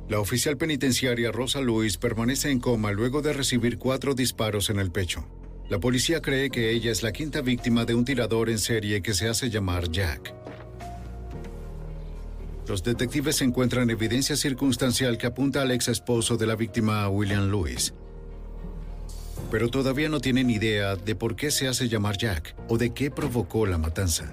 La 0.09 0.21
oficial 0.21 0.57
penitenciaria 0.57 1.33
Rosa 1.33 1.61
Luis 1.61 1.97
permanece 1.97 2.51
en 2.51 2.61
coma 2.61 2.93
luego 2.93 3.21
de 3.21 3.33
recibir 3.33 3.79
cuatro 3.79 4.15
disparos 4.15 4.71
en 4.71 4.79
el 4.79 4.93
pecho. 4.93 5.27
La 5.69 5.81
policía 5.81 6.23
cree 6.23 6.51
que 6.51 6.71
ella 6.71 6.93
es 6.93 7.03
la 7.03 7.13
quinta 7.13 7.41
víctima 7.41 7.85
de 7.85 7.95
un 7.95 8.05
tirador 8.05 8.49
en 8.49 8.59
serie 8.59 9.03
que 9.03 9.15
se 9.15 9.29
hace 9.29 9.51
llamar 9.51 9.91
Jack. 9.91 10.35
Los 12.69 12.85
detectives 12.85 13.43
encuentran 13.43 13.91
evidencia 13.91 14.37
circunstancial 14.37 15.19
que 15.19 15.27
apunta 15.27 15.63
al 15.63 15.73
ex 15.73 15.89
esposo 15.89 16.37
de 16.37 16.47
la 16.47 16.55
víctima, 16.55 17.09
William 17.09 17.51
Lewis. 17.51 17.93
Pero 19.51 19.69
todavía 19.69 20.09
no 20.09 20.21
tienen 20.21 20.51
idea 20.51 20.97
de 20.97 21.15
por 21.15 21.37
qué 21.37 21.51
se 21.51 21.69
hace 21.69 21.89
llamar 21.89 22.17
Jack 22.17 22.55
o 22.69 22.79
de 22.79 22.91
qué 22.91 23.11
provocó 23.11 23.67
la 23.67 23.79
matanza. 23.79 24.33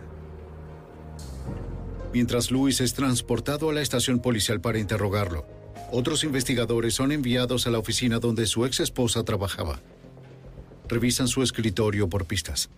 Mientras 2.13 2.49
Lewis 2.51 2.81
es 2.81 2.93
transportado 2.93 3.69
a 3.69 3.73
la 3.73 3.81
estación 3.81 4.19
policial 4.19 4.61
para 4.61 4.79
interrogarlo, 4.79 5.45
otros 5.91 6.23
investigadores 6.23 6.95
son 6.95 7.11
enviados 7.11 7.67
a 7.67 7.69
la 7.69 7.79
oficina 7.79 8.19
donde 8.19 8.47
su 8.47 8.65
ex 8.65 8.79
esposa 8.79 9.23
trabajaba. 9.23 9.79
Revisan 10.87 11.27
su 11.27 11.43
escritorio 11.43 12.09
por 12.09 12.25
pistas. 12.25 12.69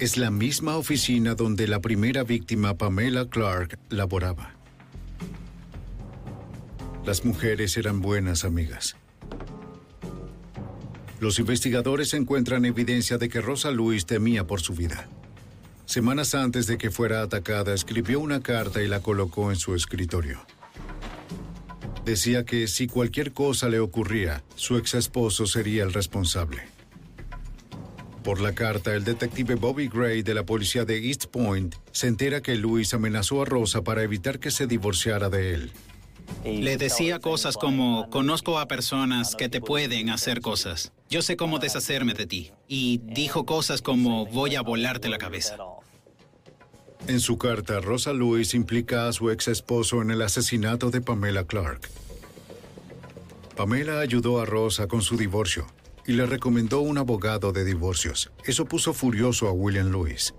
Es 0.00 0.16
la 0.16 0.30
misma 0.30 0.76
oficina 0.76 1.34
donde 1.34 1.68
la 1.68 1.80
primera 1.80 2.24
víctima, 2.24 2.74
Pamela 2.74 3.26
Clark, 3.28 3.78
laboraba. 3.90 4.54
Las 7.04 7.24
mujeres 7.24 7.76
eran 7.76 8.00
buenas 8.00 8.44
amigas. 8.44 8.96
Los 11.20 11.38
investigadores 11.38 12.12
encuentran 12.14 12.64
evidencia 12.64 13.18
de 13.18 13.28
que 13.28 13.40
Rosa 13.40 13.70
Luis 13.70 14.04
temía 14.06 14.46
por 14.46 14.60
su 14.60 14.74
vida. 14.74 15.08
Semanas 15.86 16.34
antes 16.34 16.66
de 16.66 16.78
que 16.78 16.90
fuera 16.90 17.22
atacada, 17.22 17.74
escribió 17.74 18.20
una 18.20 18.40
carta 18.40 18.82
y 18.82 18.88
la 18.88 19.00
colocó 19.00 19.50
en 19.50 19.56
su 19.56 19.74
escritorio. 19.74 20.40
Decía 22.04 22.44
que 22.44 22.68
si 22.68 22.86
cualquier 22.86 23.32
cosa 23.32 23.68
le 23.68 23.80
ocurría, 23.80 24.42
su 24.56 24.76
ex 24.76 24.94
esposo 24.94 25.46
sería 25.46 25.84
el 25.84 25.92
responsable. 25.92 26.62
Por 28.22 28.40
la 28.40 28.54
carta, 28.54 28.94
el 28.94 29.04
detective 29.04 29.54
Bobby 29.54 29.88
Gray 29.88 30.22
de 30.22 30.34
la 30.34 30.46
policía 30.46 30.84
de 30.86 31.06
East 31.06 31.26
Point 31.26 31.74
se 31.92 32.08
entera 32.08 32.40
que 32.40 32.56
Luis 32.56 32.94
amenazó 32.94 33.42
a 33.42 33.44
Rosa 33.44 33.82
para 33.82 34.02
evitar 34.02 34.38
que 34.38 34.50
se 34.50 34.66
divorciara 34.66 35.28
de 35.28 35.54
él. 35.54 35.72
Le 36.44 36.76
decía 36.76 37.20
cosas 37.20 37.56
como, 37.56 38.10
conozco 38.10 38.58
a 38.58 38.68
personas 38.68 39.34
que 39.34 39.48
te 39.48 39.60
pueden 39.60 40.10
hacer 40.10 40.40
cosas. 40.40 40.92
Yo 41.08 41.22
sé 41.22 41.36
cómo 41.36 41.58
deshacerme 41.58 42.14
de 42.14 42.26
ti. 42.26 42.52
Y 42.68 43.00
dijo 43.02 43.46
cosas 43.46 43.80
como, 43.80 44.26
voy 44.26 44.54
a 44.54 44.62
volarte 44.62 45.08
la 45.08 45.18
cabeza. 45.18 45.56
En 47.06 47.20
su 47.20 47.38
carta, 47.38 47.80
Rosa 47.80 48.12
Lewis 48.12 48.54
implica 48.54 49.08
a 49.08 49.12
su 49.12 49.30
ex 49.30 49.48
esposo 49.48 50.02
en 50.02 50.10
el 50.10 50.22
asesinato 50.22 50.90
de 50.90 51.00
Pamela 51.00 51.44
Clark. 51.44 51.88
Pamela 53.56 54.00
ayudó 54.00 54.40
a 54.40 54.44
Rosa 54.44 54.88
con 54.88 55.02
su 55.02 55.16
divorcio 55.16 55.66
y 56.06 56.12
le 56.12 56.26
recomendó 56.26 56.80
un 56.80 56.98
abogado 56.98 57.52
de 57.52 57.64
divorcios. 57.64 58.30
Eso 58.44 58.64
puso 58.64 58.92
furioso 58.92 59.48
a 59.48 59.52
William 59.52 59.90
Lewis. 59.90 60.34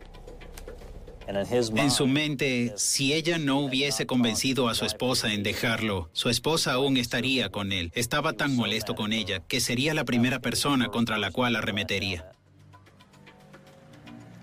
En 1.28 1.92
su 1.92 2.08
mente, 2.08 2.74
si 2.78 3.14
ella 3.14 3.38
no 3.38 3.60
hubiese 3.60 4.06
convencido 4.06 4.70
a 4.70 4.76
su 4.76 4.86
esposa 4.86 5.34
en 5.34 5.44
dejarlo, 5.44 6.10
su 6.14 6.30
esposa 6.30 6.74
aún 6.74 6.98
estaría 6.98 7.50
con 7.50 7.72
él. 7.72 7.92
Estaba 7.96 8.34
tan 8.34 8.56
molesto 8.56 8.96
con 8.96 9.12
ella 9.12 9.40
que 9.48 9.60
sería 9.60 9.94
la 9.94 10.06
primera 10.06 10.40
persona 10.40 10.90
contra 10.90 11.18
la 11.18 11.32
cual 11.32 11.56
arremetería. 11.56 12.35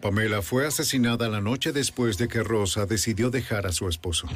Pamela 0.03 0.43
fue 0.43 0.67
asesinada 0.67 1.29
la 1.29 1.41
noche 1.41 1.71
después 1.71 2.19
de 2.19 2.27
que 2.27 2.43
Rosa 2.43 2.87
decidió 2.87 3.31
dejar 3.31 3.69
a 3.69 3.73
su 3.73 3.89
esposo. 3.89 4.27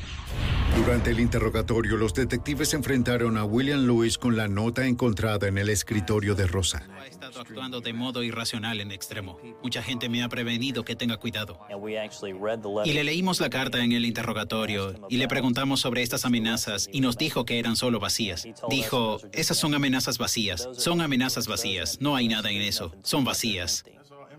Durante 0.77 1.11
el 1.11 1.19
interrogatorio, 1.19 1.97
los 1.97 2.15
detectives 2.15 2.73
enfrentaron 2.73 3.37
a 3.37 3.45
William 3.45 3.85
Lewis 3.85 4.17
con 4.17 4.37
la 4.37 4.47
nota 4.47 4.87
encontrada 4.87 5.49
en 5.49 5.59
el 5.59 5.69
escritorio 5.69 6.37
de 6.37 6.47
Rosa. 6.47 6.87
Ha 7.01 7.09
estado 7.09 7.41
actuando 7.41 7.81
de 7.81 7.93
modo 7.93 8.23
irracional 8.23 8.81
en 8.81 8.93
extremo. 8.93 9.41
Mucha 9.61 9.83
gente 9.83 10.09
me 10.09 10.23
ha 10.23 10.29
prevenido 10.29 10.85
que 10.85 10.95
tenga 10.95 11.17
cuidado. 11.17 11.59
Y 12.85 12.93
le 12.93 13.03
leímos 13.03 13.41
la 13.41 13.51
carta 13.51 13.83
en 13.83 13.91
el 13.91 14.07
interrogatorio 14.07 14.95
y 15.09 15.17
le 15.17 15.27
preguntamos 15.27 15.81
sobre 15.81 16.03
estas 16.03 16.25
amenazas 16.25 16.89
y 16.93 17.01
nos 17.01 17.19
dijo 17.19 17.45
que 17.45 17.59
eran 17.59 17.75
solo 17.75 17.99
vacías. 17.99 18.47
Dijo, 18.71 19.19
esas 19.33 19.57
son 19.57 19.75
amenazas 19.75 20.19
vacías. 20.19 20.69
Son 20.77 21.01
amenazas 21.01 21.49
vacías. 21.49 21.99
No 22.01 22.15
hay 22.15 22.29
nada 22.29 22.53
en 22.53 22.63
eso. 22.63 22.95
Son 23.03 23.25
vacías. 23.25 23.85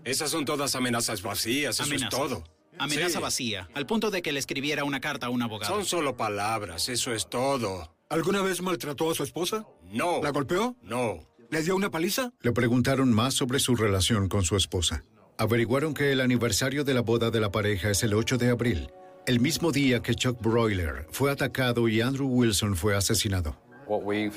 Esas 0.04 0.30
son 0.30 0.44
todas 0.44 0.74
amenazas 0.74 1.22
vacías, 1.22 1.76
eso 1.76 1.84
Amenazas. 1.84 2.12
es 2.12 2.18
todo. 2.18 2.44
Amenaza 2.78 3.18
Sí. 3.18 3.22
vacía, 3.22 3.68
al 3.74 3.86
punto 3.86 4.10
de 4.10 4.22
que 4.22 4.32
le 4.32 4.38
escribiera 4.38 4.84
una 4.84 5.00
carta 5.00 5.26
a 5.26 5.30
un 5.30 5.42
abogado. 5.42 5.74
Son 5.74 5.84
solo 5.84 6.16
palabras, 6.16 6.88
eso 6.88 7.12
es 7.12 7.28
todo. 7.28 7.94
¿Alguna 8.08 8.40
vez 8.42 8.62
maltrató 8.62 9.10
a 9.10 9.14
su 9.14 9.22
esposa? 9.24 9.66
No. 9.90 10.22
¿La 10.22 10.30
golpeó? 10.30 10.76
No. 10.82 11.18
¿Le 11.50 11.62
dio 11.62 11.74
una 11.76 11.90
paliza? 11.90 12.32
Le 12.40 12.52
preguntaron 12.52 13.12
más 13.12 13.34
sobre 13.34 13.58
su 13.58 13.74
relación 13.74 14.28
con 14.28 14.44
su 14.44 14.56
esposa. 14.56 15.02
Averiguaron 15.38 15.94
que 15.94 16.12
el 16.12 16.20
aniversario 16.20 16.84
de 16.84 16.94
la 16.94 17.00
boda 17.00 17.30
de 17.30 17.40
la 17.40 17.50
pareja 17.50 17.90
es 17.90 18.02
el 18.02 18.14
8 18.14 18.38
de 18.38 18.50
abril, 18.50 18.90
el 19.26 19.40
mismo 19.40 19.72
día 19.72 20.00
que 20.00 20.14
Chuck 20.14 20.40
Broiler 20.40 21.06
fue 21.10 21.30
atacado 21.30 21.88
y 21.88 22.00
Andrew 22.00 22.28
Wilson 22.28 22.76
fue 22.76 22.96
asesinado. 22.96 23.56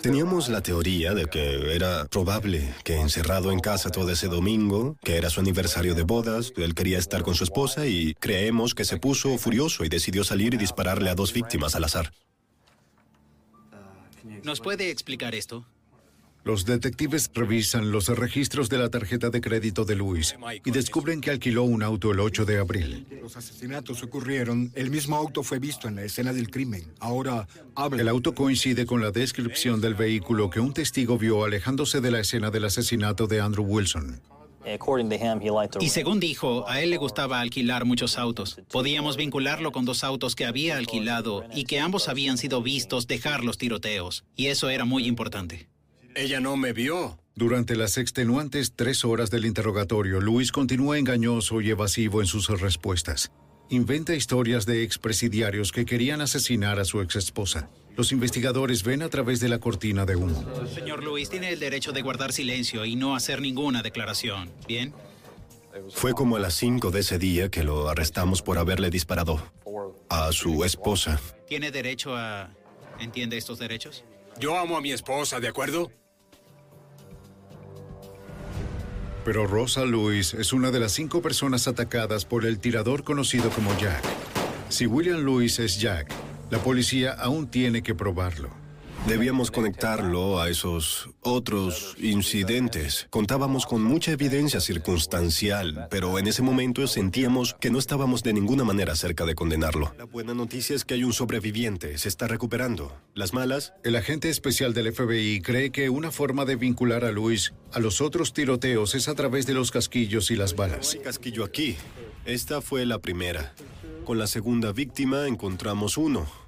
Teníamos 0.02 0.48
la 0.48 0.62
teoría 0.62 1.14
de 1.14 1.26
que 1.26 1.76
era 1.76 2.06
probable 2.06 2.74
que 2.84 2.96
encerrado 3.00 3.52
en 3.52 3.60
casa 3.60 3.90
todo 3.90 4.10
ese 4.10 4.28
domingo, 4.28 4.96
que 5.04 5.18
era 5.18 5.30
su 5.30 5.42
aniversario 5.42 5.94
de 5.94 6.04
bodas, 6.04 6.54
él 6.56 6.74
quería 6.74 6.98
estar 6.98 7.22
con 7.22 7.36
su 7.36 7.44
esposa 7.44 7.86
y 7.86 8.14
creemos 8.16 8.74
que 8.74 8.86
se 8.86 8.98
puso 8.98 9.38
furioso 9.38 9.84
y 9.84 9.90
decidió 9.90 10.24
salir 10.24 10.54
y 10.54 10.58
dispararle 10.58 11.10
a 11.10 11.16
dos 11.16 11.34
víctimas 11.34 11.76
al 11.76 11.84
azar. 11.84 12.12
¿Nos 14.44 14.62
puede 14.62 14.90
explicar 14.90 15.36
esto? 15.36 15.66
Los 16.44 16.66
detectives 16.66 17.30
revisan 17.34 17.92
los 17.92 18.08
registros 18.08 18.68
de 18.70 18.80
la 18.80 18.90
tarjeta 18.90 19.30
de 19.30 19.42
crédito 19.42 19.86
de 19.86 19.96
Luis 19.96 20.36
y 20.66 20.72
descubren 20.72 21.22
que 21.22 21.30
alquiló 21.30 21.64
un 21.64 21.84
auto 21.84 22.12
el 22.12 22.20
8 22.20 22.46
de 22.46 22.58
abril. 22.58 23.06
Los 23.22 23.38
asesinatos 23.38 24.02
ocurrieron. 24.02 24.72
El 24.74 24.90
mismo 24.90 25.16
auto 25.16 25.44
fue 25.44 25.60
visto 25.60 25.88
en 25.88 25.98
la 25.98 26.04
escena 26.04 26.34
del 26.34 26.50
crimen. 26.50 26.92
Ahora, 27.00 27.48
habla. 27.76 28.02
El 28.02 28.08
auto 28.08 28.34
coincide 28.34 28.88
con 28.88 29.02
la 29.02 29.12
descripción 29.12 29.82
del 29.82 29.94
vehículo 29.94 30.50
que 30.50 30.60
un 30.60 30.74
testigo 30.74 31.18
vio 31.20 31.44
alejándose 31.44 32.02
de 32.02 32.10
la 32.10 32.20
escena 32.22 32.50
del 32.50 32.66
asesinato 32.66 33.28
de 33.28 33.40
Andrew 33.40 33.66
Wilson. 33.66 34.20
Y 35.80 35.90
según 35.90 36.20
dijo, 36.20 36.68
a 36.70 36.82
él 36.82 36.92
le 36.92 36.98
gustaba 36.98 37.40
alquilar 37.40 37.86
muchos 37.86 38.18
autos. 38.18 38.60
Podíamos 38.72 39.18
vincularlo 39.18 39.72
con 39.72 39.86
dos 39.86 40.04
autos 40.04 40.36
que 40.36 40.46
había 40.46 40.78
alquilado 40.78 41.46
y 41.54 41.64
que 41.64 41.80
ambos 41.80 42.08
habían 42.08 42.38
sido 42.38 42.62
vistos 42.62 43.08
dejar 43.08 43.44
los 43.44 43.58
tiroteos. 43.58 44.24
Y 44.36 44.48
eso 44.48 44.70
era 44.70 44.86
muy 44.86 45.08
importante. 45.08 45.71
Ella 46.16 46.40
no 46.40 46.58
me 46.58 46.74
vio. 46.74 47.18
Durante 47.36 47.76
las 47.76 47.98
extenuantes 47.98 48.74
tres 48.76 49.06
horas 49.06 49.32
del 49.32 49.46
interrogatorio, 49.46 50.20
Luis 50.20 50.52
continúa 50.52 50.98
engañoso 50.98 51.62
y 51.62 51.70
evasivo 51.70 52.22
en 52.22 52.28
sus 52.28 52.48
respuestas. 52.60 53.32
Inventa 53.70 54.14
historias 54.14 54.66
de 54.66 54.84
expresidiarios 54.84 55.72
que 55.72 55.86
querían 55.86 56.20
asesinar 56.20 56.80
a 56.80 56.86
su 56.86 57.00
exesposa. 57.00 57.70
Los 57.96 58.12
investigadores 58.12 58.84
ven 58.84 59.02
a 59.02 59.10
través 59.10 59.40
de 59.40 59.48
la 59.48 59.60
cortina 59.60 60.06
de 60.06 60.18
humo. 60.18 60.44
Señor 60.74 61.04
Luis 61.04 61.30
tiene 61.30 61.50
el 61.52 61.60
derecho 61.60 61.94
de 61.94 62.02
guardar 62.02 62.34
silencio 62.34 62.84
y 62.84 62.96
no 62.96 63.16
hacer 63.16 63.42
ninguna 63.42 63.82
declaración. 63.82 64.52
¿Bien? 64.68 64.94
Fue 65.90 66.14
como 66.14 66.36
a 66.36 66.40
las 66.40 66.56
5 66.56 66.92
de 66.92 67.00
ese 67.00 67.18
día 67.18 67.50
que 67.50 67.64
lo 67.64 67.88
arrestamos 67.88 68.42
por 68.42 68.58
haberle 68.58 68.90
disparado 68.90 69.42
a 70.10 70.32
su 70.34 70.66
esposa. 70.66 71.22
¿Tiene 71.48 71.72
derecho 71.72 72.16
a... 72.16 72.50
¿Entiende 73.00 73.38
estos 73.38 73.58
derechos? 73.58 74.04
Yo 74.38 74.58
amo 74.58 74.78
a 74.78 74.82
mi 74.82 74.92
esposa, 74.92 75.40
¿de 75.40 75.48
acuerdo? 75.48 75.92
Pero 79.24 79.46
Rosa 79.46 79.86
Lewis 79.86 80.34
es 80.34 80.52
una 80.52 80.72
de 80.72 80.80
las 80.80 80.94
cinco 80.94 81.22
personas 81.22 81.68
atacadas 81.68 82.26
por 82.26 82.46
el 82.46 82.60
tirador 82.60 83.04
conocido 83.04 83.50
como 83.52 83.78
Jack. 83.78 84.04
Si 84.70 84.88
William 84.88 85.24
Lewis 85.24 85.60
es 85.60 85.80
Jack, 85.80 86.12
la 86.50 86.58
policía 86.58 87.14
aún 87.14 87.48
tiene 87.48 87.84
que 87.84 87.94
probarlo. 87.94 88.50
Debíamos 89.08 89.50
conectarlo 89.50 90.40
a 90.40 90.50
esos 90.50 91.10
otros 91.22 91.96
incidentes. 92.00 93.08
Contábamos 93.10 93.66
con 93.66 93.84
mucha 93.84 94.12
evidencia 94.12 94.60
circunstancial, 94.62 95.88
pero 95.90 96.20
en 96.20 96.28
ese 96.28 96.44
momento 96.44 96.86
sentíamos 96.86 97.56
que 97.60 97.72
no 97.72 97.80
estábamos 97.80 98.22
de 98.22 98.34
ninguna 98.34 98.64
manera 98.64 98.96
cerca 98.96 99.26
de 99.26 99.34
condenarlo. 99.34 99.92
La 99.98 100.06
buena 100.06 100.36
noticia 100.36 100.76
es 100.76 100.86
que 100.86 100.94
hay 100.94 101.04
un 101.04 101.14
sobreviviente, 101.14 101.98
se 101.98 102.10
está 102.10 102.28
recuperando. 102.28 102.96
Las 103.16 103.34
malas, 103.34 103.74
El 103.84 103.96
agente 103.96 104.30
especial 104.30 104.74
del 104.76 104.94
FBI 104.94 105.42
cree 105.42 105.72
que 105.72 105.90
una 105.90 106.12
forma 106.12 106.46
de 106.46 106.56
vincular 106.56 107.04
a 107.04 107.12
Luis 107.12 107.54
a 107.74 107.80
los 107.80 108.02
otros 108.02 108.34
tiroteos 108.34 108.94
es 108.94 109.08
a 109.08 109.16
través 109.16 109.48
de 109.48 109.54
los 109.54 109.72
casquillos 109.72 110.30
y 110.30 110.36
las 110.36 110.56
balas. 110.56 110.98
casquillo 111.04 111.44
aquí. 111.44 111.76
Esta 112.26 112.62
fue 112.62 112.86
la 112.86 113.00
primera. 113.00 113.54
Con 114.06 114.20
la 114.20 114.28
segunda 114.28 114.72
víctima 114.72 115.28
encontramos 115.28 115.98
uno. 115.98 116.41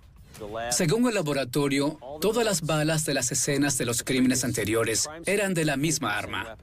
Según 0.71 1.07
el 1.07 1.15
laboratorio, 1.15 1.99
todas 2.21 2.45
las 2.45 2.61
balas 2.61 3.05
de 3.05 3.13
las 3.13 3.31
escenas 3.31 3.77
de 3.77 3.85
los 3.85 4.03
crímenes 4.03 4.43
anteriores 4.43 5.09
eran 5.25 5.53
de 5.53 5.65
la 5.65 5.77
misma 5.77 6.17
arma. 6.17 6.57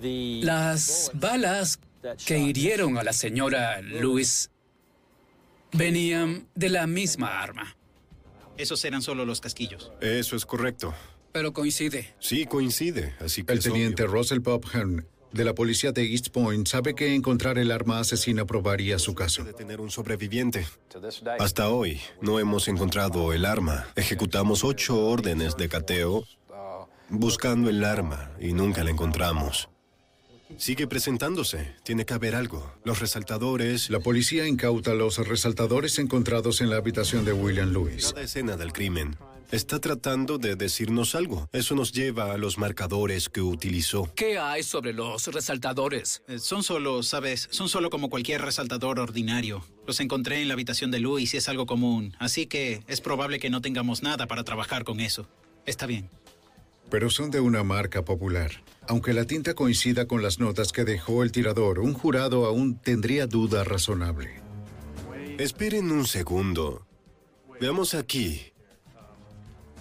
Las 0.00 1.10
balas 1.14 1.80
que 2.26 2.38
hirieron 2.38 2.98
a 2.98 3.02
la 3.02 3.12
señora 3.12 3.80
Lewis 3.82 4.50
venían 5.72 6.46
de 6.54 6.68
la 6.68 6.86
misma 6.86 7.40
arma. 7.42 7.76
Esos 8.56 8.84
eran 8.84 9.02
solo 9.02 9.24
los 9.24 9.40
casquillos. 9.40 9.92
Eso 10.00 10.36
es 10.36 10.44
correcto. 10.44 10.94
Pero 11.32 11.52
coincide. 11.52 12.14
Sí, 12.18 12.46
coincide. 12.46 13.14
Así 13.20 13.44
que 13.44 13.52
El 13.52 13.60
teniente 13.60 14.02
obvio. 14.02 14.14
Russell 14.14 14.40
Popham 14.40 15.04
de 15.32 15.44
la 15.44 15.54
policía 15.54 15.92
de 15.92 16.10
East 16.10 16.28
Point 16.28 16.66
sabe 16.66 16.94
que 16.94 17.14
encontrar 17.14 17.58
el 17.58 17.70
arma 17.70 18.00
asesina 18.00 18.44
probaría 18.44 18.98
su 18.98 19.14
caso. 19.14 19.44
de 19.44 19.52
tener 19.52 19.80
un 19.80 19.90
sobreviviente. 19.90 20.66
Hasta 21.38 21.68
hoy 21.68 22.00
no 22.20 22.38
hemos 22.38 22.68
encontrado 22.68 23.32
el 23.32 23.44
arma. 23.44 23.86
Ejecutamos 23.96 24.64
ocho 24.64 25.06
órdenes 25.06 25.56
de 25.56 25.68
cateo 25.68 26.24
buscando 27.08 27.70
el 27.70 27.84
arma 27.84 28.32
y 28.40 28.52
nunca 28.52 28.84
la 28.84 28.90
encontramos. 28.90 29.68
Sigue 30.56 30.86
presentándose. 30.86 31.74
Tiene 31.84 32.04
que 32.04 32.14
haber 32.14 32.34
algo. 32.34 32.72
Los 32.84 33.00
resaltadores. 33.00 33.90
La 33.90 34.00
policía 34.00 34.46
incauta 34.46 34.94
los 34.94 35.18
resaltadores 35.18 35.98
encontrados 35.98 36.60
en 36.60 36.70
la 36.70 36.76
habitación 36.76 37.24
de 37.24 37.32
William 37.32 37.70
Lewis. 37.72 38.12
Cada 38.12 38.22
escena 38.24 38.56
del 38.56 38.72
crimen 38.72 39.16
está 39.50 39.78
tratando 39.78 40.38
de 40.38 40.56
decirnos 40.56 41.14
algo. 41.14 41.48
Eso 41.52 41.74
nos 41.74 41.92
lleva 41.92 42.32
a 42.32 42.36
los 42.36 42.58
marcadores 42.58 43.28
que 43.28 43.40
utilizó. 43.40 44.10
¿Qué 44.14 44.38
hay 44.38 44.62
sobre 44.62 44.92
los 44.92 45.26
resaltadores? 45.28 46.22
Eh, 46.28 46.38
Son 46.38 46.62
solo, 46.62 47.02
sabes, 47.02 47.48
son 47.50 47.68
solo 47.68 47.88
como 47.90 48.10
cualquier 48.10 48.42
resaltador 48.42 49.00
ordinario. 49.00 49.64
Los 49.86 50.00
encontré 50.00 50.42
en 50.42 50.48
la 50.48 50.54
habitación 50.54 50.90
de 50.90 51.00
Luis 51.00 51.32
y 51.34 51.38
es 51.38 51.48
algo 51.48 51.66
común, 51.66 52.14
así 52.18 52.46
que 52.46 52.82
es 52.88 53.00
probable 53.00 53.38
que 53.38 53.48
no 53.48 53.60
tengamos 53.62 54.02
nada 54.02 54.26
para 54.26 54.44
trabajar 54.44 54.84
con 54.84 55.00
eso. 55.00 55.26
Está 55.64 55.86
bien. 55.86 56.10
Pero 56.90 57.10
son 57.10 57.30
de 57.30 57.40
una 57.40 57.62
marca 57.64 58.04
popular. 58.04 58.50
Aunque 58.88 59.12
la 59.12 59.26
tinta 59.26 59.52
coincida 59.52 60.08
con 60.08 60.22
las 60.22 60.38
notas 60.38 60.72
que 60.72 60.84
dejó 60.84 61.22
el 61.22 61.30
tirador, 61.30 61.78
un 61.78 61.92
jurado 61.92 62.46
aún 62.46 62.78
tendría 62.78 63.26
duda 63.26 63.62
razonable. 63.62 64.40
Esperen 65.38 65.92
un 65.92 66.06
segundo. 66.06 66.86
Veamos 67.60 67.92
aquí. 67.92 68.54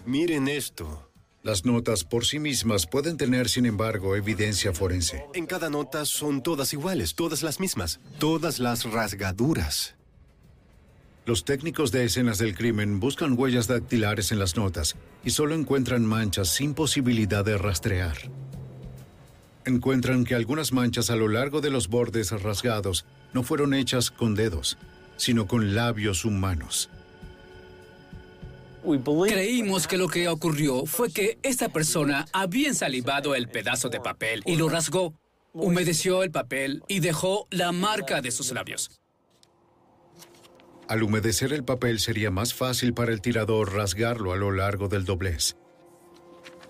Miren 0.06 0.50
esto. 0.50 1.10
Las 1.42 1.64
notas 1.64 2.04
por 2.04 2.26
sí 2.26 2.40
mismas 2.40 2.86
pueden 2.86 3.16
tener, 3.16 3.48
sin 3.48 3.66
embargo, 3.66 4.18
evidencia 4.18 4.74
forense. 4.74 5.24
En 5.34 5.46
cada 5.46 5.70
nota 5.70 6.04
son 6.04 6.44
todas 6.44 6.74
iguales, 6.74 7.16
todas 7.16 7.44
las 7.44 7.62
mismas, 7.62 8.02
todas 8.20 8.60
las 8.60 8.84
rasgaduras. 8.84 9.96
Los 11.26 11.46
técnicos 11.46 11.94
de 11.94 12.04
escenas 12.04 12.40
del 12.40 12.56
crimen 12.56 13.00
buscan 13.00 13.38
huellas 13.38 13.68
dactilares 13.68 14.34
en 14.34 14.40
las 14.40 14.58
notas 14.58 14.98
y 15.24 15.30
solo 15.30 15.56
encuentran 15.56 16.06
manchas 16.06 16.50
sin 16.50 16.74
posibilidad 16.74 17.46
de 17.46 17.58
rastrear. 17.58 18.18
Encuentran 19.68 20.24
que 20.24 20.34
algunas 20.34 20.72
manchas 20.72 21.10
a 21.10 21.18
lo 21.18 21.28
largo 21.28 21.60
de 21.60 21.70
los 21.70 21.90
bordes 21.90 22.32
rasgados 22.32 23.06
no 23.34 23.44
fueron 23.44 23.74
hechas 23.74 24.12
con 24.12 24.34
dedos, 24.34 24.78
sino 25.18 25.46
con 25.46 25.76
labios 25.76 26.24
humanos. 26.24 26.90
Creímos 29.28 29.86
que 29.86 29.98
lo 29.98 30.08
que 30.08 30.30
ocurrió 30.30 30.86
fue 30.86 31.12
que 31.12 31.38
esta 31.44 31.68
persona 31.68 32.28
había 32.32 32.70
ensalivado 32.70 33.36
el 33.36 33.50
pedazo 33.50 33.90
de 33.90 34.00
papel 34.00 34.42
y 34.46 34.56
lo 34.56 34.70
rasgó, 34.70 35.14
humedeció 35.52 36.24
el 36.24 36.32
papel 36.32 36.82
y 36.88 37.02
dejó 37.02 37.46
la 37.52 37.74
marca 37.74 38.22
de 38.22 38.32
sus 38.32 38.54
labios. 38.54 38.90
Al 40.88 41.04
humedecer 41.04 41.52
el 41.52 41.66
papel 41.66 42.00
sería 42.00 42.32
más 42.32 42.54
fácil 42.54 42.94
para 42.94 43.12
el 43.12 43.20
tirador 43.20 43.74
rasgarlo 43.74 44.32
a 44.32 44.38
lo 44.38 44.54
largo 44.54 44.88
del 44.88 45.04
doblez. 45.04 45.58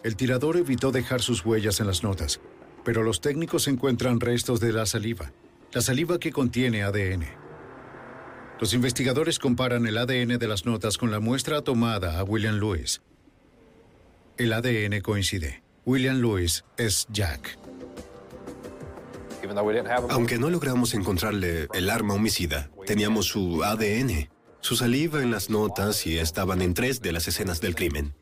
El 0.03 0.15
tirador 0.15 0.57
evitó 0.57 0.91
dejar 0.91 1.21
sus 1.21 1.45
huellas 1.45 1.79
en 1.79 1.85
las 1.85 2.01
notas, 2.01 2.39
pero 2.87 3.03
los 3.03 3.19
técnicos 3.19 3.67
encuentran 3.67 4.21
restos 4.21 4.61
de 4.61 4.71
la 4.71 4.85
saliva, 4.85 5.33
la 5.73 5.81
saliva 5.81 6.19
que 6.19 6.31
contiene 6.31 6.83
ADN. 6.83 7.25
Los 8.61 8.73
investigadores 8.73 9.39
comparan 9.39 9.85
el 9.87 9.97
ADN 9.97 10.39
de 10.39 10.47
las 10.47 10.65
notas 10.65 10.97
con 10.97 11.11
la 11.11 11.19
muestra 11.19 11.61
tomada 11.61 12.17
a 12.17 12.23
William 12.23 12.55
Lewis. 12.55 13.01
El 14.37 14.53
ADN 14.53 15.01
coincide. 15.01 15.63
William 15.83 16.21
Lewis 16.21 16.63
es 16.77 17.05
Jack. 17.11 17.59
Aunque 20.07 20.37
no 20.37 20.49
logramos 20.49 20.93
encontrarle 20.93 21.67
el 21.73 21.89
arma 21.89 22.13
homicida, 22.13 22.71
teníamos 22.85 23.25
su 23.25 23.65
ADN, 23.65 24.29
su 24.61 24.77
saliva 24.77 25.21
en 25.21 25.31
las 25.31 25.49
notas 25.49 26.07
y 26.07 26.19
estaban 26.19 26.61
en 26.61 26.73
tres 26.73 27.01
de 27.01 27.11
las 27.11 27.27
escenas 27.27 27.59
del 27.59 27.75
crimen. 27.75 28.15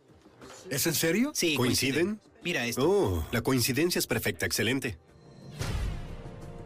¿Es 0.71 0.87
en 0.87 0.95
serio? 0.95 1.33
Sí. 1.35 1.53
¿Coinciden? 1.55 2.19
Mira 2.45 2.67
esto. 2.67 2.87
Oh, 2.87 3.27
la 3.31 3.41
coincidencia 3.41 3.97
es 3.97 4.05
perfecta, 4.05 4.45
excelente. 4.45 4.99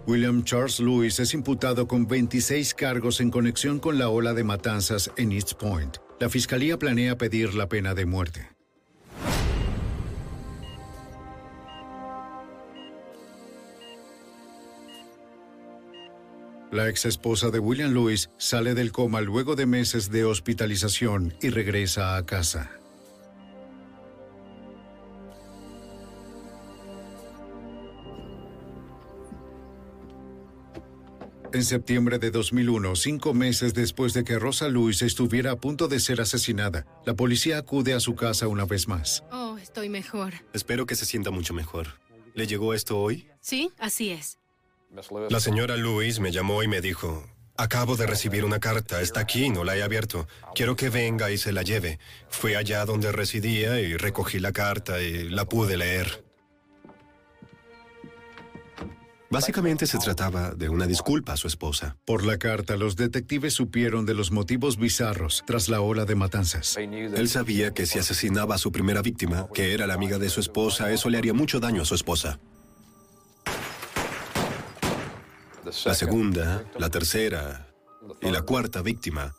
William 0.05 0.43
Charles 0.43 0.81
Lewis 0.81 1.19
es 1.21 1.33
imputado 1.33 1.87
con 1.87 2.05
26 2.05 2.73
cargos 2.73 3.21
en 3.21 3.31
conexión 3.31 3.79
con 3.79 3.97
la 3.97 4.09
ola 4.09 4.33
de 4.33 4.43
matanzas 4.43 5.09
en 5.15 5.31
East 5.31 5.53
Point. 5.53 5.97
La 6.19 6.29
fiscalía 6.29 6.77
planea 6.77 7.17
pedir 7.17 7.53
la 7.53 7.69
pena 7.69 7.93
de 7.93 8.05
muerte. 8.05 8.49
La 16.73 16.89
ex 16.89 17.05
esposa 17.05 17.51
de 17.51 17.59
William 17.59 17.93
Lewis 17.93 18.29
sale 18.37 18.73
del 18.73 18.91
coma 18.91 19.21
luego 19.21 19.55
de 19.55 19.65
meses 19.65 20.11
de 20.11 20.25
hospitalización 20.25 21.33
y 21.41 21.49
regresa 21.49 22.17
a 22.17 22.25
casa. 22.25 22.78
En 31.51 31.63
septiembre 31.63 32.19
de 32.19 32.29
2001, 32.29 32.95
cinco 32.95 33.33
meses 33.33 33.73
después 33.73 34.13
de 34.13 34.23
que 34.23 34.37
Rosa 34.37 34.69
Lewis 34.69 35.01
estuviera 35.01 35.51
a 35.51 35.55
punto 35.55 35.87
de 35.87 35.99
ser 35.99 36.21
asesinada, 36.21 36.85
la 37.07 37.15
policía 37.15 37.57
acude 37.57 37.95
a 37.95 37.99
su 37.99 38.15
casa 38.15 38.47
una 38.47 38.65
vez 38.65 38.87
más. 38.87 39.23
Oh, 39.31 39.57
estoy 39.57 39.89
mejor. 39.89 40.33
Espero 40.53 40.85
que 40.85 40.95
se 40.95 41.05
sienta 41.05 41.31
mucho 41.31 41.55
mejor. 41.55 41.87
¿Le 42.35 42.45
llegó 42.45 42.75
esto 42.75 42.99
hoy? 42.99 43.27
Sí, 43.41 43.71
así 43.79 44.11
es. 44.11 44.37
La 45.29 45.39
señora 45.39 45.75
Louise 45.75 46.21
me 46.21 46.31
llamó 46.31 46.61
y 46.61 46.67
me 46.67 46.81
dijo, 46.81 47.25
acabo 47.57 47.95
de 47.95 48.05
recibir 48.05 48.45
una 48.45 48.59
carta, 48.59 49.01
está 49.01 49.19
aquí, 49.21 49.49
no 49.49 49.63
la 49.63 49.75
he 49.75 49.81
abierto. 49.81 50.27
Quiero 50.53 50.75
que 50.75 50.89
venga 50.89 51.31
y 51.31 51.39
se 51.39 51.51
la 51.51 51.63
lleve. 51.63 51.97
Fui 52.29 52.53
allá 52.53 52.85
donde 52.85 53.11
residía 53.11 53.81
y 53.81 53.97
recogí 53.97 54.39
la 54.39 54.51
carta 54.51 55.01
y 55.01 55.29
la 55.29 55.45
pude 55.45 55.77
leer. 55.77 56.28
Básicamente 59.31 59.85
se 59.85 59.99
trataba 59.99 60.51
de 60.55 60.69
una 60.69 60.87
disculpa 60.87 61.33
a 61.33 61.37
su 61.37 61.47
esposa. 61.47 61.97
Por 62.03 62.25
la 62.25 62.37
carta, 62.37 62.77
los 62.77 62.95
detectives 62.95 63.53
supieron 63.53 64.07
de 64.07 64.15
los 64.15 64.31
motivos 64.31 64.77
bizarros 64.77 65.43
tras 65.45 65.69
la 65.69 65.81
ola 65.81 66.05
de 66.05 66.15
matanzas. 66.15 66.77
Él 66.77 67.29
sabía 67.29 67.71
que 67.71 67.85
si 67.85 67.99
asesinaba 67.99 68.55
a 68.55 68.57
su 68.57 68.71
primera 68.71 69.03
víctima, 69.03 69.47
que 69.53 69.73
era 69.73 69.85
la 69.85 69.93
amiga 69.93 70.17
de 70.17 70.29
su 70.29 70.39
esposa, 70.39 70.91
eso 70.91 71.09
le 71.09 71.19
haría 71.19 71.33
mucho 71.33 71.59
daño 71.59 71.83
a 71.83 71.85
su 71.85 71.93
esposa. 71.93 72.39
La 75.85 75.93
segunda, 75.93 76.63
la 76.79 76.89
tercera 76.89 77.67
y 78.21 78.31
la 78.31 78.41
cuarta 78.41 78.81
víctima 78.81 79.35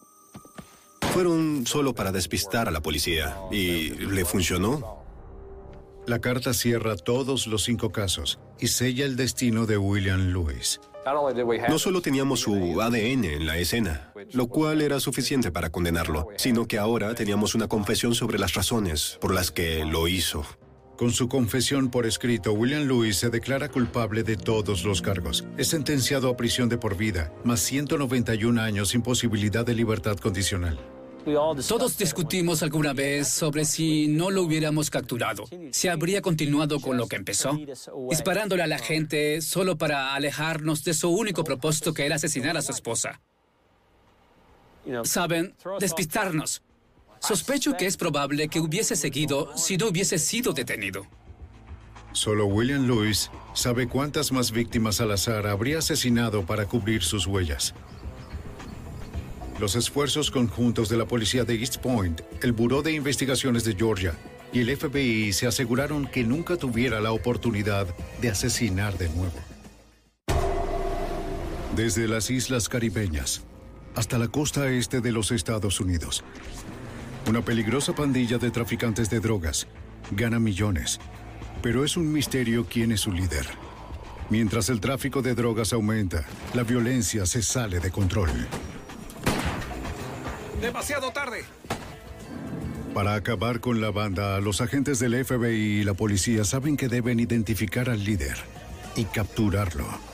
fueron 1.12 1.66
solo 1.66 1.92
para 1.94 2.12
despistar 2.12 2.68
a 2.68 2.70
la 2.70 2.80
policía 2.80 3.36
y 3.50 3.90
le 3.90 4.24
funcionó. 4.24 4.99
La 6.10 6.18
carta 6.18 6.52
cierra 6.54 6.96
todos 6.96 7.46
los 7.46 7.62
cinco 7.62 7.92
casos 7.92 8.40
y 8.58 8.66
sella 8.66 9.04
el 9.04 9.14
destino 9.14 9.64
de 9.64 9.78
William 9.78 10.32
Lewis. 10.32 10.80
No 11.68 11.78
solo 11.78 12.02
teníamos 12.02 12.40
su 12.40 12.80
ADN 12.80 13.26
en 13.26 13.46
la 13.46 13.58
escena, 13.58 14.12
lo 14.32 14.48
cual 14.48 14.82
era 14.82 14.98
suficiente 14.98 15.52
para 15.52 15.70
condenarlo, 15.70 16.26
sino 16.36 16.66
que 16.66 16.78
ahora 16.78 17.14
teníamos 17.14 17.54
una 17.54 17.68
confesión 17.68 18.16
sobre 18.16 18.40
las 18.40 18.54
razones 18.54 19.18
por 19.20 19.32
las 19.32 19.52
que 19.52 19.84
lo 19.84 20.08
hizo. 20.08 20.44
Con 20.98 21.12
su 21.12 21.28
confesión 21.28 21.90
por 21.90 22.06
escrito, 22.06 22.54
William 22.54 22.88
Lewis 22.88 23.16
se 23.16 23.30
declara 23.30 23.68
culpable 23.68 24.24
de 24.24 24.36
todos 24.36 24.82
los 24.84 25.02
cargos. 25.02 25.44
Es 25.58 25.68
sentenciado 25.68 26.28
a 26.28 26.36
prisión 26.36 26.68
de 26.68 26.76
por 26.76 26.96
vida, 26.96 27.32
más 27.44 27.60
191 27.60 28.60
años 28.60 28.88
sin 28.88 29.02
posibilidad 29.02 29.64
de 29.64 29.76
libertad 29.76 30.16
condicional. 30.16 30.76
Todos 31.68 31.98
discutimos 31.98 32.62
alguna 32.62 32.92
vez 32.92 33.28
sobre 33.28 33.64
si 33.64 34.08
no 34.08 34.30
lo 34.30 34.42
hubiéramos 34.42 34.90
capturado. 34.90 35.44
Si 35.70 35.88
habría 35.88 36.22
continuado 36.22 36.80
con 36.80 36.96
lo 36.96 37.08
que 37.08 37.16
empezó, 37.16 37.58
disparándole 38.08 38.62
a 38.62 38.66
la 38.66 38.78
gente 38.78 39.40
solo 39.42 39.76
para 39.76 40.14
alejarnos 40.14 40.82
de 40.84 40.94
su 40.94 41.10
único 41.10 41.44
propósito 41.44 41.92
que 41.92 42.06
era 42.06 42.16
asesinar 42.16 42.56
a 42.56 42.62
su 42.62 42.72
esposa. 42.72 43.20
Saben, 45.04 45.54
despistarnos. 45.78 46.62
Sospecho 47.18 47.76
que 47.76 47.86
es 47.86 47.98
probable 47.98 48.48
que 48.48 48.60
hubiese 48.60 48.96
seguido 48.96 49.56
si 49.56 49.76
no 49.76 49.88
hubiese 49.88 50.18
sido 50.18 50.52
detenido. 50.52 51.06
Solo 52.12 52.46
William 52.46 52.86
Lewis 52.86 53.30
sabe 53.52 53.86
cuántas 53.86 54.32
más 54.32 54.50
víctimas 54.50 55.00
al 55.00 55.12
azar 55.12 55.46
habría 55.46 55.78
asesinado 55.78 56.44
para 56.44 56.66
cubrir 56.66 57.02
sus 57.02 57.26
huellas. 57.26 57.74
Los 59.60 59.76
esfuerzos 59.76 60.30
conjuntos 60.30 60.88
de 60.88 60.96
la 60.96 61.04
policía 61.04 61.44
de 61.44 61.54
East 61.54 61.76
Point, 61.82 62.22
el 62.40 62.52
Buró 62.52 62.80
de 62.80 62.92
Investigaciones 62.92 63.62
de 63.62 63.74
Georgia 63.74 64.14
y 64.54 64.60
el 64.60 64.74
FBI 64.74 65.34
se 65.34 65.46
aseguraron 65.46 66.06
que 66.06 66.24
nunca 66.24 66.56
tuviera 66.56 66.98
la 66.98 67.12
oportunidad 67.12 67.86
de 68.22 68.30
asesinar 68.30 68.96
de 68.96 69.10
nuevo. 69.10 69.38
Desde 71.76 72.08
las 72.08 72.30
islas 72.30 72.70
caribeñas 72.70 73.42
hasta 73.94 74.16
la 74.16 74.28
costa 74.28 74.70
este 74.70 75.02
de 75.02 75.12
los 75.12 75.30
Estados 75.30 75.78
Unidos, 75.78 76.24
una 77.28 77.44
peligrosa 77.44 77.94
pandilla 77.94 78.38
de 78.38 78.50
traficantes 78.50 79.10
de 79.10 79.20
drogas 79.20 79.66
gana 80.12 80.38
millones, 80.38 80.98
pero 81.60 81.84
es 81.84 81.98
un 81.98 82.10
misterio 82.10 82.64
quién 82.66 82.92
es 82.92 83.00
su 83.02 83.12
líder. 83.12 83.46
Mientras 84.30 84.70
el 84.70 84.80
tráfico 84.80 85.20
de 85.20 85.34
drogas 85.34 85.74
aumenta, 85.74 86.24
la 86.54 86.62
violencia 86.62 87.26
se 87.26 87.42
sale 87.42 87.78
de 87.78 87.90
control. 87.90 88.30
¡Demasiado 90.60 91.10
tarde! 91.12 91.44
Para 92.94 93.14
acabar 93.14 93.60
con 93.60 93.80
la 93.80 93.90
banda, 93.90 94.40
los 94.40 94.60
agentes 94.60 94.98
del 94.98 95.24
FBI 95.24 95.80
y 95.80 95.84
la 95.84 95.94
policía 95.94 96.44
saben 96.44 96.76
que 96.76 96.88
deben 96.88 97.20
identificar 97.20 97.88
al 97.88 98.04
líder 98.04 98.36
y 98.96 99.04
capturarlo. 99.04 100.09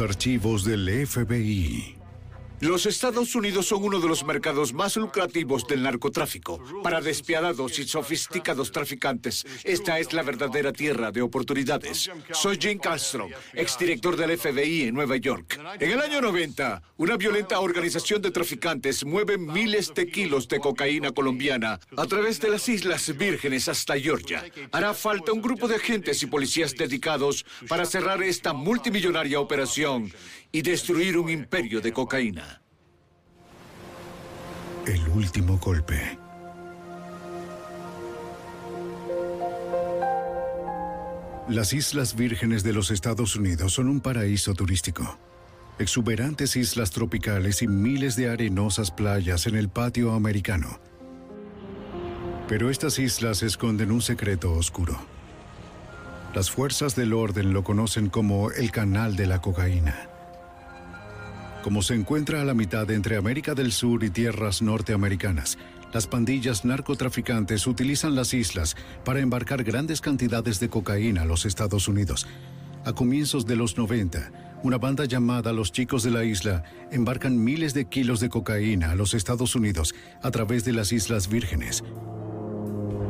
Archivos 0.00 0.64
del 0.64 1.06
FBI. 1.06 2.03
Los 2.64 2.86
Estados 2.86 3.34
Unidos 3.34 3.66
son 3.66 3.84
uno 3.84 4.00
de 4.00 4.08
los 4.08 4.24
mercados 4.24 4.72
más 4.72 4.96
lucrativos 4.96 5.66
del 5.66 5.82
narcotráfico. 5.82 6.58
Para 6.82 7.02
despiadados 7.02 7.78
y 7.78 7.86
sofisticados 7.86 8.72
traficantes, 8.72 9.44
esta 9.64 9.98
es 9.98 10.14
la 10.14 10.22
verdadera 10.22 10.72
tierra 10.72 11.12
de 11.12 11.20
oportunidades. 11.20 12.10
Soy 12.32 12.56
Jim 12.58 12.78
Castro, 12.78 13.28
exdirector 13.52 14.16
del 14.16 14.38
FBI 14.38 14.84
en 14.84 14.94
Nueva 14.94 15.18
York. 15.18 15.60
En 15.78 15.90
el 15.90 16.00
año 16.00 16.22
90, 16.22 16.80
una 16.96 17.18
violenta 17.18 17.60
organización 17.60 18.22
de 18.22 18.30
traficantes 18.30 19.04
mueve 19.04 19.36
miles 19.36 19.92
de 19.92 20.06
kilos 20.06 20.48
de 20.48 20.58
cocaína 20.58 21.12
colombiana 21.12 21.78
a 21.98 22.06
través 22.06 22.40
de 22.40 22.48
las 22.48 22.66
Islas 22.66 23.14
Vírgenes 23.14 23.68
hasta 23.68 24.00
Georgia. 24.00 24.42
Hará 24.72 24.94
falta 24.94 25.34
un 25.34 25.42
grupo 25.42 25.68
de 25.68 25.76
agentes 25.76 26.22
y 26.22 26.26
policías 26.28 26.72
dedicados 26.74 27.44
para 27.68 27.84
cerrar 27.84 28.22
esta 28.22 28.54
multimillonaria 28.54 29.38
operación 29.38 30.10
y 30.54 30.62
destruir 30.62 31.18
un 31.18 31.28
imperio 31.28 31.80
de 31.80 31.92
cocaína. 31.92 32.62
El 34.86 35.00
último 35.08 35.58
golpe. 35.58 36.16
Las 41.48 41.72
Islas 41.72 42.14
Vírgenes 42.14 42.62
de 42.62 42.72
los 42.72 42.92
Estados 42.92 43.34
Unidos 43.34 43.72
son 43.72 43.88
un 43.88 44.00
paraíso 44.00 44.54
turístico. 44.54 45.18
Exuberantes 45.80 46.54
islas 46.54 46.92
tropicales 46.92 47.60
y 47.60 47.66
miles 47.66 48.14
de 48.14 48.30
arenosas 48.30 48.92
playas 48.92 49.48
en 49.48 49.56
el 49.56 49.68
patio 49.68 50.12
americano. 50.12 50.78
Pero 52.46 52.70
estas 52.70 53.00
islas 53.00 53.42
esconden 53.42 53.90
un 53.90 54.02
secreto 54.02 54.52
oscuro. 54.52 54.96
Las 56.32 56.48
fuerzas 56.52 56.94
del 56.94 57.12
orden 57.12 57.52
lo 57.52 57.64
conocen 57.64 58.08
como 58.08 58.52
el 58.52 58.70
Canal 58.70 59.16
de 59.16 59.26
la 59.26 59.40
Cocaína. 59.40 60.13
Como 61.64 61.80
se 61.80 61.94
encuentra 61.94 62.42
a 62.42 62.44
la 62.44 62.52
mitad 62.52 62.90
entre 62.90 63.16
América 63.16 63.54
del 63.54 63.72
Sur 63.72 64.04
y 64.04 64.10
tierras 64.10 64.60
norteamericanas, 64.60 65.56
las 65.94 66.06
pandillas 66.06 66.66
narcotraficantes 66.66 67.66
utilizan 67.66 68.14
las 68.14 68.34
islas 68.34 68.76
para 69.02 69.20
embarcar 69.20 69.64
grandes 69.64 70.02
cantidades 70.02 70.60
de 70.60 70.68
cocaína 70.68 71.22
a 71.22 71.24
los 71.24 71.46
Estados 71.46 71.88
Unidos. 71.88 72.26
A 72.84 72.92
comienzos 72.92 73.46
de 73.46 73.56
los 73.56 73.78
90, 73.78 74.30
una 74.62 74.76
banda 74.76 75.06
llamada 75.06 75.54
Los 75.54 75.72
Chicos 75.72 76.02
de 76.02 76.10
la 76.10 76.24
Isla 76.24 76.64
embarcan 76.92 77.42
miles 77.42 77.72
de 77.72 77.86
kilos 77.86 78.20
de 78.20 78.28
cocaína 78.28 78.90
a 78.90 78.94
los 78.94 79.14
Estados 79.14 79.56
Unidos 79.56 79.94
a 80.20 80.30
través 80.30 80.66
de 80.66 80.74
las 80.74 80.92
Islas 80.92 81.30
Vírgenes. 81.30 81.82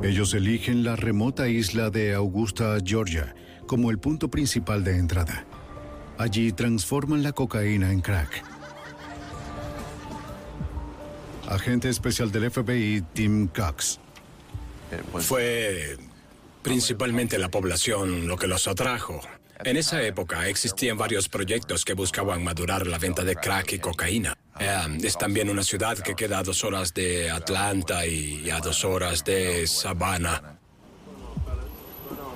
Ellos 0.04 0.32
eligen 0.32 0.84
la 0.84 0.94
remota 0.94 1.48
isla 1.48 1.90
de 1.90 2.14
Augusta, 2.14 2.78
Georgia, 2.84 3.34
como 3.66 3.90
el 3.90 3.98
punto 3.98 4.30
principal 4.30 4.84
de 4.84 4.98
entrada. 4.98 5.44
Allí 6.18 6.52
transforman 6.52 7.22
la 7.22 7.32
cocaína 7.32 7.90
en 7.90 8.00
crack. 8.00 8.42
Agente 11.48 11.88
especial 11.88 12.30
del 12.32 12.50
FBI, 12.50 13.02
Tim 13.12 13.48
Cox. 13.48 14.00
Fue 15.18 15.96
principalmente 16.62 17.38
la 17.38 17.50
población 17.50 18.26
lo 18.26 18.36
que 18.36 18.46
los 18.46 18.66
atrajo. 18.68 19.20
En 19.64 19.76
esa 19.76 20.02
época 20.02 20.48
existían 20.48 20.96
varios 20.96 21.28
proyectos 21.28 21.84
que 21.84 21.94
buscaban 21.94 22.42
madurar 22.42 22.86
la 22.86 22.98
venta 22.98 23.22
de 23.24 23.36
crack 23.36 23.74
y 23.74 23.78
cocaína. 23.78 24.36
Eh, 24.58 24.98
es 25.02 25.16
también 25.16 25.48
una 25.48 25.62
ciudad 25.62 25.98
que 25.98 26.14
queda 26.14 26.38
a 26.38 26.42
dos 26.42 26.64
horas 26.64 26.94
de 26.94 27.30
Atlanta 27.30 28.06
y 28.06 28.48
a 28.50 28.60
dos 28.60 28.84
horas 28.84 29.24
de 29.24 29.66
Savannah. 29.66 30.58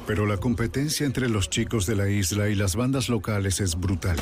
Pero 0.08 0.24
la 0.24 0.38
competencia 0.38 1.04
entre 1.04 1.28
los 1.28 1.50
chicos 1.50 1.84
de 1.84 1.94
la 1.94 2.08
isla 2.08 2.48
y 2.48 2.54
las 2.54 2.76
bandas 2.76 3.10
locales 3.10 3.60
es 3.60 3.78
brutal. 3.78 4.16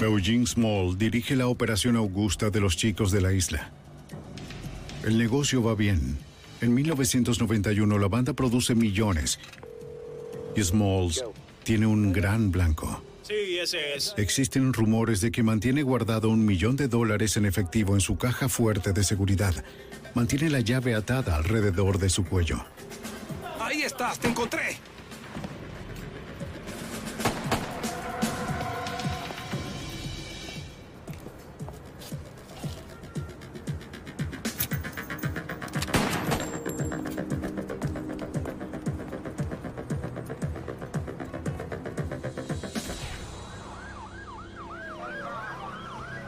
Eugene 0.00 0.46
Small 0.46 0.96
dirige 0.96 1.34
la 1.34 1.48
operación 1.48 1.96
Augusta 1.96 2.50
de 2.50 2.60
los 2.60 2.76
chicos 2.76 3.10
de 3.10 3.20
la 3.20 3.32
isla. 3.32 3.72
El 5.02 5.18
negocio 5.18 5.60
va 5.60 5.74
bien. 5.74 6.18
En 6.60 6.72
1991 6.72 7.98
la 7.98 8.06
banda 8.06 8.32
produce 8.32 8.76
millones 8.76 9.40
y 10.54 10.62
Smalls 10.62 11.24
tiene 11.64 11.86
un 11.86 12.12
gran 12.12 12.52
blanco. 12.52 13.02
Sí, 13.26 13.58
ese 13.58 13.94
es. 13.94 14.14
Existen 14.18 14.74
rumores 14.74 15.22
de 15.22 15.32
que 15.32 15.42
mantiene 15.42 15.82
guardado 15.82 16.28
un 16.28 16.44
millón 16.44 16.76
de 16.76 16.88
dólares 16.88 17.38
en 17.38 17.46
efectivo 17.46 17.94
en 17.94 18.02
su 18.02 18.18
caja 18.18 18.50
fuerte 18.50 18.92
de 18.92 19.02
seguridad. 19.02 19.54
Mantiene 20.12 20.50
la 20.50 20.60
llave 20.60 20.94
atada 20.94 21.36
alrededor 21.36 21.98
de 21.98 22.10
su 22.10 22.26
cuello. 22.26 22.66
Ahí 23.58 23.80
estás, 23.80 24.18
te 24.18 24.28
encontré. 24.28 24.76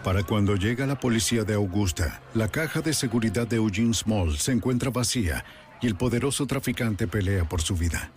Para 0.07 0.23
cuando 0.23 0.55
llega 0.55 0.87
la 0.87 1.01
policía 1.01 1.43
de 1.43 1.55
Augusta, 1.55 2.23
la 2.33 2.47
caja 2.47 2.81
de 2.81 2.95
seguridad 2.95 3.45
de 3.49 3.57
Eugene 3.57 3.93
Small 3.93 4.39
se 4.39 4.53
encuentra 4.53 4.91
vacía 4.91 5.45
y 5.83 5.89
el 5.89 5.97
poderoso 5.97 6.47
traficante 6.47 7.09
pelea 7.09 7.49
por 7.49 7.61
su 7.61 7.74
vida. 7.74 8.12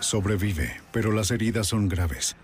Sobrevive, 0.00 0.80
pero 0.92 1.12
las 1.12 1.30
heridas 1.30 1.66
son 1.66 1.88
graves. 1.88 2.36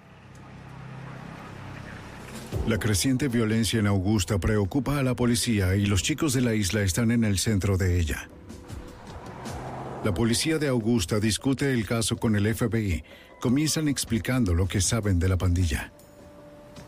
La 2.67 2.77
creciente 2.79 3.29
violencia 3.29 3.81
en 3.81 3.87
Augusta 3.87 4.39
preocupa 4.39 4.99
a 4.99 5.03
la 5.03 5.17
policía 5.17 5.75
y 5.75 5.87
los 5.87 6.03
chicos 6.03 6.35
de 6.35 6.43
la 6.43 6.53
isla 6.53 6.83
están 6.83 7.11
en 7.11 7.25
el 7.25 7.39
centro 7.39 7.79
de 7.79 7.99
ella. 7.99 8.29
La 10.05 10.13
policía 10.13 10.59
de 10.59 10.69
Augusta 10.69 11.19
discute 11.19 11.73
el 11.73 11.87
caso 11.87 12.19
con 12.19 12.37
el 12.37 12.55
FBI. 12.55 13.03
Comienzan 13.41 13.89
explicando 13.89 14.53
lo 14.53 14.69
que 14.69 14.83
saben 14.83 15.19
de 15.19 15.31
la 15.31 15.39
pandilla. 15.39 15.95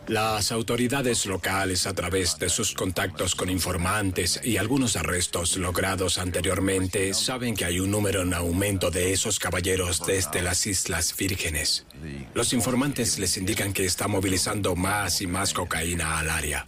Las 0.09 0.53
autoridades 0.53 1.25
locales, 1.25 1.87
a 1.87 1.95
través 1.95 2.39
de 2.39 2.51
sus 2.51 2.75
contactos 2.75 3.35
con 3.35 3.49
informantes 3.49 4.39
y 4.45 4.59
algunos 4.59 4.97
arrestos 4.97 5.57
logrados 5.57 6.19
anteriormente, 6.19 7.15
saben 7.15 7.55
que 7.55 7.65
hay 7.65 7.81
un 7.81 7.91
número 7.91 8.21
en 8.21 8.35
aumento 8.35 8.91
de 8.91 9.15
esos 9.15 9.39
caballeros 9.39 10.05
desde 10.07 10.43
las 10.43 10.67
Islas 10.67 11.15
Vírgenes. 11.17 11.87
Los 12.35 12.53
informantes 12.53 13.19
les 13.19 13.39
indican 13.39 13.73
que 13.73 13.87
está 13.87 14.07
movilizando 14.07 14.77
más 14.77 15.23
y 15.23 15.27
más 15.27 15.55
cocaína 15.55 16.19
al 16.19 16.29
área. 16.29 16.67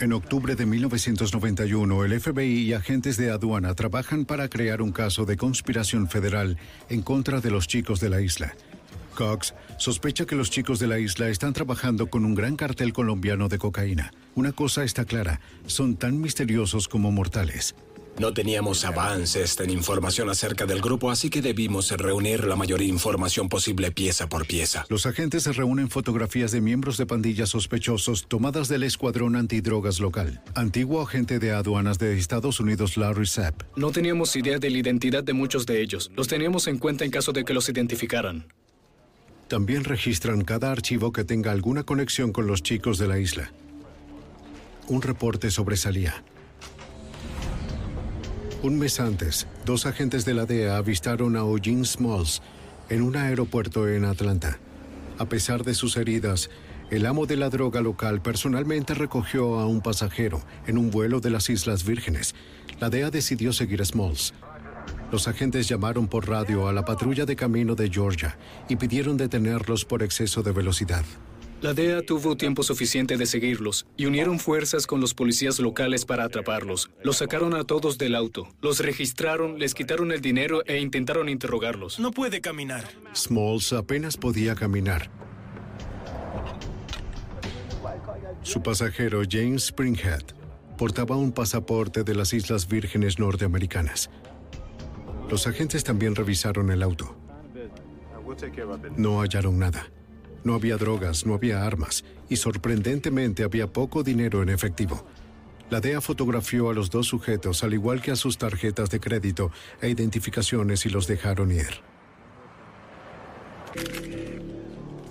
En 0.00 0.12
octubre 0.12 0.54
de 0.54 0.66
1991, 0.66 2.04
el 2.04 2.20
FBI 2.20 2.60
y 2.60 2.72
agentes 2.74 3.16
de 3.16 3.30
aduana 3.30 3.74
trabajan 3.74 4.26
para 4.26 4.48
crear 4.48 4.82
un 4.82 4.92
caso 4.92 5.24
de 5.24 5.38
conspiración 5.38 6.08
federal 6.08 6.58
en 6.90 7.00
contra 7.00 7.40
de 7.40 7.50
los 7.50 7.66
chicos 7.68 8.00
de 8.00 8.10
la 8.10 8.20
isla. 8.20 8.54
Cox 9.20 9.52
sospecha 9.76 10.24
que 10.24 10.34
los 10.34 10.48
chicos 10.48 10.78
de 10.78 10.86
la 10.86 10.98
isla 10.98 11.28
están 11.28 11.52
trabajando 11.52 12.06
con 12.06 12.24
un 12.24 12.34
gran 12.34 12.56
cartel 12.56 12.94
colombiano 12.94 13.48
de 13.50 13.58
cocaína. 13.58 14.14
Una 14.34 14.52
cosa 14.52 14.82
está 14.82 15.04
clara, 15.04 15.42
son 15.66 15.96
tan 15.96 16.22
misteriosos 16.22 16.88
como 16.88 17.12
mortales. 17.12 17.74
No 18.18 18.32
teníamos 18.32 18.84
avances 18.86 19.60
en 19.60 19.70
información 19.70 20.30
acerca 20.30 20.64
del 20.64 20.80
grupo, 20.80 21.10
así 21.10 21.28
que 21.28 21.42
debimos 21.42 21.90
reunir 21.90 22.44
la 22.44 22.56
mayor 22.56 22.80
información 22.80 23.50
posible 23.50 23.90
pieza 23.92 24.26
por 24.26 24.46
pieza. 24.46 24.86
Los 24.88 25.04
agentes 25.04 25.42
se 25.42 25.52
reúnen 25.52 25.90
fotografías 25.90 26.50
de 26.50 26.62
miembros 26.62 26.96
de 26.96 27.04
pandillas 27.04 27.50
sospechosos 27.50 28.26
tomadas 28.26 28.68
del 28.68 28.84
escuadrón 28.84 29.36
antidrogas 29.36 30.00
local. 30.00 30.42
Antiguo 30.54 31.02
agente 31.02 31.38
de 31.38 31.52
aduanas 31.52 31.98
de 31.98 32.18
Estados 32.18 32.58
Unidos 32.58 32.96
Larry 32.96 33.26
Sapp. 33.26 33.62
No 33.76 33.90
teníamos 33.90 34.34
idea 34.34 34.58
de 34.58 34.70
la 34.70 34.78
identidad 34.78 35.22
de 35.22 35.34
muchos 35.34 35.66
de 35.66 35.82
ellos. 35.82 36.10
Los 36.16 36.26
teníamos 36.26 36.66
en 36.68 36.78
cuenta 36.78 37.04
en 37.04 37.10
caso 37.10 37.32
de 37.32 37.44
que 37.44 37.52
los 37.52 37.68
identificaran. 37.68 38.46
También 39.50 39.82
registran 39.82 40.42
cada 40.42 40.70
archivo 40.70 41.10
que 41.10 41.24
tenga 41.24 41.50
alguna 41.50 41.82
conexión 41.82 42.30
con 42.30 42.46
los 42.46 42.62
chicos 42.62 42.98
de 42.98 43.08
la 43.08 43.18
isla. 43.18 43.50
Un 44.86 45.02
reporte 45.02 45.50
sobresalía. 45.50 46.22
Un 48.62 48.78
mes 48.78 49.00
antes, 49.00 49.48
dos 49.66 49.86
agentes 49.86 50.24
de 50.24 50.34
la 50.34 50.46
DEA 50.46 50.76
avistaron 50.76 51.34
a 51.34 51.40
Eugene 51.40 51.84
Smalls 51.84 52.42
en 52.90 53.02
un 53.02 53.16
aeropuerto 53.16 53.88
en 53.88 54.04
Atlanta. 54.04 54.60
A 55.18 55.24
pesar 55.24 55.64
de 55.64 55.74
sus 55.74 55.96
heridas, 55.96 56.48
el 56.92 57.04
amo 57.04 57.26
de 57.26 57.36
la 57.36 57.50
droga 57.50 57.80
local 57.80 58.22
personalmente 58.22 58.94
recogió 58.94 59.58
a 59.58 59.66
un 59.66 59.80
pasajero 59.80 60.40
en 60.68 60.78
un 60.78 60.92
vuelo 60.92 61.18
de 61.18 61.30
las 61.30 61.50
Islas 61.50 61.84
Vírgenes. 61.84 62.36
La 62.78 62.88
DEA 62.88 63.10
decidió 63.10 63.52
seguir 63.52 63.82
a 63.82 63.84
Smalls. 63.84 64.32
Los 65.12 65.26
agentes 65.26 65.68
llamaron 65.68 66.06
por 66.06 66.28
radio 66.28 66.68
a 66.68 66.72
la 66.72 66.84
patrulla 66.84 67.26
de 67.26 67.34
camino 67.34 67.74
de 67.74 67.90
Georgia 67.90 68.38
y 68.68 68.76
pidieron 68.76 69.16
detenerlos 69.16 69.84
por 69.84 70.02
exceso 70.02 70.42
de 70.42 70.52
velocidad. 70.52 71.04
La 71.62 71.74
DEA 71.74 72.00
tuvo 72.06 72.36
tiempo 72.36 72.62
suficiente 72.62 73.18
de 73.18 73.26
seguirlos 73.26 73.86
y 73.96 74.06
unieron 74.06 74.38
fuerzas 74.38 74.86
con 74.86 75.00
los 75.00 75.12
policías 75.12 75.58
locales 75.58 76.06
para 76.06 76.24
atraparlos. 76.24 76.90
Los 77.02 77.18
sacaron 77.18 77.54
a 77.54 77.64
todos 77.64 77.98
del 77.98 78.14
auto, 78.14 78.48
los 78.62 78.78
registraron, 78.78 79.58
les 79.58 79.74
quitaron 79.74 80.10
el 80.10 80.22
dinero 80.22 80.62
e 80.64 80.78
intentaron 80.78 81.28
interrogarlos. 81.28 81.98
No 81.98 82.12
puede 82.12 82.40
caminar. 82.40 82.84
Smalls 83.14 83.74
apenas 83.74 84.16
podía 84.16 84.54
caminar. 84.54 85.10
Su 88.42 88.62
pasajero, 88.62 89.20
James 89.28 89.64
Springhead, 89.64 90.22
portaba 90.78 91.16
un 91.16 91.32
pasaporte 91.32 92.04
de 92.04 92.14
las 92.14 92.32
Islas 92.32 92.68
Vírgenes 92.68 93.18
norteamericanas. 93.18 94.08
Los 95.30 95.46
agentes 95.46 95.84
también 95.84 96.16
revisaron 96.16 96.70
el 96.72 96.82
auto. 96.82 97.16
No 98.96 99.20
hallaron 99.20 99.60
nada. 99.60 99.86
No 100.42 100.54
había 100.54 100.76
drogas, 100.76 101.24
no 101.24 101.34
había 101.34 101.64
armas 101.64 102.04
y 102.28 102.36
sorprendentemente 102.36 103.44
había 103.44 103.72
poco 103.72 104.02
dinero 104.02 104.42
en 104.42 104.48
efectivo. 104.48 105.06
La 105.68 105.80
DEA 105.80 106.00
fotografió 106.00 106.68
a 106.68 106.74
los 106.74 106.90
dos 106.90 107.06
sujetos 107.06 107.62
al 107.62 107.74
igual 107.74 108.02
que 108.02 108.10
a 108.10 108.16
sus 108.16 108.38
tarjetas 108.38 108.90
de 108.90 108.98
crédito 108.98 109.52
e 109.80 109.88
identificaciones 109.88 110.84
y 110.86 110.88
los 110.88 111.06
dejaron 111.06 111.52
ir. 111.52 111.68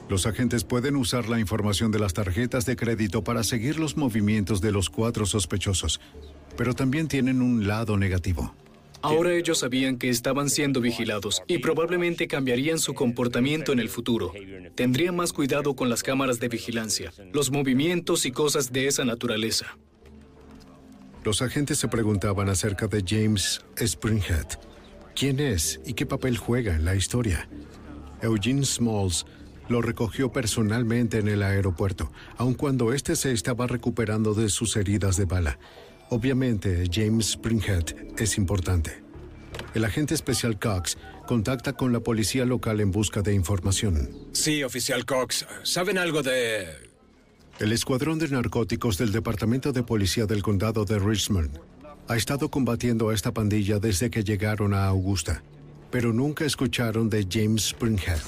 Los 0.09 0.25
agentes 0.25 0.65
pueden 0.65 0.97
usar 0.97 1.29
la 1.29 1.39
información 1.39 1.91
de 1.91 1.99
las 1.99 2.13
tarjetas 2.13 2.65
de 2.65 2.75
crédito 2.75 3.23
para 3.23 3.43
seguir 3.43 3.79
los 3.79 3.95
movimientos 3.95 4.59
de 4.59 4.73
los 4.73 4.89
cuatro 4.89 5.25
sospechosos, 5.25 6.01
pero 6.57 6.73
también 6.73 7.07
tienen 7.07 7.41
un 7.41 7.67
lado 7.67 7.95
negativo. 7.95 8.53
Ahora 9.01 9.33
ellos 9.33 9.59
sabían 9.59 9.97
que 9.97 10.09
estaban 10.09 10.49
siendo 10.49 10.81
vigilados 10.81 11.41
y 11.47 11.59
probablemente 11.59 12.27
cambiarían 12.27 12.79
su 12.79 12.93
comportamiento 12.93 13.71
en 13.71 13.79
el 13.79 13.89
futuro. 13.89 14.33
Tendrían 14.75 15.15
más 15.15 15.31
cuidado 15.31 15.75
con 15.75 15.89
las 15.89 16.03
cámaras 16.03 16.39
de 16.39 16.49
vigilancia, 16.49 17.13
los 17.31 17.51
movimientos 17.51 18.25
y 18.25 18.31
cosas 18.31 18.71
de 18.71 18.87
esa 18.87 19.05
naturaleza. 19.05 19.77
Los 21.23 21.41
agentes 21.41 21.77
se 21.77 21.87
preguntaban 21.87 22.49
acerca 22.49 22.87
de 22.87 23.03
James 23.05 23.61
Springhead. 23.77 24.47
¿Quién 25.15 25.39
es 25.39 25.79
y 25.85 25.93
qué 25.93 26.05
papel 26.05 26.37
juega 26.37 26.75
en 26.75 26.85
la 26.85 26.95
historia? 26.95 27.49
Eugene 28.21 28.65
Smalls 28.65 29.25
lo 29.69 29.81
recogió 29.81 30.31
personalmente 30.31 31.19
en 31.19 31.27
el 31.27 31.43
aeropuerto, 31.43 32.11
aun 32.37 32.53
cuando 32.53 32.91
éste 32.91 33.15
se 33.15 33.31
estaba 33.31 33.67
recuperando 33.67 34.33
de 34.33 34.49
sus 34.49 34.75
heridas 34.75 35.15
de 35.15 35.25
bala. 35.25 35.59
Obviamente, 36.09 36.85
James 36.91 37.31
Springhead 37.31 37.95
es 38.17 38.37
importante. 38.37 39.03
El 39.75 39.85
agente 39.85 40.15
especial 40.15 40.57
Cox 40.59 40.97
contacta 41.27 41.73
con 41.73 41.93
la 41.93 41.99
policía 41.99 42.45
local 42.45 42.81
en 42.81 42.91
busca 42.91 43.21
de 43.21 43.35
información. 43.35 44.09
Sí, 44.31 44.63
oficial 44.63 45.05
Cox. 45.05 45.45
¿Saben 45.63 45.97
algo 45.97 46.23
de...? 46.23 46.67
El 47.59 47.71
escuadrón 47.71 48.17
de 48.17 48.29
narcóticos 48.29 48.97
del 48.97 49.11
Departamento 49.11 49.71
de 49.71 49.83
Policía 49.83 50.25
del 50.25 50.41
Condado 50.41 50.85
de 50.85 50.97
Richmond 50.97 51.59
ha 52.07 52.15
estado 52.15 52.49
combatiendo 52.49 53.09
a 53.09 53.13
esta 53.13 53.31
pandilla 53.31 53.77
desde 53.77 54.09
que 54.09 54.23
llegaron 54.23 54.73
a 54.73 54.87
Augusta, 54.87 55.43
pero 55.91 56.11
nunca 56.11 56.45
escucharon 56.45 57.09
de 57.09 57.27
James 57.29 57.65
Springhead. 57.65 58.19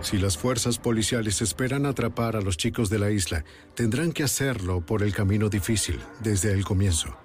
Si 0.00 0.16
las 0.16 0.38
fuerzas 0.38 0.78
policiales 0.78 1.42
esperan 1.42 1.84
atrapar 1.84 2.36
a 2.36 2.40
los 2.40 2.56
chicos 2.56 2.88
de 2.88 2.98
la 2.98 3.10
isla, 3.10 3.44
tendrán 3.74 4.12
que 4.12 4.22
hacerlo 4.22 4.80
por 4.80 5.02
el 5.02 5.12
camino 5.12 5.48
difícil, 5.48 6.00
desde 6.20 6.52
el 6.52 6.64
comienzo. 6.64 7.16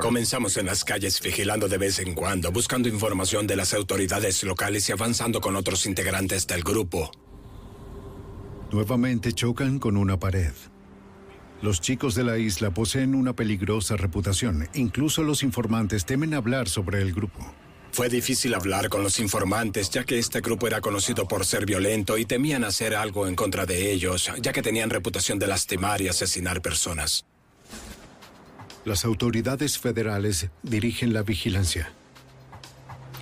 Comenzamos 0.00 0.56
en 0.56 0.66
las 0.66 0.82
calles 0.82 1.20
vigilando 1.20 1.68
de 1.68 1.76
vez 1.76 1.98
en 1.98 2.14
cuando, 2.14 2.50
buscando 2.50 2.88
información 2.88 3.46
de 3.46 3.56
las 3.56 3.74
autoridades 3.74 4.42
locales 4.42 4.88
y 4.88 4.92
avanzando 4.92 5.40
con 5.40 5.56
otros 5.56 5.84
integrantes 5.86 6.46
del 6.46 6.62
grupo. 6.62 7.10
Nuevamente 8.72 9.32
chocan 9.32 9.78
con 9.78 9.96
una 9.96 10.18
pared. 10.18 10.52
Los 11.60 11.80
chicos 11.80 12.14
de 12.14 12.22
la 12.22 12.38
isla 12.38 12.70
poseen 12.70 13.16
una 13.16 13.34
peligrosa 13.34 13.96
reputación. 13.96 14.68
Incluso 14.74 15.24
los 15.24 15.42
informantes 15.42 16.04
temen 16.04 16.34
hablar 16.34 16.68
sobre 16.68 17.02
el 17.02 17.12
grupo. 17.12 17.52
Fue 17.90 18.08
difícil 18.08 18.54
hablar 18.54 18.88
con 18.88 19.02
los 19.02 19.18
informantes, 19.18 19.90
ya 19.90 20.04
que 20.04 20.18
este 20.18 20.40
grupo 20.40 20.68
era 20.68 20.80
conocido 20.80 21.26
por 21.26 21.44
ser 21.44 21.66
violento 21.66 22.16
y 22.16 22.26
temían 22.26 22.62
hacer 22.62 22.94
algo 22.94 23.26
en 23.26 23.34
contra 23.34 23.66
de 23.66 23.90
ellos, 23.90 24.30
ya 24.40 24.52
que 24.52 24.62
tenían 24.62 24.90
reputación 24.90 25.40
de 25.40 25.48
lastimar 25.48 26.00
y 26.00 26.06
asesinar 26.06 26.62
personas. 26.62 27.24
Las 28.84 29.04
autoridades 29.04 29.78
federales 29.78 30.48
dirigen 30.62 31.12
la 31.12 31.22
vigilancia. 31.22 31.92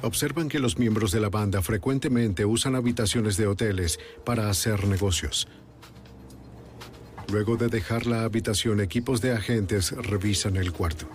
Observan 0.03 0.49
que 0.49 0.59
los 0.59 0.79
miembros 0.79 1.11
de 1.11 1.21
la 1.21 1.31
banda 1.31 1.63
frecuentemente 1.63 2.45
usan 2.45 2.75
habitaciones 2.75 3.39
de 3.39 3.47
hoteles 3.47 3.99
para 4.27 4.51
hacer 4.51 4.87
negocios. 4.87 5.49
Luego 7.28 7.57
de 7.57 7.69
dejar 7.69 8.07
la 8.07 8.23
habitación, 8.23 8.81
equipos 8.81 9.20
de 9.20 9.32
agentes 9.32 9.90
revisan 9.93 10.57
el 10.57 10.73
cuarto. 10.73 11.09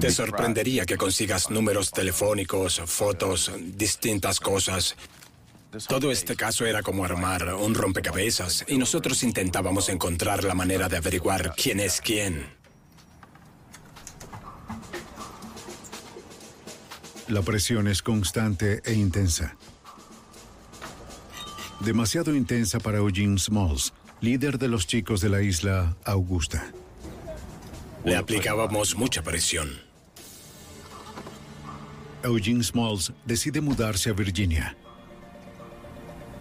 Te 0.00 0.10
sorprendería 0.10 0.84
que 0.84 0.96
consigas 0.96 1.50
números 1.50 1.92
telefónicos, 1.92 2.82
fotos, 2.86 3.52
distintas 3.76 4.40
cosas. 4.40 4.96
Todo 5.88 6.10
este 6.10 6.34
caso 6.34 6.66
era 6.66 6.82
como 6.82 7.04
armar 7.04 7.54
un 7.54 7.74
rompecabezas 7.74 8.64
y 8.68 8.76
nosotros 8.76 9.22
intentábamos 9.22 9.88
encontrar 9.88 10.42
la 10.44 10.54
manera 10.54 10.88
de 10.88 10.96
averiguar 10.96 11.54
quién 11.56 11.80
es 11.80 12.00
quién. 12.00 12.46
La 17.28 17.42
presión 17.42 17.88
es 17.88 18.02
constante 18.02 18.82
e 18.84 18.92
intensa. 18.92 19.56
Demasiado 21.80 22.34
intensa 22.34 22.80
para 22.80 22.98
Eugene 22.98 23.38
Smalls, 23.38 23.92
líder 24.24 24.58
de 24.58 24.68
los 24.68 24.86
chicos 24.86 25.20
de 25.20 25.28
la 25.28 25.42
isla 25.42 25.96
Augusta. 26.04 26.72
Le 28.04 28.16
aplicábamos 28.16 28.96
mucha 28.96 29.22
presión. 29.22 29.68
Eugene 32.22 32.64
Smalls 32.64 33.12
decide 33.26 33.60
mudarse 33.60 34.08
a 34.08 34.14
Virginia. 34.14 34.76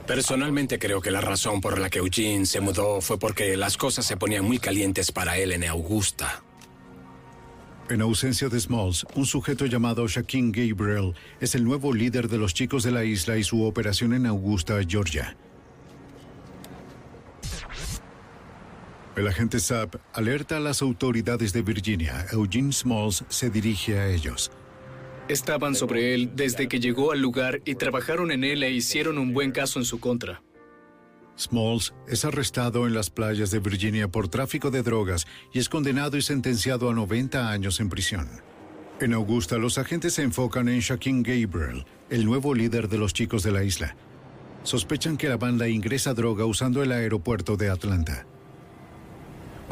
Personalmente 0.07 0.80
creo 0.80 1.01
que 1.01 1.11
la 1.11 1.19
razón 1.22 1.60
por 1.60 1.77
la 1.77 1.89
que 1.89 1.99
Eugene 1.99 2.45
se 2.45 2.61
mudó 2.61 3.01
fue 3.01 3.19
porque 3.19 3.57
las 3.57 3.76
cosas 3.76 4.05
se 4.05 4.15
ponían 4.15 4.45
muy 4.45 4.60
calientes 4.60 5.11
para 5.11 5.38
él 5.38 5.51
en 5.51 5.65
Augusta. 5.65 6.41
En 7.89 8.01
ausencia 8.01 8.47
de 8.47 8.60
Smalls, 8.60 9.05
un 9.15 9.26
sujeto 9.26 9.65
llamado 9.65 10.07
Shaquin 10.07 10.53
Gabriel 10.53 11.14
es 11.41 11.53
el 11.53 11.65
nuevo 11.65 11.93
líder 11.93 12.30
de 12.30 12.38
los 12.38 12.53
chicos 12.53 12.84
de 12.84 12.91
la 12.91 13.03
isla 13.03 13.38
y 13.38 13.43
su 13.43 13.64
operación 13.64 14.14
en 14.14 14.26
Augusta, 14.26 14.80
Georgia. 14.88 15.35
El 19.15 19.27
agente 19.27 19.60
Sapp 19.60 19.95
alerta 20.14 20.57
a 20.57 20.60
las 20.60 20.81
autoridades 20.81 21.53
de 21.53 21.61
Virginia. 21.61 22.26
Eugene 22.31 22.73
Smalls 22.73 23.23
se 23.30 23.52
dirige 23.52 23.99
a 23.99 24.07
ellos. 24.07 24.52
Estaban 25.27 25.76
sobre 25.76 26.15
él 26.15 26.31
desde 26.35 26.68
que 26.68 26.80
llegó 26.80 27.11
al 27.11 27.22
lugar 27.22 27.61
y 27.64 27.76
trabajaron 27.76 28.31
en 28.31 28.44
él 28.44 28.64
e 28.64 28.72
hicieron 28.72 29.19
un 29.19 29.31
buen 29.31 29.52
caso 29.52 29.77
en 29.77 29.85
su 29.85 29.99
contra. 29.99 30.41
Smalls 31.38 31.94
es 32.07 32.26
arrestado 32.26 32.88
en 32.88 32.95
las 32.95 33.11
playas 33.11 33.52
de 33.52 33.60
Virginia 33.60 34.07
por 34.07 34.30
tráfico 34.30 34.72
de 34.72 34.81
drogas 34.81 35.27
y 35.53 35.60
es 35.60 35.69
condenado 35.69 36.18
y 36.18 36.23
sentenciado 36.23 36.90
a 36.90 36.94
90 36.94 37.52
años 37.52 37.80
en 37.80 37.90
prisión. 37.90 38.27
En 38.99 39.14
Augusta, 39.14 39.57
los 39.57 39.77
agentes 39.77 40.15
se 40.15 40.23
enfocan 40.23 40.69
en 40.69 40.80
Shaquin 40.80 41.22
Gabriel, 41.22 41.85
el 42.10 42.26
nuevo 42.26 42.56
líder 42.56 42.90
de 42.90 42.98
los 42.98 43.14
chicos 43.14 43.44
de 43.44 43.52
la 43.52 43.64
isla. 43.64 43.95
Sospechan 44.64 45.18
que 45.18 45.30
la 45.30 45.38
banda 45.38 45.68
ingresa 45.68 46.14
droga 46.14 46.45
usando 46.45 46.81
el 46.81 46.91
aeropuerto 46.91 47.57
de 47.57 47.69
Atlanta. 47.69 48.26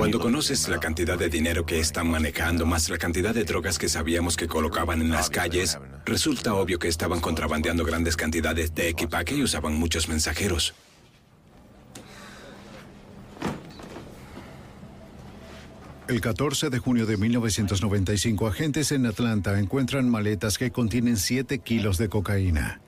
Cuando 0.02 0.20
conoces 0.20 0.68
la 0.68 0.80
cantidad 0.80 1.16
de 1.16 1.30
dinero 1.30 1.64
que 1.64 1.80
están 1.80 2.10
manejando, 2.10 2.66
más 2.66 2.90
la 2.90 2.98
cantidad 2.98 3.36
de 3.36 3.44
drogas 3.44 3.78
que 3.78 3.88
sabíamos 3.88 4.36
que 4.36 4.48
colocaban 4.48 5.00
en 5.00 5.12
las 5.12 5.30
calles, 5.30 5.78
resulta 6.06 6.56
obvio 6.56 6.80
que 6.80 6.88
estaban 6.88 7.20
contrabandeando 7.20 7.86
grandes 7.86 8.18
cantidades 8.18 8.74
de 8.74 8.90
equipaje 8.90 9.36
y 9.36 9.44
usaban 9.44 9.76
muchos 9.76 10.10
mensajeros. 10.10 10.74
El 16.08 16.20
14 16.20 16.72
de 16.72 16.80
junio 16.80 17.06
de 17.06 17.18
1995, 17.18 18.48
agentes 18.48 18.92
en 18.92 19.06
Atlanta 19.06 19.60
encuentran 19.60 20.10
maletas 20.10 20.58
que 20.58 20.72
contienen 20.72 21.16
7 21.16 21.60
kilos 21.60 22.00
de 22.00 22.10
cocaína. 22.10 22.82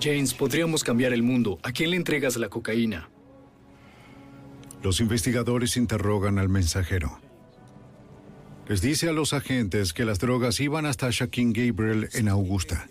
James, 0.00 0.32
podríamos 0.32 0.82
cambiar 0.82 1.12
el 1.12 1.22
mundo. 1.22 1.58
¿A 1.62 1.70
quién 1.70 1.90
le 1.90 1.96
entregas 1.96 2.38
la 2.38 2.48
cocaína? 2.48 3.11
Los 4.82 5.00
investigadores 5.00 5.76
interrogan 5.76 6.38
al 6.38 6.48
mensajero. 6.48 7.20
Les 8.68 8.80
dice 8.80 9.08
a 9.08 9.12
los 9.12 9.32
agentes 9.32 9.92
que 9.92 10.04
las 10.04 10.18
drogas 10.18 10.58
iban 10.60 10.86
hasta 10.86 11.08
Shaquin 11.10 11.52
Gabriel 11.52 12.08
en 12.14 12.28
Augusta. 12.28 12.88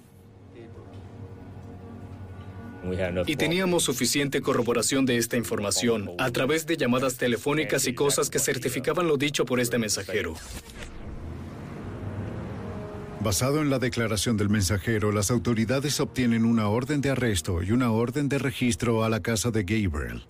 Y 3.27 3.35
teníamos 3.35 3.83
suficiente 3.83 4.41
corroboración 4.41 5.05
de 5.05 5.17
esta 5.17 5.37
información 5.37 6.11
a 6.17 6.31
través 6.31 6.65
de 6.65 6.77
llamadas 6.77 7.17
telefónicas 7.17 7.85
y 7.87 7.93
cosas 7.93 8.29
que 8.29 8.39
certificaban 8.39 9.07
lo 9.07 9.17
dicho 9.17 9.45
por 9.45 9.59
este 9.59 9.77
mensajero. 9.77 10.33
Basado 13.19 13.61
en 13.61 13.69
la 13.69 13.77
declaración 13.77 14.35
del 14.35 14.49
mensajero, 14.49 15.11
las 15.11 15.29
autoridades 15.29 15.99
obtienen 15.99 16.43
una 16.43 16.69
orden 16.69 17.01
de 17.01 17.11
arresto 17.11 17.61
y 17.61 17.71
una 17.71 17.91
orden 17.91 18.29
de 18.29 18.39
registro 18.39 19.03
a 19.03 19.09
la 19.09 19.19
casa 19.19 19.51
de 19.51 19.63
Gabriel. 19.63 20.23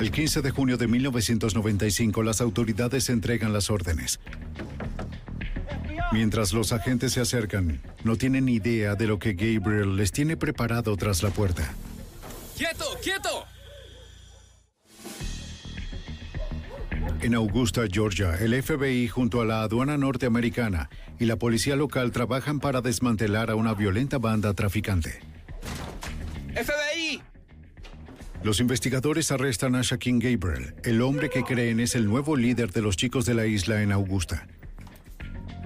El 0.00 0.10
15 0.10 0.40
de 0.40 0.50
junio 0.50 0.78
de 0.78 0.88
1995, 0.88 2.22
las 2.22 2.40
autoridades 2.40 3.10
entregan 3.10 3.52
las 3.52 3.68
órdenes. 3.68 4.18
Mientras 6.10 6.54
los 6.54 6.72
agentes 6.72 7.12
se 7.12 7.20
acercan, 7.20 7.82
no 8.02 8.16
tienen 8.16 8.48
idea 8.48 8.94
de 8.94 9.06
lo 9.06 9.18
que 9.18 9.34
Gabriel 9.34 9.96
les 9.96 10.10
tiene 10.10 10.38
preparado 10.38 10.96
tras 10.96 11.22
la 11.22 11.28
puerta. 11.28 11.74
¡Quieto, 12.56 12.86
quieto! 13.02 13.44
En 17.20 17.34
Augusta, 17.34 17.82
Georgia, 17.86 18.36
el 18.36 18.62
FBI 18.62 19.06
junto 19.06 19.42
a 19.42 19.44
la 19.44 19.60
aduana 19.60 19.98
norteamericana 19.98 20.88
y 21.18 21.26
la 21.26 21.36
policía 21.36 21.76
local 21.76 22.10
trabajan 22.10 22.58
para 22.58 22.80
desmantelar 22.80 23.50
a 23.50 23.54
una 23.54 23.74
violenta 23.74 24.16
banda 24.16 24.54
traficante. 24.54 25.20
¡FBI! 26.54 27.29
Los 28.42 28.58
investigadores 28.58 29.30
arrestan 29.32 29.74
a 29.74 29.82
Shaquin 29.82 30.18
Gabriel, 30.18 30.74
el 30.84 31.02
hombre 31.02 31.28
que 31.28 31.42
creen 31.42 31.78
es 31.78 31.94
el 31.94 32.06
nuevo 32.06 32.36
líder 32.36 32.72
de 32.72 32.80
los 32.80 32.96
chicos 32.96 33.26
de 33.26 33.34
la 33.34 33.44
isla 33.44 33.82
en 33.82 33.92
Augusta. 33.92 34.46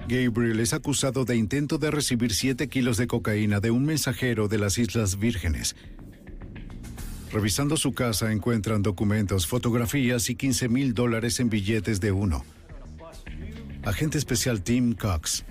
Gabriel 0.09 0.59
es 0.59 0.73
acusado 0.73 1.23
de 1.23 1.37
intento 1.37 1.77
de 1.77 1.89
recibir 1.89 2.33
7 2.33 2.67
kilos 2.67 2.97
de 2.97 3.07
cocaína 3.07 3.61
de 3.61 3.71
un 3.71 3.85
mensajero 3.85 4.49
de 4.49 4.57
las 4.57 4.77
Islas 4.77 5.17
Vírgenes. 5.17 5.75
Revisando 7.31 7.77
su 7.77 7.93
casa 7.93 8.31
encuentran 8.33 8.83
documentos, 8.83 9.47
fotografías 9.47 10.29
y 10.29 10.35
15 10.35 10.67
mil 10.67 10.93
dólares 10.93 11.39
en 11.39 11.49
billetes 11.49 12.01
de 12.01 12.11
uno. 12.11 12.45
Agente 13.83 14.17
especial 14.17 14.61
Tim 14.63 14.93
Cox. 14.93 15.45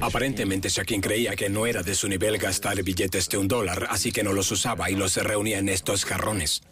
Aparentemente 0.00 0.68
Shaquin 0.68 1.00
creía 1.00 1.36
que 1.36 1.48
no 1.48 1.66
era 1.66 1.82
de 1.82 1.94
su 1.94 2.08
nivel 2.08 2.38
gastar 2.38 2.82
billetes 2.82 3.28
de 3.28 3.38
un 3.38 3.48
dólar, 3.48 3.86
así 3.90 4.12
que 4.12 4.22
no 4.22 4.32
los 4.32 4.50
usaba 4.50 4.90
y 4.90 4.96
los 4.96 5.16
reunía 5.16 5.58
en 5.58 5.68
estos 5.68 6.04
jarrones. 6.04 6.62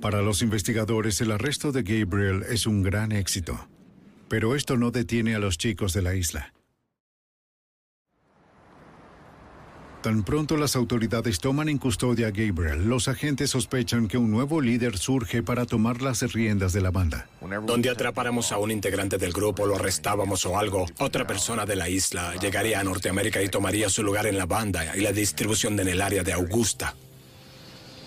Para 0.00 0.20
los 0.20 0.42
investigadores, 0.42 1.20
el 1.20 1.32
arresto 1.32 1.72
de 1.72 1.82
Gabriel 1.82 2.44
es 2.48 2.66
un 2.66 2.82
gran 2.82 3.12
éxito. 3.12 3.68
Pero 4.28 4.54
esto 4.54 4.76
no 4.76 4.90
detiene 4.90 5.34
a 5.34 5.38
los 5.38 5.58
chicos 5.58 5.92
de 5.92 6.02
la 6.02 6.14
isla. 6.14 6.52
Tan 10.04 10.22
pronto 10.22 10.58
las 10.58 10.76
autoridades 10.76 11.40
toman 11.40 11.70
en 11.70 11.78
custodia 11.78 12.26
a 12.26 12.30
Gabriel, 12.30 12.84
los 12.84 13.08
agentes 13.08 13.48
sospechan 13.52 14.06
que 14.06 14.18
un 14.18 14.30
nuevo 14.30 14.60
líder 14.60 14.98
surge 14.98 15.42
para 15.42 15.64
tomar 15.64 16.02
las 16.02 16.30
riendas 16.34 16.74
de 16.74 16.82
la 16.82 16.90
banda. 16.90 17.26
Donde 17.66 17.88
atrapáramos 17.88 18.52
a 18.52 18.58
un 18.58 18.70
integrante 18.70 19.16
del 19.16 19.32
grupo, 19.32 19.64
lo 19.64 19.76
arrestábamos 19.76 20.44
o 20.44 20.58
algo, 20.58 20.84
otra 20.98 21.26
persona 21.26 21.64
de 21.64 21.76
la 21.76 21.88
isla 21.88 22.34
llegaría 22.36 22.80
a 22.80 22.84
Norteamérica 22.84 23.42
y 23.42 23.48
tomaría 23.48 23.88
su 23.88 24.02
lugar 24.02 24.26
en 24.26 24.36
la 24.36 24.44
banda 24.44 24.94
y 24.94 25.00
la 25.00 25.12
distribución 25.12 25.80
en 25.80 25.88
el 25.88 26.02
área 26.02 26.22
de 26.22 26.34
Augusta. 26.34 26.94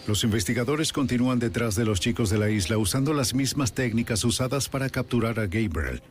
Los 0.05 0.23
investigadores 0.23 0.93
continúan 0.93 1.39
detrás 1.39 1.73
de 1.73 1.85
los 1.85 1.99
chicos 1.99 2.29
de 2.29 2.37
la 2.37 2.51
isla 2.51 2.77
usando 2.77 3.11
las 3.11 3.33
mismas 3.33 3.73
técnicas 3.73 4.23
usadas 4.23 4.69
para 4.69 4.91
capturar 4.91 5.39
a 5.39 5.47
Gabriel, 5.47 6.03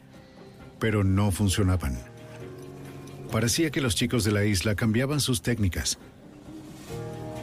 pero 0.81 1.05
no 1.05 1.31
funcionaban. 1.31 2.16
Parecía 3.31 3.71
que 3.71 3.81
los 3.81 3.95
chicos 3.95 4.25
de 4.25 4.33
la 4.33 4.45
isla 4.45 4.75
cambiaban 4.75 5.21
sus 5.21 5.43
técnicas. 5.43 5.99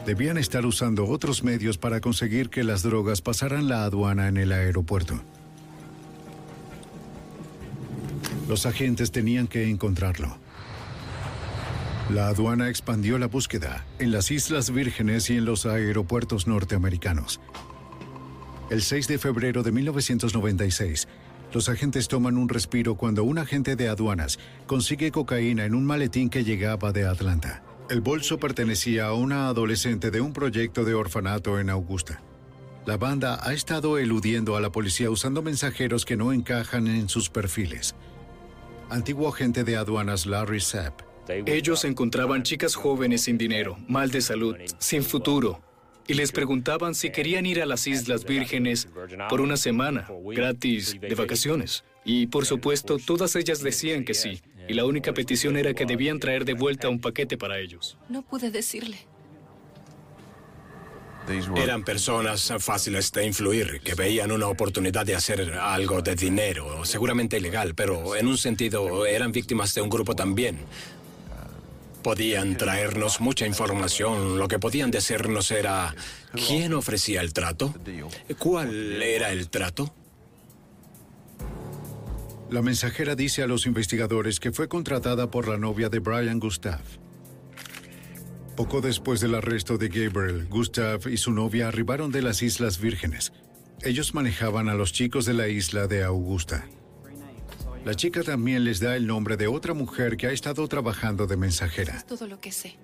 Debían 0.06 0.36
estar 0.36 0.66
usando 0.66 1.06
otros 1.06 1.42
medios 1.42 1.78
para 1.78 2.00
conseguir 2.00 2.50
que 2.50 2.64
las 2.64 2.82
drogas 2.82 3.22
pasaran 3.22 3.68
la 3.68 3.84
aduana 3.84 4.28
en 4.28 4.36
el 4.36 4.52
aeropuerto. 4.52 5.20
Los 8.48 8.66
agentes 8.66 9.10
tenían 9.10 9.46
que 9.46 9.70
encontrarlo. 9.70 10.36
La 12.10 12.28
aduana 12.28 12.68
expandió 12.68 13.16
la 13.18 13.28
búsqueda 13.28 13.86
en 13.98 14.12
las 14.12 14.30
Islas 14.30 14.70
Vírgenes 14.70 15.30
y 15.30 15.38
en 15.38 15.46
los 15.46 15.64
aeropuertos 15.64 16.46
norteamericanos. 16.46 17.40
El 18.68 18.82
6 18.82 19.08
de 19.08 19.18
febrero 19.18 19.62
de 19.62 19.72
1996, 19.72 21.08
los 21.54 21.68
agentes 21.68 22.08
toman 22.08 22.36
un 22.36 22.48
respiro 22.48 22.96
cuando 22.96 23.22
un 23.22 23.38
agente 23.38 23.76
de 23.76 23.88
aduanas 23.88 24.40
consigue 24.66 25.12
cocaína 25.12 25.64
en 25.64 25.74
un 25.74 25.86
maletín 25.86 26.28
que 26.28 26.42
llegaba 26.42 26.90
de 26.90 27.06
Atlanta. 27.06 27.62
El 27.88 28.00
bolso 28.00 28.38
pertenecía 28.38 29.06
a 29.06 29.14
una 29.14 29.46
adolescente 29.46 30.10
de 30.10 30.20
un 30.20 30.32
proyecto 30.32 30.84
de 30.84 30.94
orfanato 30.94 31.60
en 31.60 31.70
Augusta. 31.70 32.20
La 32.86 32.96
banda 32.96 33.38
ha 33.40 33.52
estado 33.54 33.98
eludiendo 33.98 34.56
a 34.56 34.60
la 34.60 34.72
policía 34.72 35.10
usando 35.10 35.42
mensajeros 35.42 36.04
que 36.04 36.16
no 36.16 36.32
encajan 36.32 36.88
en 36.88 37.08
sus 37.08 37.30
perfiles. 37.30 37.94
Antiguo 38.90 39.28
agente 39.28 39.62
de 39.62 39.76
aduanas 39.76 40.26
Larry 40.26 40.60
Sapp. 40.60 41.02
Ellos 41.28 41.84
encontraban 41.84 42.42
chicas 42.42 42.74
jóvenes 42.74 43.22
sin 43.22 43.38
dinero, 43.38 43.78
mal 43.88 44.10
de 44.10 44.20
salud, 44.20 44.56
sin 44.78 45.02
futuro, 45.02 45.62
y 46.06 46.14
les 46.14 46.32
preguntaban 46.32 46.94
si 46.94 47.10
querían 47.10 47.46
ir 47.46 47.62
a 47.62 47.66
las 47.66 47.86
Islas 47.86 48.24
Vírgenes 48.24 48.88
por 49.28 49.40
una 49.40 49.56
semana, 49.56 50.08
gratis, 50.24 50.96
de 51.00 51.14
vacaciones. 51.14 51.84
Y 52.04 52.26
por 52.26 52.44
supuesto, 52.46 52.98
todas 52.98 53.34
ellas 53.36 53.60
decían 53.60 54.04
que 54.04 54.14
sí, 54.14 54.42
y 54.68 54.74
la 54.74 54.84
única 54.84 55.12
petición 55.14 55.56
era 55.56 55.74
que 55.74 55.86
debían 55.86 56.20
traer 56.20 56.44
de 56.44 56.54
vuelta 56.54 56.88
un 56.88 57.00
paquete 57.00 57.38
para 57.38 57.58
ellos. 57.58 57.96
No 58.08 58.22
pude 58.22 58.50
decirle. 58.50 58.98
Eran 61.56 61.84
personas 61.84 62.52
fáciles 62.58 63.10
de 63.10 63.26
influir, 63.26 63.80
que 63.82 63.94
veían 63.94 64.30
una 64.30 64.46
oportunidad 64.46 65.06
de 65.06 65.14
hacer 65.14 65.54
algo 65.54 66.02
de 66.02 66.14
dinero, 66.14 66.84
seguramente 66.84 67.38
ilegal, 67.38 67.74
pero 67.74 68.14
en 68.14 68.28
un 68.28 68.36
sentido 68.36 69.06
eran 69.06 69.32
víctimas 69.32 69.74
de 69.74 69.80
un 69.80 69.88
grupo 69.88 70.14
también. 70.14 70.58
Podían 72.04 72.58
traernos 72.58 73.22
mucha 73.22 73.46
información. 73.46 74.38
Lo 74.38 74.46
que 74.46 74.58
podían 74.58 74.90
decirnos 74.90 75.50
era 75.50 75.94
quién 76.46 76.74
ofrecía 76.74 77.22
el 77.22 77.32
trato, 77.32 77.74
cuál 78.38 79.02
era 79.02 79.32
el 79.32 79.48
trato. 79.48 79.92
La 82.50 82.60
mensajera 82.60 83.16
dice 83.16 83.42
a 83.42 83.46
los 83.46 83.64
investigadores 83.64 84.38
que 84.38 84.52
fue 84.52 84.68
contratada 84.68 85.30
por 85.30 85.48
la 85.48 85.56
novia 85.56 85.88
de 85.88 85.98
Brian 85.98 86.38
Gustav. 86.38 86.82
Poco 88.54 88.82
después 88.82 89.20
del 89.20 89.34
arresto 89.34 89.78
de 89.78 89.88
Gabriel, 89.88 90.46
Gustav 90.50 91.08
y 91.08 91.16
su 91.16 91.32
novia 91.32 91.68
arribaron 91.68 92.12
de 92.12 92.20
las 92.20 92.42
Islas 92.42 92.78
Vírgenes. 92.78 93.32
Ellos 93.80 94.12
manejaban 94.12 94.68
a 94.68 94.74
los 94.74 94.92
chicos 94.92 95.24
de 95.24 95.32
la 95.32 95.48
isla 95.48 95.86
de 95.86 96.04
Augusta. 96.04 96.66
La 97.84 97.94
chica 97.94 98.22
también 98.22 98.64
les 98.64 98.80
da 98.80 98.96
el 98.96 99.06
nombre 99.06 99.36
de 99.36 99.46
otra 99.46 99.74
mujer 99.74 100.16
que 100.16 100.26
ha 100.26 100.32
estado 100.32 100.66
trabajando 100.68 101.26
de 101.26 101.36
mensajera. 101.36 101.96
Es 101.96 102.06
todo 102.06 102.26
lo 102.26 102.40
que 102.40 102.50
sé. 102.50 102.76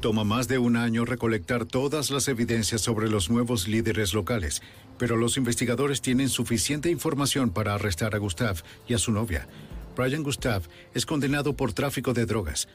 Toma 0.00 0.24
más 0.24 0.46
de 0.46 0.58
un 0.58 0.76
año 0.76 1.06
recolectar 1.06 1.64
todas 1.64 2.10
las 2.10 2.28
evidencias 2.28 2.82
sobre 2.82 3.08
los 3.08 3.30
nuevos 3.30 3.68
líderes 3.68 4.12
locales, 4.12 4.60
pero 4.98 5.16
los 5.16 5.38
investigadores 5.38 6.02
tienen 6.02 6.28
suficiente 6.28 6.90
información 6.90 7.50
para 7.50 7.74
arrestar 7.74 8.14
a 8.14 8.18
Gustav 8.18 8.62
y 8.86 8.94
a 8.94 8.98
su 8.98 9.10
novia. 9.10 9.48
Brian 9.96 10.22
Gustav 10.22 10.62
es 10.92 11.06
condenado 11.06 11.54
por 11.54 11.72
tráfico 11.72 12.12
de 12.12 12.26
drogas. 12.26 12.68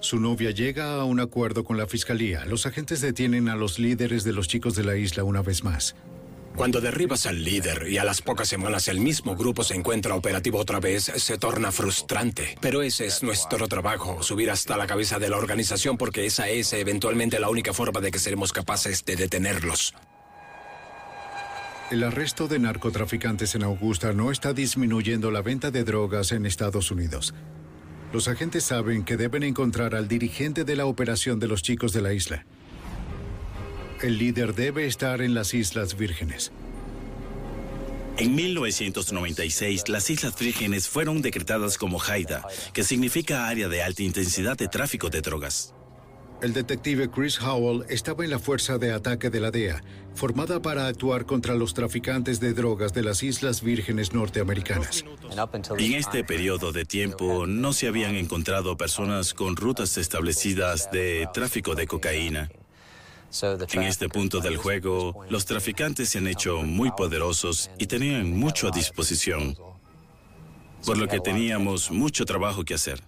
Su 0.00 0.20
novia 0.20 0.52
llega 0.52 0.94
a 1.00 1.04
un 1.04 1.18
acuerdo 1.18 1.64
con 1.64 1.76
la 1.78 1.86
fiscalía. 1.88 2.44
Los 2.44 2.64
agentes 2.66 3.00
detienen 3.00 3.48
a 3.48 3.56
los 3.56 3.80
líderes 3.80 4.22
de 4.22 4.32
los 4.32 4.46
chicos 4.46 4.76
de 4.76 4.84
la 4.84 4.96
isla 4.96 5.24
una 5.24 5.42
vez 5.42 5.64
más. 5.64 5.96
Cuando 6.56 6.80
derribas 6.80 7.26
al 7.26 7.44
líder 7.44 7.86
y 7.86 7.98
a 7.98 8.04
las 8.04 8.22
pocas 8.22 8.48
semanas 8.48 8.88
el 8.88 8.98
mismo 8.98 9.36
grupo 9.36 9.62
se 9.62 9.74
encuentra 9.74 10.14
operativo 10.14 10.58
otra 10.58 10.80
vez, 10.80 11.04
se 11.04 11.36
torna 11.36 11.70
frustrante. 11.70 12.56
Pero 12.62 12.80
ese 12.80 13.04
es 13.04 13.22
nuestro 13.22 13.68
trabajo, 13.68 14.22
subir 14.22 14.50
hasta 14.50 14.78
la 14.78 14.86
cabeza 14.86 15.18
de 15.18 15.28
la 15.28 15.36
organización 15.36 15.98
porque 15.98 16.24
esa 16.24 16.48
es 16.48 16.72
eventualmente 16.72 17.38
la 17.38 17.50
única 17.50 17.74
forma 17.74 18.00
de 18.00 18.10
que 18.10 18.18
seremos 18.18 18.54
capaces 18.54 19.04
de 19.04 19.16
detenerlos. 19.16 19.94
El 21.90 22.02
arresto 22.02 22.48
de 22.48 22.58
narcotraficantes 22.58 23.54
en 23.54 23.62
Augusta 23.62 24.14
no 24.14 24.32
está 24.32 24.54
disminuyendo 24.54 25.30
la 25.30 25.42
venta 25.42 25.70
de 25.70 25.84
drogas 25.84 26.32
en 26.32 26.46
Estados 26.46 26.90
Unidos. 26.90 27.34
Los 28.14 28.28
agentes 28.28 28.64
saben 28.64 29.04
que 29.04 29.18
deben 29.18 29.42
encontrar 29.42 29.94
al 29.94 30.08
dirigente 30.08 30.64
de 30.64 30.74
la 30.74 30.86
operación 30.86 31.38
de 31.38 31.48
los 31.48 31.62
chicos 31.62 31.92
de 31.92 32.00
la 32.00 32.14
isla. 32.14 32.46
El 34.06 34.18
líder 34.18 34.54
debe 34.54 34.86
estar 34.86 35.20
en 35.20 35.34
las 35.34 35.52
Islas 35.52 35.96
Vírgenes. 35.96 36.52
En 38.18 38.36
1996, 38.36 39.88
las 39.88 40.08
Islas 40.10 40.38
Vírgenes 40.38 40.88
fueron 40.88 41.22
decretadas 41.22 41.76
como 41.76 42.00
Haida, 42.00 42.46
que 42.72 42.84
significa 42.84 43.48
área 43.48 43.66
de 43.66 43.82
alta 43.82 44.04
intensidad 44.04 44.56
de 44.56 44.68
tráfico 44.68 45.10
de 45.10 45.22
drogas. 45.22 45.74
El 46.40 46.52
detective 46.52 47.10
Chris 47.10 47.42
Howell 47.42 47.84
estaba 47.88 48.22
en 48.22 48.30
la 48.30 48.38
fuerza 48.38 48.78
de 48.78 48.92
ataque 48.92 49.28
de 49.28 49.40
la 49.40 49.50
DEA, 49.50 49.82
formada 50.14 50.62
para 50.62 50.86
actuar 50.86 51.26
contra 51.26 51.56
los 51.56 51.74
traficantes 51.74 52.38
de 52.38 52.54
drogas 52.54 52.94
de 52.94 53.02
las 53.02 53.24
Islas 53.24 53.60
Vírgenes 53.60 54.12
norteamericanas. 54.12 55.04
En 55.78 55.94
este 55.94 56.22
periodo 56.22 56.70
de 56.70 56.84
tiempo 56.84 57.48
no 57.48 57.72
se 57.72 57.88
habían 57.88 58.14
encontrado 58.14 58.76
personas 58.76 59.34
con 59.34 59.56
rutas 59.56 59.98
establecidas 59.98 60.92
de 60.92 61.28
tráfico 61.34 61.74
de 61.74 61.88
cocaína. 61.88 62.52
En 63.72 63.82
este 63.82 64.08
punto 64.08 64.40
del 64.40 64.56
juego, 64.56 65.24
los 65.28 65.44
traficantes 65.44 66.10
se 66.10 66.18
han 66.18 66.26
hecho 66.26 66.62
muy 66.62 66.90
poderosos 66.92 67.70
y 67.78 67.86
tenían 67.86 68.32
mucho 68.32 68.68
a 68.68 68.70
disposición, 68.70 69.56
por 70.84 70.96
lo 70.96 71.08
que 71.08 71.20
teníamos 71.20 71.90
mucho 71.90 72.24
trabajo 72.24 72.64
que 72.64 72.74
hacer. 72.74 73.02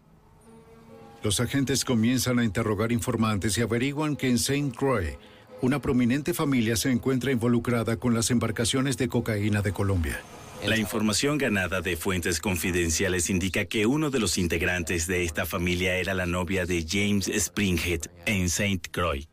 Los 1.22 1.40
agentes 1.40 1.84
comienzan 1.84 2.38
a 2.38 2.44
interrogar 2.44 2.92
informantes 2.92 3.58
y 3.58 3.62
averiguan 3.62 4.16
que 4.16 4.28
en 4.28 4.36
St. 4.36 4.72
Croix, 4.76 5.16
una 5.60 5.80
prominente 5.80 6.34
familia 6.34 6.76
se 6.76 6.90
encuentra 6.90 7.32
involucrada 7.32 7.96
con 7.96 8.14
las 8.14 8.30
embarcaciones 8.30 8.96
de 8.96 9.08
cocaína 9.08 9.62
de 9.62 9.72
Colombia. 9.72 10.20
La 10.64 10.76
información 10.76 11.38
ganada 11.38 11.80
de 11.80 11.96
fuentes 11.96 12.40
confidenciales 12.40 13.30
indica 13.30 13.64
que 13.64 13.86
uno 13.86 14.10
de 14.10 14.18
los 14.18 14.38
integrantes 14.38 15.06
de 15.06 15.24
esta 15.24 15.46
familia 15.46 15.96
era 15.96 16.14
la 16.14 16.26
novia 16.26 16.66
de 16.66 16.84
James 16.88 17.28
Springhead 17.28 18.02
en 18.26 18.44
St. 18.44 18.90
Croix. 18.90 19.28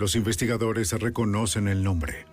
Los 0.00 0.16
investigadores 0.16 0.92
reconocen 0.92 1.68
el 1.68 1.84
nombre. 1.84 2.24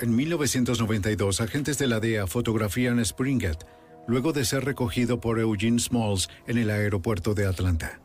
En 0.00 0.16
1992, 0.16 1.42
agentes 1.42 1.76
de 1.76 1.86
la 1.86 2.00
DEA 2.00 2.26
fotografían 2.26 3.00
a 3.00 3.04
Springett 3.04 3.66
luego 4.08 4.32
de 4.32 4.46
ser 4.46 4.64
recogido 4.64 5.20
por 5.20 5.38
Eugene 5.40 5.78
Smalls 5.78 6.30
en 6.46 6.56
el 6.56 6.70
aeropuerto 6.70 7.34
de 7.34 7.46
Atlanta. 7.46 8.00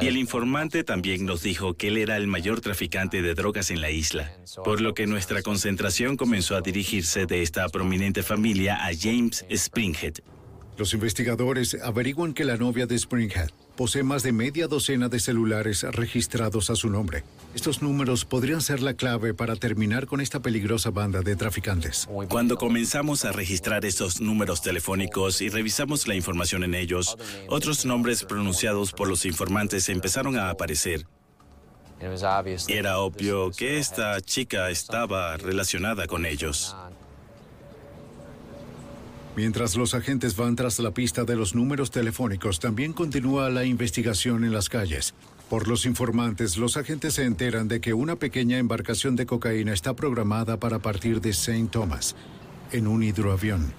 Y 0.00 0.06
el 0.06 0.16
informante 0.16 0.84
también 0.84 1.26
nos 1.26 1.42
dijo 1.42 1.74
que 1.74 1.88
él 1.88 1.96
era 1.96 2.18
el 2.18 2.28
mayor 2.28 2.60
traficante 2.60 3.20
de 3.20 3.34
drogas 3.34 3.72
en 3.72 3.80
la 3.80 3.90
isla, 3.90 4.32
por 4.64 4.80
lo 4.80 4.94
que 4.94 5.08
nuestra 5.08 5.42
concentración 5.42 6.16
comenzó 6.16 6.54
a 6.54 6.60
dirigirse 6.60 7.26
de 7.26 7.42
esta 7.42 7.68
prominente 7.68 8.22
familia 8.22 8.76
a 8.86 8.90
James 8.96 9.44
Springhead. 9.50 10.18
Los 10.78 10.94
investigadores 10.94 11.76
averiguan 11.82 12.32
que 12.32 12.44
la 12.44 12.56
novia 12.56 12.86
de 12.86 12.94
Springhead 12.94 13.50
posee 13.76 14.02
más 14.02 14.22
de 14.22 14.32
media 14.32 14.68
docena 14.68 15.08
de 15.08 15.20
celulares 15.20 15.82
registrados 15.82 16.70
a 16.70 16.76
su 16.76 16.88
nombre. 16.90 17.24
Estos 17.54 17.82
números 17.82 18.24
podrían 18.24 18.60
ser 18.60 18.80
la 18.82 18.94
clave 18.94 19.34
para 19.34 19.56
terminar 19.56 20.06
con 20.06 20.20
esta 20.20 20.40
peligrosa 20.40 20.90
banda 20.90 21.22
de 21.22 21.36
traficantes. 21.36 22.08
Cuando 22.28 22.56
comenzamos 22.56 23.24
a 23.24 23.32
registrar 23.32 23.84
estos 23.84 24.20
números 24.20 24.62
telefónicos 24.62 25.40
y 25.40 25.48
revisamos 25.48 26.06
la 26.06 26.14
información 26.14 26.64
en 26.64 26.74
ellos, 26.74 27.16
otros 27.48 27.84
nombres 27.84 28.24
pronunciados 28.24 28.92
por 28.92 29.08
los 29.08 29.24
informantes 29.24 29.88
empezaron 29.88 30.36
a 30.36 30.50
aparecer. 30.50 31.06
Era 32.68 32.98
obvio 32.98 33.50
que 33.50 33.78
esta 33.78 34.20
chica 34.20 34.70
estaba 34.70 35.36
relacionada 35.36 36.06
con 36.06 36.26
ellos. 36.26 36.76
Mientras 39.36 39.74
los 39.74 39.94
agentes 39.94 40.36
van 40.36 40.54
tras 40.54 40.78
la 40.78 40.92
pista 40.92 41.24
de 41.24 41.34
los 41.34 41.56
números 41.56 41.90
telefónicos, 41.90 42.60
también 42.60 42.92
continúa 42.92 43.50
la 43.50 43.64
investigación 43.64 44.44
en 44.44 44.52
las 44.52 44.68
calles. 44.68 45.12
Por 45.50 45.66
los 45.66 45.86
informantes, 45.86 46.56
los 46.56 46.76
agentes 46.76 47.14
se 47.14 47.24
enteran 47.24 47.66
de 47.66 47.80
que 47.80 47.94
una 47.94 48.14
pequeña 48.14 48.58
embarcación 48.58 49.16
de 49.16 49.26
cocaína 49.26 49.72
está 49.72 49.94
programada 49.94 50.60
para 50.60 50.78
partir 50.78 51.20
de 51.20 51.30
St. 51.30 51.66
Thomas, 51.72 52.14
en 52.70 52.86
un 52.86 53.02
hidroavión. 53.02 53.72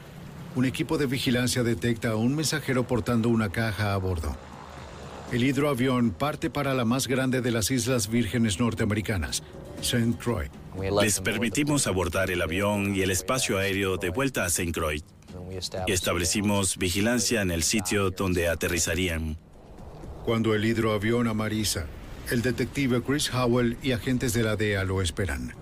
Un 0.56 0.65
equipo 0.65 0.98
de 0.98 1.06
vigilancia 1.06 1.64
detecta 1.64 2.10
a 2.10 2.15
un 2.18 2.36
mensajero 2.36 2.86
portando 2.86 3.30
una 3.30 3.49
caja 3.49 3.94
a 3.94 3.98
bordo. 3.98 4.36
El 5.32 5.44
hidroavión 5.44 6.11
parte 6.11 6.49
para 6.49 6.73
la 6.73 6.84
más 6.84 7.07
grande 7.07 7.41
de 7.41 7.52
las 7.52 7.72
Islas 7.72 8.10
Vírgenes 8.10 8.60
norteamericanas, 8.60 9.41
St. 9.82 10.15
Croix. 10.19 10.52
Les 11.02 11.22
permitimos 11.22 11.88
abordar 11.88 12.30
el 12.30 12.41
avión 12.41 12.94
y 12.94 13.02
el 13.02 13.10
espacio 13.10 13.57
aéreo 13.57 13.95
de 13.95 14.10
vuelta 14.10 14.44
a 14.44 14.48
St. 14.48 14.73
Croix 14.73 15.02
y 15.88 15.91
establecimos 15.91 16.78
vigilancia 16.78 17.41
en 17.41 17.52
el 17.52 17.64
sitio 17.64 18.12
donde 18.12 18.48
aterrizarían. 18.48 19.38
Cuando 20.24 20.56
el 20.56 20.66
hidroavión 20.66 21.28
amariza, 21.28 21.86
el 22.32 22.41
detective 22.41 23.02
Chris 23.02 23.32
Howell 23.34 23.78
y 23.84 23.91
agentes 23.91 24.34
de 24.34 24.44
la 24.44 24.56
DEA 24.56 24.84
lo 24.84 25.02
esperan. 25.02 25.53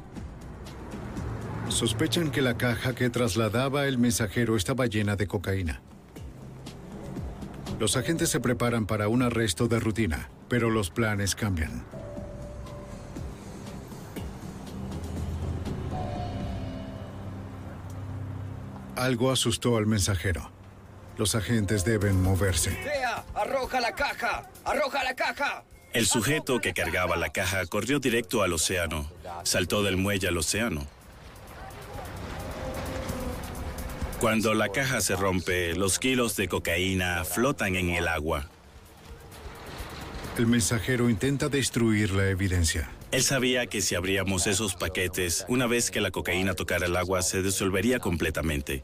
Sospechan 1.70 2.32
que 2.32 2.42
la 2.42 2.58
caja 2.58 2.96
que 2.96 3.10
trasladaba 3.10 3.88
el 3.88 3.98
mensajero 3.98 4.56
estaba 4.56 4.86
llena 4.86 5.16
de 5.16 5.28
cocaína. 5.28 5.82
Los 7.80 7.98
agentes 7.98 8.30
se 8.30 8.40
preparan 8.40 8.86
para 8.86 9.08
un 9.08 9.24
arresto 9.24 9.68
de 9.68 9.80
rutina, 9.80 10.30
pero 10.48 10.70
los 10.70 10.90
planes 10.90 11.36
cambian. 11.36 11.84
Algo 19.04 19.34
asustó 19.34 19.76
al 19.76 19.86
mensajero. 19.86 20.50
Los 21.18 21.36
agentes 21.36 21.84
deben 21.84 22.22
moverse. 22.22 22.74
¡Arroja 23.36 23.82
la 23.82 23.94
caja! 23.94 24.50
¡Arroja 24.64 25.04
la 25.04 25.14
caja! 25.14 25.66
El 25.92 26.08
sujeto 26.08 26.62
que 26.62 26.74
cargaba 26.74 27.18
la 27.18 27.30
caja 27.30 27.66
corrió 27.66 28.00
directo 28.00 28.44
al 28.44 28.54
océano. 28.54 29.12
Saltó 29.44 29.84
del 29.84 29.98
muelle 29.98 30.30
al 30.30 30.38
océano. 30.38 30.88
Cuando 34.22 34.54
la 34.54 34.70
caja 34.70 35.02
se 35.02 35.18
rompe, 35.18 35.76
los 35.76 36.00
kilos 36.00 36.38
de 36.38 36.48
cocaína 36.48 37.26
flotan 37.26 37.76
en 37.76 37.90
el 37.90 38.08
agua. 38.08 38.48
El 40.38 40.48
mensajero 40.48 41.10
intenta 41.10 41.50
destruir 41.50 42.12
la 42.12 42.30
evidencia. 42.30 42.90
Él 43.14 43.22
sabía 43.22 43.68
que 43.68 43.82
si 43.82 43.94
abríamos 43.94 44.48
esos 44.48 44.74
paquetes, 44.74 45.46
una 45.48 45.68
vez 45.68 45.92
que 45.92 46.02
la 46.02 46.10
cocaína 46.10 46.56
tocara 46.56 46.88
el 46.88 46.98
agua, 46.98 47.22
se 47.22 47.44
disolvería 47.44 48.00
completamente. 48.00 48.84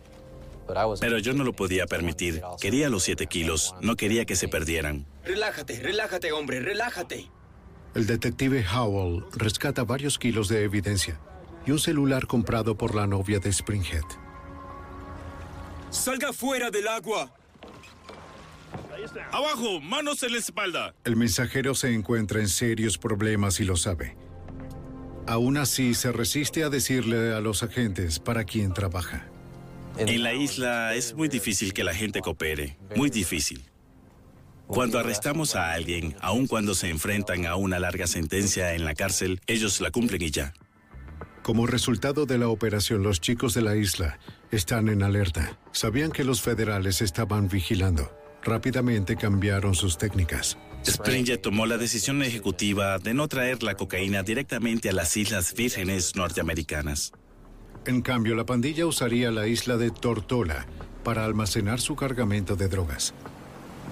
Pero 1.00 1.18
yo 1.18 1.34
no 1.34 1.44
lo 1.44 1.54
podía 1.54 1.88
permitir. 1.88 2.44
Quería 2.62 2.90
los 2.90 3.02
siete 3.02 3.26
kilos, 3.26 3.74
no 3.82 3.96
quería 3.96 4.26
que 4.26 4.36
se 4.36 4.48
perdieran. 4.48 5.08
Relájate, 5.26 5.80
relájate, 5.80 6.32
hombre, 6.32 6.60
relájate. 6.60 7.32
El 7.96 8.06
detective 8.06 8.64
Howell 8.72 9.26
rescata 9.32 9.84
varios 9.84 10.20
kilos 10.20 10.48
de 10.48 10.64
evidencia 10.64 11.20
y 11.66 11.72
un 11.72 11.80
celular 11.80 12.28
comprado 12.28 12.78
por 12.78 12.94
la 12.94 13.08
novia 13.08 13.40
de 13.40 13.52
Springhead. 13.52 14.06
¡Salga 15.90 16.34
fuera 16.34 16.70
del 16.70 16.88
agua! 16.88 17.34
¡Abajo! 19.32 19.82
¡Manos 19.82 20.22
en 20.22 20.34
la 20.34 20.38
espalda! 20.38 20.94
El 21.04 21.16
mensajero 21.16 21.74
se 21.74 21.92
encuentra 21.94 22.40
en 22.42 22.48
serios 22.48 23.00
problemas 23.00 23.60
y 23.60 23.64
lo 23.64 23.76
sabe. 23.76 24.16
Aún 25.30 25.58
así, 25.58 25.94
se 25.94 26.12
resiste 26.12 26.64
a 26.64 26.72
decirle 26.72 27.36
a 27.36 27.40
los 27.40 27.62
agentes 27.62 28.18
para 28.18 28.46
quién 28.46 28.74
trabaja. 28.74 29.28
En 29.96 30.24
la 30.24 30.34
isla 30.34 30.96
es 30.96 31.14
muy 31.14 31.28
difícil 31.28 31.72
que 31.72 31.84
la 31.84 31.94
gente 31.94 32.20
coopere, 32.20 32.80
muy 32.96 33.12
difícil. 33.12 33.64
Cuando 34.66 34.98
arrestamos 34.98 35.56
a 35.56 35.72
alguien, 35.74 36.16
aun 36.20 36.48
cuando 36.48 36.74
se 36.74 36.90
enfrentan 36.90 37.46
a 37.46 37.58
una 37.58 37.78
larga 37.78 38.08
sentencia 38.08 38.74
en 38.74 38.86
la 38.86 38.96
cárcel, 38.96 39.40
ellos 39.46 39.82
la 39.82 39.92
cumplen 39.92 40.24
y 40.24 40.32
ya. 40.32 40.52
Como 41.44 41.68
resultado 41.68 42.26
de 42.26 42.40
la 42.40 42.48
operación, 42.48 43.04
los 43.04 43.22
chicos 43.22 43.54
de 43.54 43.62
la 43.62 43.76
isla 43.76 44.18
están 44.50 44.90
en 44.90 45.04
alerta. 45.04 45.60
Sabían 45.74 46.12
que 46.12 46.24
los 46.24 46.42
federales 46.42 47.04
estaban 47.04 47.50
vigilando. 47.50 48.12
Rápidamente 48.42 49.16
cambiaron 49.16 49.76
sus 49.76 50.00
técnicas. 50.00 50.58
Springer 50.86 51.38
tomó 51.38 51.66
la 51.66 51.78
decisión 51.78 52.24
ejecutiva 52.24 52.98
de 53.00 53.14
no 53.14 53.28
traer 53.28 53.64
la 53.64 53.76
cocaína 53.76 54.24
directamente 54.24 54.90
a 54.90 54.94
las 54.94 55.16
Islas 55.18 55.54
Vírgenes 55.54 56.16
norteamericanas. 56.16 57.12
En 57.86 58.02
cambio, 58.02 58.36
la 58.36 58.46
pandilla 58.46 58.86
usaría 58.86 59.32
la 59.32 59.48
isla 59.48 59.78
de 59.78 59.92
Tortola 59.92 60.66
para 61.04 61.26
almacenar 61.26 61.80
su 61.80 61.96
cargamento 61.96 62.56
de 62.56 62.68
drogas. 62.68 63.14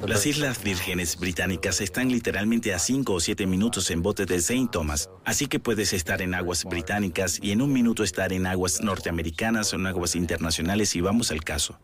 Las 0.05 0.27
Islas 0.27 0.63
Vírgenes 0.63 1.17
Británicas 1.17 1.81
están 1.81 2.09
literalmente 2.09 2.73
a 2.73 2.79
5 2.79 3.13
o 3.13 3.19
7 3.19 3.47
minutos 3.47 3.89
en 3.89 4.03
bote 4.03 4.25
de 4.25 4.35
St. 4.35 4.69
Thomas, 4.71 5.09
así 5.25 5.47
que 5.47 5.59
puedes 5.59 5.91
estar 5.91 6.21
en 6.21 6.35
aguas 6.35 6.65
británicas 6.65 7.39
y 7.41 7.51
en 7.51 7.63
un 7.63 7.73
minuto 7.73 8.03
estar 8.03 8.31
en 8.31 8.45
aguas 8.45 8.81
norteamericanas 8.81 9.73
o 9.73 9.77
en 9.77 9.87
aguas 9.87 10.15
internacionales 10.15 10.95
y 10.95 11.01
vamos 11.01 11.31
al 11.31 11.43
caso. 11.43 11.79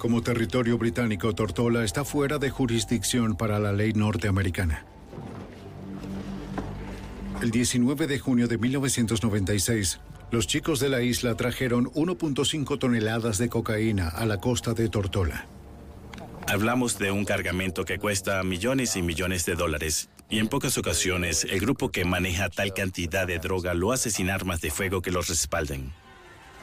Como 0.00 0.22
territorio 0.22 0.78
británico, 0.78 1.34
Tortola 1.34 1.84
está 1.84 2.06
fuera 2.06 2.38
de 2.38 2.48
jurisdicción 2.48 3.36
para 3.36 3.58
la 3.58 3.70
ley 3.70 3.92
norteamericana. 3.92 4.86
El 7.42 7.50
19 7.50 8.06
de 8.06 8.18
junio 8.18 8.48
de 8.48 8.56
1996, 8.56 10.00
los 10.30 10.46
chicos 10.46 10.80
de 10.80 10.88
la 10.88 11.02
isla 11.02 11.34
trajeron 11.34 11.92
1.5 11.92 12.78
toneladas 12.78 13.36
de 13.36 13.50
cocaína 13.50 14.08
a 14.08 14.24
la 14.24 14.38
costa 14.38 14.72
de 14.72 14.88
Tortola. 14.88 15.46
Hablamos 16.48 16.98
de 16.98 17.10
un 17.10 17.26
cargamento 17.26 17.84
que 17.84 17.98
cuesta 17.98 18.42
millones 18.42 18.96
y 18.96 19.02
millones 19.02 19.44
de 19.44 19.54
dólares, 19.54 20.08
y 20.30 20.38
en 20.38 20.48
pocas 20.48 20.78
ocasiones 20.78 21.44
el 21.44 21.60
grupo 21.60 21.90
que 21.90 22.06
maneja 22.06 22.48
tal 22.48 22.72
cantidad 22.72 23.26
de 23.26 23.38
droga 23.38 23.74
lo 23.74 23.92
hace 23.92 24.08
sin 24.08 24.30
armas 24.30 24.62
de 24.62 24.70
fuego 24.70 25.02
que 25.02 25.10
los 25.10 25.28
respalden. 25.28 25.92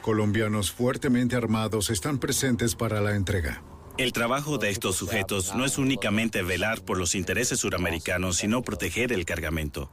Colombianos 0.08 0.72
fuertemente 0.72 1.36
armados 1.36 1.90
están 1.90 2.16
presentes 2.16 2.74
para 2.74 3.02
la 3.02 3.14
entrega. 3.14 3.62
El 3.98 4.14
trabajo 4.14 4.56
de 4.56 4.70
estos 4.70 4.96
sujetos 4.96 5.54
no 5.54 5.66
es 5.66 5.76
únicamente 5.76 6.40
velar 6.40 6.80
por 6.80 6.96
los 6.96 7.14
intereses 7.14 7.60
suramericanos, 7.60 8.38
sino 8.38 8.62
proteger 8.62 9.12
el 9.12 9.26
cargamento. 9.26 9.90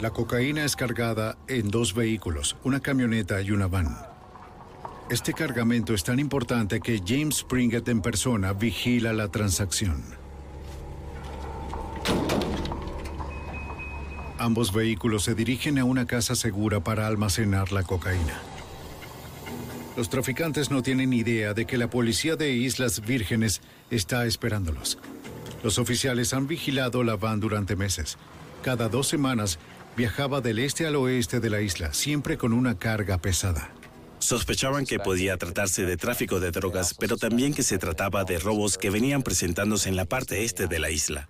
La 0.00 0.10
cocaína 0.10 0.64
es 0.64 0.74
cargada 0.74 1.38
en 1.46 1.70
dos 1.70 1.94
vehículos, 1.94 2.56
una 2.64 2.80
camioneta 2.80 3.40
y 3.40 3.52
una 3.52 3.68
van. 3.68 3.96
Este 5.10 5.32
cargamento 5.32 5.94
es 5.94 6.02
tan 6.02 6.18
importante 6.18 6.80
que 6.80 7.00
James 7.06 7.36
Springett 7.36 7.86
en 7.86 8.02
persona 8.02 8.52
vigila 8.52 9.12
la 9.12 9.28
transacción. 9.28 10.02
Ambos 14.38 14.72
vehículos 14.72 15.22
se 15.22 15.36
dirigen 15.36 15.78
a 15.78 15.84
una 15.84 16.04
casa 16.08 16.34
segura 16.34 16.80
para 16.80 17.06
almacenar 17.06 17.70
la 17.70 17.84
cocaína. 17.84 18.42
Los 19.96 20.10
traficantes 20.10 20.70
no 20.70 20.82
tienen 20.82 21.14
idea 21.14 21.54
de 21.54 21.64
que 21.64 21.78
la 21.78 21.88
policía 21.88 22.36
de 22.36 22.52
Islas 22.52 23.00
Vírgenes 23.00 23.62
está 23.90 24.26
esperándolos. 24.26 24.98
Los 25.62 25.78
oficiales 25.78 26.34
han 26.34 26.46
vigilado 26.46 27.02
la 27.02 27.16
van 27.16 27.40
durante 27.40 27.76
meses. 27.76 28.18
Cada 28.62 28.90
dos 28.90 29.08
semanas 29.08 29.58
viajaba 29.96 30.42
del 30.42 30.58
este 30.58 30.86
al 30.86 30.96
oeste 30.96 31.40
de 31.40 31.48
la 31.48 31.62
isla, 31.62 31.94
siempre 31.94 32.36
con 32.36 32.52
una 32.52 32.78
carga 32.78 33.16
pesada. 33.16 33.70
Sospechaban 34.18 34.84
que 34.84 34.98
podía 34.98 35.38
tratarse 35.38 35.86
de 35.86 35.96
tráfico 35.96 36.40
de 36.40 36.50
drogas, 36.50 36.94
pero 36.94 37.16
también 37.16 37.54
que 37.54 37.62
se 37.62 37.78
trataba 37.78 38.24
de 38.24 38.38
robos 38.38 38.76
que 38.76 38.90
venían 38.90 39.22
presentándose 39.22 39.88
en 39.88 39.96
la 39.96 40.04
parte 40.04 40.44
este 40.44 40.66
de 40.66 40.78
la 40.78 40.90
isla. 40.90 41.28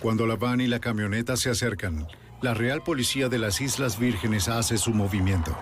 Cuando 0.00 0.26
la 0.26 0.36
van 0.36 0.60
y 0.60 0.66
la 0.66 0.80
camioneta 0.80 1.38
se 1.38 1.48
acercan, 1.48 2.06
la 2.42 2.52
Real 2.52 2.82
Policía 2.82 3.30
de 3.30 3.38
las 3.38 3.62
Islas 3.62 3.98
Vírgenes 3.98 4.48
hace 4.48 4.76
su 4.76 4.90
movimiento. 4.90 5.56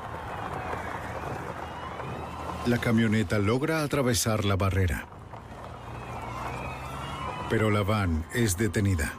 La 2.66 2.78
camioneta 2.78 3.40
logra 3.40 3.82
atravesar 3.82 4.44
la 4.44 4.54
barrera. 4.54 5.08
Pero 7.50 7.70
la 7.70 7.82
van 7.82 8.24
es 8.32 8.56
detenida. 8.56 9.12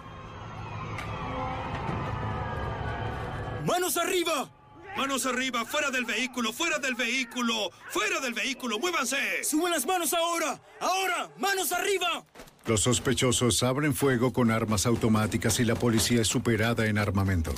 ¡Manos 3.66 3.98
arriba! 3.98 4.50
¡Manos 4.96 5.26
arriba! 5.26 5.66
¡Fuera 5.66 5.92
del 5.92 6.06
vehículo! 6.06 6.54
¡Fuera 6.54 6.80
del 6.80 6.96
vehículo! 6.96 7.70
¡Fuera 7.90 8.22
del 8.22 8.34
vehículo! 8.34 8.80
¡Muévanse! 8.80 9.44
¡Suban 9.44 9.72
las 9.72 9.86
manos 9.86 10.14
ahora! 10.14 10.62
¡Ahora! 10.80 11.30
¡Manos 11.38 11.74
arriba! 11.74 12.24
Los 12.66 12.82
sospechosos 12.82 13.62
abren 13.62 13.94
fuego 13.94 14.32
con 14.32 14.52
armas 14.52 14.86
automáticas 14.86 15.60
y 15.60 15.66
la 15.66 15.76
policía 15.76 16.22
es 16.22 16.30
superada 16.30 16.86
en 16.86 16.98
armamento. 16.98 17.54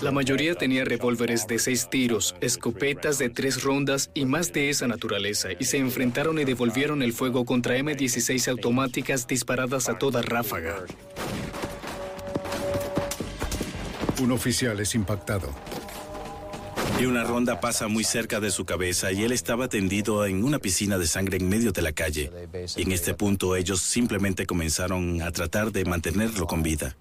La 0.00 0.12
mayoría 0.12 0.54
tenía 0.54 0.84
revólveres 0.84 1.46
de 1.46 1.58
seis 1.58 1.88
tiros, 1.90 2.34
escopetas 2.40 3.18
de 3.18 3.28
tres 3.28 3.62
rondas 3.62 4.10
y 4.14 4.24
más 4.24 4.52
de 4.52 4.70
esa 4.70 4.86
naturaleza, 4.86 5.48
y 5.58 5.64
se 5.64 5.76
enfrentaron 5.76 6.38
y 6.38 6.44
devolvieron 6.44 7.02
el 7.02 7.12
fuego 7.12 7.44
contra 7.44 7.76
M16 7.76 8.48
automáticas 8.48 9.26
disparadas 9.26 9.90
a 9.90 9.98
toda 9.98 10.22
ráfaga. 10.22 10.84
Un 14.22 14.32
oficial 14.32 14.80
es 14.80 14.94
impactado. 14.94 15.52
Y 16.98 17.04
una 17.04 17.24
ronda 17.24 17.60
pasa 17.60 17.88
muy 17.88 18.04
cerca 18.04 18.40
de 18.40 18.50
su 18.50 18.64
cabeza 18.64 19.12
y 19.12 19.24
él 19.24 19.32
estaba 19.32 19.68
tendido 19.68 20.24
en 20.24 20.44
una 20.44 20.60
piscina 20.60 20.96
de 20.96 21.06
sangre 21.06 21.36
en 21.36 21.48
medio 21.48 21.72
de 21.72 21.82
la 21.82 21.92
calle. 21.92 22.30
Y 22.76 22.82
en 22.82 22.92
este 22.92 23.12
punto 23.12 23.56
ellos 23.56 23.82
simplemente 23.82 24.46
comenzaron 24.46 25.20
a 25.20 25.30
tratar 25.32 25.72
de 25.72 25.84
mantenerlo 25.84 26.46
con 26.46 26.62
vida. 26.62 26.96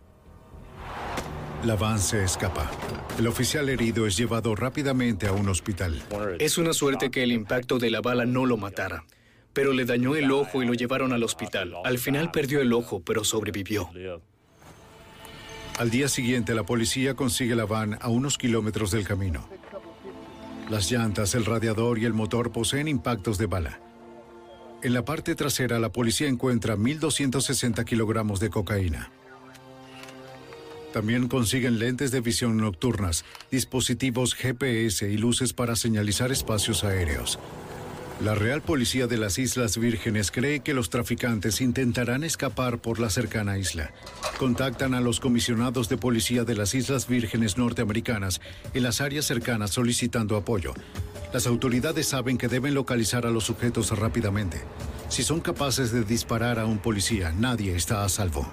La 1.63 1.77
van 1.77 1.97
se 1.97 2.21
escapa. 2.25 2.69
El 3.17 3.25
oficial 3.25 3.69
herido 3.69 4.05
es 4.05 4.17
llevado 4.17 4.53
rápidamente 4.53 5.27
a 5.27 5.31
un 5.31 5.47
hospital. 5.47 6.03
Es 6.39 6.57
una 6.57 6.73
suerte 6.73 7.09
que 7.09 7.23
el 7.23 7.31
impacto 7.31 7.79
de 7.79 7.89
la 7.89 8.01
bala 8.01 8.25
no 8.25 8.45
lo 8.45 8.57
matara, 8.57 9.05
pero 9.53 9.71
le 9.71 9.85
dañó 9.85 10.17
el 10.17 10.29
ojo 10.31 10.61
y 10.61 10.65
lo 10.65 10.73
llevaron 10.73 11.13
al 11.13 11.23
hospital. 11.23 11.73
Al 11.85 11.99
final 11.99 12.31
perdió 12.31 12.59
el 12.59 12.73
ojo, 12.73 13.01
pero 13.01 13.23
sobrevivió. 13.23 13.89
Al 15.79 15.89
día 15.89 16.09
siguiente, 16.09 16.53
la 16.53 16.65
policía 16.65 17.13
consigue 17.13 17.55
la 17.55 17.65
van 17.65 17.97
a 18.01 18.09
unos 18.09 18.37
kilómetros 18.37 18.91
del 18.91 19.07
camino. 19.07 19.47
Las 20.69 20.91
llantas, 20.91 21.33
el 21.33 21.45
radiador 21.45 21.97
y 21.97 22.03
el 22.03 22.13
motor 22.13 22.51
poseen 22.51 22.89
impactos 22.89 23.37
de 23.37 23.45
bala. 23.45 23.79
En 24.81 24.93
la 24.93 25.05
parte 25.05 25.33
trasera, 25.33 25.79
la 25.79 25.93
policía 25.93 26.27
encuentra 26.27 26.75
1.260 26.75 27.85
kilogramos 27.85 28.41
de 28.41 28.49
cocaína. 28.49 29.11
También 30.93 31.27
consiguen 31.27 31.79
lentes 31.79 32.11
de 32.11 32.21
visión 32.21 32.55
nocturnas, 32.57 33.25
dispositivos 33.49 34.35
GPS 34.35 35.09
y 35.09 35.17
luces 35.17 35.51
para 35.51 35.75
señalizar 35.75 36.31
espacios 36.31 36.83
aéreos. 36.83 37.39
La 38.21 38.35
Real 38.35 38.61
Policía 38.61 39.07
de 39.07 39.17
las 39.17 39.39
Islas 39.39 39.79
Vírgenes 39.79 40.29
cree 40.29 40.59
que 40.59 40.75
los 40.75 40.91
traficantes 40.91 41.61
intentarán 41.61 42.23
escapar 42.23 42.77
por 42.77 42.99
la 42.99 43.09
cercana 43.09 43.57
isla. 43.57 43.91
Contactan 44.37 44.93
a 44.93 45.01
los 45.01 45.19
comisionados 45.19 45.89
de 45.89 45.97
policía 45.97 46.43
de 46.43 46.55
las 46.55 46.75
Islas 46.75 47.07
Vírgenes 47.07 47.57
norteamericanas 47.57 48.39
en 48.75 48.83
las 48.83 49.01
áreas 49.01 49.25
cercanas 49.25 49.71
solicitando 49.71 50.37
apoyo. 50.37 50.75
Las 51.33 51.47
autoridades 51.47 52.07
saben 52.07 52.37
que 52.37 52.47
deben 52.47 52.75
localizar 52.75 53.25
a 53.25 53.31
los 53.31 53.45
sujetos 53.45 53.89
rápidamente. 53.97 54.61
Si 55.09 55.23
son 55.23 55.41
capaces 55.41 55.91
de 55.91 56.03
disparar 56.03 56.59
a 56.59 56.67
un 56.67 56.77
policía, 56.77 57.33
nadie 57.35 57.75
está 57.75 58.05
a 58.05 58.09
salvo. 58.09 58.47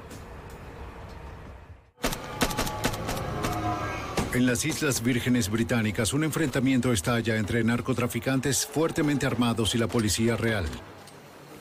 En 4.41 4.47
las 4.47 4.65
Islas 4.65 5.03
Vírgenes 5.03 5.51
Británicas, 5.51 6.15
un 6.15 6.25
enfrentamiento 6.25 6.95
estalla 6.95 7.37
entre 7.37 7.63
narcotraficantes 7.63 8.65
fuertemente 8.65 9.27
armados 9.27 9.75
y 9.75 9.79
la 9.79 9.87
policía 9.87 10.35
real. 10.35 10.65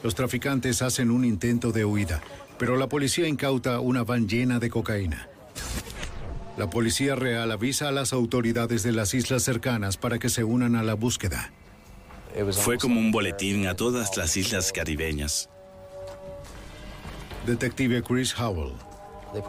Los 0.01 0.15
traficantes 0.15 0.81
hacen 0.81 1.11
un 1.11 1.25
intento 1.25 1.73
de 1.73 1.83
huida, 1.83 2.21
pero 2.57 2.77
la 2.77 2.87
policía 2.87 3.27
incauta 3.27 3.81
una 3.81 4.05
van 4.05 4.29
llena 4.29 4.59
de 4.59 4.69
cocaína. 4.69 5.27
La 6.57 6.69
policía 6.69 7.15
real 7.15 7.51
avisa 7.51 7.89
a 7.89 7.91
las 7.91 8.13
autoridades 8.13 8.81
de 8.81 8.93
las 8.93 9.13
islas 9.13 9.43
cercanas 9.43 9.97
para 9.97 10.17
que 10.17 10.29
se 10.29 10.45
unan 10.45 10.77
a 10.77 10.81
la 10.81 10.93
búsqueda. 10.93 11.51
Fue 12.53 12.77
como 12.77 13.01
un 13.01 13.11
boletín 13.11 13.67
a 13.67 13.75
todas 13.75 14.15
las 14.15 14.37
islas 14.37 14.71
caribeñas. 14.71 15.49
Detective 17.45 18.01
Chris 18.03 18.33
Howell. 18.39 18.71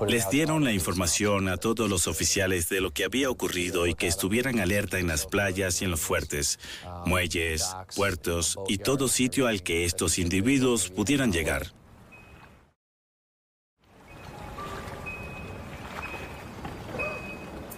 Les 0.07 0.28
dieron 0.28 0.65
la 0.65 0.73
información 0.73 1.48
a 1.48 1.57
todos 1.57 1.89
los 1.89 2.07
oficiales 2.07 2.69
de 2.69 2.81
lo 2.81 2.90
que 2.90 3.05
había 3.05 3.31
ocurrido 3.31 3.86
y 3.86 3.94
que 3.94 4.07
estuvieran 4.07 4.61
alerta 4.61 4.98
en 4.98 5.07
las 5.07 5.27
playas 5.27 5.81
y 5.81 5.85
en 5.85 5.90
los 5.90 6.01
fuertes, 6.01 6.59
muelles, 7.07 7.65
puertos 7.97 8.59
y 8.69 8.78
todo 8.78 9.09
sitio 9.09 9.47
al 9.47 9.62
que 9.62 9.85
estos 9.85 10.19
individuos 10.19 10.90
pudieran 10.90 11.32
llegar. 11.32 11.73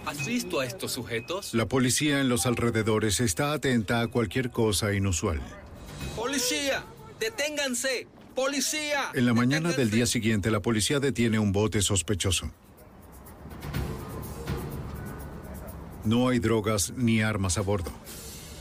¿Has 0.05 0.25
visto 0.25 0.59
a 0.59 0.65
estos 0.65 0.91
sujetos? 0.91 1.53
La 1.53 1.67
policía 1.67 2.19
en 2.19 2.29
los 2.29 2.45
alrededores 2.45 3.19
está 3.19 3.53
atenta 3.53 4.01
a 4.01 4.07
cualquier 4.07 4.51
cosa 4.51 4.93
inusual. 4.93 5.41
¡Policía! 6.15 6.83
¡Deténganse! 7.19 8.07
¡Policía! 8.35 9.11
En 9.13 9.25
la 9.25 9.33
mañana 9.33 9.71
del 9.71 9.91
día 9.91 10.07
siguiente, 10.07 10.49
la 10.49 10.59
policía 10.59 10.99
detiene 10.99 11.37
un 11.37 11.51
bote 11.51 11.81
sospechoso. 11.81 12.51
No 16.03 16.29
hay 16.29 16.39
drogas 16.39 16.93
ni 16.97 17.21
armas 17.21 17.57
a 17.57 17.61
bordo, 17.61 17.91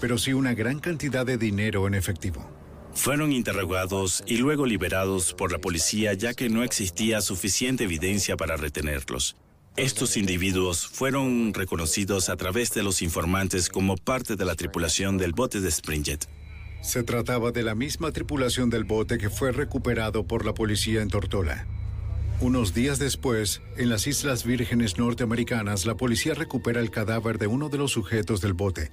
pero 0.00 0.18
sí 0.18 0.32
una 0.32 0.54
gran 0.54 0.78
cantidad 0.78 1.24
de 1.24 1.38
dinero 1.38 1.86
en 1.86 1.94
efectivo. 1.94 2.46
Fueron 2.94 3.32
interrogados 3.32 4.22
y 4.26 4.36
luego 4.36 4.66
liberados 4.66 5.32
por 5.32 5.50
la 5.50 5.58
policía 5.58 6.12
ya 6.12 6.34
que 6.34 6.50
no 6.50 6.62
existía 6.62 7.22
suficiente 7.22 7.84
evidencia 7.84 8.36
para 8.36 8.56
retenerlos. 8.56 9.36
Estos 9.76 10.18
individuos 10.18 10.86
fueron 10.86 11.54
reconocidos 11.54 12.28
a 12.28 12.36
través 12.36 12.74
de 12.74 12.82
los 12.82 13.00
informantes 13.00 13.70
como 13.70 13.96
parte 13.96 14.36
de 14.36 14.44
la 14.44 14.54
tripulación 14.54 15.16
del 15.16 15.32
bote 15.32 15.62
de 15.62 15.70
Springjet. 15.70 16.28
Se 16.82 17.04
trataba 17.04 17.52
de 17.52 17.62
la 17.62 17.76
misma 17.76 18.10
tripulación 18.10 18.68
del 18.68 18.82
bote 18.82 19.16
que 19.16 19.30
fue 19.30 19.52
recuperado 19.52 20.26
por 20.26 20.44
la 20.44 20.52
policía 20.52 21.00
en 21.00 21.08
Tortola. 21.08 21.66
Unos 22.40 22.74
días 22.74 22.98
después, 22.98 23.62
en 23.76 23.88
las 23.88 24.08
Islas 24.08 24.44
Vírgenes 24.44 24.98
norteamericanas, 24.98 25.86
la 25.86 25.96
policía 25.96 26.34
recupera 26.34 26.80
el 26.80 26.90
cadáver 26.90 27.38
de 27.38 27.46
uno 27.46 27.68
de 27.68 27.78
los 27.78 27.92
sujetos 27.92 28.40
del 28.40 28.52
bote. 28.52 28.90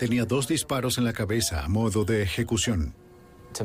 Tenía 0.00 0.24
dos 0.24 0.48
disparos 0.48 0.98
en 0.98 1.04
la 1.04 1.12
cabeza 1.12 1.64
a 1.64 1.68
modo 1.68 2.04
de 2.04 2.22
ejecución. 2.22 2.92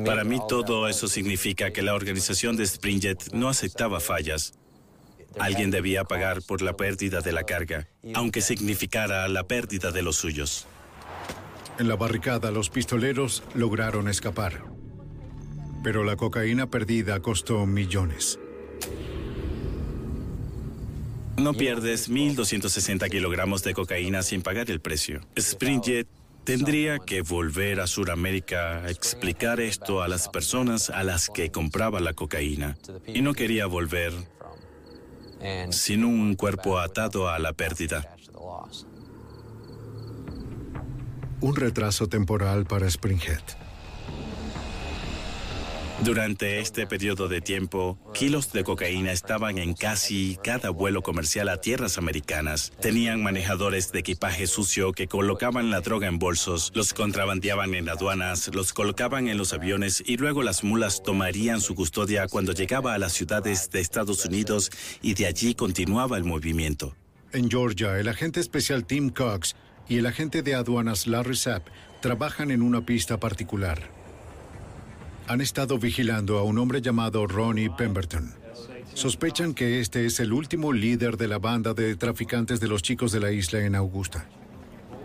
Para 0.04 0.22
mí 0.22 0.38
todo 0.48 0.86
eso 0.86 1.08
significa 1.08 1.72
que 1.72 1.82
la 1.82 1.94
organización 1.94 2.56
de 2.56 2.64
Springjet 2.64 3.32
no 3.32 3.48
aceptaba 3.48 3.98
fallas. 3.98 4.52
Alguien 5.40 5.72
debía 5.72 6.04
pagar 6.04 6.42
por 6.42 6.62
la 6.62 6.76
pérdida 6.76 7.22
de 7.22 7.32
la 7.32 7.42
carga, 7.42 7.88
aunque 8.14 8.40
significara 8.40 9.26
la 9.26 9.48
pérdida 9.48 9.90
de 9.90 10.02
los 10.02 10.14
suyos. 10.14 10.68
En 11.78 11.86
la 11.86 11.94
barricada, 11.94 12.50
los 12.50 12.70
pistoleros 12.70 13.44
lograron 13.54 14.08
escapar. 14.08 14.64
Pero 15.84 16.02
la 16.02 16.16
cocaína 16.16 16.68
perdida 16.68 17.20
costó 17.20 17.66
millones. 17.66 18.40
No 21.36 21.54
pierdes 21.54 22.10
1.260 22.10 23.08
kilogramos 23.08 23.62
de 23.62 23.74
cocaína 23.74 24.22
sin 24.22 24.42
pagar 24.42 24.68
el 24.72 24.80
precio. 24.80 25.20
Springjet 25.36 26.08
tendría 26.42 26.98
que 26.98 27.22
volver 27.22 27.78
a 27.80 27.86
Sudamérica 27.86 28.78
a 28.78 28.90
explicar 28.90 29.60
esto 29.60 30.02
a 30.02 30.08
las 30.08 30.28
personas 30.28 30.90
a 30.90 31.04
las 31.04 31.28
que 31.28 31.52
compraba 31.52 32.00
la 32.00 32.12
cocaína. 32.12 32.76
Y 33.06 33.22
no 33.22 33.34
quería 33.34 33.66
volver 33.66 34.12
sin 35.70 36.04
un 36.04 36.34
cuerpo 36.34 36.80
atado 36.80 37.28
a 37.28 37.38
la 37.38 37.52
pérdida. 37.52 38.16
Un 41.40 41.54
retraso 41.54 42.08
temporal 42.08 42.64
para 42.66 42.90
Springhead. 42.90 43.42
Durante 46.04 46.58
este 46.58 46.86
periodo 46.86 47.28
de 47.28 47.40
tiempo, 47.40 47.96
kilos 48.12 48.52
de 48.52 48.64
cocaína 48.64 49.12
estaban 49.12 49.58
en 49.58 49.74
casi 49.74 50.36
cada 50.42 50.70
vuelo 50.70 51.02
comercial 51.02 51.48
a 51.48 51.60
tierras 51.60 51.96
americanas. 51.96 52.72
Tenían 52.80 53.22
manejadores 53.22 53.92
de 53.92 54.00
equipaje 54.00 54.48
sucio 54.48 54.92
que 54.92 55.06
colocaban 55.06 55.70
la 55.70 55.80
droga 55.80 56.08
en 56.08 56.18
bolsos, 56.18 56.72
los 56.74 56.92
contrabandeaban 56.92 57.74
en 57.74 57.88
aduanas, 57.88 58.50
los 58.52 58.72
colocaban 58.72 59.28
en 59.28 59.38
los 59.38 59.52
aviones 59.52 60.02
y 60.04 60.16
luego 60.16 60.42
las 60.42 60.64
mulas 60.64 61.02
tomarían 61.04 61.60
su 61.60 61.76
custodia 61.76 62.26
cuando 62.26 62.52
llegaba 62.52 62.94
a 62.94 62.98
las 62.98 63.12
ciudades 63.12 63.70
de 63.70 63.80
Estados 63.80 64.24
Unidos 64.24 64.70
y 65.02 65.14
de 65.14 65.26
allí 65.26 65.54
continuaba 65.54 66.16
el 66.16 66.24
movimiento. 66.24 66.96
En 67.32 67.50
Georgia, 67.50 67.98
el 67.98 68.08
agente 68.08 68.40
especial 68.40 68.86
Tim 68.86 69.10
Cox 69.10 69.54
y 69.88 69.98
el 69.98 70.06
agente 70.06 70.42
de 70.42 70.54
aduanas 70.54 71.06
Larry 71.06 71.36
Sapp 71.36 71.66
trabajan 72.00 72.50
en 72.50 72.62
una 72.62 72.84
pista 72.84 73.18
particular. 73.18 73.90
Han 75.26 75.40
estado 75.40 75.78
vigilando 75.78 76.38
a 76.38 76.42
un 76.42 76.58
hombre 76.58 76.80
llamado 76.80 77.26
Ronnie 77.26 77.70
Pemberton. 77.70 78.34
Sospechan 78.94 79.54
que 79.54 79.80
este 79.80 80.06
es 80.06 80.20
el 80.20 80.32
último 80.32 80.72
líder 80.72 81.16
de 81.16 81.28
la 81.28 81.38
banda 81.38 81.74
de 81.74 81.94
traficantes 81.96 82.60
de 82.60 82.68
los 82.68 82.82
chicos 82.82 83.12
de 83.12 83.20
la 83.20 83.30
isla 83.30 83.60
en 83.60 83.74
Augusta. 83.74 84.28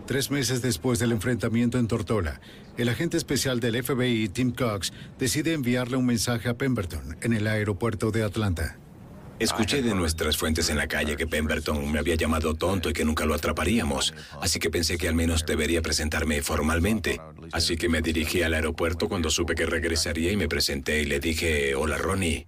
Tres 0.06 0.32
meses 0.32 0.62
después 0.62 1.00
del 1.00 1.12
enfrentamiento 1.12 1.78
en 1.78 1.88
Tortola, 1.88 2.42
el 2.78 2.90
agente 2.90 3.18
especial 3.18 3.60
del 3.60 3.82
FBI, 3.82 4.30
Tim 4.30 4.52
Cox, 4.52 4.92
decide 5.18 5.54
enviarle 5.54 5.96
un 5.96 6.06
mensaje 6.06 6.50
a 6.50 6.58
Pemberton 6.58 7.18
en 7.22 7.34
el 7.34 7.48
aeropuerto 7.48 8.12
de 8.12 8.24
Atlanta. 8.24 8.78
Escuché 9.40 9.82
de 9.82 9.96
nuestras 9.96 10.38
fuentes 10.38 10.70
en 10.70 10.78
la 10.78 10.88
calle 10.88 11.18
que 11.18 11.28
Pemberton 11.28 11.92
me 11.92 12.00
había 12.00 12.16
llamado 12.16 12.54
tonto 12.54 12.90
y 12.90 12.94
que 12.94 13.04
nunca 13.04 13.26
lo 13.26 13.34
atraparíamos, 13.34 14.14
así 14.40 14.60
que 14.60 14.70
pensé 14.70 14.98
que 14.98 15.08
al 15.08 15.16
menos 15.16 15.46
debería 15.46 15.82
presentarme 15.82 16.42
formalmente. 16.42 17.20
Así 17.52 17.76
que 17.76 17.90
me 17.90 18.02
dirigí 18.02 18.44
al 18.44 18.54
aeropuerto 18.54 19.10
cuando 19.10 19.30
supe 19.30 19.56
que 19.56 19.66
regresaría 19.66 20.32
y 20.32 20.38
me 20.38 20.48
presenté 20.48 21.02
y 21.02 21.06
le 21.06 21.20
dije, 21.20 21.76
hola 21.76 21.98
Ronnie, 21.98 22.48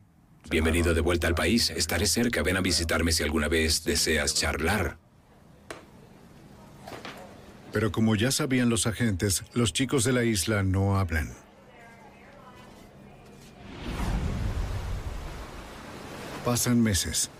bienvenido 0.49 0.93
de 0.93 1.01
vuelta 1.01 1.27
al 1.27 1.35
país, 1.35 1.71
estaré 1.71 2.05
cerca, 2.05 2.43
ven 2.43 2.57
a 2.57 2.61
visitarme 2.61 3.11
si 3.11 3.23
alguna 3.23 3.47
vez 3.47 3.83
deseas 3.83 4.35
charlar. 4.35 4.97
Pero 7.73 7.91
como 7.91 8.15
ya 8.15 8.31
sabían 8.31 8.69
los 8.69 8.87
agentes, 8.87 9.43
los 9.53 9.73
chicos 9.73 10.05
de 10.05 10.13
la 10.13 10.23
isla 10.23 10.63
no 10.63 10.97
hablan. 10.97 11.44
Pasan 16.45 16.79
meses. 16.79 17.31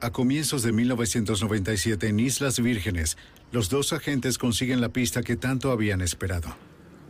A 0.00 0.10
comienzos 0.10 0.62
de 0.62 0.72
1997, 0.72 2.08
en 2.08 2.18
Islas 2.18 2.60
Vírgenes, 2.60 3.18
los 3.52 3.68
dos 3.68 3.92
agentes 3.92 4.38
consiguen 4.38 4.80
la 4.80 4.88
pista 4.88 5.22
que 5.22 5.36
tanto 5.36 5.70
habían 5.70 6.00
esperado. 6.00 6.56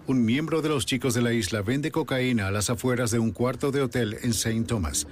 Un 0.09 0.25
miembro 0.25 0.62
de 0.62 0.69
los 0.69 0.85
chicos 0.85 1.15
de 1.15 1.23
la 1.23 1.33
isla 1.33 1.62
vende 1.62 1.93
cocaína 1.93 2.49
a 2.49 2.51
las 2.51 2.71
afueras 2.71 3.12
de 3.12 3.21
un 3.21 3.31
cuarto 3.31 3.71
de 3.71 3.83
hotel 3.83 4.19
en 4.23 4.31
St. 4.31 4.65
Thomas. 4.65 5.07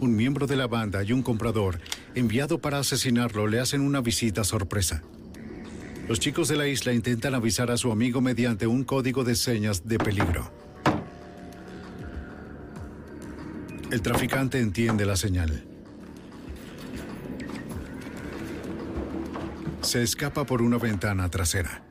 Un 0.00 0.16
miembro 0.16 0.46
de 0.46 0.56
la 0.56 0.66
banda 0.66 1.04
y 1.04 1.12
un 1.12 1.22
comprador, 1.22 1.78
enviado 2.14 2.58
para 2.58 2.78
asesinarlo, 2.78 3.46
le 3.48 3.60
hacen 3.60 3.82
una 3.82 4.00
visita 4.00 4.44
sorpresa. 4.44 5.02
Los 6.08 6.20
chicos 6.20 6.48
de 6.48 6.56
la 6.56 6.68
isla 6.68 6.94
intentan 6.94 7.34
avisar 7.34 7.70
a 7.70 7.76
su 7.76 7.92
amigo 7.92 8.22
mediante 8.22 8.66
un 8.66 8.84
código 8.84 9.24
de 9.24 9.34
señas 9.34 9.86
de 9.86 9.98
peligro. 9.98 10.61
El 13.92 14.00
traficante 14.00 14.58
entiende 14.58 15.04
la 15.04 15.16
señal. 15.16 15.66
Se 19.82 20.02
escapa 20.02 20.46
por 20.46 20.62
una 20.62 20.78
ventana 20.78 21.28
trasera. 21.28 21.82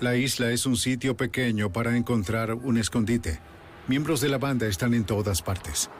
La 0.00 0.16
isla 0.16 0.50
es 0.50 0.66
un 0.66 0.76
sitio 0.76 1.16
pequeño 1.16 1.72
para 1.72 1.96
encontrar 1.96 2.54
un 2.54 2.76
escondite. 2.76 3.38
Miembros 3.86 4.20
de 4.20 4.30
la 4.30 4.38
banda 4.38 4.66
están 4.66 4.94
en 4.94 5.04
todas 5.04 5.42
partes. 5.42 5.90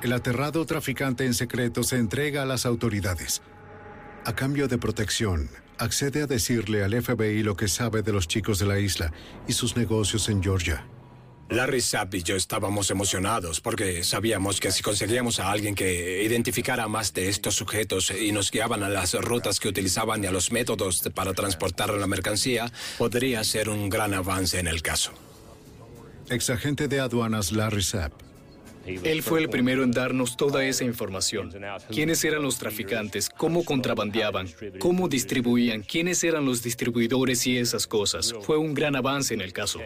El 0.00 0.12
aterrado 0.12 0.64
traficante 0.64 1.26
en 1.26 1.34
secreto 1.34 1.82
se 1.82 1.96
entrega 1.96 2.42
a 2.42 2.46
las 2.46 2.64
autoridades. 2.64 3.42
A 4.24 4.36
cambio 4.36 4.68
de 4.68 4.78
protección, 4.78 5.50
accede 5.78 6.22
a 6.22 6.28
decirle 6.28 6.84
al 6.84 7.02
FBI 7.02 7.42
lo 7.42 7.56
que 7.56 7.66
sabe 7.66 8.02
de 8.02 8.12
los 8.12 8.28
chicos 8.28 8.60
de 8.60 8.66
la 8.66 8.78
isla 8.78 9.12
y 9.48 9.54
sus 9.54 9.76
negocios 9.76 10.28
en 10.28 10.40
Georgia. 10.40 10.86
Larry 11.50 11.80
Sapp 11.80 12.14
y 12.14 12.22
yo 12.22 12.36
estábamos 12.36 12.90
emocionados 12.90 13.60
porque 13.60 14.02
sabíamos 14.02 14.60
que 14.60 14.72
si 14.72 14.82
conseguíamos 14.82 15.40
a 15.40 15.50
alguien 15.50 15.74
que 15.74 16.22
identificara 16.24 16.88
más 16.88 17.12
de 17.12 17.28
estos 17.28 17.54
sujetos 17.54 18.10
y 18.10 18.32
nos 18.32 18.50
guiaban 18.50 18.82
a 18.82 18.88
las 18.88 19.14
rutas 19.14 19.60
que 19.60 19.68
utilizaban 19.68 20.24
y 20.24 20.26
a 20.26 20.32
los 20.32 20.52
métodos 20.52 21.02
para 21.14 21.34
transportar 21.34 21.90
la 21.90 22.06
mercancía, 22.06 22.72
podría 22.98 23.44
ser 23.44 23.68
un 23.68 23.90
gran 23.90 24.14
avance 24.14 24.58
en 24.58 24.66
el 24.66 24.82
caso. 24.82 25.12
Exagente 26.30 26.88
de 26.88 27.00
aduanas 27.00 27.52
Larry 27.52 27.82
Sapp. 27.82 28.12
Él 28.86 29.22
fue 29.22 29.40
el 29.40 29.48
primero 29.48 29.82
en 29.82 29.92
darnos 29.92 30.36
toda 30.36 30.64
esa 30.64 30.84
información. 30.84 31.54
¿Quiénes 31.90 32.22
eran 32.24 32.42
los 32.42 32.58
traficantes? 32.58 33.30
¿Cómo 33.30 33.64
contrabandeaban? 33.64 34.48
¿Cómo 34.78 35.08
distribuían? 35.08 35.82
¿Quiénes 35.82 36.22
eran 36.22 36.44
los 36.44 36.62
distribuidores 36.62 37.46
y 37.46 37.56
esas 37.56 37.86
cosas? 37.86 38.34
Fue 38.42 38.58
un 38.58 38.74
gran 38.74 38.94
avance 38.96 39.32
en 39.32 39.40
el 39.40 39.52
caso. 39.52 39.80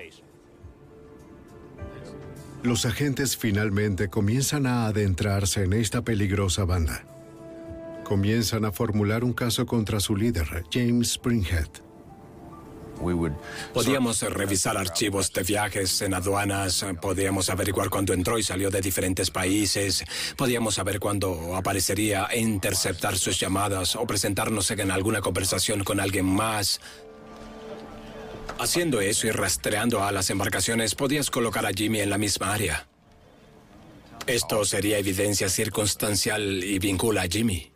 Los 2.62 2.86
agentes 2.86 3.36
finalmente 3.36 4.08
comienzan 4.08 4.66
a 4.66 4.86
adentrarse 4.86 5.62
en 5.62 5.74
esta 5.74 6.02
peligrosa 6.02 6.64
banda. 6.64 7.04
Comienzan 8.02 8.64
a 8.64 8.72
formular 8.72 9.22
un 9.22 9.32
caso 9.32 9.64
contra 9.64 10.00
su 10.00 10.16
líder, 10.16 10.64
James 10.72 11.12
Springhead. 11.12 11.68
Podíamos 13.72 14.22
revisar 14.22 14.76
archivos 14.76 15.32
de 15.32 15.44
viajes 15.44 16.02
en 16.02 16.14
aduanas, 16.14 16.84
podíamos 17.00 17.48
averiguar 17.48 17.90
cuándo 17.90 18.12
entró 18.12 18.38
y 18.38 18.42
salió 18.42 18.70
de 18.70 18.80
diferentes 18.80 19.30
países, 19.30 20.04
podíamos 20.36 20.74
saber 20.74 20.98
cuándo 20.98 21.54
aparecería 21.54 22.24
e 22.24 22.40
interceptar 22.40 23.16
sus 23.16 23.38
llamadas 23.38 23.94
o 23.94 24.04
presentarnos 24.04 24.68
en 24.72 24.90
alguna 24.90 25.20
conversación 25.20 25.84
con 25.84 26.00
alguien 26.00 26.24
más. 26.24 26.80
Haciendo 28.58 29.00
eso 29.00 29.28
y 29.28 29.30
rastreando 29.30 30.02
a 30.02 30.10
las 30.10 30.30
embarcaciones, 30.30 30.96
podías 30.96 31.30
colocar 31.30 31.64
a 31.64 31.70
Jimmy 31.70 32.00
en 32.00 32.10
la 32.10 32.18
misma 32.18 32.52
área. 32.52 32.88
Esto 34.26 34.64
sería 34.64 34.98
evidencia 34.98 35.48
circunstancial 35.48 36.64
y 36.64 36.78
vincula 36.80 37.22
a 37.22 37.28
Jimmy. 37.28 37.70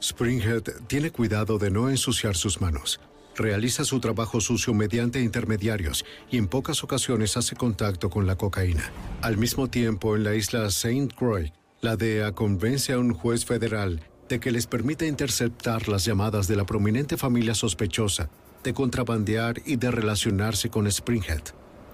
Springhead 0.00 0.62
tiene 0.86 1.10
cuidado 1.10 1.58
de 1.58 1.70
no 1.70 1.90
ensuciar 1.90 2.36
sus 2.36 2.60
manos. 2.60 3.00
Realiza 3.36 3.84
su 3.84 4.00
trabajo 4.00 4.40
sucio 4.40 4.72
mediante 4.72 5.20
intermediarios 5.20 6.06
y 6.30 6.38
en 6.38 6.48
pocas 6.48 6.82
ocasiones 6.82 7.36
hace 7.36 7.54
contacto 7.54 8.08
con 8.08 8.26
la 8.26 8.36
cocaína. 8.36 8.90
Al 9.20 9.36
mismo 9.36 9.68
tiempo, 9.68 10.16
en 10.16 10.24
la 10.24 10.34
isla 10.34 10.66
St. 10.66 11.08
Croix, 11.14 11.52
la 11.82 11.96
DEA 11.96 12.32
convence 12.32 12.94
a 12.94 12.98
un 12.98 13.12
juez 13.12 13.44
federal 13.44 14.00
de 14.30 14.40
que 14.40 14.52
les 14.52 14.66
permite 14.66 15.06
interceptar 15.06 15.88
las 15.88 16.06
llamadas 16.06 16.48
de 16.48 16.56
la 16.56 16.64
prominente 16.64 17.18
familia 17.18 17.54
sospechosa 17.54 18.30
de 18.64 18.74
contrabandear 18.74 19.62
y 19.64 19.76
de 19.76 19.92
relacionarse 19.92 20.70
con 20.70 20.90
Springhead. 20.90 21.42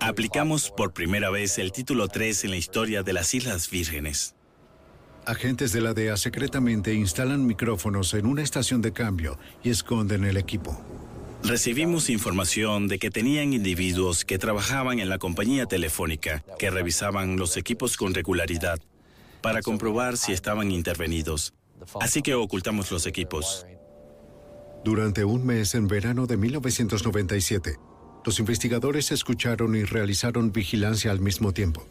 Aplicamos 0.01 0.71
por 0.71 0.95
primera 0.95 1.29
vez 1.29 1.59
el 1.59 1.73
título 1.73 2.09
3 2.09 2.45
en 2.45 2.51
la 2.53 2.57
historia 2.57 3.03
de 3.03 3.13
las 3.13 3.35
Islas 3.35 3.69
Vírgenes. 3.69 4.35
Agentes 5.27 5.73
de 5.73 5.83
la 5.83 5.93
DEA 5.93 6.17
secretamente 6.17 6.95
instalan 6.95 7.47
micrófonos 7.47 8.15
en 8.15 8.25
una 8.25 8.43
estación 8.43 8.81
de 8.81 8.93
cambio 8.93 9.39
y 9.63 9.69
esconden 9.69 10.25
el 10.25 10.39
equipo. 10.39 10.83
Recibimos 11.43 12.09
información 12.09 12.89
de 12.89 12.99
que 12.99 13.11
tenían 13.11 13.53
individuos 13.53 14.25
que 14.25 14.39
trabajaban 14.39 14.99
en 14.99 15.09
la 15.09 15.19
compañía 15.19 15.67
telefónica, 15.67 16.43
que 16.59 16.71
revisaban 16.71 17.37
los 17.37 17.57
equipos 17.57 17.97
con 17.97 18.15
regularidad 18.15 18.79
para 19.43 19.63
comprobar 19.63 20.17
si 20.17 20.33
estaban 20.33 20.71
intervenidos. 20.71 21.53
Así 22.01 22.23
que 22.23 22.35
ocultamos 22.35 22.91
los 22.91 23.07
equipos. 23.07 23.67
Durante 24.83 25.25
un 25.25 25.45
mes 25.45 25.75
en 25.75 25.89
verano 25.89 26.27
de 26.27 26.39
1997, 26.39 27.77
los 28.25 28.39
investigadores 28.39 29.13
escucharon 29.13 29.77
y 29.77 29.85
realizaron 29.85 30.53
vigilancia 30.53 31.11
al 31.11 31.21
mismo 31.21 31.53
tiempo. 31.53 31.87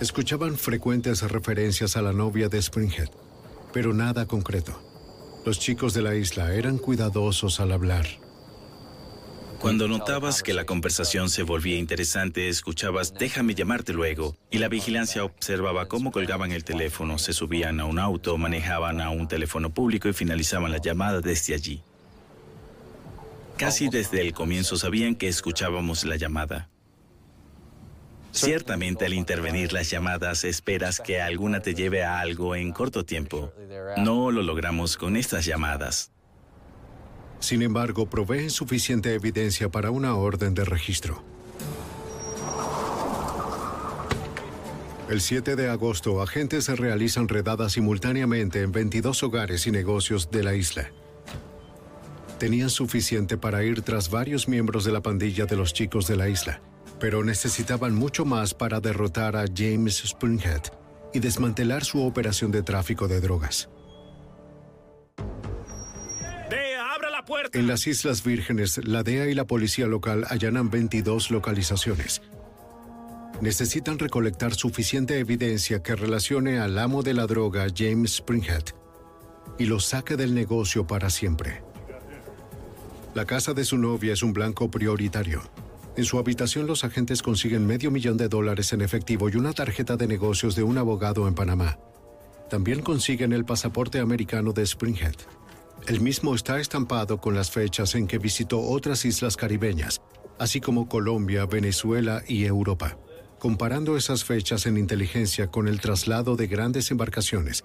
Escuchaban 0.00 0.56
frecuentes 0.56 1.22
referencias 1.22 1.96
a 1.96 2.02
la 2.02 2.12
novia 2.12 2.48
de 2.48 2.60
Springhead, 2.60 3.10
pero 3.72 3.94
nada 3.94 4.26
concreto. 4.26 4.82
Los 5.46 5.60
chicos 5.60 5.94
de 5.94 6.02
la 6.02 6.16
isla 6.16 6.54
eran 6.54 6.76
cuidadosos 6.76 7.60
al 7.60 7.70
hablar. 7.70 8.06
Cuando 9.60 9.88
notabas 9.88 10.42
que 10.42 10.54
la 10.54 10.64
conversación 10.64 11.28
se 11.28 11.42
volvía 11.42 11.76
interesante, 11.76 12.48
escuchabas 12.48 13.12
déjame 13.12 13.54
llamarte 13.54 13.92
luego. 13.92 14.34
Y 14.50 14.56
la 14.56 14.68
vigilancia 14.68 15.22
observaba 15.22 15.86
cómo 15.86 16.12
colgaban 16.12 16.50
el 16.52 16.64
teléfono, 16.64 17.18
se 17.18 17.34
subían 17.34 17.78
a 17.78 17.84
un 17.84 17.98
auto, 17.98 18.38
manejaban 18.38 19.02
a 19.02 19.10
un 19.10 19.28
teléfono 19.28 19.68
público 19.68 20.08
y 20.08 20.14
finalizaban 20.14 20.72
la 20.72 20.78
llamada 20.78 21.20
desde 21.20 21.52
allí. 21.54 21.82
Casi 23.58 23.90
desde 23.90 24.22
el 24.22 24.32
comienzo 24.32 24.78
sabían 24.78 25.14
que 25.14 25.28
escuchábamos 25.28 26.06
la 26.06 26.16
llamada. 26.16 26.70
Ciertamente 28.32 29.04
al 29.04 29.12
intervenir 29.12 29.74
las 29.74 29.90
llamadas 29.90 30.44
esperas 30.44 31.00
que 31.00 31.20
alguna 31.20 31.60
te 31.60 31.74
lleve 31.74 32.02
a 32.02 32.20
algo 32.20 32.56
en 32.56 32.72
corto 32.72 33.04
tiempo. 33.04 33.52
No 33.98 34.30
lo 34.30 34.42
logramos 34.42 34.96
con 34.96 35.18
estas 35.18 35.44
llamadas. 35.44 36.12
Sin 37.40 37.62
embargo, 37.62 38.06
proveen 38.06 38.50
suficiente 38.50 39.14
evidencia 39.14 39.70
para 39.70 39.90
una 39.90 40.14
orden 40.14 40.54
de 40.54 40.64
registro. 40.64 41.22
El 45.08 45.20
7 45.20 45.56
de 45.56 45.68
agosto, 45.68 46.22
agentes 46.22 46.68
realizan 46.68 47.26
redadas 47.26 47.72
simultáneamente 47.72 48.62
en 48.62 48.70
22 48.70 49.24
hogares 49.24 49.66
y 49.66 49.72
negocios 49.72 50.30
de 50.30 50.44
la 50.44 50.54
isla. 50.54 50.92
Tenían 52.38 52.70
suficiente 52.70 53.36
para 53.36 53.64
ir 53.64 53.82
tras 53.82 54.08
varios 54.08 54.46
miembros 54.46 54.84
de 54.84 54.92
la 54.92 55.00
pandilla 55.00 55.46
de 55.46 55.56
los 55.56 55.74
chicos 55.74 56.06
de 56.06 56.16
la 56.16 56.28
isla, 56.28 56.60
pero 57.00 57.24
necesitaban 57.24 57.94
mucho 57.94 58.24
más 58.24 58.54
para 58.54 58.80
derrotar 58.80 59.34
a 59.34 59.46
James 59.52 60.00
Springhead 60.04 60.62
y 61.12 61.18
desmantelar 61.18 61.84
su 61.84 62.02
operación 62.02 62.52
de 62.52 62.62
tráfico 62.62 63.08
de 63.08 63.20
drogas. 63.20 63.68
En 67.52 67.66
las 67.66 67.86
Islas 67.86 68.24
Vírgenes, 68.24 68.80
la 68.86 69.02
DEA 69.02 69.28
y 69.28 69.34
la 69.34 69.46
policía 69.46 69.86
local 69.86 70.24
allanan 70.28 70.70
22 70.70 71.30
localizaciones. 71.30 72.22
Necesitan 73.40 73.98
recolectar 73.98 74.54
suficiente 74.54 75.18
evidencia 75.18 75.82
que 75.82 75.96
relacione 75.96 76.58
al 76.58 76.78
amo 76.78 77.02
de 77.02 77.14
la 77.14 77.26
droga, 77.26 77.66
James 77.74 78.16
Springhead, 78.16 78.64
y 79.58 79.66
lo 79.66 79.80
saque 79.80 80.16
del 80.16 80.34
negocio 80.34 80.86
para 80.86 81.10
siempre. 81.10 81.62
La 83.14 83.24
casa 83.24 83.54
de 83.54 83.64
su 83.64 83.76
novia 83.76 84.12
es 84.12 84.22
un 84.22 84.32
blanco 84.32 84.70
prioritario. 84.70 85.42
En 85.96 86.04
su 86.04 86.18
habitación 86.18 86.66
los 86.66 86.84
agentes 86.84 87.22
consiguen 87.22 87.66
medio 87.66 87.90
millón 87.90 88.16
de 88.16 88.28
dólares 88.28 88.72
en 88.72 88.80
efectivo 88.82 89.28
y 89.28 89.36
una 89.36 89.52
tarjeta 89.52 89.96
de 89.96 90.06
negocios 90.06 90.54
de 90.54 90.62
un 90.62 90.78
abogado 90.78 91.26
en 91.26 91.34
Panamá. 91.34 91.78
También 92.48 92.82
consiguen 92.82 93.32
el 93.32 93.44
pasaporte 93.44 93.98
americano 93.98 94.52
de 94.52 94.62
Springhead. 94.62 95.16
El 95.86 96.00
mismo 96.00 96.34
está 96.34 96.60
estampado 96.60 97.20
con 97.20 97.34
las 97.34 97.50
fechas 97.50 97.94
en 97.94 98.06
que 98.06 98.18
visitó 98.18 98.60
otras 98.60 99.04
islas 99.04 99.36
caribeñas, 99.36 100.00
así 100.38 100.60
como 100.60 100.88
Colombia, 100.88 101.46
Venezuela 101.46 102.22
y 102.28 102.44
Europa. 102.44 102.98
Comparando 103.38 103.96
esas 103.96 104.24
fechas 104.24 104.66
en 104.66 104.76
inteligencia 104.76 105.48
con 105.48 105.66
el 105.66 105.80
traslado 105.80 106.36
de 106.36 106.46
grandes 106.46 106.90
embarcaciones, 106.90 107.64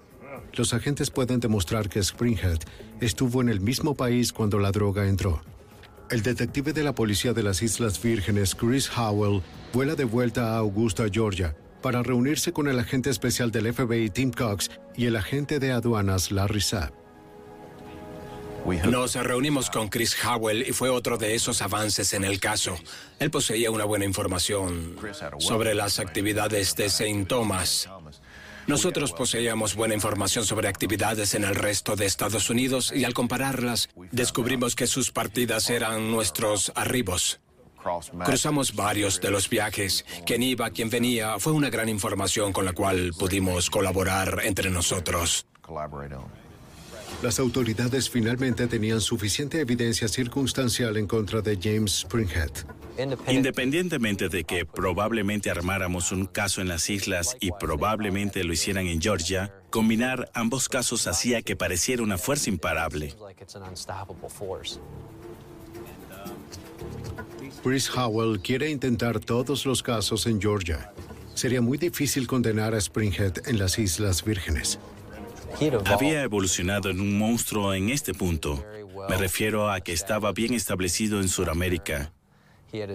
los 0.54 0.72
agentes 0.72 1.10
pueden 1.10 1.38
demostrar 1.38 1.88
que 1.88 2.02
Springhead 2.02 2.58
estuvo 3.00 3.42
en 3.42 3.48
el 3.48 3.60
mismo 3.60 3.94
país 3.94 4.32
cuando 4.32 4.58
la 4.58 4.72
droga 4.72 5.06
entró. 5.06 5.42
El 6.10 6.22
detective 6.22 6.72
de 6.72 6.84
la 6.84 6.94
policía 6.94 7.32
de 7.32 7.42
las 7.42 7.62
Islas 7.62 8.02
Vírgenes, 8.02 8.54
Chris 8.54 8.90
Howell, 8.96 9.42
vuela 9.72 9.94
de 9.94 10.04
vuelta 10.04 10.54
a 10.54 10.58
Augusta, 10.58 11.04
Georgia, 11.12 11.54
para 11.82 12.02
reunirse 12.02 12.52
con 12.52 12.68
el 12.68 12.78
agente 12.78 13.10
especial 13.10 13.50
del 13.50 13.72
FBI 13.72 14.10
Tim 14.10 14.30
Cox 14.30 14.70
y 14.96 15.06
el 15.06 15.16
agente 15.16 15.58
de 15.58 15.72
aduanas 15.72 16.30
Larry 16.30 16.60
Sapp. 16.60 17.05
Nos 18.88 19.14
reunimos 19.14 19.70
con 19.70 19.88
Chris 19.88 20.16
Howell 20.24 20.62
y 20.68 20.72
fue 20.72 20.88
otro 20.88 21.16
de 21.18 21.34
esos 21.34 21.62
avances 21.62 22.12
en 22.12 22.24
el 22.24 22.40
caso. 22.40 22.76
Él 23.18 23.30
poseía 23.30 23.70
una 23.70 23.84
buena 23.84 24.04
información 24.04 24.96
sobre 25.38 25.74
las 25.74 25.98
actividades 25.98 26.74
de 26.74 26.86
St. 26.86 27.26
Thomas. 27.26 27.88
Nosotros 28.66 29.12
poseíamos 29.12 29.76
buena 29.76 29.94
información 29.94 30.44
sobre 30.44 30.66
actividades 30.66 31.34
en 31.34 31.44
el 31.44 31.54
resto 31.54 31.94
de 31.94 32.06
Estados 32.06 32.50
Unidos 32.50 32.92
y 32.94 33.04
al 33.04 33.14
compararlas 33.14 33.88
descubrimos 34.10 34.74
que 34.74 34.88
sus 34.88 35.12
partidas 35.12 35.70
eran 35.70 36.10
nuestros 36.10 36.72
arribos. 36.74 37.40
Cruzamos 38.24 38.74
varios 38.74 39.20
de 39.20 39.30
los 39.30 39.48
viajes. 39.48 40.04
Quien 40.24 40.42
iba, 40.42 40.70
quien 40.70 40.90
venía, 40.90 41.38
fue 41.38 41.52
una 41.52 41.70
gran 41.70 41.88
información 41.88 42.52
con 42.52 42.64
la 42.64 42.72
cual 42.72 43.12
pudimos 43.16 43.70
colaborar 43.70 44.40
entre 44.42 44.70
nosotros. 44.70 45.46
Las 47.22 47.38
autoridades 47.38 48.10
finalmente 48.10 48.66
tenían 48.66 49.00
suficiente 49.00 49.60
evidencia 49.60 50.06
circunstancial 50.06 50.98
en 50.98 51.06
contra 51.06 51.40
de 51.40 51.58
James 51.60 52.00
Springhead. 52.00 52.50
Independientemente 53.28 54.28
de 54.28 54.44
que 54.44 54.66
probablemente 54.66 55.50
armáramos 55.50 56.12
un 56.12 56.26
caso 56.26 56.60
en 56.60 56.68
las 56.68 56.88
islas 56.90 57.36
y 57.40 57.50
probablemente 57.52 58.44
lo 58.44 58.52
hicieran 58.52 58.86
en 58.86 59.00
Georgia, 59.00 59.52
combinar 59.70 60.30
ambos 60.34 60.68
casos 60.68 61.06
hacía 61.06 61.42
que 61.42 61.56
pareciera 61.56 62.02
una 62.02 62.18
fuerza 62.18 62.50
imparable. 62.50 63.14
Chris 67.62 67.90
Howell 67.90 68.40
quiere 68.40 68.70
intentar 68.70 69.20
todos 69.20 69.64
los 69.66 69.82
casos 69.82 70.26
en 70.26 70.40
Georgia. 70.40 70.92
Sería 71.34 71.60
muy 71.60 71.78
difícil 71.78 72.26
condenar 72.26 72.74
a 72.74 72.78
Springhead 72.78 73.48
en 73.48 73.58
las 73.58 73.78
Islas 73.78 74.24
Vírgenes. 74.24 74.78
Había 75.86 76.22
evolucionado 76.22 76.90
en 76.90 77.00
un 77.00 77.18
monstruo 77.18 77.72
en 77.74 77.88
este 77.88 78.12
punto. 78.12 78.64
Me 79.08 79.16
refiero 79.16 79.70
a 79.70 79.80
que 79.80 79.92
estaba 79.92 80.32
bien 80.32 80.52
establecido 80.54 81.20
en 81.20 81.28
Sudamérica. 81.28 82.12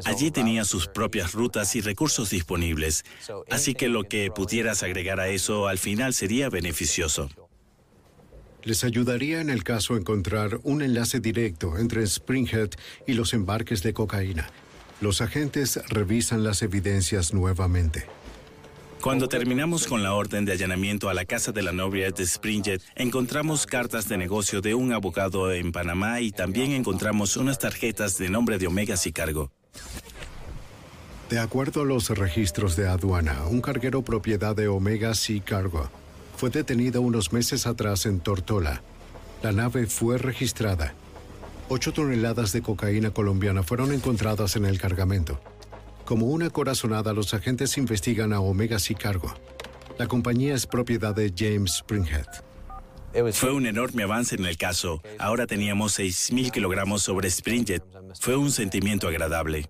Allí 0.06 0.32
tenía 0.32 0.64
sus 0.66 0.88
propias 0.88 1.34
rutas 1.34 1.76
y 1.76 1.82
recursos 1.82 2.30
disponibles, 2.30 3.04
así 3.50 3.74
que 3.74 3.88
lo 3.88 4.04
que 4.04 4.30
pudieras 4.30 4.84
agregar 4.84 5.20
a 5.20 5.30
eso 5.30 5.68
al 5.68 5.80
final 5.80 6.14
sería 6.14 6.50
beneficioso. 6.50 7.30
Les 8.64 8.84
ayudaría 8.84 9.42
en 9.42 9.50
el 9.50 9.64
caso 9.64 9.98
encontrar 9.98 10.60
un 10.64 10.84
enlace 10.84 11.20
directo 11.20 11.80
entre 11.80 12.06
Springhead 12.06 12.70
y 13.08 13.14
los 13.14 13.34
embarques 13.34 13.82
de 13.82 13.94
cocaína. 13.94 14.52
Los 15.00 15.22
agentes 15.22 15.80
revisan 15.90 16.44
las 16.44 16.62
evidencias 16.62 17.34
nuevamente. 17.34 18.06
Cuando 19.02 19.28
terminamos 19.28 19.88
con 19.88 20.04
la 20.04 20.14
orden 20.14 20.46
de 20.46 20.52
allanamiento 20.52 21.10
a 21.10 21.16
la 21.16 21.26
casa 21.26 21.52
de 21.52 21.64
la 21.64 21.72
novia 21.72 22.12
de 22.12 22.24
Springett, 22.24 22.84
encontramos 22.96 23.66
cartas 23.66 24.08
de 24.08 24.16
negocio 24.16 24.62
de 24.62 24.76
un 24.76 24.94
abogado 24.94 25.52
en 25.52 25.72
Panamá 25.72 26.22
y 26.22 26.32
también 26.32 26.72
encontramos 26.72 27.36
unas 27.36 27.58
tarjetas 27.58 28.20
de 28.20 28.30
nombre 28.30 28.60
de 28.60 28.68
Omega 28.68 28.94
y 29.04 29.12
Cargo. 29.12 29.52
De 31.32 31.40
acuerdo 31.40 31.82
a 31.82 31.86
los 31.86 32.10
registros 32.10 32.76
de 32.76 32.88
aduana, 32.88 33.44
un 33.50 33.62
carguero 33.62 34.04
propiedad 34.04 34.56
de 34.56 34.68
Omega 34.68 35.16
Sea 35.16 35.42
Cargo 35.44 35.90
fue 36.38 36.52
detenido 36.52 37.02
unos 37.02 37.34
meses 37.34 37.66
atrás 37.66 38.06
en 38.06 38.20
Tortola. 38.20 38.84
La 39.42 39.52
nave 39.52 39.88
fue 39.88 40.20
registrada. 40.20 40.94
Ocho 41.70 41.92
toneladas 41.92 42.52
de 42.52 42.62
cocaína 42.62 43.10
colombiana 43.10 43.64
fueron 43.64 43.94
encontradas 43.94 44.56
en 44.58 44.66
el 44.66 44.80
cargamento. 44.80 45.42
Como 46.12 46.26
una 46.26 46.50
corazonada, 46.50 47.14
los 47.14 47.34
agentes 47.34 47.78
investigan 47.78 48.34
a 48.34 48.42
Omega 48.42 48.80
Sea 48.80 48.98
Cargo. 48.98 49.34
La 49.98 50.08
compañía 50.08 50.54
es 50.54 50.68
propiedad 50.68 51.16
de 51.16 51.34
James 51.34 51.76
Springhead. 51.76 52.26
Fue 53.32 53.54
un 53.54 53.66
enorme 53.66 54.04
avance 54.04 54.36
en 54.36 54.46
el 54.46 54.58
caso. 54.58 55.02
Ahora 55.20 55.48
teníamos 55.48 55.98
6.000 55.98 56.52
kilogramos 56.52 57.02
sobre 57.02 57.30
Springjet. 57.30 57.82
Fue 58.20 58.36
un 58.36 58.52
sentimiento 58.52 59.08
agradable. 59.08 59.70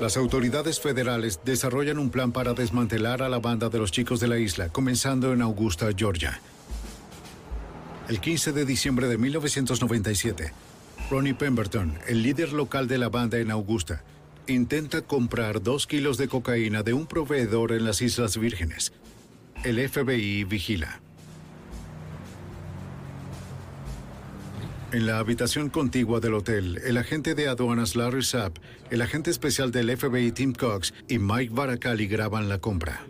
Las 0.00 0.16
autoridades 0.16 0.78
federales 0.78 1.40
desarrollan 1.44 1.98
un 1.98 2.10
plan 2.10 2.30
para 2.30 2.54
desmantelar 2.54 3.20
a 3.20 3.28
la 3.28 3.40
banda 3.40 3.68
de 3.68 3.78
los 3.78 3.90
chicos 3.90 4.20
de 4.20 4.28
la 4.28 4.38
isla, 4.38 4.68
comenzando 4.68 5.32
en 5.32 5.42
Augusta, 5.42 5.88
Georgia. 5.96 6.40
El 8.08 8.20
15 8.20 8.52
de 8.52 8.64
diciembre 8.64 9.08
de 9.08 9.18
1997, 9.18 10.52
Ronnie 11.12 11.34
Pemberton, 11.34 11.98
el 12.08 12.22
líder 12.22 12.54
local 12.54 12.88
de 12.88 12.96
la 12.96 13.10
banda 13.10 13.36
en 13.36 13.50
Augusta, 13.50 14.02
intenta 14.46 15.02
comprar 15.02 15.62
dos 15.62 15.86
kilos 15.86 16.16
de 16.16 16.26
cocaína 16.26 16.82
de 16.82 16.94
un 16.94 17.06
proveedor 17.06 17.72
en 17.72 17.84
las 17.84 18.00
Islas 18.00 18.38
Vírgenes. 18.38 18.94
El 19.62 19.86
FBI 19.86 20.44
vigila. 20.44 21.02
En 24.92 25.04
la 25.04 25.18
habitación 25.18 25.68
contigua 25.68 26.18
del 26.18 26.32
hotel, 26.32 26.80
el 26.82 26.96
agente 26.96 27.34
de 27.34 27.46
aduanas 27.46 27.94
Larry 27.94 28.22
Sapp, 28.22 28.56
el 28.90 29.02
agente 29.02 29.30
especial 29.30 29.70
del 29.70 29.94
FBI 29.94 30.32
Tim 30.32 30.54
Cox 30.54 30.94
y 31.08 31.18
Mike 31.18 31.52
Baracali 31.52 32.06
graban 32.06 32.48
la 32.48 32.56
compra. 32.56 33.04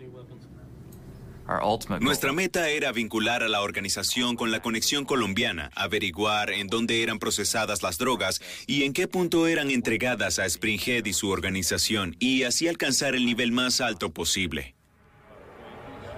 Nuestra 1.99 2.31
meta 2.31 2.69
era 2.69 2.91
vincular 2.93 3.43
a 3.43 3.49
la 3.49 3.61
organización 3.61 4.35
con 4.35 4.51
la 4.51 4.61
conexión 4.61 5.03
colombiana, 5.03 5.71
averiguar 5.75 6.51
en 6.51 6.67
dónde 6.67 7.03
eran 7.03 7.19
procesadas 7.19 7.83
las 7.83 7.97
drogas 7.97 8.41
y 8.65 8.83
en 8.83 8.93
qué 8.93 9.07
punto 9.07 9.47
eran 9.47 9.69
entregadas 9.69 10.39
a 10.39 10.49
Springhead 10.49 11.05
y 11.05 11.13
su 11.13 11.29
organización, 11.29 12.15
y 12.19 12.43
así 12.43 12.67
alcanzar 12.67 13.15
el 13.15 13.25
nivel 13.25 13.51
más 13.51 13.81
alto 13.81 14.11
posible. 14.11 14.75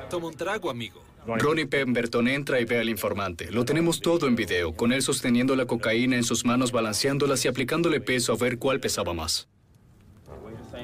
Toma 0.10 0.28
un 0.28 0.36
trago, 0.36 0.70
amigo. 0.70 1.04
Ronnie 1.26 1.66
Pemberton 1.66 2.28
entra 2.28 2.60
y 2.60 2.66
ve 2.66 2.80
al 2.80 2.90
informante. 2.90 3.50
Lo 3.50 3.66
tenemos 3.66 4.02
todo 4.02 4.28
en 4.28 4.36
video, 4.36 4.76
con 4.76 4.94
él 4.94 5.02
sosteniendo 5.02 5.56
la 5.56 5.66
cocaína 5.66 6.18
en 6.18 6.24
sus 6.24 6.46
manos, 6.46 6.72
balanceándolas 6.72 7.44
y 7.46 7.48
aplicándole 7.48 8.00
peso 8.00 8.34
a 8.34 8.38
ver 8.38 8.60
cuál 8.60 8.80
pesaba 8.80 9.14
más. 9.16 9.48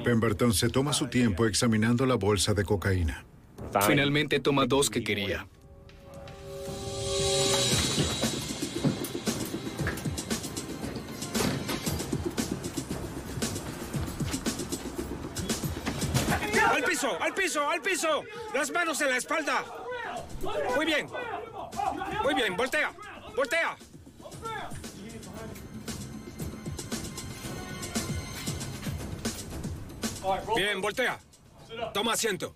Pemberton 0.02 0.52
se 0.52 0.68
toma 0.68 0.92
su 0.92 1.06
tiempo 1.06 1.46
examinando 1.46 2.06
la 2.06 2.16
bolsa 2.16 2.54
de 2.54 2.64
cocaína. 2.64 3.24
Finalmente 3.80 4.40
toma 4.40 4.66
dos 4.66 4.90
que 4.90 5.02
quería. 5.02 5.46
¡Al 16.70 16.84
piso! 16.84 17.22
¡Al 17.22 17.34
piso! 17.34 17.70
¡Al 17.70 17.82
piso! 17.82 18.24
¡Las 18.54 18.70
manos 18.70 19.00
en 19.00 19.10
la 19.10 19.16
espalda! 19.16 19.64
Muy 20.76 20.86
bien. 20.86 21.06
Muy 22.22 22.34
bien, 22.34 22.56
voltea. 22.56 22.92
Voltea. 23.36 23.76
Bien, 30.54 30.80
voltea. 30.80 31.18
Toma 31.92 32.12
asiento. 32.12 32.54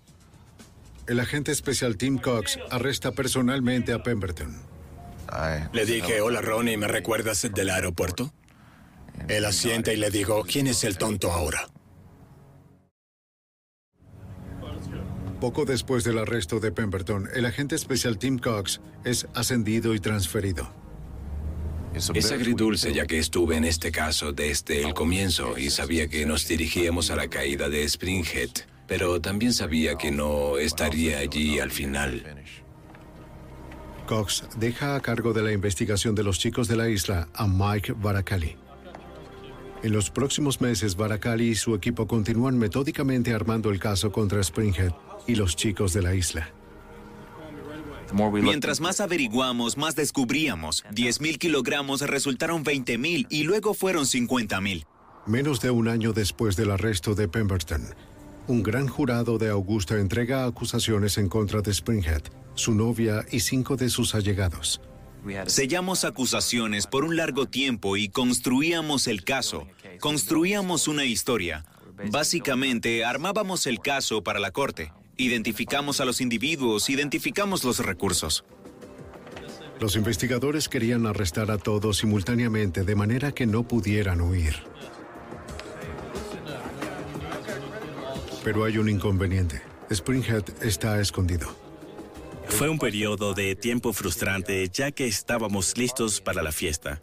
El 1.07 1.21
agente 1.21 1.53
especial 1.53 1.95
Tim 1.95 2.17
Cox 2.17 2.59
arresta 2.69 3.13
personalmente 3.13 3.93
a 3.93 4.03
Pemberton. 4.03 4.53
Le 5.71 5.85
dije, 5.85 6.19
hola 6.19 6.41
Ronnie, 6.41 6.77
¿me 6.77 6.87
recuerdas 6.87 7.47
del 7.53 7.69
aeropuerto? 7.69 8.33
Él 9.29 9.45
asienta 9.45 9.93
y 9.93 9.97
le 9.97 10.09
digo, 10.09 10.43
¿quién 10.43 10.67
es 10.67 10.83
el 10.83 10.97
tonto 10.97 11.31
ahora? 11.31 11.67
Poco 15.39 15.65
después 15.65 16.03
del 16.03 16.17
arresto 16.17 16.59
de 16.59 16.71
Pemberton, 16.71 17.29
el 17.33 17.45
agente 17.45 17.75
especial 17.75 18.17
Tim 18.17 18.37
Cox 18.37 18.81
es 19.05 19.27
ascendido 19.33 19.93
y 19.93 19.99
transferido. 19.99 20.73
Es 21.93 22.31
agridulce 22.31 22.93
ya 22.93 23.05
que 23.05 23.17
estuve 23.17 23.55
en 23.55 23.63
este 23.63 23.91
caso 23.91 24.33
desde 24.33 24.83
el 24.83 24.93
comienzo 24.93 25.57
y 25.57 25.69
sabía 25.69 26.09
que 26.09 26.25
nos 26.25 26.47
dirigíamos 26.47 27.11
a 27.11 27.15
la 27.15 27.27
caída 27.27 27.69
de 27.69 27.83
Springhead, 27.83 28.49
pero 28.87 29.21
también 29.21 29.53
sabía 29.53 29.95
que 29.95 30.11
no 30.11 30.57
estaría 30.57 31.19
allí 31.19 31.59
al 31.59 31.71
final. 31.71 32.23
Cox 34.07 34.47
deja 34.57 34.95
a 34.95 35.01
cargo 35.01 35.33
de 35.33 35.43
la 35.43 35.51
investigación 35.51 36.15
de 36.15 36.23
los 36.23 36.39
chicos 36.39 36.67
de 36.67 36.77
la 36.77 36.89
isla 36.89 37.27
a 37.33 37.45
Mike 37.47 37.93
Baracali. 37.93 38.55
En 39.83 39.91
los 39.91 40.09
próximos 40.09 40.59
meses, 40.59 40.95
Baracali 40.95 41.49
y 41.49 41.55
su 41.55 41.75
equipo 41.75 42.07
continúan 42.07 42.57
metódicamente 42.57 43.33
armando 43.33 43.69
el 43.69 43.79
caso 43.79 44.11
contra 44.11 44.41
Springhead 44.41 44.91
y 45.27 45.35
los 45.35 45.55
chicos 45.55 45.93
de 45.93 46.01
la 46.01 46.15
isla. 46.15 46.51
Mientras 48.41 48.79
más 48.79 49.01
averiguamos, 49.01 49.77
más 49.77 49.95
descubríamos. 49.95 50.83
10.000 50.85 51.37
kilogramos 51.37 52.01
resultaron 52.01 52.63
20.000 52.63 53.27
y 53.29 53.43
luego 53.43 53.73
fueron 53.73 54.05
50.000. 54.05 54.85
Menos 55.25 55.59
de 55.59 55.71
un 55.71 55.89
año 55.89 56.13
después 56.13 56.55
del 56.55 56.71
arresto 56.71 57.13
de 57.13 57.27
Pemberton, 57.27 57.83
un 58.47 58.63
gran 58.63 58.87
jurado 58.87 59.37
de 59.37 59.49
Augusta 59.49 59.99
entrega 59.99 60.45
acusaciones 60.45 61.17
en 61.17 61.27
contra 61.27 61.61
de 61.61 61.73
Springhead, 61.73 62.23
su 62.55 62.73
novia 62.73 63.25
y 63.31 63.41
cinco 63.41 63.75
de 63.75 63.89
sus 63.89 64.15
allegados. 64.15 64.81
Sellamos 65.47 66.05
acusaciones 66.05 66.87
por 66.87 67.03
un 67.03 67.17
largo 67.17 67.47
tiempo 67.47 67.97
y 67.97 68.07
construíamos 68.07 69.07
el 69.07 69.23
caso. 69.23 69.67
Construíamos 69.99 70.87
una 70.87 71.03
historia. 71.05 71.65
Básicamente, 72.11 73.03
armábamos 73.03 73.67
el 73.67 73.79
caso 73.79 74.23
para 74.23 74.39
la 74.39 74.51
corte. 74.51 74.93
Identificamos 75.17 75.99
a 75.99 76.05
los 76.05 76.21
individuos, 76.21 76.89
identificamos 76.89 77.63
los 77.63 77.79
recursos. 77.79 78.45
Los 79.79 79.95
investigadores 79.95 80.69
querían 80.69 81.05
arrestar 81.05 81.51
a 81.51 81.57
todos 81.57 81.97
simultáneamente 81.97 82.83
de 82.83 82.95
manera 82.95 83.31
que 83.31 83.45
no 83.45 83.67
pudieran 83.67 84.21
huir. 84.21 84.55
Pero 88.47 88.63
hay 88.63 88.77
un 88.77 88.87
inconveniente. 88.87 89.61
Springhead 89.91 90.63
está 90.63 91.01
escondido. 91.01 91.53
Fue 92.47 92.69
un 92.69 92.79
periodo 92.79 93.33
de 93.33 93.57
tiempo 93.57 93.91
frustrante 93.91 94.69
ya 94.69 94.91
que 94.91 95.05
estábamos 95.05 95.77
listos 95.77 96.21
para 96.21 96.41
la 96.41 96.53
fiesta. 96.53 97.01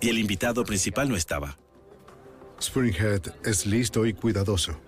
Y 0.00 0.08
el 0.08 0.18
invitado 0.18 0.64
principal 0.64 1.10
no 1.10 1.16
estaba. 1.16 1.58
Springhead 2.58 3.20
es 3.44 3.66
listo 3.66 4.06
y 4.06 4.14
cuidadoso. 4.14 4.80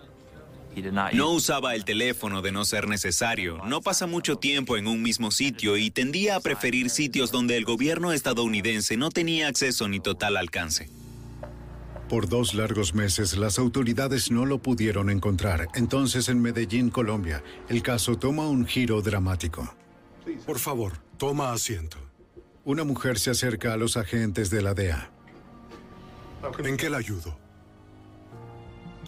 No 1.13 1.33
usaba 1.33 1.75
el 1.75 1.85
teléfono 1.85 2.41
de 2.41 2.51
no 2.51 2.65
ser 2.65 2.89
necesario, 2.89 3.59
no 3.67 3.83
pasa 3.83 4.07
mucho 4.07 4.37
tiempo 4.37 4.79
en 4.79 4.87
un 4.87 5.03
mismo 5.03 5.31
sitio 5.31 5.77
y 5.77 5.91
tendía 5.91 6.37
a 6.37 6.41
preferir 6.41 6.89
sitios 6.89 7.31
donde 7.31 7.59
el 7.59 7.67
gobierno 7.67 8.13
estadounidense 8.13 8.97
no 8.97 9.11
tenía 9.11 9.49
acceso 9.49 9.87
ni 9.87 10.01
total 10.01 10.39
alcance. 10.39 10.89
Por 12.13 12.29
dos 12.29 12.53
largos 12.53 12.93
meses 12.93 13.39
las 13.39 13.59
autoridades 13.59 14.31
no 14.31 14.45
lo 14.45 14.59
pudieron 14.59 15.09
encontrar. 15.09 15.69
Entonces 15.73 16.29
en 16.29 16.43
Medellín, 16.43 16.91
Colombia, 16.91 17.43
el 17.71 17.83
caso 17.83 18.19
toma 18.19 18.47
un 18.47 18.67
giro 18.67 19.01
dramático. 19.01 19.75
Por 20.45 20.59
favor, 20.59 20.93
toma 21.17 21.55
asiento. 21.55 21.97
Una 22.67 22.85
mujer 22.85 23.19
se 23.19 23.31
acerca 23.31 23.73
a 23.73 23.79
los 23.79 23.97
agentes 23.97 24.51
de 24.51 24.61
la 24.61 24.75
DEA. 24.75 25.11
¿En 26.63 26.77
qué 26.77 26.91
la 26.91 26.99
ayudo? 26.99 27.35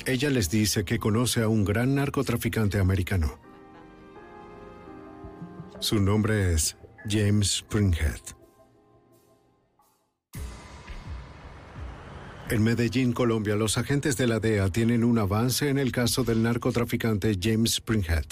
Ella 0.06 0.30
les 0.30 0.48
dice 0.48 0.86
que 0.86 0.98
conoce 0.98 1.42
a 1.42 1.48
un 1.48 1.62
gran 1.66 1.94
narcotraficante 1.94 2.78
americano. 2.78 3.38
Su 5.78 6.00
nombre 6.00 6.54
es 6.54 6.78
James 7.06 7.58
Springhead. 7.58 8.43
En 12.50 12.62
Medellín, 12.62 13.14
Colombia, 13.14 13.56
los 13.56 13.78
agentes 13.78 14.18
de 14.18 14.26
la 14.26 14.38
DEA 14.38 14.68
tienen 14.68 15.02
un 15.02 15.18
avance 15.18 15.70
en 15.70 15.78
el 15.78 15.92
caso 15.92 16.24
del 16.24 16.42
narcotraficante 16.42 17.38
James 17.40 17.76
Springhead. 17.76 18.26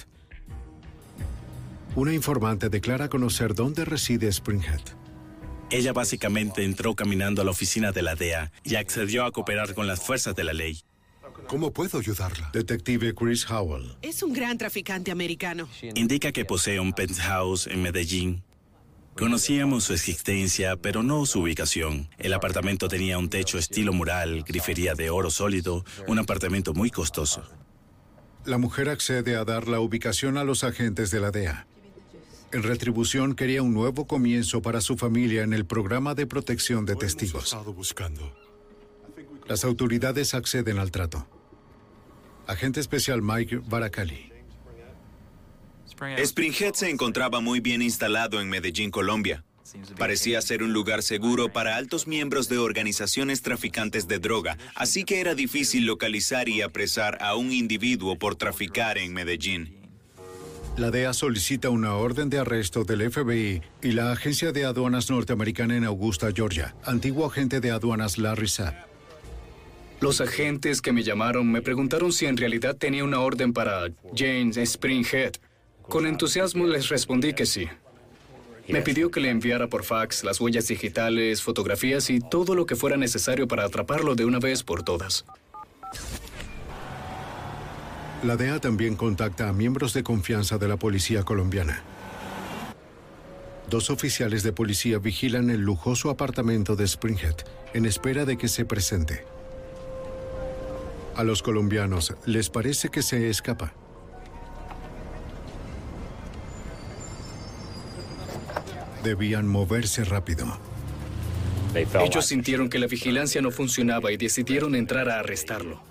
Una 1.97 2.12
informante 2.12 2.68
declara 2.68 3.08
conocer 3.08 3.55
dónde 3.55 3.86
reside 3.86 4.31
Springhead. 4.31 4.82
Ella 5.70 5.94
básicamente 5.94 6.62
entró 6.62 6.94
caminando 6.94 7.41
a 7.41 7.47
la 7.47 7.52
oficina 7.52 7.92
de 7.92 8.02
la 8.02 8.15
DEA 8.15 8.52
y 8.65 8.74
accedió 8.74 9.24
a 9.24 9.32
cooperar 9.32 9.74
con 9.74 9.86
las 9.86 10.02
fuerzas 10.02 10.36
de 10.36 10.44
la 10.44 10.52
ley. 10.52 10.78
¿Cómo 11.47 11.73
puedo 11.73 11.99
ayudarla? 11.99 12.50
Detective 12.52 13.15
Chris 13.15 13.49
Howell. 13.50 13.97
Es 14.02 14.23
un 14.23 14.34
gran 14.34 14.58
traficante 14.58 15.10
americano. 15.10 15.68
Indica 15.94 16.32
que 16.32 16.44
posee 16.44 16.78
un 16.78 16.92
penthouse 16.92 17.66
en 17.66 17.82
Medellín. 17.82 18.42
Conocíamos 19.16 19.84
su 19.84 19.92
existencia, 19.92 20.76
pero 20.76 21.02
no 21.02 21.26
su 21.26 21.41
ubicación. 21.41 22.08
El 22.18 22.32
apartamento 22.32 22.89
tenía 22.89 23.18
un 23.18 23.28
techo 23.28 23.58
estilo 23.58 23.92
mural, 23.92 24.42
grifería 24.42 24.94
de 24.94 25.10
oro 25.10 25.31
sólido, 25.31 25.84
un 26.07 26.18
apartamento 26.18 26.73
muy 26.73 26.91
costoso. 26.91 27.42
La 28.44 28.58
mujer 28.58 28.89
accede 28.89 29.36
a 29.36 29.44
dar 29.44 29.68
la 29.68 29.81
ubicación 29.81 30.39
a 30.39 30.44
los 30.44 30.65
agentes 30.65 31.10
de 31.10 31.20
la 31.20 31.31
DEA. 31.31 31.66
En 32.52 32.62
retribución 32.62 33.34
quería 33.34 33.62
un 33.62 33.73
nuevo 33.73 34.07
comienzo 34.07 34.60
para 34.62 34.81
su 34.81 34.97
familia 34.97 35.42
en 35.42 35.52
el 35.52 35.65
programa 35.66 36.15
de 36.15 36.26
protección 36.26 36.84
de 36.84 36.97
testigos. 36.97 37.57
Las 39.47 39.65
autoridades 39.65 40.34
acceden 40.34 40.78
al 40.78 40.91
trato. 40.91 41.26
Agente 42.47 42.81
especial 42.81 43.23
Mike 43.23 43.60
Baracali. 43.66 44.32
Springhead 46.18 46.74
se 46.74 46.90
encontraba 46.90 47.40
muy 47.40 47.60
bien 47.60 47.82
instalado 47.82 48.40
en 48.40 48.48
Medellín, 48.48 48.90
Colombia. 48.90 49.44
Parecía 49.98 50.42
ser 50.42 50.62
un 50.62 50.72
lugar 50.72 51.02
seguro 51.02 51.50
para 51.50 51.76
altos 51.76 52.06
miembros 52.06 52.48
de 52.48 52.58
organizaciones 52.58 53.42
traficantes 53.42 54.06
de 54.08 54.18
droga, 54.18 54.58
así 54.74 55.05
que 55.05 55.20
era 55.20 55.34
difícil 55.34 55.86
localizar 55.86 56.48
y 56.48 56.60
apresar 56.60 57.18
a 57.22 57.36
un 57.36 57.52
individuo 57.52 58.18
por 58.18 58.36
traficar 58.36 58.98
en 58.98 59.14
Medellín. 59.14 59.82
La 60.76 60.90
DEA 60.90 61.12
solicita 61.12 61.68
una 61.68 61.94
orden 61.94 62.31
de 62.31 62.39
arresto 62.39 62.84
del 62.84 63.10
FBI 63.10 63.60
y 63.82 63.92
la 63.92 64.10
Agencia 64.10 64.52
de 64.52 64.64
Aduanas 64.64 65.10
Norteamericana 65.10 65.76
en 65.76 65.84
Augusta, 65.84 66.31
Georgia, 66.34 66.74
antiguo 66.84 67.26
agente 67.26 67.60
de 67.60 67.70
aduanas 67.70 68.16
Larry 68.16 68.48
Sapp. 68.48 68.74
Los 70.00 70.20
agentes 70.20 70.81
que 70.81 70.92
me 70.92 71.02
llamaron 71.02 71.52
me 71.52 71.62
preguntaron 71.62 72.12
si 72.12 72.26
en 72.26 72.36
realidad 72.36 72.76
tenía 72.76 73.05
una 73.05 73.20
orden 73.20 73.52
para 73.52 73.89
James 74.16 74.56
Springhead. 74.56 75.34
Con 75.93 76.07
entusiasmo 76.07 76.67
les 76.67 76.89
respondí 76.89 77.35
que 77.35 77.45
sí. 77.45 77.69
Me 78.67 78.81
pidió 78.81 79.11
que 79.11 79.21
le 79.21 79.29
enviara 79.29 79.67
por 79.67 79.85
fax 79.85 80.25
las 80.25 80.41
huellas 80.41 80.67
digitales, 80.67 81.43
fotografías 81.43 82.09
y 82.09 82.19
todo 82.19 82.55
lo 82.55 82.65
que 82.65 82.77
fuera 82.77 82.97
necesario 82.97 83.47
para 83.47 83.65
atraparlo 83.65 84.15
de 84.15 84.25
una 84.25 84.39
vez 84.39 84.62
por 84.62 84.83
todas. 84.85 85.27
La 88.23 88.39
DEA 88.39 88.59
también 88.59 88.97
contacta 88.97 89.51
a 89.51 89.53
miembros 89.53 89.93
de 89.93 90.03
confianza 90.03 90.57
de 90.57 90.67
la 90.67 90.79
policía 90.79 91.25
colombiana. 91.25 91.83
Dos 93.69 93.91
oficiales 93.91 94.43
de 94.43 94.55
policía 94.55 94.97
vigilan 94.97 95.51
el 95.51 95.61
lujoso 95.61 96.09
apartamento 96.09 96.75
de 96.75 96.89
Springhead 96.89 97.37
en 97.75 97.85
espera 97.85 98.25
de 98.25 98.39
que 98.39 98.49
se 98.49 98.65
presente. 98.65 99.27
A 101.17 101.23
los 101.23 101.43
colombianos 101.43 102.15
les 102.25 102.49
parece 102.49 102.89
que 102.89 103.03
se 103.03 103.29
escapa. 103.29 103.75
Debían 109.02 109.47
moverse 109.47 110.05
rápido. 110.05 110.58
Ellos 111.74 112.26
sintieron 112.26 112.68
que 112.68 112.78
la 112.78 112.86
vigilancia 112.86 113.40
no 113.40 113.50
funcionaba 113.50 114.12
y 114.12 114.16
decidieron 114.16 114.74
entrar 114.74 115.08
a 115.08 115.20
arrestarlo. 115.20 115.82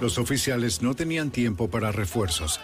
Los 0.00 0.18
oficiales 0.18 0.82
no 0.82 0.94
tenían 0.94 1.30
tiempo 1.30 1.68
para 1.68 1.92
refuerzos. 1.92 2.60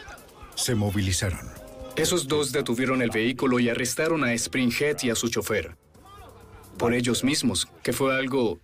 Se 0.54 0.74
movilizaron. 0.74 1.50
Esos 1.96 2.28
dos 2.28 2.52
detuvieron 2.52 3.02
el 3.02 3.10
vehículo 3.10 3.58
y 3.58 3.68
arrestaron 3.68 4.22
a 4.24 4.36
Springhead 4.36 4.98
y 5.02 5.10
a 5.10 5.14
su 5.14 5.28
chofer. 5.28 5.76
Por 6.78 6.92
ellos 6.92 7.24
mismos, 7.24 7.68
que 7.82 7.92
fue 7.92 8.16
algo 8.16 8.60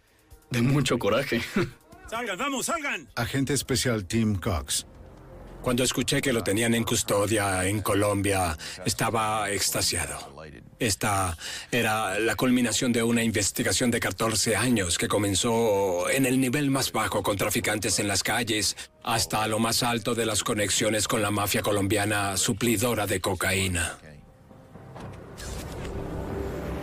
de 0.50 0.60
mucho 0.60 0.98
coraje. 0.98 1.40
¡Salgan, 2.10 2.36
vamos, 2.38 2.66
salgan! 2.66 3.08
Agente 3.16 3.54
especial 3.54 4.04
Tim 4.04 4.34
Cox. 4.34 4.86
Cuando 5.62 5.82
escuché 5.82 6.20
que 6.20 6.32
lo 6.32 6.42
tenían 6.42 6.74
en 6.74 6.84
custodia 6.84 7.64
en 7.66 7.80
Colombia, 7.80 8.58
estaba 8.84 9.50
extasiado. 9.50 10.18
Esta 10.82 11.38
era 11.70 12.18
la 12.18 12.34
culminación 12.34 12.92
de 12.92 13.04
una 13.04 13.22
investigación 13.22 13.92
de 13.92 14.00
14 14.00 14.56
años 14.56 14.98
que 14.98 15.06
comenzó 15.06 16.10
en 16.10 16.26
el 16.26 16.40
nivel 16.40 16.72
más 16.72 16.90
bajo 16.90 17.22
con 17.22 17.36
traficantes 17.36 18.00
en 18.00 18.08
las 18.08 18.24
calles 18.24 18.76
hasta 19.04 19.46
lo 19.46 19.60
más 19.60 19.84
alto 19.84 20.16
de 20.16 20.26
las 20.26 20.42
conexiones 20.42 21.06
con 21.06 21.22
la 21.22 21.30
mafia 21.30 21.62
colombiana 21.62 22.36
suplidora 22.36 23.06
de 23.06 23.20
cocaína. 23.20 23.96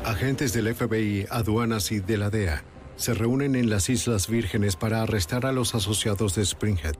Agentes 0.06 0.53
del 0.53 0.74
FBI, 0.74 1.28
aduanas 1.30 1.92
y 1.92 2.00
de 2.00 2.18
la 2.18 2.30
DEA 2.30 2.64
se 2.95 3.14
reúnen 3.14 3.58
en 3.58 3.69
las 3.69 3.90
Islas 3.90 4.30
Vírgenes 4.30 4.78
para 4.78 5.02
arrestar 5.02 5.45
a 5.45 5.52
los 5.52 5.76
asociados 5.76 6.36
de 6.36 6.45
Springhead. 6.45 6.95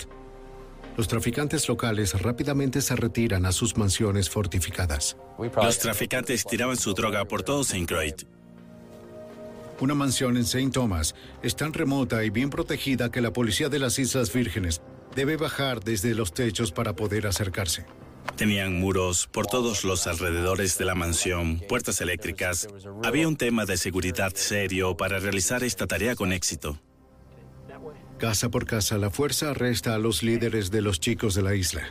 Los 1.00 1.08
traficantes 1.08 1.70
locales 1.70 2.22
rápidamente 2.22 2.82
se 2.82 2.94
retiran 2.94 3.46
a 3.46 3.54
sus 3.54 3.78
mansiones 3.78 4.30
fortificadas. 4.30 5.16
Los 5.56 5.80
traficantes 5.80 6.44
tiraban 6.44 6.76
su 6.76 6.94
droga 6.94 7.24
por 7.24 7.42
todo 7.42 7.62
St. 7.62 7.86
Croix. 7.86 8.28
Una 9.80 9.96
mansión 9.96 10.36
en 10.36 10.44
St. 10.44 10.72
Thomas 10.72 11.16
es 11.42 11.56
tan 11.56 11.72
remota 11.72 12.26
y 12.26 12.30
bien 12.32 12.50
protegida 12.50 13.10
que 13.10 13.22
la 13.22 13.32
policía 13.32 13.70
de 13.70 13.80
las 13.80 13.98
Islas 13.98 14.34
Vírgenes 14.34 14.82
debe 15.16 15.38
bajar 15.38 15.82
desde 15.82 16.14
los 16.14 16.34
techos 16.34 16.74
para 16.74 16.94
poder 16.98 17.28
acercarse. 17.28 17.86
Tenían 18.36 18.78
muros 18.78 19.30
por 19.32 19.48
todos 19.48 19.86
los 19.86 20.06
alrededores 20.06 20.78
de 20.78 20.84
la 20.84 20.96
mansión, 20.96 21.62
puertas 21.70 22.02
eléctricas. 22.02 22.68
Había 23.06 23.30
un 23.30 23.38
tema 23.38 23.66
de 23.66 23.78
seguridad 23.78 24.34
serio 24.36 24.98
para 24.98 25.20
realizar 25.20 25.64
esta 25.64 25.88
tarea 25.88 26.18
con 26.18 26.34
éxito. 26.34 26.78
Casa 28.20 28.50
por 28.50 28.66
casa, 28.66 28.98
la 28.98 29.10
fuerza 29.10 29.52
arresta 29.52 29.96
a 29.96 29.98
los 29.98 30.24
líderes 30.24 30.72
de 30.72 30.82
los 30.82 31.00
chicos 31.00 31.36
de 31.36 31.42
la 31.42 31.56
isla. 31.56 31.84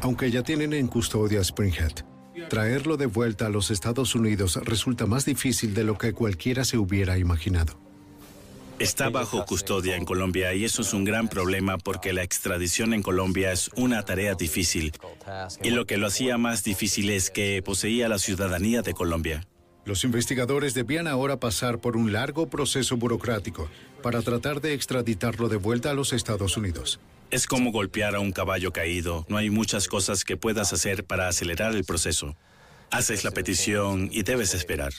Aunque 0.00 0.30
ya 0.30 0.44
tienen 0.44 0.72
en 0.74 0.86
custodia 0.86 1.40
a 1.40 1.44
Springhead, 1.44 2.04
traerlo 2.48 2.96
de 2.96 3.06
vuelta 3.06 3.46
a 3.46 3.48
los 3.48 3.72
Estados 3.72 4.14
Unidos 4.14 4.60
resulta 4.62 5.06
más 5.06 5.24
difícil 5.24 5.74
de 5.74 5.82
lo 5.82 5.98
que 5.98 6.12
cualquiera 6.12 6.64
se 6.64 6.78
hubiera 6.78 7.18
imaginado. 7.18 7.80
Está 8.78 9.10
bajo 9.10 9.44
custodia 9.44 9.96
en 9.96 10.04
Colombia 10.04 10.54
y 10.54 10.64
eso 10.64 10.82
es 10.82 10.92
un 10.92 11.02
gran 11.02 11.26
problema 11.26 11.76
porque 11.76 12.12
la 12.12 12.22
extradición 12.22 12.94
en 12.94 13.02
Colombia 13.02 13.50
es 13.50 13.70
una 13.74 14.04
tarea 14.04 14.34
difícil. 14.34 14.92
Y 15.64 15.70
lo 15.70 15.84
que 15.84 15.96
lo 15.96 16.06
hacía 16.06 16.38
más 16.38 16.62
difícil 16.62 17.10
es 17.10 17.30
que 17.30 17.60
poseía 17.60 18.08
la 18.08 18.20
ciudadanía 18.20 18.82
de 18.82 18.94
Colombia. 18.94 19.48
Los 19.84 20.04
investigadores 20.04 20.74
debían 20.74 21.08
ahora 21.08 21.40
pasar 21.40 21.80
por 21.80 21.96
un 21.96 22.12
largo 22.12 22.48
proceso 22.48 22.96
burocrático 22.96 23.68
para 24.02 24.20
tratar 24.20 24.60
de 24.60 24.74
extraditarlo 24.74 25.48
de 25.48 25.56
vuelta 25.56 25.90
a 25.90 25.94
los 25.94 26.12
Estados 26.12 26.56
Unidos. 26.56 27.00
Es 27.30 27.46
como 27.46 27.72
golpear 27.72 28.14
a 28.14 28.20
un 28.20 28.32
caballo 28.32 28.72
caído. 28.72 29.24
No 29.28 29.38
hay 29.38 29.48
muchas 29.48 29.88
cosas 29.88 30.24
que 30.24 30.36
puedas 30.36 30.72
hacer 30.72 31.04
para 31.04 31.28
acelerar 31.28 31.74
el 31.74 31.84
proceso. 31.84 32.36
Haces 32.90 33.24
la 33.24 33.30
petición 33.30 34.10
y 34.12 34.22
debes 34.22 34.52
esperar. 34.54 34.92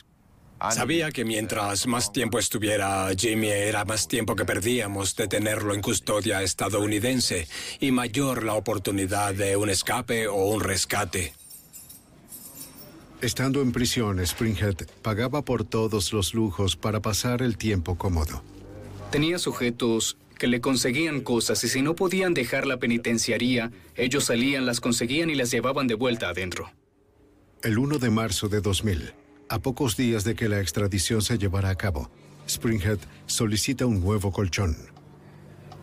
Sabía 0.72 1.12
que 1.12 1.26
mientras 1.26 1.86
más 1.88 2.12
tiempo 2.14 2.40
estuviera 2.40 3.10
Jimmy 3.16 3.50
era 3.50 3.84
más 3.84 4.08
tiempo 4.08 4.36
que 4.36 4.46
perdíamos 4.46 5.16
de 5.16 5.28
tenerlo 5.28 5.74
en 5.74 5.82
custodia 5.82 6.42
estadounidense 6.42 7.48
y 7.82 7.92
mayor 7.92 8.44
la 8.44 8.54
oportunidad 8.54 9.34
de 9.34 9.58
un 9.58 9.70
escape 9.70 10.28
o 10.28 10.46
un 10.46 10.62
rescate. 10.62 11.34
Estando 13.22 13.62
en 13.62 13.72
prisión, 13.72 14.20
Springhead 14.26 14.88
pagaba 15.02 15.44
por 15.44 15.64
todos 15.64 16.14
los 16.14 16.34
lujos 16.34 16.76
para 16.76 17.02
pasar 17.02 17.42
el 17.42 17.58
tiempo 17.58 17.98
cómodo. 17.98 18.42
Tenía 19.14 19.38
sujetos 19.38 20.18
que 20.40 20.48
le 20.48 20.60
conseguían 20.60 21.22
cosas 21.22 21.64
y 21.64 21.70
si 21.70 21.84
no 21.84 21.94
podían 21.94 22.34
dejar 22.34 22.66
la 22.66 22.78
penitenciaría, 22.78 23.72
ellos 23.96 24.24
salían, 24.24 24.66
las 24.66 24.80
conseguían 24.80 25.30
y 25.30 25.36
las 25.36 25.52
llevaban 25.52 25.86
de 25.86 25.94
vuelta 25.94 26.30
adentro. 26.30 26.72
El 27.62 27.78
1 27.78 28.00
de 28.00 28.10
marzo 28.10 28.50
de 28.50 28.60
2000, 28.60 29.14
a 29.50 29.60
pocos 29.60 29.98
días 29.98 30.24
de 30.24 30.34
que 30.34 30.50
la 30.50 30.60
extradición 30.62 31.22
se 31.22 31.38
llevara 31.38 31.70
a 31.70 31.76
cabo, 31.76 32.10
Springhead 32.50 32.98
solicita 33.28 33.86
un 33.86 34.02
nuevo 34.02 34.32
colchón. 34.32 34.93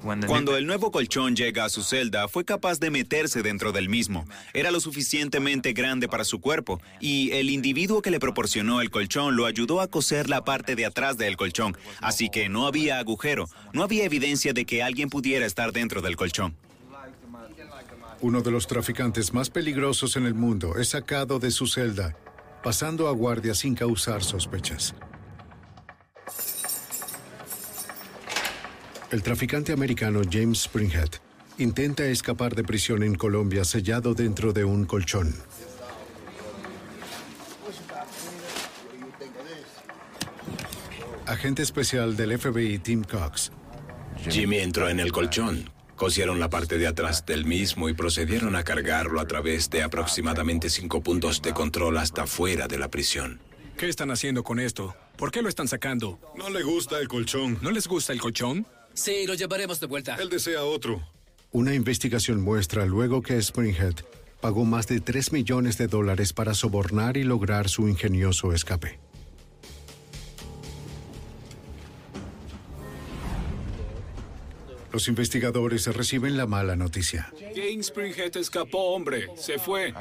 Cuando 0.02 0.56
el 0.56 0.66
nuevo 0.66 0.90
colchón 0.90 1.36
llega 1.36 1.64
a 1.64 1.68
su 1.68 1.82
celda, 1.82 2.26
fue 2.28 2.44
capaz 2.44 2.80
de 2.80 2.90
meterse 2.90 3.42
dentro 3.42 3.72
del 3.72 3.88
mismo. 3.88 4.24
Era 4.54 4.70
lo 4.70 4.80
suficientemente 4.80 5.72
grande 5.72 6.08
para 6.08 6.24
su 6.24 6.40
cuerpo, 6.40 6.80
y 7.00 7.30
el 7.32 7.50
individuo 7.50 8.00
que 8.00 8.10
le 8.10 8.20
proporcionó 8.20 8.80
el 8.80 8.90
colchón 8.90 9.36
lo 9.36 9.46
ayudó 9.46 9.80
a 9.80 9.88
coser 9.88 10.28
la 10.28 10.44
parte 10.44 10.74
de 10.74 10.86
atrás 10.86 11.18
del 11.18 11.36
colchón, 11.36 11.76
así 12.00 12.30
que 12.30 12.48
no 12.48 12.66
había 12.66 12.98
agujero, 12.98 13.48
no 13.72 13.82
había 13.82 14.04
evidencia 14.04 14.52
de 14.52 14.64
que 14.64 14.82
alguien 14.82 15.10
pudiera 15.10 15.44
estar 15.44 15.72
dentro 15.72 16.00
del 16.00 16.16
colchón. 16.16 16.56
Uno 18.22 18.42
de 18.42 18.50
los 18.50 18.66
traficantes 18.66 19.32
más 19.32 19.48
peligrosos 19.48 20.16
en 20.16 20.26
el 20.26 20.34
mundo 20.34 20.76
es 20.76 20.90
sacado 20.90 21.38
de 21.38 21.50
su 21.50 21.66
celda, 21.66 22.16
pasando 22.62 23.08
a 23.08 23.12
guardia 23.12 23.54
sin 23.54 23.74
causar 23.74 24.22
sospechas. 24.22 24.94
El 29.10 29.24
traficante 29.24 29.72
americano 29.72 30.20
James 30.30 30.62
Springhead 30.62 31.08
intenta 31.58 32.06
escapar 32.06 32.54
de 32.54 32.62
prisión 32.62 33.02
en 33.02 33.16
Colombia 33.16 33.64
sellado 33.64 34.14
dentro 34.14 34.52
de 34.52 34.64
un 34.64 34.84
colchón. 34.84 35.34
Agente 41.26 41.62
especial 41.62 42.16
del 42.16 42.38
FBI 42.38 42.78
Tim 42.78 43.02
Cox. 43.02 43.50
Jimmy 44.28 44.58
entró 44.58 44.88
en 44.88 45.00
el 45.00 45.10
colchón. 45.10 45.68
Cosieron 45.96 46.38
la 46.38 46.48
parte 46.48 46.78
de 46.78 46.86
atrás 46.86 47.26
del 47.26 47.44
mismo 47.44 47.88
y 47.88 47.94
procedieron 47.94 48.54
a 48.54 48.62
cargarlo 48.62 49.20
a 49.20 49.26
través 49.26 49.70
de 49.70 49.82
aproximadamente 49.82 50.70
cinco 50.70 51.02
puntos 51.02 51.42
de 51.42 51.52
control 51.52 51.98
hasta 51.98 52.26
fuera 52.28 52.68
de 52.68 52.78
la 52.78 52.88
prisión. 52.88 53.40
¿Qué 53.76 53.88
están 53.88 54.12
haciendo 54.12 54.44
con 54.44 54.60
esto? 54.60 54.94
¿Por 55.16 55.32
qué 55.32 55.42
lo 55.42 55.48
están 55.48 55.66
sacando? 55.66 56.20
No 56.36 56.48
le 56.48 56.62
gusta 56.62 56.98
el 57.00 57.08
colchón. 57.08 57.58
¿No 57.60 57.70
les 57.70 57.88
gusta 57.88 58.12
el 58.12 58.20
colchón? 58.20 58.66
Sí, 59.00 59.26
lo 59.26 59.32
llevaremos 59.32 59.80
de 59.80 59.86
vuelta. 59.86 60.16
Él 60.20 60.28
desea 60.28 60.62
otro. 60.62 61.00
Una 61.52 61.72
investigación 61.72 62.42
muestra 62.42 62.84
luego 62.84 63.22
que 63.22 63.40
Springhead 63.40 63.94
pagó 64.42 64.66
más 64.66 64.88
de 64.88 65.00
3 65.00 65.32
millones 65.32 65.78
de 65.78 65.86
dólares 65.86 66.34
para 66.34 66.52
sobornar 66.52 67.16
y 67.16 67.24
lograr 67.24 67.70
su 67.70 67.88
ingenioso 67.88 68.52
escape. 68.52 68.98
Los 74.92 75.08
investigadores 75.08 75.86
reciben 75.86 76.36
la 76.36 76.46
mala 76.46 76.76
noticia. 76.76 77.32
James 77.54 77.86
Springhead 77.86 78.36
escapó, 78.36 78.94
hombre. 78.94 79.28
Se 79.34 79.58
fue. 79.58 79.94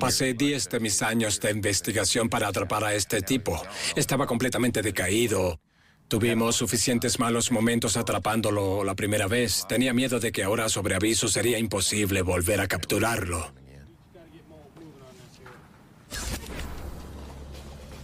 Pasé 0.00 0.34
10 0.34 0.70
de 0.70 0.80
mis 0.80 1.02
años 1.02 1.38
de 1.38 1.52
investigación 1.52 2.28
para 2.28 2.48
atrapar 2.48 2.82
a 2.82 2.94
este 2.94 3.22
tipo. 3.22 3.62
Estaba 3.94 4.26
completamente 4.26 4.82
decaído. 4.82 5.60
Tuvimos 6.08 6.56
suficientes 6.56 7.18
malos 7.20 7.52
momentos 7.52 7.98
atrapándolo 7.98 8.82
la 8.82 8.94
primera 8.94 9.26
vez. 9.26 9.66
Tenía 9.68 9.92
miedo 9.92 10.18
de 10.18 10.32
que 10.32 10.42
ahora 10.42 10.70
sobre 10.70 10.94
aviso 10.94 11.28
sería 11.28 11.58
imposible 11.58 12.22
volver 12.22 12.62
a 12.62 12.66
capturarlo. 12.66 13.52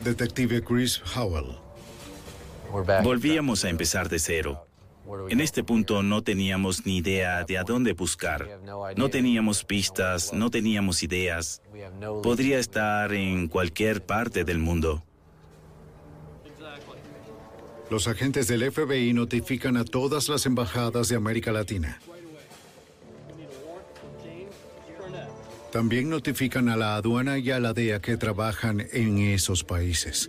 Detective 0.04 0.62
Chris 0.62 1.00
Howell. 1.16 1.56
Volvíamos 3.02 3.64
a 3.64 3.70
empezar 3.70 4.10
de 4.10 4.18
cero. 4.18 4.66
En 5.30 5.40
este 5.40 5.64
punto 5.64 6.02
no 6.02 6.22
teníamos 6.22 6.84
ni 6.84 6.98
idea 6.98 7.44
de 7.44 7.56
a 7.56 7.64
dónde 7.64 7.94
buscar. 7.94 8.60
No 8.96 9.08
teníamos 9.08 9.64
pistas, 9.64 10.34
no 10.34 10.50
teníamos 10.50 11.02
ideas. 11.02 11.62
Podría 12.22 12.58
estar 12.58 13.14
en 13.14 13.48
cualquier 13.48 14.04
parte 14.04 14.44
del 14.44 14.58
mundo. 14.58 15.02
Los 17.94 18.08
agentes 18.08 18.48
del 18.48 18.72
FBI 18.72 19.12
notifican 19.12 19.76
a 19.76 19.84
todas 19.84 20.28
las 20.28 20.46
embajadas 20.46 21.08
de 21.08 21.14
América 21.14 21.52
Latina. 21.52 22.00
También 25.70 26.10
notifican 26.10 26.68
a 26.70 26.76
la 26.76 26.96
aduana 26.96 27.38
y 27.38 27.52
a 27.52 27.60
la 27.60 27.72
DEA 27.72 28.00
que 28.00 28.16
trabajan 28.16 28.84
en 28.92 29.18
esos 29.18 29.62
países. 29.62 30.28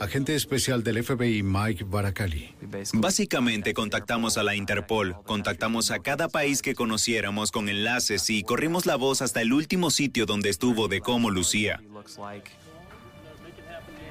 Agente 0.00 0.34
especial 0.34 0.82
del 0.82 1.04
FBI 1.04 1.42
Mike 1.42 1.84
Baracali. 1.84 2.54
Básicamente 2.94 3.74
contactamos 3.74 4.38
a 4.38 4.42
la 4.42 4.54
Interpol, 4.54 5.14
contactamos 5.26 5.90
a 5.90 5.98
cada 5.98 6.28
país 6.28 6.62
que 6.62 6.74
conociéramos 6.74 7.50
con 7.50 7.68
enlaces 7.68 8.30
y 8.30 8.44
corrimos 8.44 8.86
la 8.86 8.96
voz 8.96 9.20
hasta 9.20 9.42
el 9.42 9.52
último 9.52 9.90
sitio 9.90 10.24
donde 10.24 10.48
estuvo 10.48 10.88
de 10.88 11.02
cómo 11.02 11.28
lucía. 11.28 11.82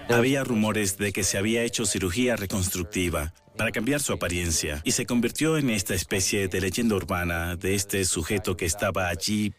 Había 0.10 0.44
rumores 0.44 0.98
de 0.98 1.12
que 1.12 1.24
se 1.24 1.38
había 1.38 1.64
hecho 1.64 1.86
cirugía 1.86 2.36
reconstructiva 2.36 3.34
para 3.58 3.72
cambiar 3.72 4.00
su 4.02 4.14
apariencia 4.14 4.82
y 4.84 4.92
se 4.92 5.06
convirtió 5.06 5.58
en 5.58 5.70
esta 5.70 5.94
especie 5.94 6.48
de 6.48 6.62
leyenda 6.62 6.96
urbana 6.96 7.56
de 7.56 7.76
este 7.76 8.06
sujeto 8.06 8.56
que 8.56 8.66
estaba 8.66 9.10
allí, 9.10 9.54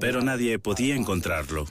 pero 0.00 0.22
nadie 0.22 0.58
podía 0.58 0.94
encontrarlo. 0.94 1.66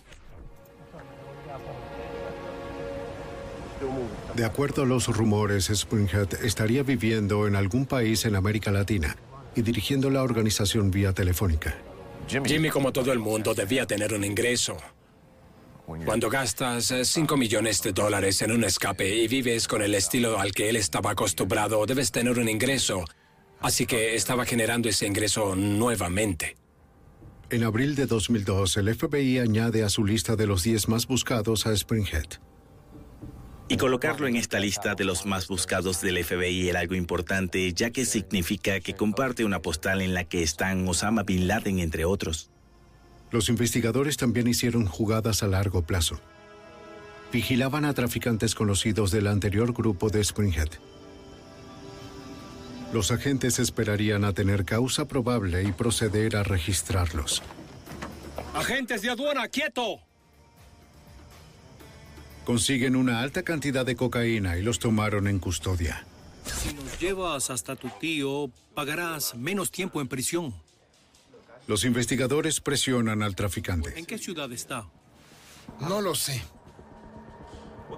De 4.36 4.46
acuerdo 4.46 4.84
a 4.84 4.86
los 4.86 5.08
rumores, 5.08 5.70
Springhead 5.70 6.44
estaría 6.44 6.84
viviendo 6.84 7.48
en 7.48 7.56
algún 7.56 7.86
país 7.86 8.26
en 8.26 8.36
América 8.36 8.72
Latina 8.72 9.16
y 9.56 9.62
dirigiendo 9.62 10.10
la 10.10 10.22
organización 10.22 10.92
vía 10.92 11.14
telefónica. 11.14 11.76
Jimmy, 12.28 12.70
como 12.70 12.92
todo 12.94 13.12
el 13.12 13.20
mundo, 13.20 13.56
debía 13.56 13.88
tener 13.88 14.14
un 14.14 14.24
ingreso. 14.24 14.78
Cuando 16.06 16.30
gastas 16.30 16.94
5 17.04 17.36
millones 17.36 17.82
de 17.82 17.94
dólares 17.94 18.42
en 18.44 18.52
un 18.52 18.64
escape 18.64 19.24
y 19.24 19.28
vives 19.28 19.68
con 19.68 19.82
el 19.82 19.96
estilo 19.96 20.40
al 20.40 20.52
que 20.52 20.70
él 20.70 20.76
estaba 20.76 21.12
acostumbrado, 21.12 21.84
debes 21.86 22.12
tener 22.12 22.38
un 22.38 22.48
ingreso. 22.48 23.06
Así 23.60 23.86
que 23.86 24.16
estaba 24.16 24.46
generando 24.46 24.88
ese 24.88 25.08
ingreso 25.08 25.56
nuevamente. 25.56 26.58
En 27.50 27.64
abril 27.64 27.96
de 27.96 28.06
2002, 28.06 28.78
el 28.78 28.94
FBI 28.94 29.40
añade 29.40 29.84
a 29.84 29.90
su 29.90 30.06
lista 30.06 30.36
de 30.36 30.46
los 30.46 30.62
10 30.64 30.88
más 30.90 31.08
buscados 31.08 31.66
a 31.66 31.76
Springhead. 31.76 32.40
Y 33.68 33.78
colocarlo 33.78 34.28
en 34.28 34.36
esta 34.36 34.60
lista 34.60 34.94
de 34.94 35.06
los 35.06 35.26
más 35.26 35.48
buscados 35.48 36.02
del 36.02 36.24
FBI 36.24 36.70
era 36.70 36.82
algo 36.82 36.96
importante, 36.96 37.74
ya 37.74 37.90
que 37.90 38.06
significa 38.06 38.80
que 38.80 38.94
comparte 38.94 39.46
una 39.46 39.62
postal 39.62 40.02
en 40.02 40.14
la 40.14 40.24
que 40.24 40.44
están 40.44 40.88
Osama 40.88 41.24
Bin 41.24 41.48
Laden, 41.48 41.80
entre 41.80 42.06
otros. 42.06 42.52
Los 43.32 43.50
investigadores 43.50 44.18
también 44.18 44.48
hicieron 44.48 44.86
jugadas 44.86 45.44
a 45.44 45.48
largo 45.48 45.84
plazo. 45.84 46.20
Vigilaban 47.32 47.86
a 47.86 47.94
traficantes 47.94 48.56
conocidos 48.56 49.12
del 49.12 49.28
anterior 49.28 49.72
grupo 49.74 50.10
de 50.10 50.24
Springhead. 50.24 50.70
Los 52.92 53.12
agentes 53.12 53.60
esperarían 53.60 54.26
a 54.26 54.34
tener 54.34 54.66
causa 54.66 55.08
probable 55.08 55.64
y 55.64 55.72
proceder 55.72 56.36
a 56.36 56.44
registrarlos. 56.44 57.44
Agentes 58.56 59.04
de 59.04 59.12
aduana, 59.12 59.48
quieto. 59.48 60.00
Consiguen 62.46 62.96
una 62.96 63.22
alta 63.22 63.44
cantidad 63.44 63.86
de 63.86 63.96
cocaína 63.96 64.58
y 64.58 64.64
los 64.64 64.80
tomaron 64.80 65.28
en 65.28 65.38
custodia. 65.38 66.04
Si 66.46 66.74
nos 66.74 67.00
llevas 67.00 67.52
hasta 67.52 67.76
tu 67.76 67.90
tío, 68.00 68.50
pagarás 68.74 69.36
menos 69.36 69.70
tiempo 69.70 70.02
en 70.02 70.08
prisión. 70.08 70.56
Los 71.70 71.86
investigadores 71.86 72.62
presionan 72.62 73.22
al 73.22 73.36
traficante. 73.36 73.94
¿En 73.96 74.08
qué 74.08 74.18
ciudad 74.18 74.52
está? 74.52 74.88
No 75.80 76.02
lo 76.02 76.16
sé. 76.16 76.42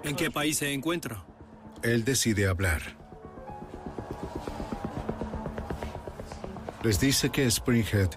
¿En 0.04 0.14
qué 0.14 0.30
país 0.30 0.58
se 0.58 0.74
encuentra? 0.74 1.24
Él 1.82 2.04
decide 2.04 2.46
hablar. 2.48 2.82
Les 6.82 7.00
dice 7.00 7.30
que 7.30 7.50
Springhead 7.50 8.10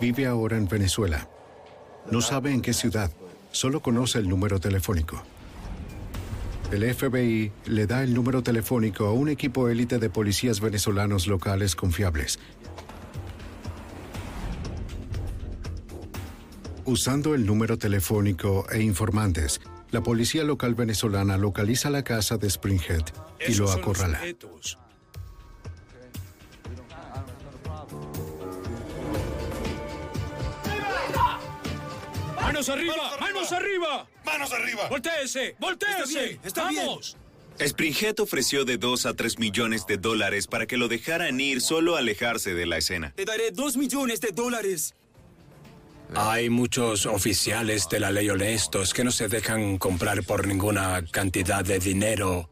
vive 0.00 0.26
ahora 0.26 0.56
en 0.56 0.68
Venezuela. 0.68 1.28
No 2.10 2.22
sabe 2.22 2.52
en 2.52 2.62
qué 2.62 2.72
ciudad, 2.72 3.10
solo 3.52 3.80
conoce 3.80 4.18
el 4.20 4.26
número 4.30 4.58
telefónico. 4.58 5.22
El 6.72 6.94
FBI 6.94 7.52
le 7.66 7.86
da 7.86 8.02
el 8.02 8.14
número 8.14 8.42
telefónico 8.42 9.04
a 9.04 9.12
un 9.12 9.28
equipo 9.28 9.68
élite 9.68 9.98
de 9.98 10.08
policías 10.08 10.60
venezolanos 10.60 11.26
locales 11.26 11.76
confiables. 11.76 12.38
Usando 16.86 17.34
el 17.34 17.46
número 17.46 17.78
telefónico 17.78 18.66
e 18.70 18.82
informantes, 18.82 19.60
la 19.90 20.02
policía 20.02 20.44
local 20.44 20.74
venezolana 20.74 21.38
localiza 21.38 21.88
la 21.88 22.04
casa 22.04 22.36
de 22.36 22.50
Springhead 22.50 23.04
y 23.48 23.54
lo 23.54 23.70
acorrala. 23.70 24.20
¡Manos 32.40 32.68
arriba! 32.68 32.94
¡Manos 33.18 33.52
arriba! 33.52 34.06
¡Manos 34.26 34.52
arriba! 34.52 34.88
¡Voltéese! 34.90 35.56
¡Voltéese! 35.58 36.02
Está 36.02 36.20
bien, 36.20 36.40
está 36.44 36.68
bien. 36.68 36.86
¡Vamos! 36.86 37.16
Springhead 37.58 38.18
ofreció 38.20 38.64
de 38.64 38.76
2 38.76 39.06
a 39.06 39.14
3 39.14 39.38
millones 39.38 39.86
de 39.86 39.96
dólares 39.96 40.46
para 40.48 40.66
que 40.66 40.76
lo 40.76 40.88
dejaran 40.88 41.40
ir 41.40 41.60
solo 41.62 41.96
a 41.96 42.00
alejarse 42.00 42.52
de 42.52 42.66
la 42.66 42.76
escena. 42.78 43.12
Te 43.14 43.24
daré 43.24 43.52
dos 43.52 43.76
millones 43.76 44.20
de 44.20 44.32
dólares. 44.32 44.94
Hay 46.16 46.48
muchos 46.48 47.06
oficiales 47.06 47.88
de 47.88 47.98
la 47.98 48.12
ley 48.12 48.30
honestos 48.30 48.94
que 48.94 49.02
no 49.02 49.10
se 49.10 49.28
dejan 49.28 49.78
comprar 49.78 50.22
por 50.22 50.46
ninguna 50.46 51.04
cantidad 51.10 51.64
de 51.64 51.80
dinero. 51.80 52.48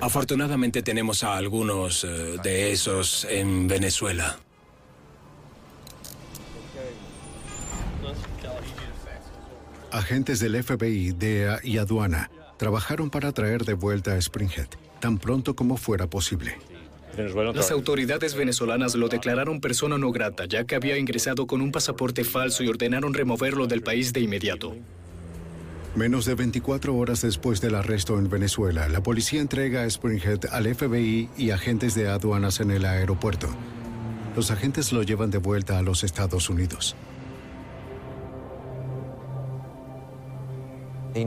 Afortunadamente 0.00 0.82
tenemos 0.82 1.22
a 1.22 1.36
algunos 1.36 2.04
eh, 2.04 2.38
de 2.42 2.72
esos 2.72 3.26
en 3.28 3.68
Venezuela. 3.68 4.38
Agentes 9.90 10.40
del 10.40 10.62
FBI, 10.62 11.12
DEA 11.12 11.60
y 11.62 11.76
aduana 11.78 12.30
trabajaron 12.56 13.10
para 13.10 13.32
traer 13.32 13.64
de 13.64 13.74
vuelta 13.74 14.12
a 14.12 14.20
Springhead, 14.20 14.68
tan 15.00 15.18
pronto 15.18 15.54
como 15.54 15.76
fuera 15.76 16.06
posible. 16.06 16.56
Las 17.16 17.70
autoridades 17.70 18.34
venezolanas 18.34 18.94
lo 18.94 19.08
declararon 19.08 19.60
persona 19.60 19.98
no 19.98 20.12
grata, 20.12 20.44
ya 20.46 20.64
que 20.64 20.74
había 20.74 20.96
ingresado 20.96 21.46
con 21.46 21.60
un 21.60 21.72
pasaporte 21.72 22.24
falso 22.24 22.62
y 22.62 22.68
ordenaron 22.68 23.14
removerlo 23.14 23.66
del 23.66 23.82
país 23.82 24.12
de 24.12 24.20
inmediato. 24.20 24.76
Menos 25.96 26.24
de 26.24 26.36
24 26.36 26.96
horas 26.96 27.22
después 27.22 27.60
del 27.60 27.74
arresto 27.74 28.16
en 28.16 28.30
Venezuela, 28.30 28.88
la 28.88 29.02
policía 29.02 29.40
entrega 29.40 29.82
a 29.82 29.90
Springhead 29.90 30.46
al 30.52 30.72
FBI 30.72 31.28
y 31.36 31.50
agentes 31.50 31.96
de 31.96 32.08
aduanas 32.08 32.60
en 32.60 32.70
el 32.70 32.84
aeropuerto. 32.84 33.48
Los 34.36 34.52
agentes 34.52 34.92
lo 34.92 35.02
llevan 35.02 35.32
de 35.32 35.38
vuelta 35.38 35.78
a 35.78 35.82
los 35.82 36.04
Estados 36.04 36.48
Unidos. 36.48 36.94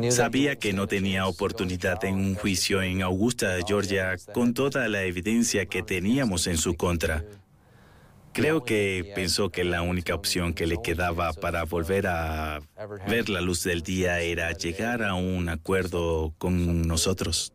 Sabía 0.09 0.57
que 0.57 0.73
no 0.73 0.87
tenía 0.87 1.25
oportunidad 1.25 2.03
en 2.05 2.15
un 2.15 2.35
juicio 2.35 2.81
en 2.81 3.01
Augusta, 3.01 3.55
Georgia, 3.67 4.15
con 4.33 4.53
toda 4.53 4.87
la 4.87 5.03
evidencia 5.03 5.65
que 5.65 5.83
teníamos 5.83 6.47
en 6.47 6.57
su 6.57 6.75
contra. 6.75 7.23
Creo 8.33 8.63
que 8.63 9.11
pensó 9.13 9.49
que 9.51 9.63
la 9.63 9.83
única 9.83 10.15
opción 10.15 10.53
que 10.53 10.65
le 10.65 10.81
quedaba 10.81 11.33
para 11.33 11.65
volver 11.65 12.07
a 12.07 12.61
ver 13.07 13.29
la 13.29 13.41
luz 13.41 13.63
del 13.63 13.81
día 13.81 14.21
era 14.21 14.51
llegar 14.53 15.03
a 15.03 15.13
un 15.13 15.49
acuerdo 15.49 16.33
con 16.37 16.87
nosotros. 16.87 17.53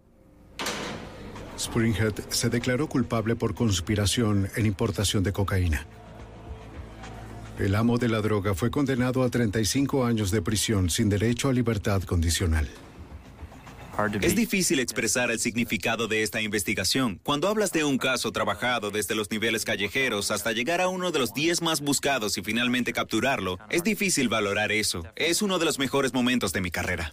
Springhead 1.58 2.14
se 2.28 2.48
declaró 2.48 2.88
culpable 2.88 3.34
por 3.34 3.54
conspiración 3.54 4.48
en 4.54 4.66
importación 4.66 5.24
de 5.24 5.32
cocaína. 5.32 5.86
El 7.58 7.74
amo 7.74 7.98
de 7.98 8.08
la 8.08 8.20
droga 8.20 8.54
fue 8.54 8.70
condenado 8.70 9.24
a 9.24 9.30
35 9.30 10.06
años 10.06 10.30
de 10.30 10.40
prisión 10.40 10.90
sin 10.90 11.08
derecho 11.08 11.48
a 11.48 11.52
libertad 11.52 12.02
condicional. 12.04 12.68
Es 14.20 14.36
difícil 14.36 14.78
expresar 14.78 15.32
el 15.32 15.40
significado 15.40 16.06
de 16.06 16.22
esta 16.22 16.40
investigación. 16.40 17.18
Cuando 17.24 17.48
hablas 17.48 17.72
de 17.72 17.82
un 17.82 17.98
caso 17.98 18.30
trabajado 18.30 18.92
desde 18.92 19.16
los 19.16 19.28
niveles 19.32 19.64
callejeros 19.64 20.30
hasta 20.30 20.52
llegar 20.52 20.80
a 20.80 20.86
uno 20.86 21.10
de 21.10 21.18
los 21.18 21.34
10 21.34 21.62
más 21.62 21.80
buscados 21.80 22.38
y 22.38 22.42
finalmente 22.42 22.92
capturarlo, 22.92 23.58
es 23.70 23.82
difícil 23.82 24.28
valorar 24.28 24.70
eso. 24.70 25.02
Es 25.16 25.42
uno 25.42 25.58
de 25.58 25.64
los 25.64 25.80
mejores 25.80 26.14
momentos 26.14 26.52
de 26.52 26.60
mi 26.60 26.70
carrera. 26.70 27.12